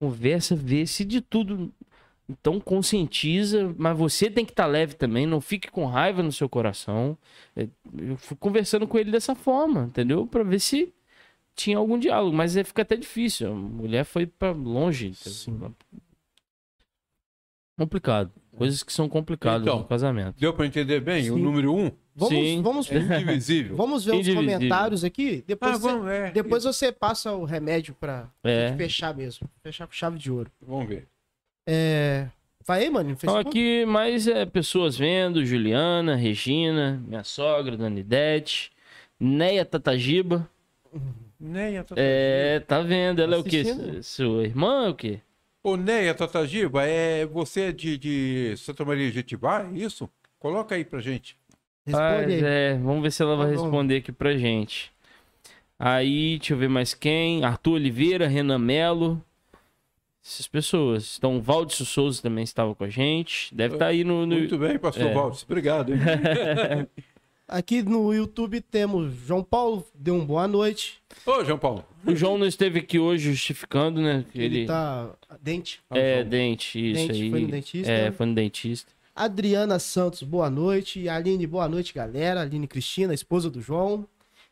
Conversa, 0.00 0.56
vê 0.56 0.86
se 0.86 1.04
de 1.04 1.20
tudo. 1.20 1.72
Então 2.30 2.60
conscientiza, 2.60 3.74
mas 3.78 3.96
você 3.96 4.30
tem 4.30 4.44
que 4.44 4.52
estar 4.52 4.66
leve 4.66 4.94
também. 4.94 5.26
Não 5.26 5.40
fique 5.40 5.70
com 5.70 5.86
raiva 5.86 6.22
no 6.22 6.30
seu 6.30 6.48
coração. 6.48 7.16
É, 7.56 7.66
Eu 7.96 8.16
fui 8.18 8.36
conversando 8.36 8.86
com 8.86 8.98
ele 8.98 9.10
dessa 9.10 9.34
forma, 9.34 9.84
entendeu? 9.84 10.26
Pra 10.26 10.42
ver 10.42 10.58
se 10.60 10.92
tinha 11.56 11.78
algum 11.78 11.98
diálogo. 11.98 12.36
Mas 12.36 12.54
aí 12.56 12.64
fica 12.64 12.82
até 12.82 12.96
difícil. 12.96 13.50
A 13.50 13.54
mulher 13.54 14.04
foi 14.04 14.26
pra 14.26 14.50
longe. 14.52 15.14
entendeu? 15.46 15.74
Complicado. 17.78 18.30
Coisas 18.56 18.82
que 18.82 18.92
são 18.92 19.08
complicadas 19.08 19.62
Então. 19.62 19.78
no 19.78 19.84
casamento. 19.84 20.34
Deu 20.38 20.52
para 20.52 20.66
entender 20.66 21.00
bem? 21.00 21.30
O 21.30 21.34
Sim. 21.36 21.42
número 21.42 21.74
um 21.74 21.90
Vamos, 22.14 22.34
Sim. 22.34 22.62
vamos, 22.62 22.90
é 22.90 22.96
indivisível. 23.22 23.76
vamos 23.76 24.04
ver 24.04 24.10
os 24.10 24.18
Indivisível. 24.26 24.42
comentários 24.58 25.04
aqui. 25.04 25.44
Depois, 25.46 25.76
ah, 25.76 25.78
você, 25.78 25.88
vamos, 25.92 26.08
é. 26.10 26.30
depois 26.32 26.64
você 26.64 26.90
passa 26.90 27.32
o 27.32 27.44
remédio 27.44 27.94
pra 27.94 28.28
É. 28.42 28.74
fechar 28.76 29.14
mesmo. 29.16 29.48
Fechar 29.62 29.86
com 29.86 29.92
chave 29.92 30.18
de 30.18 30.28
ouro. 30.28 30.50
Vamos 30.60 30.88
ver. 30.88 31.06
É... 31.70 32.26
Vai 32.66 32.84
aí, 32.84 32.90
mano, 32.90 33.10
no 33.10 33.14
Então 33.14 33.34
Facebook. 33.34 33.48
aqui 33.48 33.84
mais 33.86 34.26
é, 34.26 34.44
pessoas 34.46 34.96
vendo, 34.96 35.44
Juliana, 35.44 36.16
Regina, 36.16 37.02
minha 37.06 37.24
sogra, 37.24 37.76
Dona 37.76 37.98
Idete, 38.00 38.70
Neia 39.20 39.64
Tatagiba. 39.64 40.48
Neia 41.40 41.82
Tatagiba. 41.84 42.00
É, 42.10 42.60
tá 42.60 42.80
vendo? 42.80 43.20
Ela 43.22 43.36
é 43.36 43.38
o 43.38 43.44
quê? 43.44 43.58
Assistindo. 43.60 44.02
Sua 44.02 44.44
irmã 44.44 44.86
é 44.86 44.88
o 44.90 44.94
quê? 44.94 45.20
Ô, 45.62 45.76
Neia 45.76 46.14
Tatagiba, 46.14 46.84
é, 46.86 47.24
você 47.26 47.62
é 47.68 47.72
de, 47.72 47.96
de 47.98 48.54
Santa 48.56 48.84
Maria 48.84 49.08
de 49.08 49.14
Jetibá, 49.14 49.62
é 49.70 49.76
isso? 49.78 50.08
Coloca 50.38 50.74
aí 50.74 50.84
pra 50.84 51.00
gente. 51.00 51.36
Mas, 51.86 51.94
Responde 51.96 52.34
aí. 52.34 52.42
é, 52.44 52.74
vamos 52.74 53.02
ver 53.02 53.10
se 53.12 53.22
ela 53.22 53.34
vai 53.36 53.46
Tá 53.50 53.54
bom. 53.56 53.62
responder 53.62 53.96
aqui 53.96 54.12
pra 54.12 54.36
gente. 54.36 54.92
Aí, 55.78 56.38
deixa 56.38 56.52
eu 56.54 56.58
ver 56.58 56.68
mais 56.68 56.92
quem. 56.92 57.44
Arthur 57.44 57.72
Oliveira, 57.74 58.26
Renan 58.28 58.58
Melo. 58.58 59.22
Essas 60.28 60.46
pessoas. 60.46 61.16
Então, 61.16 61.40
Valdir 61.40 61.86
Souza 61.86 62.20
também 62.20 62.44
estava 62.44 62.74
com 62.74 62.84
a 62.84 62.88
gente. 62.90 63.54
Deve 63.54 63.76
estar 63.76 63.86
aí 63.86 64.04
no. 64.04 64.26
no... 64.26 64.36
Muito 64.36 64.58
bem, 64.58 64.78
pastor 64.78 65.06
É. 65.06 65.14
Valdes. 65.14 65.42
Obrigado. 65.42 65.92
Aqui 67.48 67.82
no 67.82 68.12
YouTube 68.12 68.60
temos 68.60 69.10
João 69.26 69.42
Paulo, 69.42 69.86
deu 69.94 70.16
uma 70.16 70.24
boa 70.26 70.46
noite. 70.46 71.00
Ô, 71.24 71.42
João 71.42 71.58
Paulo. 71.58 71.82
O 72.04 72.14
João 72.14 72.36
não 72.36 72.46
esteve 72.46 72.80
aqui 72.80 72.98
hoje 72.98 73.32
justificando, 73.32 74.02
né? 74.02 74.22
Ele, 74.34 74.58
Ele, 74.58 74.66
tá 74.66 75.14
dente. 75.40 75.80
É, 75.88 76.22
dente, 76.22 76.78
isso 76.78 77.06
Dente, 77.08 77.22
aí. 77.22 77.30
foi 77.30 77.40
no 77.40 77.48
dentista. 77.48 77.90
É, 77.90 78.12
foi 78.12 78.26
no 78.26 78.34
dentista. 78.34 78.92
Adriana 79.16 79.78
Santos, 79.78 80.22
boa 80.22 80.50
noite. 80.50 81.00
E 81.00 81.08
Aline, 81.08 81.46
boa 81.46 81.66
noite, 81.66 81.94
galera. 81.94 82.42
Aline 82.42 82.68
Cristina, 82.68 83.14
esposa 83.14 83.48
do 83.48 83.62
João. 83.62 84.06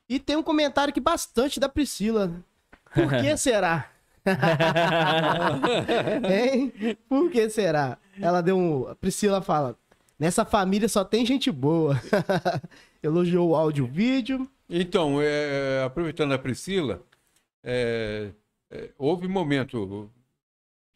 E 0.08 0.18
tem 0.18 0.36
um 0.36 0.42
comentário 0.42 0.90
aqui 0.90 1.00
bastante 1.00 1.60
da 1.60 1.68
Priscila. 1.68 2.32
Por 2.94 3.10
que 3.20 3.36
será? 3.36 3.90
Hein? 6.30 6.72
Por 7.08 7.30
que 7.30 7.48
será? 7.50 7.98
Ela 8.20 8.40
deu 8.42 8.56
um. 8.58 8.88
A 8.88 8.94
Priscila 8.94 9.40
fala: 9.42 9.76
Nessa 10.18 10.44
família 10.44 10.88
só 10.88 11.04
tem 11.04 11.24
gente 11.24 11.50
boa. 11.50 12.00
Elogiou 13.02 13.50
o 13.50 13.56
áudio 13.56 13.84
e 13.86 13.88
o 13.88 13.92
vídeo. 13.92 14.50
Então, 14.68 15.20
é, 15.22 15.82
aproveitando 15.84 16.32
a 16.32 16.38
Priscila, 16.38 17.02
é, 17.62 18.30
é, 18.70 18.90
houve 18.98 19.26
um 19.26 19.30
momento 19.30 20.10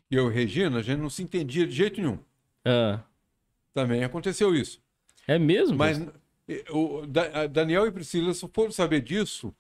que 0.09 0.17
eu 0.17 0.29
e 0.31 0.35
Regina, 0.35 0.79
a 0.79 0.83
gente 0.83 0.99
não 0.99 1.11
se 1.11 1.23
entendia 1.23 1.67
de 1.67 1.73
jeito 1.75 2.01
nenhum. 2.01 2.19
Ah, 2.65 2.99
Também 3.73 4.03
aconteceu 4.03 4.55
isso. 4.57 4.81
é 5.29 5.39
mesmo? 5.39 5.77
Mas 5.77 6.01
eh, 6.49 6.65
o 6.71 7.07
Da- 7.07 7.47
Daniel 7.47 7.87
e 7.87 7.93
Priscila 7.93 8.35
só 8.35 8.49
foram 8.53 8.73
saber 8.73 9.01
disso 9.03 9.55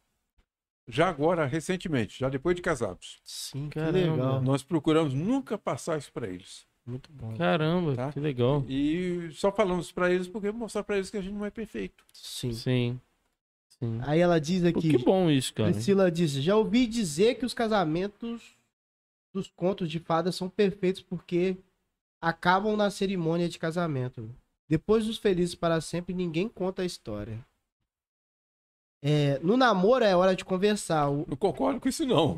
já 0.91 1.09
agora, 1.09 1.47
recentemente, 1.47 2.19
já 2.19 2.29
depois 2.29 2.55
de 2.57 2.63
casados. 2.63 3.21
Sim, 3.25 3.69
que 3.69 3.79
Caramba. 3.79 3.99
legal. 4.17 4.43
Nós 4.43 4.63
procuramos 4.63 5.15
nunca 5.15 5.57
passar 5.59 5.99
isso 5.99 6.13
para 6.13 6.29
eles. 6.29 6.67
Muito 6.87 7.11
bom. 7.13 7.37
Caramba, 7.37 7.95
Tá. 7.95 8.13
que 8.13 8.19
legal. 8.21 8.65
E 8.69 9.29
só 9.33 9.53
falamos 9.53 9.93
para 9.93 10.11
eles 10.13 10.27
porque 10.27 10.51
mostrar 10.51 10.83
para 10.83 10.97
eles 10.97 11.11
que 11.11 11.17
a 11.17 11.21
gente 11.21 11.35
não 11.35 11.45
é 11.47 11.51
perfeito. 11.51 12.05
Sim. 12.13 12.53
Sim. 12.53 13.01
Sim. 13.79 13.99
Aí 14.03 14.19
ela 14.21 14.41
diz 14.41 14.63
Pô, 14.63 14.79
aqui. 14.79 14.91
que 14.91 14.99
bom 14.99 15.31
isso, 15.31 15.55
cara. 15.55 15.71
Priscila 15.73 16.11
disse: 16.11 16.41
Já 16.43 16.57
ouvi 16.57 16.87
dizer 16.87 17.37
que 17.37 17.47
os 17.47 17.55
casamentos 17.55 18.43
dos 19.33 19.49
contos 19.49 19.91
de 19.91 19.99
fadas 19.99 20.35
são 20.35 20.49
perfeitos 20.49 21.01
porque 21.03 21.57
acabam 22.21 22.77
na 22.77 22.91
cerimônia 22.91 23.49
de 23.49 23.59
casamento. 23.59 24.29
Depois 24.69 25.07
dos 25.07 25.19
felizes 25.19 25.55
para 25.55 25.81
sempre, 25.81 26.15
ninguém 26.15 26.49
conta 26.49 26.83
a 26.83 26.85
história. 26.85 27.45
É, 29.03 29.39
no 29.43 29.57
namoro 29.57 30.05
é 30.05 30.15
hora 30.15 30.37
de 30.37 30.45
conversar. 30.45 31.09
O- 31.09 31.25
Não 31.27 31.37
concordo 31.37 31.81
com 31.81 31.89
isso, 31.89 32.05
não. 32.05 32.37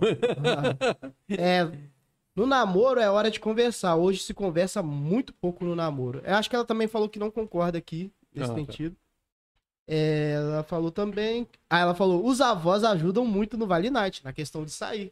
é, 1.30 1.68
no 2.36 2.47
namoro 2.47 3.01
é 3.01 3.10
hora 3.10 3.30
de 3.30 3.40
conversar. 3.40 3.97
Hoje 3.97 4.20
se 4.20 4.32
conversa 4.32 4.82
muito 4.82 5.32
pouco 5.34 5.64
no 5.64 5.74
namoro. 5.74 6.22
Eu 6.24 6.34
acho 6.36 6.48
que 6.48 6.55
ela 6.56 6.64
também 6.64 6.86
falou 6.86 7.09
que 7.09 7.18
não 7.18 7.30
concorda 7.30 7.78
aqui 7.78 8.12
nesse 8.34 8.51
Ah, 8.51 8.55
tá. 8.55 8.60
sentido. 8.60 8.97
É, 9.89 10.34
ela 10.36 10.62
falou 10.62 10.93
também. 10.93 11.48
Ah, 11.68 11.80
ela 11.80 11.94
falou: 11.94 12.24
os 12.24 12.40
avós 12.40 12.84
ajudam 12.84 13.24
muito 13.26 13.56
no 13.59 13.66
Vale 13.66 13.90
Night, 13.90 14.24
na 14.24 14.32
questão 14.32 14.64
de 14.64 14.70
sair. 14.70 15.10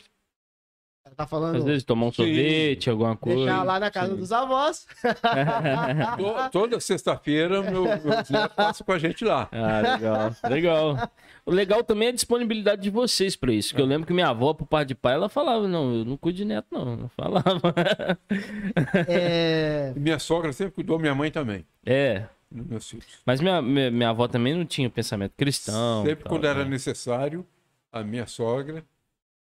Tá 1.16 1.27
falando. 1.27 1.56
Às 1.56 1.64
vezes 1.64 1.82
tomar 1.82 2.06
um 2.06 2.10
Sim. 2.12 2.16
sorvete, 2.22 2.89
alguma 2.89 3.16
coisa. 3.16 3.39
Deixar 3.40 3.62
lá 3.64 3.81
na 3.81 3.90
casa 3.90 4.12
sim. 4.12 4.16
dos 4.20 4.31
avós. 4.31 4.86
To- 6.16 6.51
Toda 6.52 6.78
sexta-feira, 6.78 7.62
meu, 7.62 7.82
meus 7.85 8.31
netos 8.31 8.55
passam 8.55 8.86
com 8.86 8.93
a 8.93 8.98
gente 8.98 9.24
lá. 9.24 9.48
Ah, 9.51 9.81
legal. 9.97 10.36
Legal. 10.48 11.10
O 11.51 11.52
legal 11.52 11.82
também 11.82 12.06
é 12.06 12.10
a 12.12 12.14
disponibilidade 12.14 12.81
de 12.81 12.90
vocês 12.90 13.35
pra 13.35 13.52
isso. 13.52 13.74
Que 13.74 13.81
eu 13.81 13.85
lembro 13.85 14.06
que 14.06 14.12
minha 14.12 14.28
avó, 14.28 14.55
pro 14.55 14.64
pai 14.64 14.85
de 14.85 14.94
pai, 14.94 15.14
ela 15.14 15.28
falava, 15.28 15.66
não, 15.66 15.93
eu 15.97 16.05
não 16.05 16.16
cuido 16.16 16.36
de 16.36 16.44
neto, 16.44 16.68
não. 16.70 16.94
Não 16.94 17.09
falava. 17.09 17.74
É, 19.09 19.93
minha 19.97 20.20
sogra 20.20 20.52
sempre 20.52 20.74
cuidou, 20.74 20.97
minha 20.98 21.14
mãe 21.14 21.28
também, 21.31 21.66
É. 21.85 22.27
dos 22.48 22.66
meus 22.66 22.89
filhos. 22.89 23.20
Mas 23.27 23.40
minha, 23.40 23.60
minha, 23.60 23.90
minha 23.90 24.10
avó 24.10 24.28
também 24.28 24.55
não 24.55 24.64
tinha 24.64 24.89
pensamento 24.89 25.32
cristão. 25.36 26.05
Sempre 26.05 26.22
tal, 26.22 26.31
quando 26.31 26.47
era 26.47 26.62
né? 26.62 26.70
necessário, 26.70 27.44
a 27.90 28.05
minha 28.05 28.27
sogra 28.28 28.85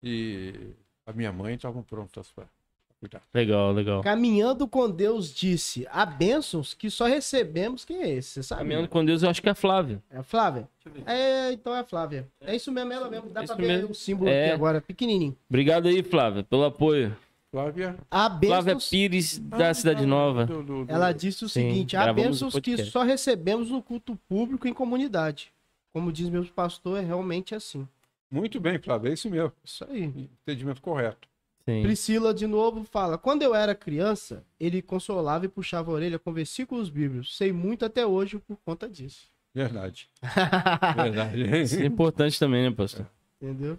e 0.01 0.71
a 1.05 1.13
minha 1.13 1.31
mãe 1.31 1.55
estavam 1.55 1.83
prontas 1.83 2.29
para. 2.31 2.47
Legal, 3.33 3.71
legal. 3.71 4.01
Caminhando 4.01 4.67
com 4.67 4.89
Deus 4.89 5.33
disse: 5.33 5.87
há 5.91 6.05
bênçãos 6.05 6.73
que 6.73 6.89
só 6.89 7.05
recebemos. 7.05 7.83
Quem 7.85 7.97
é 8.01 8.09
esse? 8.09 8.29
Você 8.29 8.43
sabe? 8.43 8.61
Caminhando 8.61 8.87
com 8.87 9.03
Deus, 9.03 9.23
eu 9.23 9.29
acho 9.29 9.41
que 9.41 9.49
é 9.49 9.51
a 9.51 9.55
Flávia. 9.55 10.01
É 10.11 10.17
a 10.17 10.23
Flávia? 10.23 10.67
É, 11.05 11.51
então 11.51 11.75
é 11.75 11.79
a 11.79 11.83
Flávia. 11.83 12.27
É 12.41 12.55
isso 12.55 12.71
mesmo, 12.71 12.91
ela 12.93 13.09
mesmo. 13.09 13.29
Dá 13.29 13.43
Isso 13.43 13.55
pra 13.55 13.65
ver 13.65 13.77
mesmo. 13.77 13.91
o 13.91 13.95
símbolo 13.95 14.29
É. 14.29 14.45
aqui 14.45 14.53
agora, 14.53 14.81
pequenininho. 14.81 15.35
Obrigado 15.49 15.87
aí, 15.87 16.01
Flávia, 16.03 16.43
pelo 16.43 16.63
apoio. 16.65 17.15
Flávia. 17.51 17.95
Há 18.09 18.29
Flávia. 18.39 18.77
Pires, 18.89 19.37
da 19.37 19.69
Ah, 19.69 19.73
Cidade 19.73 20.01
do- 20.01 20.07
Nova. 20.07 20.45
do- 20.45 20.63
do- 20.63 20.85
do- 20.85 20.91
Ela 20.91 21.11
disse 21.11 21.45
o 21.45 21.49
Sim, 21.49 21.69
seguinte: 21.69 21.95
há 21.95 22.11
bênçãos 22.11 22.59
que 22.59 22.83
só 22.85 23.03
recebemos 23.03 23.69
no 23.69 23.81
culto 23.81 24.17
público 24.27 24.67
em 24.67 24.73
comunidade. 24.73 25.51
Como 25.93 26.11
diz 26.11 26.27
meu 26.29 26.43
pastor, 26.45 26.97
é 26.99 27.01
realmente 27.01 27.53
assim. 27.53 27.87
Muito 28.31 28.59
bem, 28.59 28.79
Flávia, 28.79 29.09
é 29.09 29.13
isso 29.13 29.29
mesmo. 29.29 29.51
Isso 29.63 29.85
aí. 29.87 30.05
Entendimento 30.41 30.81
correto. 30.81 31.27
Sim. 31.67 31.81
Priscila, 31.83 32.33
de 32.33 32.45
novo, 32.45 32.83
fala: 32.83 33.17
Quando 33.17 33.41
eu 33.41 33.55
era 33.55 33.73
criança, 33.73 34.43
ele 34.59 34.81
consolava 34.81 35.45
e 35.45 35.49
puxava 35.49 35.91
a 35.91 35.93
orelha 35.93 36.19
com 36.19 36.33
versículos 36.33 36.89
bíblicos. 36.89 37.37
Sei 37.37 37.51
muito 37.53 37.85
até 37.85 38.05
hoje 38.05 38.37
por 38.39 38.57
conta 38.65 38.89
disso. 38.89 39.27
Verdade. 39.55 40.09
Verdade. 40.95 41.61
Isso 41.61 41.79
é 41.79 41.85
importante 41.85 42.37
também, 42.39 42.63
né, 42.63 42.71
pastor? 42.71 43.05
Entendeu? 43.41 43.77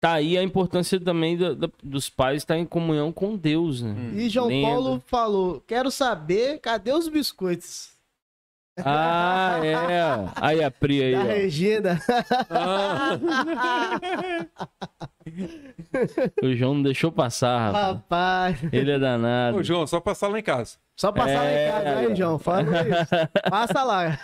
Tá 0.00 0.12
aí 0.12 0.38
a 0.38 0.42
importância 0.44 0.98
também 1.00 1.36
da- 1.36 1.54
da- 1.54 1.70
dos 1.82 2.08
pais 2.08 2.38
estar 2.42 2.56
em 2.56 2.64
comunhão 2.64 3.10
com 3.12 3.36
Deus, 3.36 3.82
né? 3.82 3.90
Hum. 3.90 4.12
E 4.16 4.28
João 4.28 4.46
Lendo. 4.46 4.66
Paulo 4.68 5.02
falou: 5.06 5.60
Quero 5.66 5.90
saber, 5.90 6.60
cadê 6.60 6.92
os 6.92 7.08
biscoitos? 7.08 7.90
Ah, 8.84 9.60
é. 9.64 9.74
Aí 10.36 10.62
a 10.62 10.70
Pri 10.70 11.02
aí, 11.02 11.12
Da 11.14 11.20
ó. 11.20 11.22
Regina. 11.24 12.00
Ah, 12.50 13.18
O 16.42 16.54
João 16.54 16.74
não 16.74 16.82
deixou 16.82 17.10
passar, 17.12 17.72
rapaz. 17.72 17.86
Rapaz. 18.60 18.72
Ele 18.72 18.90
é 18.90 18.98
danado. 18.98 19.58
Ô, 19.58 19.62
João, 19.62 19.86
só 19.86 20.00
passar 20.00 20.28
lá 20.28 20.38
em 20.38 20.42
casa. 20.42 20.76
Só 20.96 21.12
passar 21.12 21.34
lá 21.42 21.44
É. 21.46 21.68
em 21.68 21.72
casa, 21.72 21.98
aí, 21.98 22.16
João. 22.16 22.38
Fala 22.38 22.62
isso. 22.62 23.50
Passa 23.50 23.82
lá. 23.84 24.18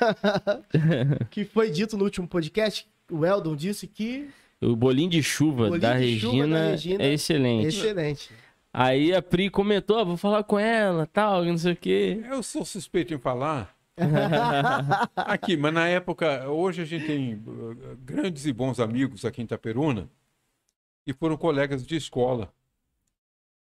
que 1.30 1.44
foi 1.44 1.70
dito 1.70 1.96
no 1.96 2.04
último 2.04 2.26
podcast, 2.26 2.86
o 3.10 3.24
Eldon 3.24 3.54
disse 3.56 3.86
que 3.86 4.28
O 4.60 4.74
bolinho 4.74 5.10
de 5.10 5.22
chuva, 5.22 5.64
Bolinho 5.68 5.80
da, 5.80 5.98
de 5.98 6.18
chuva 6.18 6.32
Regina 6.36 6.58
da 6.58 6.70
Regina 6.70 7.02
é 7.04 7.12
excelente. 7.12 7.66
excelente. 7.68 8.30
Aí 8.72 9.14
a 9.14 9.22
Pri 9.22 9.50
comentou, 9.50 9.98
ah, 9.98 10.04
vou 10.04 10.16
falar 10.16 10.42
com 10.42 10.58
ela, 10.58 11.06
tal, 11.12 11.44
não 11.44 11.56
sei 11.56 11.74
o 11.74 11.76
quê. 11.76 12.20
Eu 12.28 12.42
sou 12.42 12.64
suspeito 12.64 13.14
em 13.14 13.18
falar. 13.18 13.73
Aqui, 15.14 15.56
mas 15.56 15.72
na 15.72 15.86
época, 15.86 16.48
hoje 16.48 16.82
a 16.82 16.84
gente 16.84 17.06
tem 17.06 17.34
uh, 17.34 17.96
grandes 17.98 18.44
e 18.46 18.52
bons 18.52 18.80
amigos 18.80 19.24
aqui 19.24 19.40
em 19.40 19.44
Itaperuna 19.44 20.10
que 21.04 21.12
foram 21.12 21.36
colegas 21.36 21.86
de 21.86 21.96
escola 21.96 22.52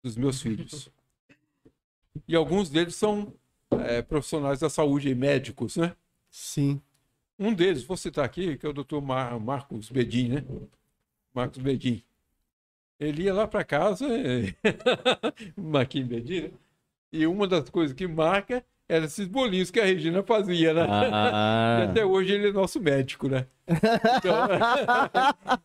dos 0.02 0.16
meus 0.16 0.40
filhos. 0.40 0.90
E 2.26 2.34
alguns 2.34 2.70
deles 2.70 2.94
são 2.94 3.34
eh, 3.70 4.02
profissionais 4.02 4.60
da 4.60 4.70
saúde 4.70 5.10
e 5.10 5.14
médicos, 5.14 5.76
né? 5.76 5.94
Sim. 6.30 6.80
Um 7.38 7.52
deles, 7.52 7.84
vou 7.84 7.96
citar 7.96 8.24
aqui, 8.24 8.56
que 8.56 8.64
é 8.64 8.68
o 8.68 8.72
doutor 8.72 9.02
Mar 9.02 9.38
Marcos 9.38 9.90
Bedin, 9.90 10.28
né? 10.28 10.44
Marcos 11.34 11.58
Bedin. 11.58 12.02
Ele 12.98 13.24
ia 13.24 13.34
lá 13.34 13.46
para 13.46 13.64
casa, 13.64 14.06
eh, 14.06 14.54
Marquinhos 15.56 16.08
Bedin, 16.08 16.40
né? 16.42 16.50
E 17.12 17.26
uma 17.26 17.46
das 17.46 17.68
coisas 17.68 17.94
que 17.94 18.06
marca 18.06 18.64
eram 18.88 19.04
esses 19.06 19.26
bolinhos 19.26 19.70
que 19.70 19.80
a 19.80 19.84
Regina 19.84 20.22
fazia, 20.22 20.74
né? 20.74 20.82
E 20.86 21.10
Ah, 21.12 21.86
até 21.90 22.04
hoje 22.04 22.32
ele 22.34 22.48
é 22.48 22.52
nosso 22.52 22.80
médico, 22.80 23.28
né? 23.28 23.46
Então, 23.66 24.34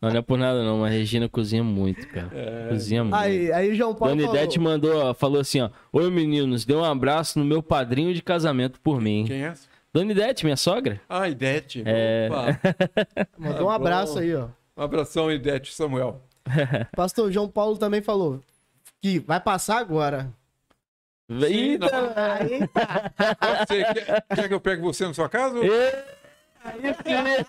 não 0.00 0.08
é 0.10 0.22
por 0.22 0.38
nada 0.38 0.62
não, 0.64 0.78
mas 0.78 0.92
a 0.92 0.96
Regina 0.96 1.28
cozinha 1.28 1.62
muito, 1.62 2.06
cara. 2.08 2.30
Cozinha 2.68 3.04
muito. 3.04 3.14
Aí, 3.14 3.52
aí 3.52 3.70
o 3.70 3.74
João 3.74 3.94
Paulo 3.94 4.14
Dona 4.14 4.26
falou, 4.26 4.36
Idete 4.36 4.58
mandou, 4.58 4.96
ó, 4.96 5.14
falou 5.14 5.40
assim, 5.40 5.60
ó. 5.60 5.70
Oi, 5.92 6.10
meninos, 6.10 6.64
dê 6.64 6.74
um 6.74 6.84
abraço 6.84 7.38
no 7.38 7.44
meu 7.44 7.62
padrinho 7.62 8.14
de 8.14 8.22
casamento 8.22 8.80
por 8.80 9.00
mim. 9.00 9.24
quem 9.26 9.44
é? 9.44 9.48
essa? 9.48 9.68
Dona 9.92 10.12
Idete, 10.12 10.44
minha 10.44 10.56
sogra? 10.56 11.00
Ah, 11.08 11.28
Idete. 11.28 11.82
É. 11.84 12.28
Opa. 12.30 12.60
mandou 13.36 13.64
um 13.64 13.70
Tá 13.70 13.74
abraço 13.74 14.18
aí, 14.18 14.34
ó. 14.34 14.48
Um 14.76 14.82
abração, 14.82 15.30
Idete 15.30 15.74
Samuel. 15.74 16.22
Pastor 16.96 17.30
João 17.30 17.48
Paulo 17.48 17.76
também 17.76 18.00
falou 18.00 18.40
que 19.02 19.18
vai 19.18 19.40
passar 19.40 19.78
agora. 19.78 20.32
Sim, 21.30 21.44
Eita! 21.44 21.86
Aí, 22.16 22.58
Pode 22.68 23.68
ser. 23.68 23.94
Quer, 23.94 24.24
quer 24.34 24.48
que 24.48 24.54
eu 24.54 24.60
pegue 24.60 24.82
você 24.82 25.06
na 25.06 25.14
sua 25.14 25.28
casa? 25.28 25.56
ou- 25.56 25.64
Ê, 25.64 25.94
aí 26.64 26.94
sim. 26.94 27.44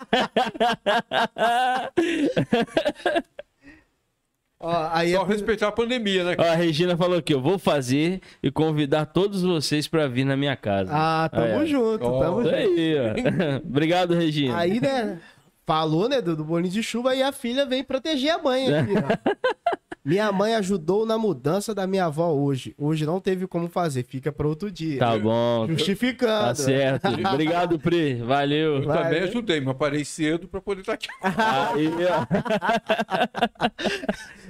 ó, 4.60 4.88
aí 4.92 5.12
Só 5.12 5.22
é- 5.22 5.26
respeitar 5.26 5.68
a 5.68 5.72
pandemia, 5.72 6.24
né? 6.24 6.36
Ó, 6.38 6.42
a 6.42 6.54
Regina 6.54 6.96
falou 6.96 7.18
aqui, 7.18 7.34
eu 7.34 7.40
vou 7.40 7.58
fazer 7.58 8.20
e 8.42 8.50
convidar 8.50 9.06
todos 9.06 9.42
vocês 9.42 9.88
pra 9.88 10.06
vir 10.06 10.24
na 10.24 10.36
minha 10.36 10.56
casa. 10.56 10.90
Ah, 10.94 11.28
tamo 11.28 11.60
Aí, 11.60 11.66
junto, 11.66 12.04
Ó. 12.04 12.20
tamo 12.20 12.42
junto. 12.44 12.54
aí, 12.54 12.94
ó. 12.98 13.56
Obrigado, 13.66 14.14
Regina. 14.14 14.56
Aí, 14.56 14.80
né, 14.80 15.18
falou, 15.66 16.08
né, 16.08 16.20
do, 16.20 16.36
do 16.36 16.44
bolinho 16.44 16.72
de 16.72 16.82
chuva 16.82 17.14
e 17.16 17.22
a 17.22 17.32
filha 17.32 17.66
vem 17.66 17.82
proteger 17.82 18.30
a 18.32 18.38
mãe 18.38 18.72
aqui, 18.72 18.92
ó. 18.96 19.32
Minha 20.04 20.32
mãe 20.32 20.54
ajudou 20.56 21.06
na 21.06 21.16
mudança 21.16 21.72
da 21.72 21.86
minha 21.86 22.06
avó 22.06 22.32
hoje. 22.32 22.74
Hoje 22.76 23.06
não 23.06 23.20
teve 23.20 23.46
como 23.46 23.68
fazer, 23.68 24.02
fica 24.04 24.32
para 24.32 24.48
outro 24.48 24.68
dia. 24.70 24.98
Tá 24.98 25.16
bom, 25.16 25.66
Justificando. 25.68 26.46
tá 26.48 26.54
certo. 26.56 27.06
Obrigado, 27.32 27.78
Pri. 27.78 28.14
Valeu. 28.16 28.78
Eu 28.78 28.82
Vai, 28.82 29.02
também 29.04 29.22
ajudei, 29.22 29.60
mas 29.60 29.76
parei 29.76 30.04
cedo 30.04 30.48
para 30.48 30.60
poder 30.60 30.80
estar 30.80 30.94
aqui. 30.94 31.06
Aí, 31.22 31.88
ó. 32.06 32.26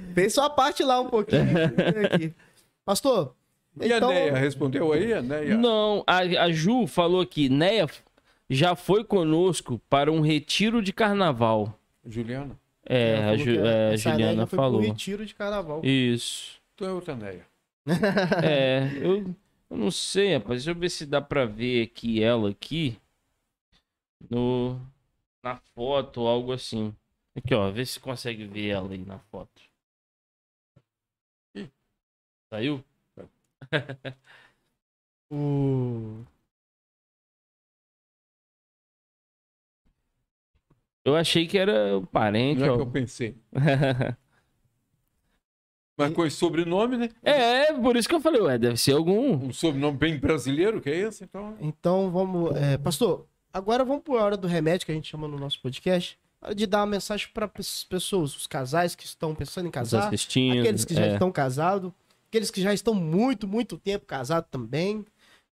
Fez 0.15 0.33
sua 0.33 0.49
parte 0.49 0.83
lá 0.83 0.99
um 0.99 1.07
pouquinho. 1.09 1.43
aqui. 2.11 2.33
Pastor, 2.83 3.35
E 3.79 3.85
então... 3.91 4.09
a 4.09 4.13
Neia 4.13 4.37
respondeu 4.37 4.91
aí? 4.91 5.13
A 5.13 5.21
Neia? 5.21 5.55
Não, 5.55 6.03
a, 6.07 6.17
a 6.17 6.51
Ju 6.51 6.87
falou 6.87 7.21
aqui, 7.21 7.47
Neia 7.47 7.87
já 8.49 8.75
foi 8.75 9.03
conosco 9.03 9.79
para 9.89 10.11
um 10.11 10.19
retiro 10.21 10.81
de 10.81 10.91
carnaval. 10.91 11.79
Juliana? 12.05 12.57
É, 12.85 13.13
ela 13.13 13.23
a, 13.31 13.37
falou 13.37 13.37
Ju- 13.37 13.65
é, 13.65 13.87
a 13.93 13.95
Juliana 13.95 14.47
foi 14.47 14.57
falou. 14.57 14.81
retiro 14.81 15.25
de 15.25 15.33
carnaval. 15.35 15.81
Isso. 15.83 16.61
Tu 16.75 16.85
é 16.85 16.91
outra 16.91 17.15
Neia. 17.15 17.45
É, 18.39 18.89
eu, 19.01 19.35
eu 19.69 19.77
não 19.77 19.91
sei, 19.91 20.33
rapaz. 20.35 20.63
Deixa 20.63 20.71
eu 20.71 20.79
ver 20.79 20.89
se 20.89 21.05
dá 21.05 21.21
pra 21.21 21.45
ver 21.45 21.83
aqui 21.83 22.21
ela 22.23 22.49
aqui. 22.49 22.97
No, 24.29 24.79
na 25.43 25.57
foto 25.75 26.21
ou 26.21 26.27
algo 26.29 26.51
assim. 26.53 26.95
Aqui, 27.35 27.53
ó. 27.55 27.71
Vê 27.71 27.85
se 27.85 27.99
consegue 27.99 28.45
ver 28.45 28.69
ela 28.69 28.91
aí 28.93 29.05
na 29.05 29.19
foto. 29.19 29.61
Ih. 31.55 31.69
Saiu? 32.51 32.83
Eu 41.05 41.15
achei 41.15 41.45
que 41.45 41.57
era 41.57 41.97
o 41.97 42.05
parente, 42.05 42.59
Não 42.59 42.67
é 42.67 42.69
que 42.69 42.75
ó. 42.75 42.79
eu 42.79 42.87
pensei. 42.87 43.35
Mas 45.97 46.11
com 46.13 46.25
esse 46.25 46.37
sobrenome, 46.37 46.97
né? 46.97 47.09
É, 47.21 47.71
por 47.73 47.95
isso 47.95 48.09
que 48.09 48.15
eu 48.15 48.21
falei, 48.21 48.41
ué, 48.41 48.57
deve 48.57 48.77
ser 48.77 48.93
algum. 48.93 49.47
Um 49.47 49.53
sobrenome 49.53 49.95
bem 49.95 50.17
brasileiro, 50.17 50.81
que 50.81 50.89
é 50.89 50.97
esse, 50.97 51.23
então. 51.23 51.55
Então 51.59 52.09
vamos. 52.09 52.55
é, 52.55 52.77
pastor, 52.79 53.27
agora 53.51 53.85
vamos 53.85 54.01
por 54.03 54.19
hora 54.19 54.35
do 54.35 54.47
remédio 54.47 54.85
que 54.85 54.91
a 54.91 54.95
gente 54.95 55.09
chama 55.09 55.27
no 55.27 55.37
nosso 55.37 55.61
podcast. 55.61 56.17
Hora 56.41 56.55
de 56.55 56.65
dar 56.65 56.79
uma 56.79 56.87
mensagem 56.87 57.27
para 57.31 57.49
as 57.59 57.83
pessoas, 57.83 58.35
os 58.35 58.47
casais 58.47 58.95
que 58.95 59.05
estão 59.05 59.35
pensando 59.35 59.67
em 59.67 59.71
casar, 59.71 60.07
aqueles 60.07 60.83
que 60.83 60.95
já 60.95 61.05
é. 61.05 61.13
estão 61.13 61.31
casados, 61.31 61.91
aqueles 62.27 62.49
que 62.49 62.61
já 62.61 62.73
estão 62.73 62.95
muito, 62.95 63.47
muito 63.47 63.77
tempo 63.77 64.05
casados 64.05 64.49
também. 64.49 65.05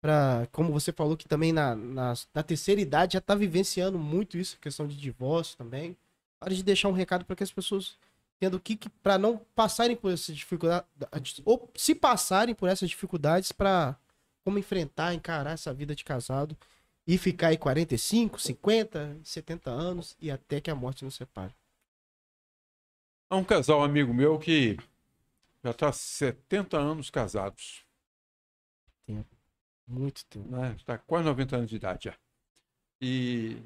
Pra, 0.06 0.48
como 0.52 0.72
você 0.72 0.92
falou 0.92 1.18
que 1.18 1.28
também 1.28 1.52
na, 1.52 1.76
na, 1.76 2.14
na 2.32 2.44
terceira 2.44 2.80
idade 2.80 3.14
já 3.14 3.18
está 3.18 3.34
vivenciando 3.34 3.98
muito 3.98 4.38
isso, 4.38 4.60
questão 4.60 4.86
de 4.86 4.96
divórcio 4.96 5.58
também. 5.58 5.98
Hora 6.40 6.54
de 6.54 6.62
deixar 6.62 6.90
um 6.90 6.92
recado 6.92 7.26
para 7.26 7.36
que 7.36 7.42
as 7.42 7.52
pessoas 7.52 7.98
entendam 8.38 8.60
o 8.60 8.62
que, 8.62 8.76
que 8.76 8.88
para 8.88 9.18
não 9.18 9.40
passarem 9.56 9.96
por 9.96 10.14
essas 10.14 10.36
dificuldades, 10.36 11.42
ou 11.44 11.72
se 11.74 11.96
passarem 11.96 12.54
por 12.54 12.70
essas 12.70 12.88
dificuldades 12.88 13.52
para 13.52 13.98
como 14.44 14.60
enfrentar, 14.60 15.12
encarar 15.16 15.54
essa 15.54 15.74
vida 15.74 15.96
de 15.96 16.04
casado 16.04 16.56
e 17.08 17.18
ficar 17.18 17.48
aí 17.48 17.58
45, 17.58 18.40
50, 18.40 19.22
70 19.24 19.72
anos 19.72 20.16
e 20.22 20.30
até 20.30 20.62
que 20.62 20.70
a 20.70 20.76
morte 20.76 21.04
nos 21.04 21.16
separe. 21.16 21.56
Há 23.28 23.38
um 23.38 23.44
casal 23.44 23.84
amigo 23.84 24.14
meu 24.14 24.38
que 24.38 24.78
já 25.64 25.72
está 25.72 25.92
70 25.92 26.78
anos 26.78 27.10
casados. 27.10 27.84
Muito 29.88 30.26
tempo. 30.26 30.50
Né? 30.50 30.74
Está 30.76 30.98
quase 30.98 31.26
90 31.26 31.56
anos 31.56 31.70
de 31.70 31.76
idade 31.76 32.06
já. 32.06 32.18
E 33.02 33.58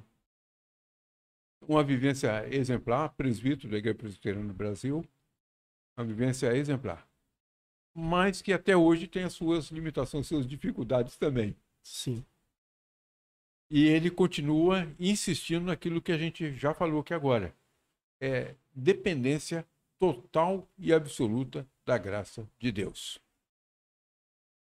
uma 1.68 1.84
vivência 1.84 2.48
exemplar, 2.54 3.10
presbítero 3.10 3.70
da 3.70 3.78
Igreja 3.78 3.98
Presbiteriana 3.98 4.48
no 4.48 4.54
Brasil, 4.54 5.06
uma 5.98 6.06
vivência 6.06 6.56
exemplar. 6.56 7.08
Mas 7.94 8.42
que 8.42 8.54
até 8.54 8.76
hoje 8.76 9.08
tem 9.08 9.24
as 9.24 9.34
suas 9.34 9.70
limitações, 9.70 10.28
suas 10.28 10.48
dificuldades 10.48 11.18
também. 11.18 11.56
Sim. 11.84 12.26
E 13.70 13.88
ele 13.88 14.10
continua 14.10 14.88
insistindo 15.00 15.66
naquilo 15.66 16.02
que 16.02 16.12
a 16.12 16.18
gente 16.18 16.54
já 16.56 16.74
falou 16.74 17.02
aqui 17.02 17.14
agora. 17.14 17.56
É 18.22 18.56
dependência 18.74 19.66
total 20.00 20.68
e 20.78 20.94
absoluta 20.94 21.68
da 21.86 21.98
graça 21.98 22.50
de 22.58 22.72
Deus. 22.72 23.20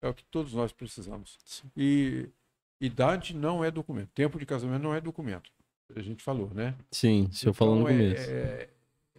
É 0.02 0.08
o 0.10 0.14
que 0.14 0.24
todos 0.26 0.54
nós 0.54 0.72
precisamos. 0.72 1.38
Sim. 1.46 1.72
E 1.78 2.30
idade 2.80 3.36
não 3.36 3.64
é 3.64 3.70
documento. 3.70 4.10
Tempo 4.10 4.40
de 4.40 4.46
casamento 4.46 4.82
não 4.82 4.96
é 4.96 5.00
documento. 5.00 5.52
A 5.96 6.02
gente 6.02 6.24
falou, 6.24 6.50
né? 6.54 6.76
Sim, 6.90 7.28
o 7.30 7.34
senhor 7.34 7.54
falou 7.54 7.76
no 7.76 7.82
Então, 7.90 7.94
é- 7.94 8.08
começo. 8.08 8.32
É, 8.32 8.70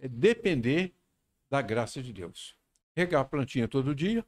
é 0.01 0.07
depender 0.07 0.93
da 1.49 1.61
graça 1.61 2.01
de 2.01 2.11
Deus. 2.11 2.55
Regar 2.95 3.21
a 3.21 3.25
plantinha 3.25 3.67
todo 3.67 3.95
dia, 3.95 4.25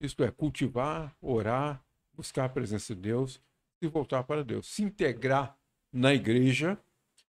isto 0.00 0.24
é, 0.24 0.30
cultivar, 0.30 1.14
orar, 1.20 1.82
buscar 2.12 2.46
a 2.46 2.48
presença 2.48 2.94
de 2.94 3.02
Deus 3.02 3.40
e 3.80 3.86
voltar 3.86 4.24
para 4.24 4.42
Deus. 4.42 4.66
Se 4.66 4.82
integrar 4.82 5.56
na 5.92 6.12
igreja, 6.12 6.78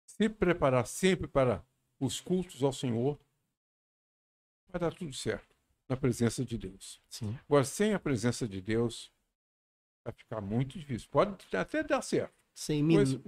se 0.04 0.28
preparar 0.28 0.86
sempre 0.86 1.28
para 1.28 1.64
os 1.98 2.20
cultos 2.20 2.62
ao 2.62 2.72
Senhor, 2.72 3.18
vai 4.68 4.80
dar 4.80 4.92
tudo 4.92 5.12
certo 5.12 5.49
na 5.90 5.96
presença 5.96 6.44
de 6.44 6.56
Deus. 6.56 7.00
Sim. 7.08 7.36
Agora, 7.48 7.64
sem 7.64 7.92
a 7.92 7.98
presença 7.98 8.46
de 8.46 8.60
Deus, 8.60 9.10
vai 10.04 10.14
ficar 10.14 10.40
muito 10.40 10.78
difícil. 10.78 11.08
Pode 11.10 11.34
até 11.52 11.82
dar 11.82 12.00
certo. 12.00 12.32
Sem 12.54 12.80
mim. 12.80 12.94
Conheço, 12.94 13.22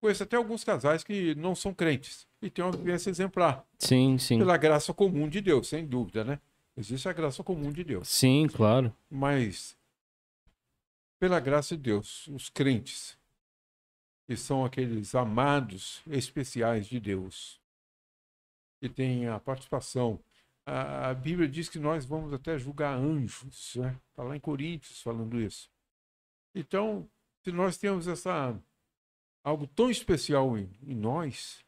conheço 0.00 0.22
até 0.24 0.36
alguns 0.36 0.64
casais 0.64 1.04
que 1.04 1.32
não 1.36 1.54
são 1.54 1.72
crentes 1.72 2.26
e 2.42 2.50
têm 2.50 2.64
uma 2.64 2.72
vivência 2.72 3.08
exemplar. 3.08 3.64
Sim, 3.78 4.18
sim. 4.18 4.38
Pela 4.38 4.56
graça 4.56 4.92
comum 4.92 5.28
de 5.28 5.40
Deus, 5.40 5.68
sem 5.68 5.86
dúvida, 5.86 6.24
né? 6.24 6.40
Existe 6.76 7.08
a 7.08 7.12
graça 7.12 7.44
comum 7.44 7.70
de 7.70 7.84
Deus. 7.84 8.08
Sim, 8.08 8.48
claro. 8.48 8.92
Mas, 9.08 9.78
pela 11.20 11.38
graça 11.38 11.76
de 11.76 11.82
Deus, 11.84 12.26
os 12.28 12.48
crentes, 12.48 13.16
que 14.26 14.36
são 14.36 14.64
aqueles 14.64 15.14
amados 15.14 16.02
especiais 16.08 16.86
de 16.86 16.98
Deus, 16.98 17.60
que 18.80 18.88
têm 18.88 19.28
a 19.28 19.38
participação. 19.38 20.18
A, 20.66 21.14
Bíblia 21.14 21.48
diz 21.48 21.68
que 21.68 21.78
nós 21.78 22.04
vamos 22.04 22.32
até 22.32 22.56
julgar 22.58 22.96
anjos, 22.96 23.74
né? 23.76 23.98
Está 24.10 24.22
lá 24.22 24.36
em 24.36 24.40
Coríntios 24.40 25.02
falando 25.02 25.40
isso. 25.40 25.70
Então, 26.54 27.08
se 27.42 27.50
nós 27.50 27.76
temos 27.76 28.06
essa 28.06 28.56
algo 29.42 29.66
tão 29.66 29.90
especial 29.90 30.56
em, 30.56 30.70
em 30.82 30.94
nós, 30.94 31.64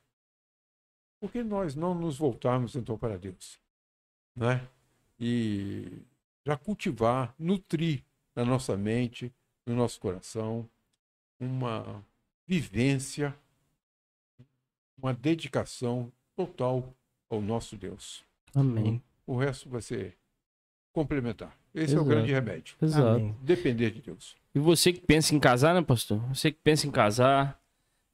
por 1.20 1.30
que 1.30 1.42
nós 1.42 1.74
não 1.74 1.94
nos 1.94 2.18
voltarmos 2.18 2.76
então 2.76 2.98
para 2.98 3.16
Deus? 3.16 3.58
Né? 4.36 4.68
E 5.18 6.02
já 6.44 6.56
cultivar, 6.56 7.34
nutrir 7.38 8.04
na 8.34 8.44
nossa 8.44 8.76
mente, 8.76 9.32
no 9.66 9.74
nosso 9.74 10.00
coração, 10.00 10.68
uma 11.38 12.04
vivência, 12.46 13.36
uma 14.98 15.14
dedicação 15.14 16.12
total 16.34 16.94
ao 17.30 17.40
nosso 17.40 17.76
Deus. 17.76 18.24
Amém. 18.54 19.02
O 19.26 19.36
resto 19.36 19.68
vai 19.68 19.80
ser 19.82 20.14
complementar. 20.92 21.56
Esse 21.74 21.94
é 21.94 21.96
Exato. 21.96 22.02
o 22.02 22.04
grande 22.04 22.32
remédio. 22.32 22.74
Exato. 22.82 23.06
Amém. 23.08 23.36
Depender 23.42 23.90
de 23.90 24.02
Deus. 24.02 24.36
E 24.54 24.58
você 24.58 24.92
que 24.92 25.00
pensa 25.00 25.34
em 25.34 25.40
casar, 25.40 25.74
né, 25.74 25.80
pastor? 25.82 26.18
Você 26.34 26.50
que 26.52 26.58
pensa 26.62 26.86
em 26.86 26.90
casar, 26.90 27.58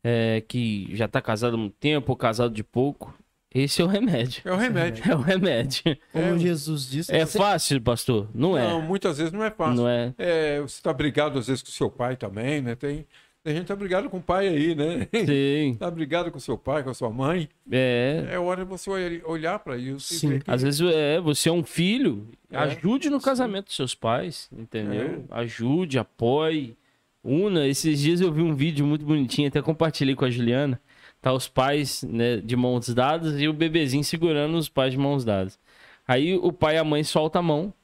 é, 0.05 0.41
que 0.47 0.95
já 0.95 1.09
tá 1.09 1.21
casado 1.21 1.55
há 1.55 1.59
muito 1.59 1.75
tempo 1.81 2.13
ou 2.13 2.17
casado 2.17 2.55
de 2.55 2.63
pouco, 2.63 3.13
esse 3.53 3.83
é 3.83 3.85
o 3.85 3.89
remédio. 3.89 4.43
É 4.45 4.53
o 4.53 4.57
remédio. 4.57 5.11
É 5.11 5.17
o 5.17 5.21
remédio. 5.21 5.83
Como 6.13 6.25
É. 6.25 6.39
Jesus 6.39 6.89
disse. 6.89 7.13
É 7.13 7.27
você- 7.27 7.39
fácil, 7.39 7.81
pastor? 7.81 8.29
Não 8.33 8.57
é. 8.57 8.69
Não, 8.69 8.81
muitas 8.81 9.19
vezes 9.19 9.33
não 9.33 9.43
é 9.43 9.51
fácil. 9.51 9.75
Não 9.83 9.89
é. 9.89 10.15
É, 10.17 10.61
você 10.61 10.77
está 10.79 10.93
brigado 10.93 11.39
às 11.39 11.49
vezes 11.49 11.63
com 11.63 11.71
seu 11.71 11.91
pai 11.91 12.17
também, 12.17 12.61
né? 12.61 12.77
Tem, 12.77 13.05
tem 13.49 13.57
gente 13.57 13.67
tá 13.67 13.75
brigado 13.77 14.11
com 14.11 14.19
o 14.19 14.23
pai 14.23 14.47
aí, 14.49 14.75
né? 14.75 15.09
Sim. 15.25 15.77
Tá 15.81 15.91
brigado 15.91 16.31
com 16.31 16.39
seu 16.39 16.59
pai, 16.59 16.83
com 16.83 16.91
a 16.91 16.95
sua 16.95 17.09
mãe. 17.11 17.49
É. 17.71 18.27
É 18.33 18.39
hora 18.39 18.65
de 18.65 18.69
você 18.71 18.91
olhar- 19.25 19.59
para 19.61 19.77
isso 19.77 20.13
e 20.13 20.17
Sim. 20.17 20.29
ver 20.29 20.43
que 20.45 20.51
Às 20.51 20.63
vezes 20.63 20.81
é, 20.81 21.21
você 21.21 21.49
é 21.49 21.53
um 21.53 21.63
filho, 21.65 22.27
É. 22.51 22.59
ajude 22.59 23.09
no 23.11 23.21
casamento 23.21 23.67
dos 23.67 23.77
seus 23.77 23.95
pais, 23.95 24.49
entendeu? 24.53 25.25
Ajude, 25.31 25.99
apoie, 25.99 26.77
una. 27.25 27.67
Esses 27.67 27.99
dias 28.01 28.21
eu 28.21 28.31
vi 28.33 28.43
um 28.43 28.55
vídeo 28.55 28.87
muito 28.87 29.05
bonitinho, 29.05 29.49
até 29.49 29.61
compartilhei 29.63 30.15
com 30.15 30.25
a 30.25 30.31
Juliana. 30.31 30.81
Tá 31.21 31.33
os 31.33 31.49
pais 31.49 32.03
né, 32.05 32.37
de 32.37 32.55
mãos 32.55 32.89
dadas 32.95 33.41
e 33.41 33.49
o 33.49 33.53
bebezinho 33.53 34.05
segurando 34.05 34.57
os 34.57 34.69
pais 34.69 34.93
de 34.93 34.99
mãos 34.99 35.25
dadas. 35.25 35.59
Aí 36.07 36.35
o 36.37 36.53
pai 36.53 36.77
e 36.77 36.79
a 36.79 36.85
mãe 36.85 37.03
soltam 37.03 37.41
a 37.41 37.43
mão, 37.43 37.75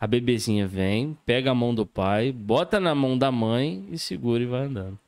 a 0.00 0.06
bebezinha 0.06 0.66
vem, 0.66 1.16
pega 1.26 1.50
a 1.50 1.54
mão 1.54 1.74
do 1.74 1.84
pai, 1.84 2.32
bota 2.32 2.80
na 2.80 2.94
mão 2.94 3.18
da 3.18 3.30
mãe 3.30 3.84
e 3.90 3.98
segura 3.98 4.42
e 4.42 4.46
vai 4.46 4.62
andando. 4.66 4.98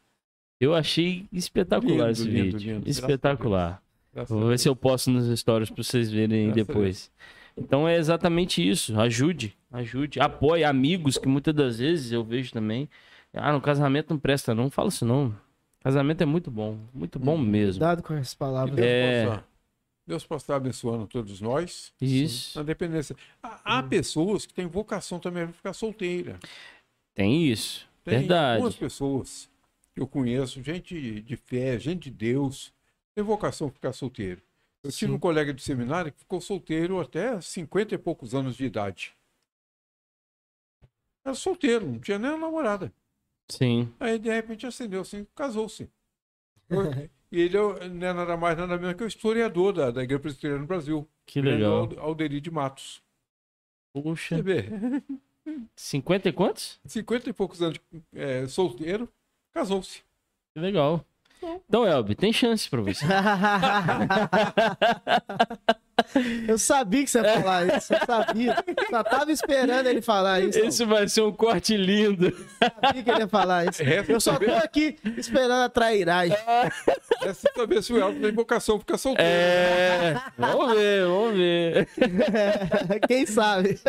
Eu 0.60 0.74
achei 0.74 1.26
espetacular 1.32 2.08
Lindo, 2.08 2.10
esse 2.10 2.24
lindo, 2.24 2.58
vídeo. 2.58 2.74
lindo. 2.74 2.88
Espetacular. 2.90 3.82
Vou 4.28 4.48
ver 4.48 4.58
se 4.58 4.68
eu 4.68 4.76
posto 4.76 5.10
nos 5.10 5.38
stories 5.38 5.70
pra 5.70 5.82
vocês 5.82 6.10
verem 6.10 6.40
aí 6.40 6.46
Graças 6.52 6.66
depois. 6.66 7.12
Então 7.56 7.88
é 7.88 7.96
exatamente 7.96 8.66
isso. 8.66 8.98
Ajude, 9.00 9.56
ajude. 9.72 10.20
Apoie 10.20 10.64
amigos 10.64 11.16
que 11.16 11.26
muitas 11.28 11.54
das 11.54 11.78
vezes 11.78 12.12
eu 12.12 12.22
vejo 12.22 12.52
também. 12.52 12.88
Ah, 13.32 13.52
no 13.52 13.60
casamento 13.60 14.10
não 14.10 14.18
presta, 14.18 14.54
não. 14.54 14.68
Fala 14.70 14.88
isso 14.88 15.04
não. 15.06 15.34
Casamento 15.82 16.20
é 16.22 16.26
muito 16.26 16.50
bom. 16.50 16.76
Muito 16.92 17.18
bom 17.18 17.38
mesmo. 17.38 17.80
Cuidado 17.80 18.02
com 18.02 18.12
essas 18.14 18.32
Que 18.34 18.38
palavras. 18.38 18.76
Deus, 18.76 18.86
É. 18.88 19.26
possa, 19.26 19.44
Deus 20.06 20.26
possa 20.26 20.42
estar 20.44 20.56
abençoando 20.56 21.06
todos 21.06 21.40
nós 21.40 21.92
Isso. 22.00 22.58
na 22.58 22.64
dependência. 22.64 23.16
Há, 23.42 23.78
há 23.78 23.82
pessoas 23.82 24.44
que 24.44 24.52
têm 24.52 24.66
vocação 24.66 25.18
também 25.18 25.44
para 25.44 25.52
ficar 25.54 25.72
solteira. 25.72 26.38
Tem 27.14 27.44
isso. 27.46 27.88
Tem 28.04 28.18
Verdade. 28.20 28.56
algumas 28.56 28.76
pessoas 28.76 29.49
eu 30.02 30.06
conheço, 30.08 30.62
gente 30.62 31.20
de 31.22 31.36
fé, 31.36 31.78
gente 31.78 32.04
de 32.04 32.10
Deus, 32.10 32.72
tem 33.14 33.24
vocação 33.24 33.70
ficar 33.70 33.92
solteiro. 33.92 34.42
Eu 34.82 34.90
tive 34.90 35.10
Sim. 35.10 35.16
um 35.16 35.18
colega 35.20 35.52
de 35.52 35.62
seminário 35.62 36.10
que 36.12 36.20
ficou 36.20 36.40
solteiro 36.40 37.00
até 37.00 37.40
50 37.40 37.94
e 37.94 37.98
poucos 37.98 38.34
anos 38.34 38.56
de 38.56 38.64
idade. 38.64 39.14
Era 41.24 41.34
solteiro, 41.34 41.86
não 41.86 41.98
tinha 42.00 42.18
nem 42.18 42.30
namorada. 42.38 42.92
Sim. 43.48 43.92
Aí, 44.00 44.18
de 44.18 44.30
repente, 44.30 44.66
acendeu 44.66 45.02
assim, 45.02 45.26
casou-se. 45.34 45.90
e 47.30 47.40
ele 47.40 47.56
é- 47.56 47.88
não 47.88 48.06
é 48.06 48.12
nada 48.12 48.36
mais, 48.36 48.56
nada 48.56 48.78
menos 48.78 48.94
que 48.96 49.04
o 49.04 49.06
historiador 49.06 49.72
da, 49.72 49.90
da 49.90 50.02
Igreja 50.02 50.20
Presbiteriana 50.20 50.62
no 50.62 50.66
Brasil. 50.66 51.06
Que 51.26 51.42
legal. 51.42 51.80
Ald- 51.80 51.98
Alderi 51.98 52.40
de 52.40 52.50
Matos. 52.50 53.02
Puxa. 53.92 54.36
Você 54.36 54.42
vê, 54.42 54.64
50 55.76 56.28
e 56.28 56.32
quantos? 56.32 56.80
50 56.86 57.28
e 57.28 57.32
poucos 57.32 57.60
anos 57.60 57.78
é, 58.14 58.46
solteiro, 58.46 59.12
casou-se. 59.52 60.02
Que 60.54 60.60
legal. 60.60 61.04
Então, 61.68 61.86
Elbi, 61.86 62.14
tem 62.14 62.32
chance 62.32 62.68
pra 62.68 62.82
você. 62.82 63.04
eu 66.46 66.58
sabia 66.58 67.02
que 67.04 67.10
você 67.10 67.20
ia 67.20 67.40
falar 67.40 67.76
isso. 67.76 67.94
Eu 67.94 68.06
sabia. 68.06 68.56
Só 68.90 69.02
tava 69.02 69.32
esperando 69.32 69.86
ele 69.86 70.02
falar 70.02 70.40
isso. 70.40 70.58
Esse 70.58 70.84
vai 70.84 71.08
ser 71.08 71.22
um 71.22 71.32
corte 71.32 71.76
lindo. 71.76 72.26
Eu 72.26 72.70
sabia 72.82 73.02
que 73.02 73.10
ele 73.10 73.20
ia 73.20 73.28
falar 73.28 73.66
isso. 73.66 73.82
Resta 73.82 74.12
Eu 74.12 74.20
só 74.20 74.32
tô 74.32 74.44
saber, 74.44 74.62
aqui 74.62 74.98
esperando 75.16 75.62
a 75.62 75.68
trairagem. 75.68 76.36
resta 77.22 77.50
saber 77.56 77.82
se 77.82 77.92
o 77.92 77.98
Elton 77.98 78.20
tem 78.20 78.32
vocação 78.32 78.78
ficar 78.78 78.98
solteiro. 78.98 79.30
É. 79.30 80.20
Vamos 80.36 80.74
ver, 80.74 81.06
vamos 81.06 81.34
ver. 81.36 81.88
Quem 83.08 83.24
sabe? 83.24 83.80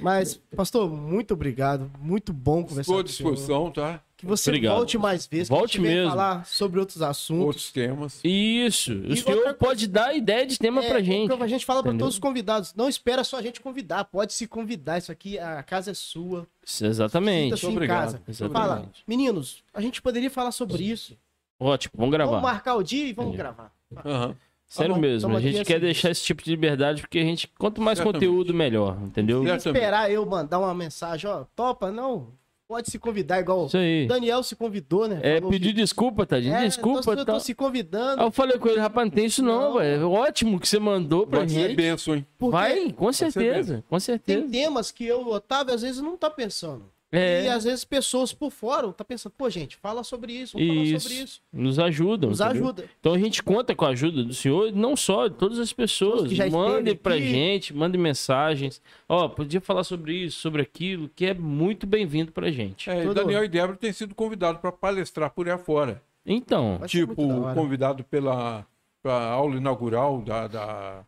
Mas, 0.00 0.40
pastor, 0.56 0.90
muito 0.90 1.34
obrigado. 1.34 1.90
Muito 2.00 2.32
bom 2.32 2.62
conversar 2.62 2.80
Estou 2.82 2.98
à 2.98 3.02
com 3.02 3.08
o 3.08 3.12
senhor. 3.12 3.30
disposição, 3.32 3.70
tá? 3.70 4.00
Que 4.16 4.24
você 4.24 4.50
Obrigado. 4.50 4.76
volte 4.76 4.96
mais 4.96 5.26
vezes. 5.26 5.48
que 5.48 5.54
Volte 5.54 5.78
a 5.78 5.80
gente 5.80 5.88
venha 5.88 6.02
mesmo. 6.02 6.10
falar 6.10 6.46
sobre 6.46 6.78
outros 6.78 7.02
assuntos. 7.02 7.44
Outros 7.44 7.72
temas. 7.72 8.20
Isso. 8.22 8.92
O 8.92 9.12
E 9.12 9.16
senhor 9.16 9.36
outra 9.38 9.52
coisa- 9.52 9.54
pode 9.54 9.86
dar 9.88 10.14
ideia 10.16 10.46
de 10.46 10.56
tema 10.58 10.82
É, 10.84 10.88
pra 10.88 11.00
gente. 11.02 11.32
A 11.32 11.46
gente 11.48 11.66
fala 11.66 11.82
para 11.82 11.90
entendeu? 11.90 12.04
todos 12.04 12.14
os 12.14 12.20
convidados. 12.20 12.72
Não 12.74 12.88
espera 12.88 13.24
só 13.24 13.36
a 13.38 13.42
gente 13.42 13.60
convidar. 13.60 14.04
Pode 14.04 14.32
se 14.32 14.46
convidar. 14.46 14.98
Isso 14.98 15.10
aqui, 15.10 15.38
a 15.40 15.60
casa 15.64 15.90
é 15.90 15.94
sua. 15.94 16.46
Exatamente. 16.80 17.46
Sinta-se 17.46 17.66
em 17.66 17.70
obrigado. 17.70 17.98
casa. 18.04 18.22
Exatamente. 18.28 18.52
Fala, 18.52 18.88
meninos, 19.08 19.64
a 19.74 19.80
gente 19.80 20.00
poderia 20.00 20.30
falar 20.30 20.52
sobre 20.52 20.84
isso. 20.84 21.18
Ótimo, 21.58 21.92
vamos 21.96 22.12
gravar. 22.12 22.30
Vamos 22.30 22.44
marcar 22.44 22.76
o 22.76 22.82
dia 22.82 23.06
e 23.06 23.12
vamos 23.12 23.30
Entendi. 23.34 23.42
gravar. 23.42 23.72
Aham. 24.04 24.36
Sério 24.74 24.94
Tá 24.94 25.00
bom, 25.00 25.06
mesmo, 25.06 25.36
a 25.36 25.40
gente 25.40 25.56
aqui 25.56 25.64
quer 25.66 25.74
assim. 25.76 25.84
deixar 25.84 26.10
esse 26.10 26.22
tipo 26.24 26.42
de 26.42 26.50
liberdade 26.50 27.02
porque 27.02 27.18
a 27.18 27.22
gente, 27.24 27.46
quanto 27.58 27.78
mais 27.82 27.98
Certamente. 27.98 28.26
conteúdo, 28.26 28.54
melhor, 28.54 28.96
entendeu? 29.02 29.42
Certamente. 29.44 29.76
Esperar 29.82 30.10
eu 30.10 30.24
mandar 30.24 30.58
uma 30.60 30.72
mensagem, 30.74 31.28
ó, 31.28 31.44
topa? 31.54 31.90
Não. 31.90 32.28
pode 32.66 32.90
se 32.90 32.98
convidar, 32.98 33.38
igual 33.38 33.66
Isso 33.66 33.76
aí. 33.76 34.06
o 34.06 34.08
Daniel 34.08 34.42
se 34.42 34.56
convidou, 34.56 35.06
né? 35.06 35.20
É, 35.22 35.40
pedir 35.42 35.74
que- 35.74 35.82
desculpa, 35.82 36.24
tadinho. 36.24 36.54
É, 36.54 36.64
desculpa, 36.64 37.02
tô, 37.02 37.12
eu 37.12 37.16
tá. 37.26 37.34
tô 37.34 37.40
se 37.40 37.54
convidando. 37.54 38.22
Aí 38.22 38.26
eu 38.26 38.32
falei 38.32 38.56
com 38.58 38.66
ele, 38.66 38.80
rapaz, 38.80 39.06
não 39.06 39.14
tem 39.14 39.26
isso 39.26 39.42
não, 39.42 39.72
Não. 39.74 39.78
velho. 39.78 40.10
Ótimo 40.10 40.58
que 40.58 40.66
você 40.66 40.78
mandou 40.78 41.26
pra 41.26 41.40
Vai 41.40 41.48
ser 41.50 41.54
gente. 41.68 41.76
benção, 41.76 42.14
hein? 42.16 42.26
porque 42.38 42.52
Vai, 42.52 42.90
com 42.92 43.12
ser 43.12 43.30
certeza, 43.30 43.84
com 43.90 43.96
tem 43.96 44.00
certeza. 44.00 44.48
temas 44.50 44.90
que 44.90 45.04
eu, 45.04 45.20
Otávio, 45.28 45.74
às 45.74 45.82
vezes 45.82 46.00
não 46.00 46.16
tá 46.16 46.30
pensando. 46.30 46.86
E 47.12 47.16
É, 47.18 47.50
às 47.50 47.64
vezes 47.64 47.84
pessoas 47.84 48.32
por 48.32 48.50
fora 48.50 48.90
tá 48.92 49.04
pensando, 49.04 49.32
pô, 49.36 49.50
gente, 49.50 49.76
fala 49.76 50.02
sobre 50.02 50.32
isso, 50.32 50.56
vamos 50.56 50.66
falar 50.74 51.00
sobre 51.00 51.14
isso. 51.14 51.24
isso. 51.24 51.42
Nos 51.52 51.78
ajudam. 51.78 52.30
Nos 52.30 52.40
entendeu? 52.40 52.62
ajuda. 52.64 52.84
Então 52.98 53.12
a 53.12 53.18
gente 53.18 53.42
conta 53.42 53.74
com 53.74 53.84
a 53.84 53.88
ajuda 53.90 54.24
do 54.24 54.32
senhor, 54.32 54.72
não 54.72 54.96
só 54.96 55.28
de 55.28 55.34
todas 55.34 55.58
as 55.58 55.72
pessoas. 55.74 56.32
Mandem 56.50 56.96
pra 56.96 57.14
aqui. 57.16 57.28
gente, 57.28 57.74
mandem 57.74 58.00
mensagens. 58.00 58.80
Ó, 59.06 59.28
podia 59.28 59.60
falar 59.60 59.84
sobre 59.84 60.14
isso, 60.14 60.40
sobre 60.40 60.62
aquilo, 60.62 61.10
que 61.14 61.26
é 61.26 61.34
muito 61.34 61.86
bem-vindo 61.86 62.32
pra 62.32 62.50
gente. 62.50 62.88
É, 62.88 63.02
Todo- 63.02 63.14
Daniel 63.14 63.44
e 63.44 63.48
Débora 63.48 63.76
têm 63.76 63.92
sido 63.92 64.14
convidados 64.14 64.60
para 64.60 64.72
palestrar 64.72 65.30
por 65.30 65.46
aí 65.46 65.52
afora. 65.52 66.02
Então, 66.24 66.78
Vai 66.78 66.88
tipo, 66.88 67.14
convidado 67.54 68.02
pela 68.04 68.66
pra 69.02 69.14
aula 69.30 69.56
inaugural 69.56 70.22
da, 70.22 70.46
da. 70.48 71.04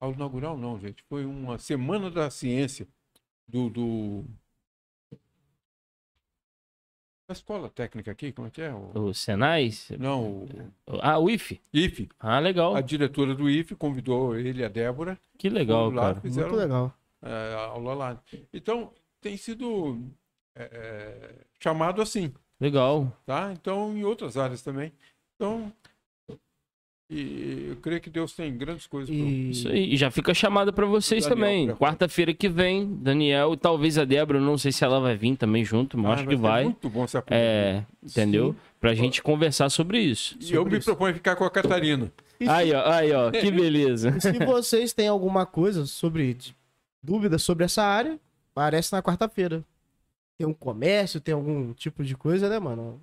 Aula 0.00 0.14
inaugural 0.14 0.56
não, 0.56 0.78
gente. 0.78 1.02
Foi 1.08 1.24
uma 1.26 1.58
semana 1.58 2.10
da 2.10 2.30
ciência 2.30 2.86
do. 3.46 3.68
do... 3.68 4.24
Da 7.28 7.32
escola 7.32 7.68
técnica 7.68 8.12
aqui, 8.12 8.30
como 8.30 8.46
é 8.46 8.50
que 8.52 8.62
é? 8.62 8.72
O... 8.72 9.06
o 9.06 9.14
Senai. 9.14 9.70
Não, 9.98 10.44
o 10.44 10.48
Ah, 11.02 11.18
o 11.18 11.28
IFE. 11.28 11.60
IFE. 11.72 12.08
Ah, 12.20 12.38
legal. 12.38 12.76
A 12.76 12.80
diretora 12.80 13.34
do 13.34 13.50
IFE 13.50 13.74
convidou 13.74 14.36
ele 14.38 14.60
e 14.60 14.64
a 14.64 14.68
Débora. 14.68 15.18
Que 15.36 15.48
legal, 15.48 15.90
lá, 15.90 16.02
cara. 16.02 16.20
Fizeram 16.20 16.50
Muito 16.50 16.60
legal. 16.60 16.94
é, 17.20 17.54
a 17.54 17.60
aula 17.66 17.94
lá. 17.94 18.22
Então, 18.54 18.92
tem 19.20 19.36
sido 19.36 19.98
é, 20.54 20.70
é, 20.72 21.34
chamado 21.58 22.00
assim. 22.00 22.32
Legal. 22.60 23.12
tá? 23.26 23.52
Então, 23.52 23.96
em 23.96 24.04
outras 24.04 24.36
áreas 24.36 24.62
também. 24.62 24.92
Então, 25.34 25.72
e 27.08 27.66
eu 27.70 27.76
creio 27.76 28.00
que 28.00 28.10
Deus 28.10 28.32
tem 28.32 28.56
grandes 28.56 28.86
coisas 28.86 29.08
para 29.14 29.24
E... 29.24 29.50
Isso 29.50 29.68
aí. 29.68 29.92
E 29.94 29.96
já 29.96 30.10
fica 30.10 30.34
chamada 30.34 30.72
pra 30.72 30.84
vocês 30.86 31.24
Daniel, 31.24 31.36
também. 31.38 31.66
pra- 31.68 31.76
Quarta-feira 31.76 32.34
que 32.34 32.48
vem, 32.48 32.86
Daniel 32.96 33.54
e 33.54 33.56
talvez 33.56 33.96
a 33.98 34.04
Débora, 34.04 34.38
eu 34.38 34.42
não 34.42 34.58
sei 34.58 34.72
se 34.72 34.82
ela 34.84 34.98
vai 35.00 35.16
vir 35.16 35.36
também 35.36 35.64
junto, 35.64 35.96
mas 35.96 36.18
acho 36.20 36.28
que 36.28 36.36
vai. 36.36 36.62
Ah, 36.62 36.64
Muito 36.64 36.90
bom 36.90 37.04
essa 37.04 37.22
É, 37.30 37.82
entendeu? 38.02 38.52
Sim. 38.52 38.58
Pra 38.80 38.94
gente 38.94 39.22
conversar 39.22 39.68
sobre 39.70 40.00
isso. 40.00 40.36
E 40.40 40.44
eu 40.52 40.56
sobre 40.62 40.72
me 40.74 40.78
isso. 40.78 40.86
proponho 40.86 41.14
ficar 41.14 41.36
com 41.36 41.44
a 41.44 41.50
Catarina. 41.50 42.12
E 42.38 42.48
Aí, 42.48 42.72
ó, 42.74 42.90
aí, 42.90 43.12
ó, 43.12 43.30
que 43.30 43.50
beleza. 43.52 44.14
E 44.16 44.20
se 44.20 44.32
vocês 44.44 44.92
têm 44.92 45.08
alguma 45.08 45.46
coisa 45.46 45.86
sobre 45.86 46.36
dúvidas 47.02 47.42
sobre 47.42 47.64
essa 47.64 47.82
área, 47.82 48.18
aparece 48.52 48.92
na 48.92 49.02
quarta-feira. 49.02 49.64
Tem 50.36 50.46
um 50.46 50.52
comércio, 50.52 51.20
tem 51.20 51.34
algum 51.34 51.72
tipo 51.72 52.04
de 52.04 52.14
coisa, 52.14 52.48
né, 52.48 52.58
mano? 52.58 53.00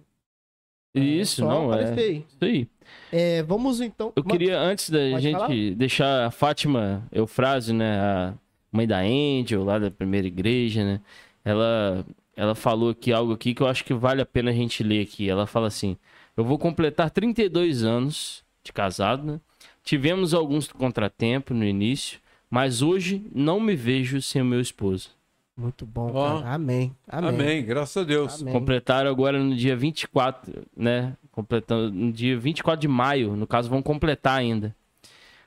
Isso, 0.94 1.38
só 1.38 1.48
não, 1.48 1.74
é. 1.74 1.76
aparecer 1.76 2.02
aí. 2.02 2.26
Isso 2.28 2.38
aí. 2.42 2.68
É, 3.12 3.44
vamos 3.44 3.82
então. 3.82 4.12
Eu 4.16 4.24
queria, 4.24 4.60
antes 4.60 4.90
da 4.90 5.00
Pode 5.12 5.22
gente 5.22 5.38
falar? 5.38 5.76
deixar 5.76 6.26
a 6.26 6.32
Fátima 6.32 7.08
Eufrásio, 7.12 7.74
né, 7.74 8.00
a 8.00 8.34
mãe 8.72 8.88
da 8.88 9.00
Angel, 9.00 9.64
lá 9.64 9.80
da 9.80 9.90
primeira 9.90 10.28
igreja, 10.28 10.84
né, 10.84 11.02
ela, 11.44 12.06
ela 12.36 12.56
falou 12.56 12.92
aqui 12.92 13.12
algo 13.12 13.34
aqui 13.34 13.54
que 13.54 13.62
eu 13.62 13.68
acho 13.68 13.84
que 13.84 13.94
vale 13.94 14.22
a 14.22 14.26
pena 14.26 14.52
a 14.52 14.54
gente 14.54 14.84
ler 14.84 15.02
aqui. 15.02 15.30
Ela 15.30 15.48
fala 15.48 15.68
assim, 15.68 15.98
eu 16.36 16.44
vou 16.44 16.58
completar 16.58 17.10
32 17.10 17.84
anos 17.84 18.44
de 18.64 18.72
casado, 18.72 19.24
né, 19.24 19.40
tivemos 19.84 20.34
alguns 20.34 20.68
contratempos 20.72 21.56
no 21.56 21.66
início, 21.66 22.20
mas 22.50 22.82
hoje 22.82 23.26
não 23.34 23.60
me 23.60 23.76
vejo 23.76 24.22
sem 24.22 24.42
o 24.42 24.46
meu 24.46 24.62
esposo. 24.62 25.10
Muito 25.56 25.86
bom, 25.86 26.12
Ó. 26.14 26.40
cara. 26.40 26.54
Amém. 26.54 26.96
Amém. 27.08 27.30
Amém, 27.30 27.66
graças 27.66 27.98
a 27.98 28.06
Deus. 28.06 28.42
Amém. 28.42 28.54
Completaram 28.54 29.10
agora 29.10 29.38
no 29.38 29.56
dia 29.56 29.76
24, 29.76 30.64
né? 30.76 31.16
Completando 31.32 31.92
no 31.92 32.12
dia 32.12 32.38
24 32.38 32.82
de 32.82 32.88
maio, 32.88 33.36
no 33.36 33.46
caso, 33.46 33.70
vão 33.70 33.82
completar 33.82 34.40
ainda. 34.40 34.76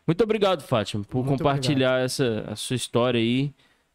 Muito 0.07 0.23
obrigado, 0.23 0.63
Fátima, 0.63 1.03
por 1.05 1.25
Muito 1.25 1.39
compartilhar 1.39 2.01
essa 2.01 2.45
a 2.49 2.55
sua 2.55 2.77
história 2.77 3.19
aí. 3.19 3.53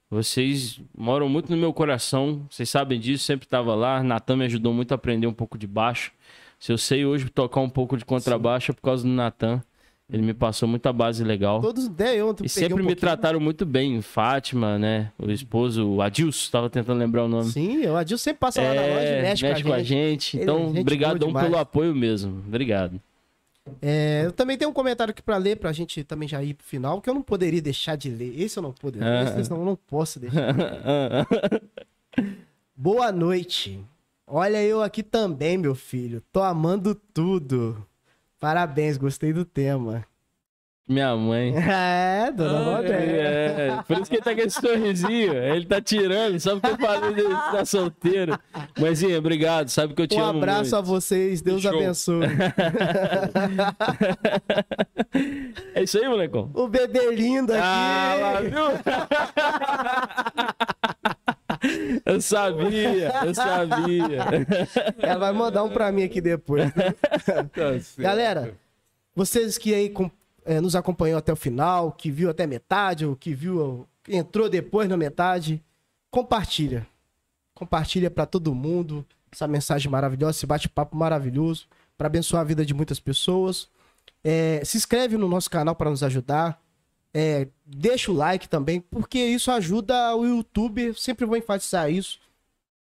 Vocês 0.10 0.82
moram 0.98 1.30
muito 1.30 1.50
no 1.50 1.58
meu 1.58 1.72
coração, 1.72 2.46
vocês 2.50 2.70
sabem 2.70 3.00
disso, 3.00 3.24
sempre 3.24 3.46
estava 3.46 3.74
lá. 3.74 4.04
Natan 4.04 4.36
me 4.36 4.46
ajudou 4.46 4.74
muito 4.74 4.92
a 4.92 4.96
aprender 4.96 5.26
um 5.26 5.34
pouco 5.34 5.58
de 5.58 5.66
baixo. 5.66 6.12
Se 6.60 6.72
eu 6.72 6.78
sei 6.78 7.06
hoje 7.06 7.30
tocar 7.30 7.62
um 7.62 7.70
pouco 7.70 7.96
de 7.96 8.04
contrabaixo 8.04 8.72
é 8.72 8.76
por 8.76 8.82
causa 8.82 9.04
do 9.04 9.10
Natan. 9.10 9.64
Ele 10.12 10.22
me 10.22 10.34
passou 10.34 10.68
muita 10.68 10.92
base 10.92 11.24
legal. 11.24 11.62
Todos 11.62 11.88
der 11.88 12.18
eu 12.18 12.28
ontem 12.30 12.46
E 12.46 12.50
sempre 12.50 12.84
um 12.84 12.86
me 12.86 12.96
trataram 12.96 13.40
muito 13.40 13.66
bem. 13.66 14.02
Fátima, 14.02 14.78
né? 14.78 15.10
O 15.18 15.32
esposo, 15.32 15.88
o 15.88 16.02
Adilson, 16.02 16.52
tava 16.52 16.70
tentando 16.70 17.00
lembrar 17.00 17.24
o 17.24 17.30
nome. 17.30 17.46
Sim, 17.50 17.86
o 17.88 17.96
Adil 17.96 18.18
sempre 18.18 18.40
passa 18.40 18.62
lá 18.62 18.74
na 18.74 18.82
loja 18.82 19.18
e 19.18 19.22
mexe, 19.22 19.64
com 19.64 19.72
a 19.74 19.82
gente. 19.82 20.36
Ele 20.36 20.42
é 20.42 20.44
Então, 20.44 20.68
gente 20.68 20.80
obrigadão 20.82 21.32
pelo 21.34 21.58
apoio 21.58 21.96
mesmo. 21.96 22.44
Obrigado. 22.46 23.00
É, 23.82 24.24
eu 24.26 24.32
também 24.34 24.58
tenho 24.58 24.70
um 24.70 24.74
comentário 24.74 25.12
aqui 25.12 25.22
pra 25.22 25.38
ler, 25.38 25.56
pra 25.56 25.72
gente 25.72 26.04
também 26.04 26.28
já 26.28 26.44
ir 26.44 26.56
pro 26.56 26.66
final, 26.66 27.00
que 27.00 27.10
eu 27.10 27.14
não 27.14 27.22
poderia 27.22 27.62
deixar 27.62 27.96
de 27.96 28.10
ler. 28.10 28.34
Esse 28.38 28.58
eu 28.60 28.64
não 28.64 28.74
poderia, 28.74 29.08
Ah. 29.34 29.40
esse 29.40 29.50
não, 29.50 29.60
eu 29.60 29.66
não 29.66 29.76
posso 29.78 30.20
deixar. 30.20 30.54
Boa 32.76 33.12
noite. 33.12 33.80
Olha 34.28 34.62
eu 34.64 34.82
aqui 34.82 35.04
também, 35.04 35.58
meu 35.58 35.76
filho. 35.76 36.22
Tô 36.34 36.42
amando 36.42 36.96
tudo. 37.14 37.86
Parabéns, 38.42 38.98
gostei 38.98 39.32
do 39.32 39.46
tema. 39.46 40.04
Minha 40.90 41.16
mãe. 41.16 41.54
É, 42.24 42.32
dona 42.32 42.60
É, 42.60 42.64
Valdéia. 42.66 43.22
é, 43.22 43.84
por 43.88 43.98
isso 44.00 44.10
que 44.10 44.16
ele 44.18 44.24
tá 44.24 44.34
com 44.36 44.42
esse 44.42 44.60
sorrisinho. 44.60 45.34
Ele 45.34 45.66
tá 45.66 45.80
tirando, 45.82 46.40
só 46.40 46.60
porque 46.60 46.72
eu 46.84 46.88
falei 46.88 47.14
dele 47.14 47.30
tá 47.30 47.64
solteiro. 47.66 48.38
Mãezinha, 48.80 49.18
obrigado. 49.20 49.70
Sabe 49.70 49.94
que 49.94 50.02
eu 50.02 50.08
te 50.08 50.16
Um 50.18 50.24
amo 50.24 50.40
abraço 50.40 50.76
a 50.76 50.80
muito. 50.80 50.90
vocês, 50.92 51.42
Deus 51.42 51.62
Show. 51.62 51.74
abençoe. 51.76 52.26
É 55.76 55.84
isso 55.84 55.98
aí, 55.98 56.08
molecão. 56.08 56.50
O 56.54 56.68
bebê 56.68 57.14
lindo 57.14 57.52
aqui. 57.54 57.62
Ah, 57.64 58.16
lá, 58.20 58.42
viu? 58.42 58.52
Eu 62.06 62.22
sabia, 62.22 63.12
eu 63.24 63.34
sabia. 63.34 64.26
Ela 64.98 65.20
vai 65.20 65.32
mandar 65.32 65.64
um 65.64 65.70
pra 65.70 65.92
mim 65.92 66.04
aqui 66.04 66.20
depois. 66.20 66.72
Tá 66.74 67.80
certo. 67.80 68.02
Galera, 68.02 68.58
vocês 69.16 69.58
que 69.58 69.74
aí 69.74 69.94
eh, 70.46 70.60
nos 70.60 70.76
acompanhou 70.76 71.18
até 71.18 71.32
o 71.32 71.36
final, 71.36 71.92
que 71.92 72.10
viu 72.10 72.30
até 72.30 72.48
metade, 72.48 73.06
ou 73.06 73.16
que 73.16 73.34
viu, 73.34 73.88
entrou 74.08 74.50
depois 74.50 74.90
na 74.90 74.98
metade, 74.98 75.64
compartilha. 76.10 76.88
Compartilha 77.54 78.10
pra 78.10 78.26
todo 78.26 78.56
mundo 78.56 79.06
essa 79.32 79.48
mensagem 79.48 79.90
maravilhosa, 79.90 80.38
esse 80.38 80.46
bate-papo 80.46 80.96
maravilhoso, 80.98 81.68
pra 81.98 82.08
abençoar 82.08 82.42
a 82.42 82.46
vida 82.46 82.66
de 82.66 82.74
muitas 82.74 83.00
pessoas. 83.00 83.70
Eh, 84.24 84.62
se 84.66 84.78
inscreve 84.78 85.18
no 85.18 85.28
nosso 85.28 85.50
canal 85.50 85.76
pra 85.76 85.90
nos 85.90 86.04
ajudar. 86.04 86.60
Eh, 87.14 87.48
deixa 87.66 88.12
o 88.12 88.16
like 88.16 88.48
também, 88.48 88.80
porque 88.80 89.20
isso 89.20 89.52
ajuda 89.52 90.16
o 90.16 90.26
YouTube. 90.26 90.94
Sempre 90.96 91.26
vou 91.26 91.36
enfatizar 91.38 91.92
isso. 91.92 92.20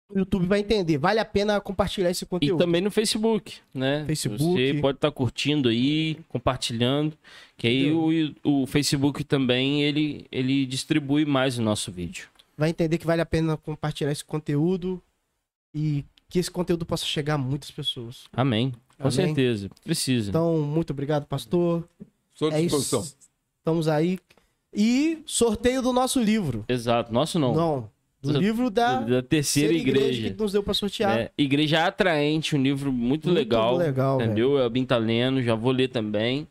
O 0.10 0.18
YouTube 0.20 0.46
vai 0.46 0.60
entender. 0.60 0.98
Vale 0.98 1.20
a 1.20 1.26
pena 1.26 1.60
compartilhar 1.60 2.10
esse 2.10 2.24
E 2.24 2.28
conteúdo. 2.28 2.58
também 2.60 2.82
no 2.82 2.90
Facebook, 2.90 3.56
né? 3.74 4.06
Facebook. 4.06 4.44
Você 4.54 4.80
pode 4.80 4.98
estar 4.98 5.12
curtindo 5.12 5.68
aí, 5.70 6.18
compartilhando, 6.30 7.18
que 7.58 7.68
aí 7.68 7.92
o, 7.92 8.10
o 8.44 8.66
Facebook 8.68 9.24
também 9.26 9.84
ele, 9.84 10.26
ele 10.32 10.66
distribui 10.66 11.26
mais 11.26 11.58
o 11.58 11.62
nosso 11.62 11.92
vídeo. 11.92 12.30
vai 12.58 12.70
entender 12.70 12.98
que 12.98 13.06
vale 13.06 13.22
a 13.22 13.26
pena 13.26 13.58
compartilhar 13.58 14.12
esse 14.12 14.24
conteúdo 14.24 15.02
e 15.76 16.06
que 16.30 16.40
esse 16.40 16.50
conteúdo 16.52 16.86
possa 16.86 17.06
chegar 17.06 17.34
a 17.36 17.38
muitas 17.38 17.70
pessoas. 17.72 18.26
Amém. 18.32 18.72
Com 18.98 19.04
Amém. 19.10 19.12
certeza. 19.12 19.70
Precisa. 19.84 20.30
Então, 20.30 20.58
muito 20.60 20.92
obrigado, 20.92 21.26
pastor. 21.26 21.84
Estou 22.34 22.50
à 22.50 22.54
É 22.58 22.62
disposição. 22.62 23.02
isso. 23.02 23.16
Estamos 23.68 23.90
aí. 23.90 24.18
E 24.74 25.22
sorteio 25.26 25.82
do 25.82 25.92
nosso 25.92 26.22
livro. 26.22 26.64
Exato. 26.70 27.12
Nosso 27.12 27.38
não. 27.38 27.54
Não, 27.54 27.90
do 28.24 28.32
livro 28.40 28.70
da, 28.70 29.02
da 29.02 29.22
terceira 29.22 29.74
igreja. 29.74 30.30
que 30.30 30.42
nos 30.42 30.54
deu 30.54 30.64
para 30.64 30.74
sortear. 30.74 31.18
É, 31.18 31.32
igreja 31.38 31.86
Atraente, 31.86 32.56
um 32.56 32.64
livro 32.64 32.94
muito, 32.94 33.28
Muito 33.28 33.32
legal. 33.38 33.76
legal, 33.76 34.22
entendeu? 34.22 34.58
Eu 34.58 34.70
bem 34.70 34.86
tá 34.86 34.96
lendo, 34.98 35.44
já 35.44 35.54
vou 35.54 35.74
ler 35.74 35.90
também. 35.90 36.48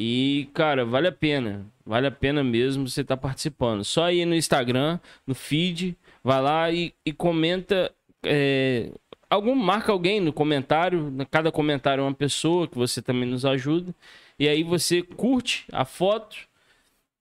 E, 0.00 0.48
cara, 0.52 0.84
vale 0.84 1.06
a 1.06 1.12
pena. 1.12 1.64
Vale 1.86 2.08
a 2.08 2.10
pena 2.10 2.42
mesmo 2.42 2.88
você 2.88 3.02
estar 3.02 3.16
participando. 3.16 3.84
Só 3.84 4.10
ir 4.10 4.26
no 4.26 4.34
Instagram, 4.34 4.98
no 5.24 5.36
feed, 5.36 5.96
vai 6.24 6.42
lá 6.42 6.72
e, 6.72 6.92
e 7.06 7.12
comenta. 7.12 7.92
é, 8.24 8.90
algum, 9.30 9.54
marca 9.54 9.92
alguém 9.92 10.18
no 10.18 10.32
comentário. 10.32 11.14
Cada 11.30 11.52
comentário 11.52 12.00
é 12.02 12.04
uma 12.04 12.14
pessoa 12.14 12.66
que 12.66 12.76
você 12.76 13.00
também 13.00 13.28
nos 13.28 13.44
ajuda. 13.44 13.94
E 14.38 14.48
aí 14.48 14.62
você 14.62 15.02
curte 15.02 15.64
a 15.72 15.84
foto 15.84 16.36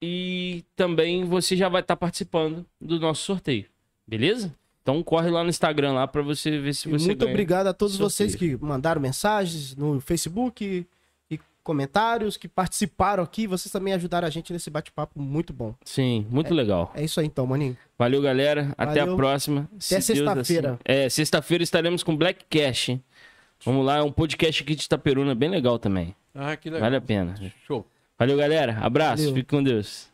e 0.02 0.64
também 0.76 1.23
você 1.26 1.56
já 1.56 1.68
vai 1.69 1.81
estar 1.81 1.95
participando 1.95 2.65
do 2.80 2.99
nosso 2.99 3.23
sorteio. 3.23 3.65
Beleza? 4.07 4.53
Então 4.81 5.02
corre 5.03 5.30
lá 5.30 5.44
no 5.44 5.49
Instagram 5.49 5.94
lá 5.94 6.07
para 6.07 6.22
você 6.22 6.60
ver 6.60 6.73
se 6.73 6.88
você 6.88 7.07
muito 7.07 7.26
obrigado 7.26 7.68
a 7.68 7.73
todos 7.73 7.95
sorteio. 7.95 8.10
vocês 8.30 8.35
que 8.35 8.56
mandaram 8.64 9.02
mensagens 9.02 9.76
no 9.76 9.99
Facebook 9.99 10.85
e 11.30 11.39
comentários, 11.64 12.38
que 12.38 12.48
participaram 12.48 13.22
aqui. 13.22 13.45
Vocês 13.48 13.69
também 13.69 13.94
ajudaram 13.94 14.26
a 14.26 14.31
gente 14.31 14.53
nesse 14.53 14.69
bate-papo 14.69 15.19
muito 15.19 15.52
bom. 15.52 15.76
Sim, 15.84 16.26
muito 16.30 16.53
legal. 16.53 16.94
É 16.95 17.03
isso 17.03 17.19
aí 17.19 17.26
então, 17.26 17.45
maninho. 17.45 17.76
Valeu, 17.98 18.22
galera. 18.22 18.73
Até 18.77 19.02
a 19.02 19.14
próxima. 19.15 19.68
Até 19.73 19.99
Se 19.99 20.14
Deus 20.14 20.19
sexta-feira. 20.26 20.69
assim- 20.73 20.80
É, 20.85 21.10
sexta-feira 21.10 21.64
estaremos 21.64 22.02
com 22.03 22.15
Black 22.15 22.45
Cash. 22.49 22.91
Vamos 23.65 23.85
lá, 23.85 23.98
é 23.98 24.02
um 24.03 24.11
podcast 24.11 24.64
aqui 24.64 24.76
de 24.76 24.84
Itaperuna, 24.84 25.34
bem 25.35 25.49
legal 25.49 25.77
também. 25.80 26.15
Ah, 26.38 26.55
que 26.55 26.69
legal. 26.69 26.81
Vale 26.81 26.97
a 26.97 27.01
pena. 27.01 27.35
Show. 27.65 27.85
Valeu, 28.18 28.38
galera. 28.38 28.77
Abraço. 28.80 29.23
Valeu. 29.23 29.35
Fique 29.35 29.49
com 29.49 29.64
Deus. 29.64 30.09